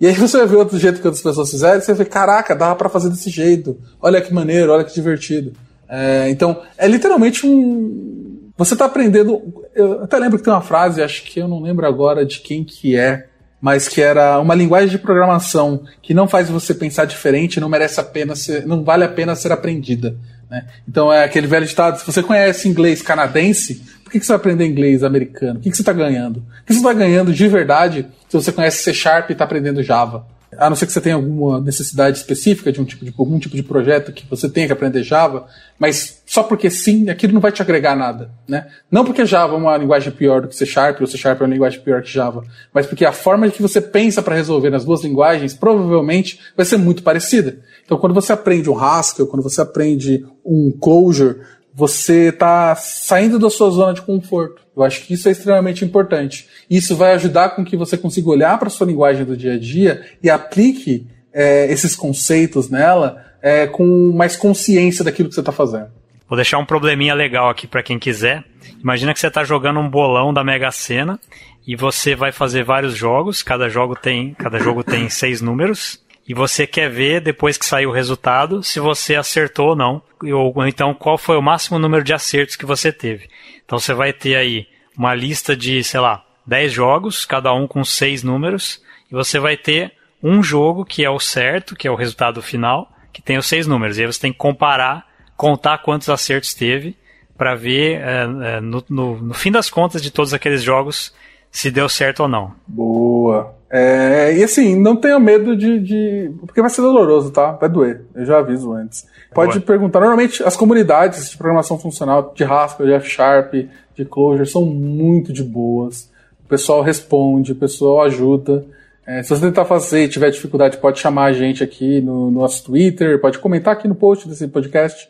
E 0.00 0.06
aí 0.06 0.14
você 0.14 0.38
vai 0.38 0.46
ver 0.46 0.56
outro 0.56 0.78
jeito 0.78 1.00
que 1.00 1.06
outras 1.06 1.22
pessoas 1.22 1.50
fizeram, 1.50 1.78
e 1.78 1.82
você 1.82 1.94
vai 1.94 2.04
ver, 2.04 2.10
caraca, 2.10 2.56
dá 2.56 2.74
para 2.74 2.88
fazer 2.88 3.08
desse 3.08 3.30
jeito. 3.30 3.78
Olha 4.00 4.20
que 4.20 4.34
maneiro, 4.34 4.72
olha 4.72 4.84
que 4.84 4.94
divertido. 4.94 5.52
É, 5.88 6.28
então, 6.30 6.62
é 6.76 6.88
literalmente 6.88 7.46
um. 7.46 8.50
Você 8.56 8.74
está 8.74 8.86
aprendendo. 8.86 9.64
Eu 9.74 10.02
até 10.02 10.18
lembro 10.18 10.38
que 10.38 10.44
tem 10.44 10.52
uma 10.52 10.62
frase, 10.62 11.02
acho 11.02 11.22
que 11.24 11.38
eu 11.38 11.46
não 11.46 11.62
lembro 11.62 11.86
agora 11.86 12.24
de 12.24 12.40
quem 12.40 12.64
que 12.64 12.96
é, 12.96 13.28
mas 13.66 13.88
que 13.88 14.00
era 14.00 14.38
uma 14.38 14.54
linguagem 14.54 14.90
de 14.90 14.96
programação 14.96 15.82
que 16.00 16.14
não 16.14 16.28
faz 16.28 16.48
você 16.48 16.72
pensar 16.72 17.04
diferente, 17.04 17.58
não 17.58 17.68
merece 17.68 17.98
a 17.98 18.04
pena 18.04 18.36
ser, 18.36 18.64
não 18.64 18.84
vale 18.84 19.02
a 19.02 19.08
pena 19.08 19.34
ser 19.34 19.50
aprendida. 19.50 20.16
Né? 20.48 20.64
Então 20.88 21.12
é 21.12 21.24
aquele 21.24 21.48
velho 21.48 21.66
ditado: 21.66 21.98
se 21.98 22.06
você 22.06 22.22
conhece 22.22 22.68
inglês 22.68 23.02
canadense, 23.02 23.82
por 24.04 24.12
que, 24.12 24.20
que 24.20 24.24
você 24.24 24.30
vai 24.30 24.36
aprender 24.36 24.66
inglês 24.66 25.02
americano? 25.02 25.58
O 25.58 25.62
que, 25.62 25.68
que 25.68 25.76
você 25.76 25.82
está 25.82 25.92
ganhando? 25.92 26.36
O 26.36 26.64
que 26.64 26.74
você 26.74 26.78
está 26.78 26.92
ganhando 26.92 27.32
de 27.32 27.48
verdade 27.48 28.06
se 28.28 28.36
você 28.36 28.52
conhece 28.52 28.84
C 28.84 28.94
Sharp 28.94 29.30
e 29.30 29.32
está 29.32 29.42
aprendendo 29.42 29.82
Java? 29.82 30.24
A 30.58 30.68
não 30.68 30.76
ser 30.76 30.86
que 30.86 30.92
você 30.92 31.00
tenha 31.00 31.14
alguma 31.14 31.60
necessidade 31.60 32.18
específica 32.18 32.72
de 32.72 32.80
um 32.80 32.84
tipo 32.84 33.04
de 33.04 33.14
algum 33.16 33.38
tipo 33.38 33.56
de 33.56 33.62
projeto 33.62 34.12
que 34.12 34.26
você 34.28 34.48
tenha 34.48 34.66
que 34.66 34.72
aprender 34.72 35.02
Java, 35.02 35.46
mas 35.78 36.22
só 36.26 36.42
porque 36.42 36.70
sim, 36.70 37.08
aquilo 37.08 37.32
não 37.32 37.40
vai 37.40 37.52
te 37.52 37.62
agregar 37.62 37.94
nada, 37.94 38.30
né? 38.48 38.66
Não 38.90 39.04
porque 39.04 39.26
Java 39.26 39.54
é 39.54 39.56
uma 39.56 39.76
linguagem 39.76 40.12
pior 40.12 40.42
do 40.42 40.48
que 40.48 40.56
C 40.56 40.66
Sharp 40.66 41.00
ou 41.00 41.06
C 41.06 41.16
Sharp 41.16 41.40
é 41.40 41.44
uma 41.44 41.52
linguagem 41.52 41.80
pior 41.80 42.02
que 42.02 42.12
Java, 42.12 42.42
mas 42.72 42.86
porque 42.86 43.04
a 43.04 43.12
forma 43.12 43.48
que 43.50 43.62
você 43.62 43.80
pensa 43.80 44.22
para 44.22 44.34
resolver 44.34 44.70
nas 44.70 44.84
duas 44.84 45.02
linguagens 45.02 45.54
provavelmente 45.54 46.40
vai 46.56 46.64
ser 46.66 46.76
muito 46.76 47.02
parecida. 47.02 47.58
Então, 47.84 47.98
quando 47.98 48.14
você 48.14 48.32
aprende 48.32 48.68
um 48.68 48.78
Haskell, 48.78 49.28
quando 49.28 49.42
você 49.42 49.60
aprende 49.60 50.26
um 50.44 50.76
Clojure, 50.80 51.36
você 51.76 52.28
está 52.28 52.74
saindo 52.74 53.38
da 53.38 53.50
sua 53.50 53.68
zona 53.68 53.92
de 53.92 54.00
conforto. 54.00 54.62
Eu 54.74 54.82
acho 54.82 55.02
que 55.04 55.12
isso 55.12 55.28
é 55.28 55.32
extremamente 55.32 55.84
importante. 55.84 56.48
Isso 56.70 56.96
vai 56.96 57.12
ajudar 57.12 57.50
com 57.50 57.62
que 57.62 57.76
você 57.76 57.98
consiga 57.98 58.30
olhar 58.30 58.58
para 58.58 58.68
a 58.68 58.70
sua 58.70 58.86
linguagem 58.86 59.26
do 59.26 59.36
dia 59.36 59.52
a 59.52 59.58
dia 59.58 60.02
e 60.22 60.30
aplique 60.30 61.06
é, 61.34 61.70
esses 61.70 61.94
conceitos 61.94 62.70
nela 62.70 63.22
é, 63.42 63.66
com 63.66 64.10
mais 64.14 64.36
consciência 64.36 65.04
daquilo 65.04 65.28
que 65.28 65.34
você 65.34 65.42
está 65.42 65.52
fazendo. 65.52 65.88
Vou 66.26 66.36
deixar 66.36 66.56
um 66.56 66.64
probleminha 66.64 67.12
legal 67.12 67.50
aqui 67.50 67.66
para 67.66 67.82
quem 67.82 67.98
quiser. 67.98 68.42
Imagina 68.80 69.12
que 69.12 69.20
você 69.20 69.26
está 69.26 69.44
jogando 69.44 69.78
um 69.78 69.90
bolão 69.90 70.32
da 70.32 70.42
Mega 70.42 70.72
Sena 70.72 71.20
e 71.66 71.76
você 71.76 72.14
vai 72.14 72.32
fazer 72.32 72.64
vários 72.64 72.96
jogos. 72.96 73.42
Cada 73.42 73.68
jogo 73.68 73.94
tem, 73.94 74.32
cada 74.32 74.58
jogo 74.58 74.82
tem 74.82 75.10
seis 75.10 75.42
números 75.42 76.00
e 76.28 76.34
você 76.34 76.66
quer 76.66 76.90
ver 76.90 77.20
depois 77.20 77.56
que 77.56 77.64
sair 77.64 77.86
o 77.86 77.92
resultado 77.92 78.62
se 78.62 78.80
você 78.80 79.14
acertou 79.14 79.70
ou 79.70 79.76
não, 79.76 80.02
ou 80.22 80.66
então 80.66 80.92
qual 80.92 81.16
foi 81.16 81.36
o 81.36 81.42
máximo 81.42 81.78
número 81.78 82.02
de 82.02 82.12
acertos 82.12 82.56
que 82.56 82.66
você 82.66 82.92
teve. 82.92 83.28
Então 83.64 83.78
você 83.78 83.94
vai 83.94 84.12
ter 84.12 84.34
aí 84.34 84.66
uma 84.96 85.14
lista 85.14 85.56
de, 85.56 85.84
sei 85.84 86.00
lá, 86.00 86.24
10 86.46 86.72
jogos, 86.72 87.24
cada 87.24 87.52
um 87.52 87.66
com 87.66 87.84
seis 87.84 88.22
números, 88.22 88.82
e 89.10 89.14
você 89.14 89.38
vai 89.38 89.56
ter 89.56 89.92
um 90.22 90.42
jogo 90.42 90.84
que 90.84 91.04
é 91.04 91.10
o 91.10 91.20
certo, 91.20 91.76
que 91.76 91.86
é 91.86 91.90
o 91.90 91.96
resultado 91.96 92.42
final, 92.42 92.90
que 93.12 93.22
tem 93.22 93.38
os 93.38 93.46
seis 93.46 93.66
números. 93.66 93.98
E 93.98 94.00
aí 94.00 94.06
você 94.06 94.20
tem 94.20 94.32
que 94.32 94.38
comparar, 94.38 95.06
contar 95.36 95.78
quantos 95.78 96.08
acertos 96.08 96.54
teve, 96.54 96.96
para 97.36 97.54
ver 97.54 98.00
é, 98.00 98.22
é, 98.56 98.60
no, 98.60 98.82
no, 98.88 99.16
no 99.16 99.34
fim 99.34 99.52
das 99.52 99.68
contas 99.68 100.02
de 100.02 100.10
todos 100.10 100.32
aqueles 100.32 100.62
jogos 100.62 101.14
se 101.50 101.70
deu 101.70 101.88
certo 101.88 102.20
ou 102.20 102.28
não. 102.28 102.54
Boa. 102.66 103.55
É, 103.68 104.32
e 104.36 104.44
assim, 104.44 104.80
não 104.80 104.94
tenha 104.94 105.18
medo 105.18 105.56
de, 105.56 105.80
de, 105.80 106.30
Porque 106.40 106.60
vai 106.60 106.70
ser 106.70 106.82
doloroso, 106.82 107.30
tá? 107.30 107.52
Vai 107.52 107.68
doer. 107.68 108.04
Eu 108.14 108.24
já 108.24 108.38
aviso 108.38 108.72
antes. 108.72 109.06
Pode 109.34 109.60
perguntar. 109.60 110.00
Normalmente, 110.00 110.42
as 110.42 110.56
comunidades 110.56 111.30
de 111.30 111.36
programação 111.36 111.78
funcional 111.78 112.32
de 112.34 112.44
Haskell, 112.44 112.86
de 112.86 112.92
F-Sharp, 112.92 113.54
de 113.94 114.04
Clojure, 114.04 114.48
são 114.48 114.64
muito 114.64 115.32
de 115.32 115.42
boas. 115.42 116.10
O 116.44 116.48
pessoal 116.48 116.80
responde, 116.80 117.52
o 117.52 117.56
pessoal 117.56 118.02
ajuda. 118.02 118.64
É, 119.06 119.22
se 119.22 119.30
você 119.30 119.46
tentar 119.46 119.64
fazer 119.64 120.04
e 120.04 120.08
tiver 120.08 120.30
dificuldade, 120.30 120.78
pode 120.78 120.98
chamar 120.98 121.26
a 121.26 121.32
gente 121.32 121.62
aqui 121.62 122.00
no, 122.00 122.30
no 122.30 122.40
nosso 122.40 122.64
Twitter, 122.64 123.20
pode 123.20 123.38
comentar 123.38 123.72
aqui 123.72 123.86
no 123.86 123.94
post 123.94 124.28
desse 124.28 124.48
podcast, 124.48 125.08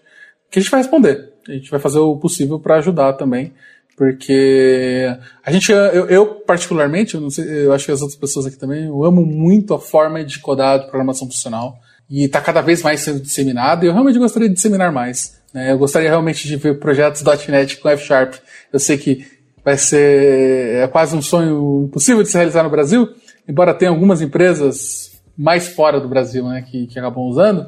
que 0.51 0.59
a 0.59 0.63
gente 0.63 0.71
vai 0.71 0.81
responder. 0.81 1.33
A 1.49 1.53
gente 1.53 1.71
vai 1.71 1.79
fazer 1.79 1.99
o 1.99 2.17
possível 2.17 2.59
para 2.59 2.77
ajudar 2.77 3.13
também. 3.15 3.53
Porque 3.97 5.11
a 5.43 5.51
gente, 5.51 5.73
eu, 5.73 6.07
eu, 6.07 6.27
particularmente, 6.27 7.15
eu 7.15 7.31
sei, 7.31 7.65
eu 7.65 7.73
acho 7.73 7.87
que 7.87 7.93
as 7.93 8.03
outras 8.03 8.19
pessoas 8.19 8.45
aqui 8.45 8.57
também, 8.57 8.85
eu 8.85 9.03
amo 9.03 9.25
muito 9.25 9.73
a 9.73 9.81
forma 9.81 10.23
de 10.23 10.39
codar 10.39 10.81
de 10.81 10.87
programação 10.87 11.27
funcional 11.27 11.79
e 12.09 12.25
está 12.25 12.41
cada 12.41 12.61
vez 12.61 12.83
mais 12.83 13.01
sendo 13.01 13.21
disseminada 13.21 13.85
e 13.85 13.89
eu 13.89 13.93
realmente 13.93 14.19
gostaria 14.19 14.49
de 14.49 14.55
disseminar 14.55 14.93
mais. 14.93 15.41
Né? 15.53 15.73
Eu 15.73 15.79
gostaria 15.79 16.11
realmente 16.11 16.47
de 16.47 16.57
ver 16.57 16.79
projetos 16.79 17.23
.NET 17.49 17.79
com 17.79 17.89
F 17.89 18.05
Sharp. 18.05 18.35
Eu 18.71 18.79
sei 18.79 18.99
que 18.99 19.27
vai 19.65 19.79
ser 19.79 20.77
é 20.77 20.87
quase 20.89 21.17
um 21.17 21.23
sonho 21.23 21.87
impossível 21.89 22.23
de 22.23 22.29
se 22.29 22.37
realizar 22.37 22.63
no 22.63 22.71
Brasil, 22.71 23.09
embora 23.49 23.73
tenha 23.73 23.91
algumas 23.91 24.21
empresas 24.21 25.13
mais 25.37 25.69
fora 25.69 25.99
do 25.99 26.09
Brasil, 26.09 26.47
né, 26.47 26.63
que, 26.71 26.87
que 26.87 26.99
acabam 26.99 27.25
usando. 27.25 27.67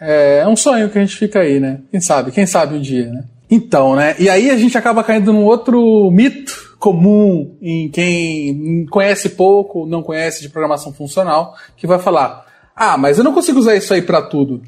É, 0.00 0.40
é 0.40 0.48
um 0.48 0.56
sonho 0.56 0.90
que 0.90 0.98
a 0.98 1.00
gente 1.00 1.16
fica 1.16 1.40
aí, 1.40 1.60
né? 1.60 1.80
Quem 1.90 2.00
sabe? 2.00 2.32
Quem 2.32 2.46
sabe 2.46 2.74
um 2.74 2.80
dia, 2.80 3.06
né? 3.06 3.24
Então, 3.50 3.96
né? 3.96 4.14
E 4.18 4.28
aí 4.28 4.50
a 4.50 4.56
gente 4.56 4.76
acaba 4.76 5.02
caindo 5.02 5.32
num 5.32 5.44
outro 5.44 6.10
mito 6.10 6.76
comum 6.78 7.56
em 7.60 7.88
quem 7.88 8.86
conhece 8.90 9.30
pouco, 9.30 9.86
não 9.86 10.02
conhece 10.02 10.42
de 10.42 10.48
programação 10.48 10.92
funcional, 10.92 11.54
que 11.76 11.86
vai 11.86 11.98
falar: 11.98 12.46
"Ah, 12.76 12.96
mas 12.98 13.18
eu 13.18 13.24
não 13.24 13.32
consigo 13.32 13.58
usar 13.58 13.74
isso 13.76 13.92
aí 13.94 14.02
para 14.02 14.22
tudo. 14.22 14.62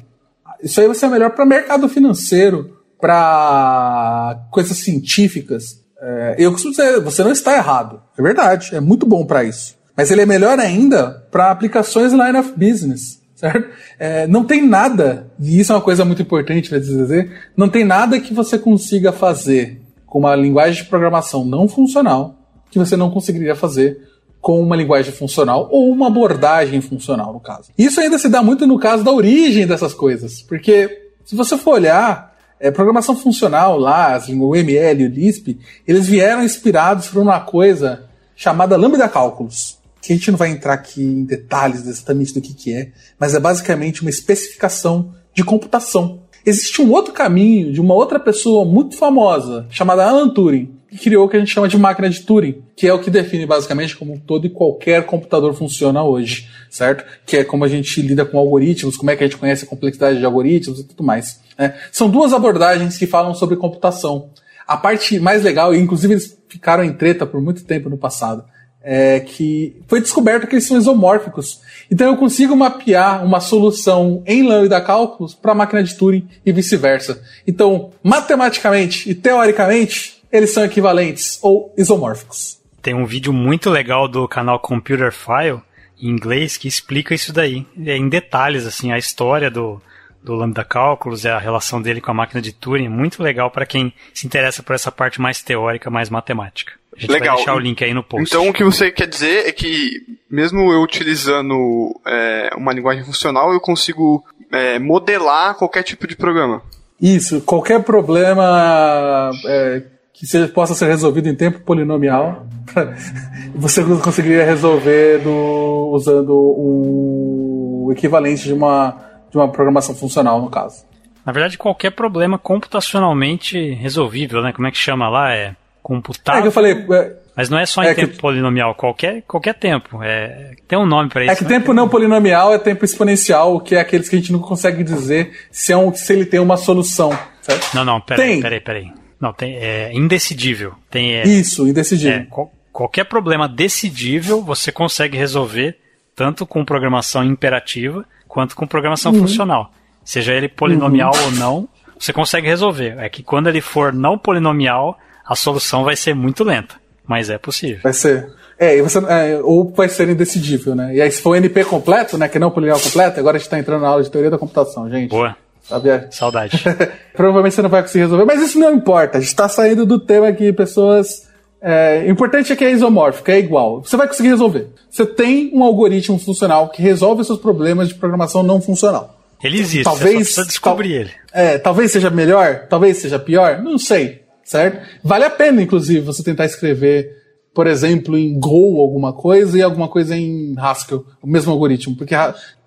Isso 0.63 0.79
aí 0.79 0.87
vai 0.87 0.95
ser 0.95 1.07
melhor 1.09 1.31
para 1.31 1.45
mercado 1.45 1.87
financeiro, 1.87 2.77
para 2.99 4.47
coisas 4.51 4.77
científicas". 4.77 5.79
É, 6.01 6.35
eu 6.39 6.51
costumo 6.51 6.73
dizer, 6.73 6.99
você 7.01 7.23
não 7.23 7.31
está 7.31 7.55
errado. 7.55 8.01
É 8.17 8.21
verdade, 8.21 8.75
é 8.75 8.79
muito 8.79 9.05
bom 9.05 9.23
para 9.23 9.43
isso. 9.43 9.75
Mas 9.95 10.09
ele 10.09 10.21
é 10.21 10.25
melhor 10.25 10.57
ainda 10.57 11.27
para 11.29 11.51
aplicações 11.51 12.11
line 12.11 12.37
of 12.37 12.53
business 12.57 13.20
certo? 13.41 13.69
É, 13.97 14.27
não 14.27 14.43
tem 14.43 14.65
nada, 14.65 15.31
e 15.39 15.59
isso 15.59 15.71
é 15.71 15.75
uma 15.75 15.81
coisa 15.81 16.05
muito 16.05 16.21
importante 16.21 16.69
para 16.69 16.77
dizer, 16.77 17.31
não 17.57 17.67
tem 17.67 17.83
nada 17.83 18.19
que 18.19 18.33
você 18.33 18.57
consiga 18.57 19.11
fazer 19.11 19.81
com 20.05 20.19
uma 20.19 20.35
linguagem 20.35 20.83
de 20.83 20.89
programação 20.89 21.43
não 21.43 21.67
funcional 21.67 22.37
que 22.69 22.77
você 22.77 22.95
não 22.95 23.09
conseguiria 23.09 23.55
fazer 23.55 24.07
com 24.39 24.61
uma 24.61 24.75
linguagem 24.75 25.11
funcional 25.11 25.67
ou 25.71 25.91
uma 25.91 26.07
abordagem 26.07 26.79
funcional, 26.81 27.33
no 27.33 27.39
caso. 27.39 27.69
Isso 27.77 27.99
ainda 27.99 28.17
se 28.17 28.29
dá 28.29 28.41
muito 28.41 28.65
no 28.65 28.79
caso 28.79 29.03
da 29.03 29.11
origem 29.11 29.67
dessas 29.67 29.93
coisas, 29.93 30.41
porque 30.41 31.09
se 31.25 31.35
você 31.35 31.57
for 31.57 31.73
olhar, 31.73 32.35
é, 32.59 32.69
programação 32.69 33.15
funcional 33.15 33.77
lá, 33.77 34.21
o 34.39 34.55
ML 34.55 35.05
o 35.05 35.09
Lisp, 35.09 35.59
eles 35.87 36.07
vieram 36.07 36.43
inspirados 36.43 37.07
por 37.07 37.21
uma 37.21 37.39
coisa 37.39 38.03
chamada 38.35 38.77
lambda 38.77 39.09
cálculos 39.09 39.80
que 40.01 40.11
a 40.11 40.15
gente 40.15 40.31
não 40.31 40.37
vai 40.37 40.49
entrar 40.49 40.73
aqui 40.73 41.01
em 41.01 41.23
detalhes 41.23 41.85
exatamente 41.85 42.33
do 42.33 42.41
que, 42.41 42.53
que 42.53 42.73
é, 42.73 42.91
mas 43.19 43.35
é 43.35 43.39
basicamente 43.39 44.01
uma 44.01 44.09
especificação 44.09 45.13
de 45.33 45.43
computação. 45.43 46.23
Existe 46.45 46.81
um 46.81 46.91
outro 46.91 47.13
caminho 47.13 47.71
de 47.71 47.79
uma 47.79 47.93
outra 47.93 48.19
pessoa 48.19 48.65
muito 48.65 48.97
famosa, 48.97 49.67
chamada 49.69 50.03
Alan 50.03 50.29
Turing, 50.29 50.81
que 50.91 50.97
criou 50.97 51.25
o 51.25 51.29
que 51.29 51.37
a 51.37 51.39
gente 51.39 51.53
chama 51.53 51.69
de 51.69 51.77
máquina 51.77 52.09
de 52.09 52.21
Turing, 52.21 52.63
que 52.75 52.85
é 52.85 52.93
o 52.93 52.99
que 52.99 53.09
define 53.09 53.45
basicamente 53.45 53.95
como 53.95 54.19
todo 54.19 54.45
e 54.45 54.49
qualquer 54.49 55.05
computador 55.05 55.53
funciona 55.53 56.03
hoje, 56.03 56.49
certo? 56.69 57.05
Que 57.25 57.37
é 57.37 57.43
como 57.45 57.63
a 57.63 57.67
gente 57.67 58.01
lida 58.01 58.25
com 58.25 58.37
algoritmos, 58.37 58.97
como 58.97 59.09
é 59.09 59.15
que 59.15 59.23
a 59.23 59.27
gente 59.27 59.37
conhece 59.37 59.63
a 59.63 59.67
complexidade 59.67 60.19
de 60.19 60.25
algoritmos 60.25 60.79
e 60.79 60.83
tudo 60.83 61.03
mais. 61.03 61.39
Né? 61.57 61.75
São 61.93 62.09
duas 62.09 62.33
abordagens 62.33 62.97
que 62.97 63.07
falam 63.07 63.33
sobre 63.33 63.55
computação. 63.55 64.31
A 64.67 64.75
parte 64.75 65.17
mais 65.17 65.43
legal, 65.43 65.73
e 65.73 65.79
inclusive 65.79 66.13
eles 66.13 66.37
ficaram 66.49 66.83
em 66.83 66.91
treta 66.91 67.25
por 67.25 67.39
muito 67.39 67.63
tempo 67.63 67.89
no 67.89 67.97
passado, 67.97 68.43
é 68.83 69.19
que 69.19 69.75
foi 69.87 70.01
descoberto 70.01 70.47
que 70.47 70.55
eles 70.55 70.67
são 70.67 70.77
isomórficos. 70.77 71.61
Então 71.89 72.07
eu 72.07 72.17
consigo 72.17 72.55
mapear 72.55 73.23
uma 73.23 73.39
solução 73.39 74.23
em 74.25 74.43
lambda 74.43 74.81
cálculos 74.81 75.33
para 75.33 75.51
a 75.51 75.55
máquina 75.55 75.83
de 75.83 75.95
Turing 75.95 76.27
e 76.45 76.51
vice-versa. 76.51 77.21
Então, 77.45 77.91
matematicamente 78.03 79.09
e 79.09 79.13
teoricamente, 79.13 80.21
eles 80.31 80.51
são 80.51 80.63
equivalentes 80.63 81.37
ou 81.41 81.73
isomórficos. 81.77 82.59
Tem 82.81 82.93
um 82.93 83.05
vídeo 83.05 83.31
muito 83.31 83.69
legal 83.69 84.07
do 84.07 84.27
canal 84.27 84.59
Computer 84.59 85.11
File 85.11 85.61
em 86.01 86.09
inglês 86.09 86.57
que 86.57 86.67
explica 86.67 87.13
isso 87.13 87.31
daí, 87.31 87.65
é 87.85 87.95
em 87.95 88.09
detalhes 88.09 88.65
assim 88.65 88.91
a 88.91 88.97
história 88.97 89.51
do 89.51 89.79
do 90.23 90.35
Lambda 90.35 90.63
Cálculos, 90.63 91.25
é 91.25 91.31
a 91.31 91.39
relação 91.39 91.81
dele 91.81 92.01
com 92.01 92.11
a 92.11 92.13
máquina 92.13 92.41
de 92.41 92.51
Turing, 92.51 92.89
muito 92.89 93.23
legal 93.23 93.49
para 93.49 93.65
quem 93.65 93.93
se 94.13 94.27
interessa 94.27 94.61
por 94.61 94.75
essa 94.75 94.91
parte 94.91 95.19
mais 95.19 95.41
teórica, 95.41 95.89
mais 95.89 96.09
matemática. 96.09 96.73
A 96.95 96.99
gente 96.99 97.11
Legal. 97.11 97.27
vai 97.29 97.35
deixar 97.37 97.55
o 97.55 97.59
link 97.59 97.83
aí 97.83 97.93
no 97.93 98.03
post. 98.03 98.27
Então 98.27 98.49
o 98.49 98.53
que 98.53 98.63
você 98.63 98.91
quer 98.91 99.07
dizer 99.07 99.47
é 99.47 99.51
que 99.51 100.01
mesmo 100.29 100.71
eu 100.73 100.81
utilizando 100.81 101.99
é, 102.05 102.49
uma 102.57 102.73
linguagem 102.73 103.03
funcional, 103.03 103.53
eu 103.53 103.61
consigo 103.61 104.23
é, 104.51 104.77
modelar 104.77 105.55
qualquer 105.55 105.83
tipo 105.83 106.05
de 106.05 106.15
programa. 106.15 106.61
Isso, 107.01 107.41
qualquer 107.41 107.81
problema 107.81 109.31
é, 109.47 109.83
que 110.13 110.27
seja, 110.27 110.47
possa 110.49 110.75
ser 110.75 110.85
resolvido 110.85 111.29
em 111.29 111.35
tempo 111.35 111.61
polinomial, 111.61 112.45
você 113.55 113.83
conseguiria 114.03 114.45
resolver 114.45 115.19
do, 115.19 115.91
usando 115.93 116.33
o 116.35 117.89
equivalente 117.91 118.43
de 118.43 118.53
uma, 118.53 118.95
de 119.31 119.37
uma 119.37 119.47
programação 119.49 119.95
funcional, 119.95 120.41
no 120.41 120.49
caso. 120.49 120.83
Na 121.25 121.31
verdade, 121.31 121.57
qualquer 121.57 121.91
problema 121.91 122.37
computacionalmente 122.37 123.73
resolvível, 123.75 124.41
né? 124.41 124.51
Como 124.51 124.67
é 124.67 124.71
que 124.71 124.77
chama 124.77 125.07
lá? 125.09 125.33
É 125.33 125.55
computável. 125.81 126.39
É 126.39 126.41
que 126.41 126.47
eu 126.47 126.51
falei. 126.51 126.73
É, 126.73 127.15
mas 127.35 127.49
não 127.49 127.57
é 127.57 127.65
só 127.65 127.83
em 127.83 127.87
é 127.87 127.93
tempo 127.93 128.13
que- 128.13 128.19
polinomial, 128.19 128.75
qualquer, 128.75 129.21
qualquer 129.23 129.53
tempo. 129.55 130.01
É, 130.03 130.51
tem 130.67 130.77
um 130.77 130.85
nome 130.85 131.09
para 131.09 131.23
isso. 131.23 131.31
é 131.31 131.35
que 131.35 131.43
né? 131.43 131.49
tempo 131.49 131.73
não 131.73 131.87
polinomial 131.87 132.53
é 132.53 132.57
tempo 132.59 132.83
exponencial, 132.83 133.59
que 133.61 133.75
é 133.75 133.79
aqueles 133.79 134.09
que 134.09 134.15
a 134.15 134.19
gente 134.19 134.31
não 134.31 134.39
consegue 134.39 134.83
dizer 134.83 135.31
se, 135.51 135.71
é 135.71 135.77
um, 135.77 135.93
se 135.93 136.11
ele 136.11 136.25
tem 136.25 136.39
uma 136.39 136.57
solução. 136.57 137.17
Certo? 137.41 137.73
Não, 137.75 137.83
não, 137.85 137.99
peraí, 138.01 138.27
Tem. 138.27 138.41
peraí, 138.41 138.59
peraí. 138.59 138.91
Não, 139.19 139.31
tem, 139.33 139.55
é 139.57 139.91
indecidível. 139.93 140.73
Tem, 140.89 141.15
é, 141.15 141.23
Isso, 141.23 141.67
indecidível. 141.67 142.13
é, 142.21 142.25
qual- 142.29 142.51
qualquer 142.71 143.03
problema 143.05 143.47
decidível 143.47 144.41
você 144.43 144.71
consegue 144.71 145.17
resolver 145.17 145.77
tanto 146.15 146.45
com 146.45 146.65
programação 146.65 147.23
imperativa 147.23 148.05
quanto 148.31 148.55
com 148.55 148.65
programação 148.65 149.13
funcional. 149.13 149.73
Seja 150.05 150.33
ele 150.33 150.47
polinomial 150.47 151.11
ou 151.25 151.31
não, 151.31 151.67
você 151.99 152.13
consegue 152.13 152.47
resolver. 152.47 152.95
É 152.97 153.09
que 153.09 153.21
quando 153.21 153.47
ele 153.47 153.59
for 153.59 153.91
não 153.91 154.17
polinomial, 154.17 154.97
a 155.25 155.35
solução 155.35 155.83
vai 155.83 155.97
ser 155.97 156.15
muito 156.15 156.41
lenta. 156.45 156.75
Mas 157.05 157.29
é 157.29 157.37
possível. 157.37 157.81
Vai 157.83 157.91
ser. 157.91 158.31
É, 158.57 158.81
você, 158.81 158.99
é, 158.99 159.39
ou 159.43 159.69
vai 159.71 159.89
ser 159.89 160.07
indecidível, 160.07 160.73
né? 160.73 160.95
E 160.95 161.01
aí, 161.01 161.11
se 161.11 161.21
for 161.21 161.35
NP 161.35 161.65
completo, 161.65 162.17
né? 162.17 162.29
Que 162.29 162.39
não 162.39 162.51
polinomial 162.51 162.81
completo, 162.81 163.19
agora 163.19 163.35
a 163.35 163.39
gente 163.39 163.49
tá 163.49 163.59
entrando 163.59 163.81
na 163.81 163.89
aula 163.89 164.03
de 164.03 164.09
teoria 164.09 164.31
da 164.31 164.37
computação, 164.37 164.89
gente. 164.89 165.09
Boa. 165.09 165.35
Sabe? 165.63 165.89
É. 165.89 166.07
Saudade. 166.09 166.63
Provavelmente 167.13 167.53
você 167.55 167.61
não 167.61 167.69
vai 167.69 167.81
conseguir 167.81 168.05
resolver, 168.05 168.23
mas 168.23 168.41
isso 168.41 168.57
não 168.57 168.73
importa. 168.73 169.17
A 169.17 169.21
gente 169.21 169.35
tá 169.35 169.49
saindo 169.49 169.85
do 169.85 169.99
tema 169.99 170.31
que 170.31 170.53
pessoas. 170.53 171.29
É, 171.61 172.03
o 172.07 172.09
importante 172.09 172.51
é 172.51 172.55
que 172.55 172.65
é 172.65 172.71
isomórfico, 172.71 173.29
é 173.29 173.37
igual. 173.37 173.83
Você 173.83 173.95
vai 173.95 174.07
conseguir 174.07 174.29
resolver. 174.29 174.67
Você 174.89 175.05
tem 175.05 175.51
um 175.53 175.63
algoritmo 175.63 176.17
funcional 176.17 176.69
que 176.69 176.81
resolve 176.81 177.21
os 177.21 177.27
seus 177.27 177.39
problemas 177.39 177.87
de 177.89 177.95
programação 177.95 178.41
não 178.41 178.59
funcional. 178.59 179.19
Ele 179.43 179.59
existe, 179.59 179.83
Talvez- 179.83 180.11
você 180.11 180.17
precisa 180.17 180.45
descobrir 180.45 180.93
ele. 180.93 181.11
É, 181.33 181.57
talvez 181.57 181.91
seja 181.91 182.09
melhor, 182.09 182.67
talvez 182.69 182.97
seja 182.97 183.17
pior, 183.17 183.61
não 183.61 183.77
sei, 183.77 184.21
certo? 184.43 184.85
Vale 185.03 185.23
a 185.25 185.29
pena, 185.29 185.61
inclusive, 185.61 186.01
você 186.01 186.23
tentar 186.23 186.45
escrever, 186.45 187.20
por 187.53 187.67
exemplo, 187.67 188.17
em 188.17 188.39
Go 188.39 188.79
alguma 188.79 189.11
coisa 189.13 189.57
e 189.57 189.61
alguma 189.61 189.87
coisa 189.87 190.15
em 190.15 190.55
Haskell, 190.57 191.05
o 191.21 191.27
mesmo 191.27 191.51
algoritmo, 191.51 191.95
porque, 191.95 192.15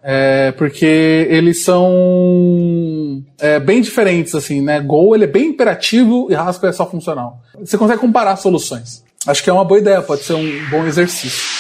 é, 0.03 0.53
porque 0.53 1.27
eles 1.31 1.65
são 1.65 3.25
é, 3.39 3.59
bem 3.59 3.81
diferentes, 3.81 4.35
assim, 4.35 4.61
né? 4.61 4.81
Go 4.81 5.15
ele 5.15 5.25
é 5.25 5.29
bem 5.29 5.49
imperativo 5.49 6.29
e 6.31 6.35
Haskell 6.35 6.69
é 6.69 6.73
só 6.73 6.89
funcional. 6.89 7.41
Você 7.59 7.79
consegue 7.79 8.01
comparar 8.01 8.37
soluções. 8.37 9.03
Acho 9.27 9.43
que 9.43 9.49
é 9.49 9.53
uma 9.53 9.65
boa 9.65 9.81
ideia, 9.81 10.03
pode 10.03 10.23
ser 10.23 10.35
um 10.35 10.71
bom 10.71 10.85
exercício. 10.85 11.55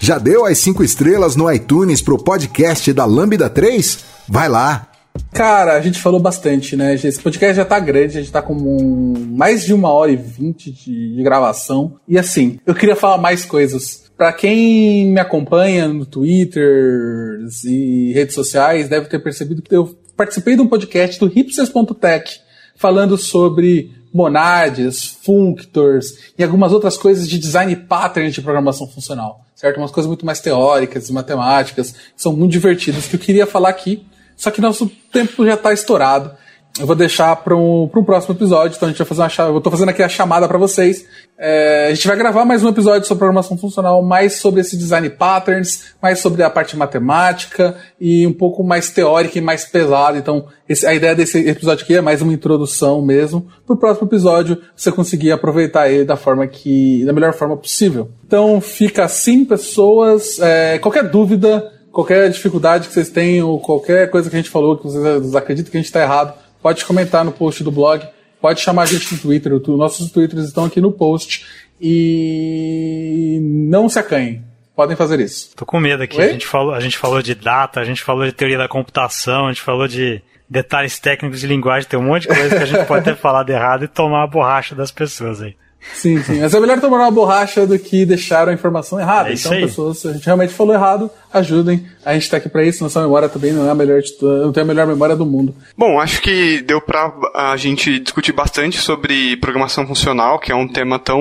Já 0.00 0.18
deu 0.18 0.46
as 0.46 0.58
cinco 0.58 0.82
estrelas 0.82 1.36
no 1.36 1.52
iTunes 1.52 2.00
pro 2.00 2.16
podcast 2.16 2.92
da 2.92 3.04
Lambda 3.04 3.50
3? 3.50 3.98
Vai 4.26 4.48
lá! 4.48 4.87
Cara, 5.32 5.74
a 5.74 5.80
gente 5.80 6.00
falou 6.00 6.18
bastante, 6.20 6.76
né? 6.76 6.94
Esse 6.94 7.20
podcast 7.20 7.56
já 7.56 7.64
tá 7.64 7.78
grande, 7.78 8.18
a 8.18 8.20
gente 8.20 8.32
tá 8.32 8.42
com 8.42 8.54
um- 8.54 9.14
mais 9.36 9.64
de 9.64 9.72
uma 9.72 9.90
hora 9.92 10.10
e 10.10 10.16
vinte 10.16 10.70
de, 10.70 11.14
de 11.16 11.22
gravação. 11.22 11.96
E 12.08 12.18
assim, 12.18 12.58
eu 12.66 12.74
queria 12.74 12.96
falar 12.96 13.18
mais 13.18 13.44
coisas. 13.44 14.08
Pra 14.16 14.32
quem 14.32 15.06
me 15.12 15.20
acompanha 15.20 15.86
no 15.86 16.04
Twitter 16.04 17.38
e 17.64 18.12
redes 18.12 18.34
sociais, 18.34 18.88
deve 18.88 19.06
ter 19.08 19.20
percebido 19.20 19.62
que 19.62 19.74
eu 19.74 19.94
participei 20.16 20.56
de 20.56 20.62
um 20.62 20.66
podcast 20.66 21.20
do 21.20 21.26
hipsters.tech 21.26 22.40
falando 22.74 23.16
sobre 23.16 23.92
monades, 24.12 25.06
functors 25.22 26.32
e 26.36 26.42
algumas 26.42 26.72
outras 26.72 26.96
coisas 26.96 27.28
de 27.28 27.38
design 27.38 27.76
pattern 27.76 28.30
de 28.30 28.40
programação 28.42 28.88
funcional, 28.88 29.44
certo? 29.54 29.76
Umas 29.78 29.90
coisas 29.92 30.08
muito 30.08 30.26
mais 30.26 30.40
teóricas 30.40 31.08
e 31.08 31.12
matemáticas, 31.12 31.92
que 31.92 31.98
são 32.16 32.32
muito 32.32 32.50
divertidas, 32.52 33.06
que 33.06 33.14
eu 33.16 33.20
queria 33.20 33.46
falar 33.46 33.68
aqui, 33.68 34.02
só 34.38 34.50
que 34.50 34.62
nosso 34.62 34.90
tempo 35.12 35.44
já 35.44 35.52
está 35.54 35.72
estourado. 35.74 36.30
Eu 36.78 36.86
vou 36.86 36.94
deixar 36.94 37.34
para 37.34 37.56
um, 37.56 37.90
um 37.92 38.04
próximo 38.04 38.36
episódio, 38.36 38.76
então 38.76 38.86
a 38.88 38.92
gente 38.92 38.98
vai 38.98 39.06
fazer 39.08 39.22
uma 39.22 39.28
cha- 39.28 39.48
Eu 39.48 39.60
tô 39.60 39.68
fazendo 39.68 39.88
aqui 39.88 40.00
a 40.00 40.08
chamada 40.08 40.46
para 40.46 40.58
vocês. 40.58 41.04
É, 41.36 41.88
a 41.90 41.94
gente 41.94 42.06
vai 42.06 42.16
gravar 42.16 42.44
mais 42.44 42.62
um 42.62 42.68
episódio 42.68 43.04
sobre 43.08 43.18
programação 43.18 43.58
funcional, 43.58 44.00
mais 44.00 44.34
sobre 44.34 44.60
esse 44.60 44.76
design 44.76 45.10
patterns, 45.10 45.86
mais 46.00 46.20
sobre 46.20 46.40
a 46.44 46.48
parte 46.50 46.76
matemática 46.76 47.76
e 48.00 48.24
um 48.28 48.32
pouco 48.32 48.62
mais 48.62 48.90
teórica 48.90 49.38
e 49.38 49.40
mais 49.40 49.64
pesada. 49.64 50.18
Então, 50.18 50.46
esse- 50.68 50.86
a 50.86 50.94
ideia 50.94 51.16
desse 51.16 51.38
episódio 51.48 51.82
aqui 51.82 51.96
é 51.96 52.00
mais 52.00 52.22
uma 52.22 52.32
introdução 52.32 53.02
mesmo. 53.02 53.48
Pro 53.66 53.76
próximo 53.76 54.06
episódio, 54.06 54.58
você 54.76 54.92
conseguir 54.92 55.32
aproveitar 55.32 55.90
ele 55.90 56.04
da 56.04 56.16
forma 56.16 56.46
que. 56.46 57.04
da 57.04 57.12
melhor 57.12 57.32
forma 57.32 57.56
possível. 57.56 58.10
Então, 58.24 58.60
fica 58.60 59.04
assim, 59.04 59.44
pessoas. 59.44 60.38
É, 60.38 60.78
qualquer 60.78 61.04
dúvida, 61.10 61.72
qualquer 61.92 62.30
dificuldade 62.30 62.88
que 62.88 62.94
vocês 62.94 63.10
tenham, 63.10 63.48
ou 63.48 63.60
qualquer 63.60 64.10
coisa 64.10 64.28
que 64.28 64.36
a 64.36 64.38
gente 64.38 64.50
falou 64.50 64.76
que 64.76 64.84
vocês 64.84 65.34
acreditam 65.34 65.70
que 65.70 65.76
a 65.76 65.80
gente 65.80 65.86
está 65.86 66.02
errado, 66.02 66.34
pode 66.62 66.84
comentar 66.84 67.24
no 67.24 67.32
post 67.32 67.62
do 67.62 67.70
blog, 67.70 68.06
pode 68.40 68.60
chamar 68.60 68.82
a 68.82 68.86
gente 68.86 69.14
no 69.14 69.20
Twitter, 69.20 69.52
nossos 69.68 70.10
Twitters 70.10 70.46
estão 70.46 70.64
aqui 70.64 70.80
no 70.80 70.92
post. 70.92 71.46
E 71.80 73.38
não 73.40 73.88
se 73.88 73.98
acanhem, 73.98 74.42
podem 74.74 74.96
fazer 74.96 75.20
isso. 75.20 75.50
Tô 75.54 75.64
com 75.64 75.78
medo 75.78 76.02
aqui. 76.02 76.18
Oi? 76.18 76.28
A 76.28 76.32
gente, 76.32 76.46
falou, 76.46 76.74
a 76.74 76.80
gente 76.80 76.98
falou 76.98 77.22
de 77.22 77.34
data, 77.34 77.80
a 77.80 77.84
gente 77.84 78.02
falou 78.02 78.24
de 78.24 78.32
teoria 78.32 78.58
da 78.58 78.68
computação, 78.68 79.46
a 79.46 79.52
gente 79.52 79.62
falou 79.62 79.86
de 79.86 80.20
detalhes 80.48 80.98
técnicos 80.98 81.40
de 81.40 81.46
linguagem, 81.46 81.88
tem 81.88 81.98
um 81.98 82.04
monte 82.04 82.22
de 82.22 82.28
coisa 82.28 82.56
que 82.56 82.62
a 82.62 82.66
gente 82.66 82.86
pode 82.86 83.04
ter 83.04 83.14
falado 83.16 83.50
errado 83.50 83.84
e 83.84 83.88
tomar 83.88 84.24
a 84.24 84.26
borracha 84.26 84.74
das 84.74 84.90
pessoas 84.90 85.40
aí. 85.40 85.54
Sim, 85.94 86.22
sim. 86.22 86.40
Mas 86.40 86.54
é 86.54 86.60
melhor 86.60 86.80
tomar 86.80 86.98
uma 86.98 87.10
borracha 87.10 87.66
do 87.66 87.78
que 87.78 88.04
deixar 88.04 88.48
a 88.48 88.52
informação 88.52 89.00
errada. 89.00 89.30
É 89.30 89.34
então, 89.34 89.52
pessoas, 89.52 89.98
se 89.98 90.08
a 90.08 90.12
gente 90.12 90.24
realmente 90.24 90.52
falou 90.52 90.74
errado, 90.74 91.10
ajudem. 91.32 91.86
A 92.08 92.14
gente 92.14 92.30
tá 92.30 92.38
aqui 92.38 92.48
pra 92.48 92.64
isso. 92.64 92.82
Nossa 92.82 93.02
memória 93.02 93.28
também 93.28 93.52
não 93.52 93.66
é 93.66 93.70
a 93.70 93.74
melhor 93.74 94.00
não 94.22 94.50
tem 94.50 94.62
a 94.62 94.66
melhor 94.66 94.86
memória 94.86 95.14
do 95.14 95.26
mundo. 95.26 95.54
Bom, 95.76 96.00
acho 96.00 96.22
que 96.22 96.62
deu 96.62 96.80
pra 96.80 97.12
a 97.34 97.54
gente 97.58 97.98
discutir 97.98 98.32
bastante 98.32 98.78
sobre 98.78 99.36
programação 99.36 99.86
funcional, 99.86 100.38
que 100.38 100.50
é 100.50 100.54
um 100.54 100.66
tema 100.66 100.98
tão 100.98 101.20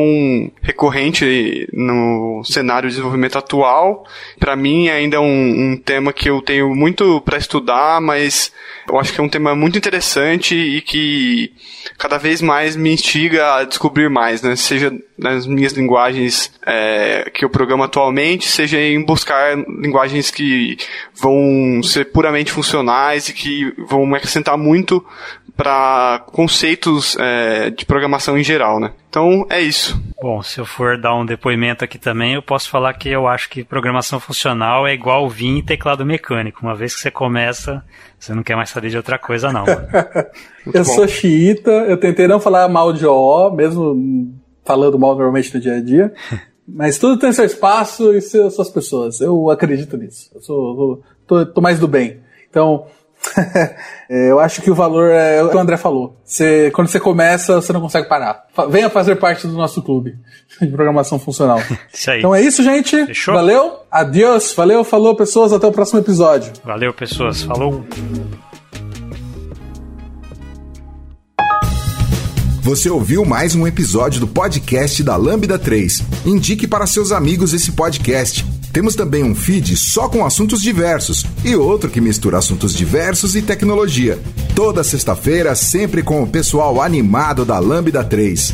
recorrente 0.62 1.68
no 1.74 2.42
cenário 2.46 2.88
de 2.88 2.96
desenvolvimento 2.96 3.38
atual. 3.38 4.06
Pra 4.40 4.56
mim, 4.56 4.88
ainda 4.88 5.18
é 5.18 5.20
um, 5.20 5.74
um 5.74 5.78
tema 5.78 6.14
que 6.14 6.30
eu 6.30 6.42
tenho 6.42 6.74
muito 6.74 7.20
pra 7.20 7.38
estudar, 7.38 8.00
mas 8.00 8.54
eu 8.90 8.98
acho 8.98 9.12
que 9.12 9.20
é 9.20 9.24
um 9.24 9.30
tema 9.30 9.54
muito 9.54 9.78
interessante 9.78 10.56
e 10.56 10.80
que 10.80 11.52
cada 11.98 12.18
vez 12.18 12.42
mais 12.42 12.78
me 12.78 12.94
instiga 12.94 13.56
a 13.56 13.64
descobrir 13.66 14.10
mais, 14.10 14.42
né? 14.42 14.56
Seja 14.56 14.90
nas 15.18 15.48
minhas 15.48 15.73
linguagens 15.73 16.52
é, 16.65 17.30
que 17.34 17.44
eu 17.44 17.49
programo 17.49 17.84
atualmente, 17.84 18.48
seja 18.48 18.80
em 18.80 19.03
buscar 19.03 19.57
linguagens 19.57 20.30
que 20.30 20.77
vão 21.15 21.81
ser 21.81 22.11
puramente 22.11 22.52
funcionais 22.52 23.27
e 23.30 23.34
que 23.34 23.73
vão 23.89 24.06
me 24.06 24.15
acrescentar 24.15 24.57
muito 24.57 25.03
para 25.57 26.23
conceitos 26.27 27.18
é, 27.19 27.72
de 27.72 27.84
programação 27.84 28.38
em 28.38 28.44
geral, 28.44 28.80
né? 28.80 28.91
Então 29.10 29.44
é 29.49 29.60
isso. 29.60 29.99
Bom, 30.22 30.44
se 30.44 30.60
eu 30.60 30.65
for 30.65 30.99
dar 31.02 31.15
um 31.15 31.26
depoimento 31.26 31.84
aqui 31.84 31.98
também, 31.98 32.35
eu 32.35 32.44
posso 32.44 32.69
falar 32.69 32.94
que 32.94 33.10
eu 33.10 33.27
acho 33.27 33.49
que 33.49 33.64
programação 33.64 34.19
funcional 34.19 34.85
é 34.85 34.94
igual 34.94 35.27
vinho 35.27 35.57
e 35.57 35.64
teclado 35.64 36.06
mecânico. 36.06 36.61
Uma 36.61 36.76
vez 36.76 36.94
que 36.94 37.02
você 37.02 37.10
começa, 37.10 37.84
você 38.19 38.35
não 38.35 38.44
quer 38.44 38.56
mais 38.56 38.69
saber 38.69 38.89
de 38.89 38.98
outra 38.98 39.18
coisa, 39.18 39.52
não. 39.52 39.65
eu 40.72 40.84
bom. 40.84 40.84
sou 40.84 41.07
xiita, 41.07 41.72
eu 41.72 41.98
tentei 41.98 42.27
não 42.27 42.39
falar 42.39 42.69
mal 42.69 42.94
de 42.94 43.07
OO, 43.07 43.56
mesmo 43.56 44.37
falando 44.68 44.99
mal 44.99 45.11
normalmente 45.15 45.53
no 45.56 45.60
dia 45.60 45.77
a 45.77 45.81
dia. 45.81 46.14
Mas 46.68 46.98
tudo 46.98 47.18
tem 47.18 47.31
seu 47.31 47.45
espaço 47.45 48.14
e 48.14 48.22
seu- 48.22 48.52
suas 48.52 48.69
pessoas. 48.69 49.22
Eu 49.22 49.49
acredito 49.49 49.95
nisso. 49.95 50.30
Eu 50.35 50.41
sou, 50.41 51.02
tô, 51.26 51.45
tô 51.45 51.61
mais 51.61 51.80
do 51.80 51.88
bem. 51.88 52.19
Então, 52.49 52.85
é, 54.10 54.30
eu 54.31 54.38
acho 54.39 54.61
que 54.61 54.69
o 54.69 54.76
valor 54.76 55.10
é 55.10 55.41
o 55.41 55.49
que 55.49 55.56
o 55.56 55.60
André 55.60 55.77
falou. 55.77 56.18
Você, 56.26 56.69
quando 56.72 56.88
você 56.89 56.99
começa, 56.99 57.56
você 57.61 57.72
não 57.72 57.80
consegue 57.80 58.10
parar. 58.10 58.45
Venha 58.69 58.89
fazer 58.89 59.15
parte 59.15 59.48
do 59.48 59.53
nosso 59.53 59.81
clube 59.81 60.18
de 60.61 60.68
programação 60.68 61.18
funcional. 61.18 61.60
Isso 61.94 62.11
aí. 62.11 62.19
Então 62.19 62.35
é 62.35 62.41
isso, 62.41 62.61
gente. 62.61 63.06
Fechou? 63.06 63.34
Valeu. 63.35 63.77
Adiós. 63.89 64.53
Valeu. 64.53 64.84
Falou, 64.84 65.15
pessoas. 65.15 65.53
Até 65.53 65.65
o 65.68 65.72
próximo 65.72 65.99
episódio. 65.99 66.52
Valeu, 66.65 66.94
pessoas. 66.94 67.44
Falou. 67.44 67.85
Você 72.68 72.89
ouviu 72.89 73.23
mais 73.23 73.56
um 73.56 73.65
episódio 73.65 74.19
do 74.19 74.27
podcast 74.27 75.02
da 75.02 75.15
Lambda 75.15 75.57
3. 75.57 76.03
Indique 76.26 76.68
para 76.68 76.85
seus 76.85 77.14
amigos 77.14 77.53
esse 77.53 77.72
podcast. 77.72 78.45
Temos 78.73 78.94
também 78.94 79.23
um 79.23 79.34
feed 79.34 79.77
só 79.77 80.10
com 80.10 80.26
assuntos 80.26 80.61
diversos 80.61 81.26
e 81.45 81.56
outro 81.56 81.89
que 81.89 82.02
mistura 82.02 82.39
assuntos 82.39 82.73
diversos 82.73 83.38
e 83.38 83.41
tecnologia. 83.41 84.19
Toda 84.53 84.84
sexta-feira, 84.84 85.56
sempre 85.56 86.03
com 86.03 86.22
o 86.22 86.27
pessoal 86.27 86.81
animado 86.81 87.45
da 87.45 87.57
Lambda 87.57 88.03
3. 88.03 88.53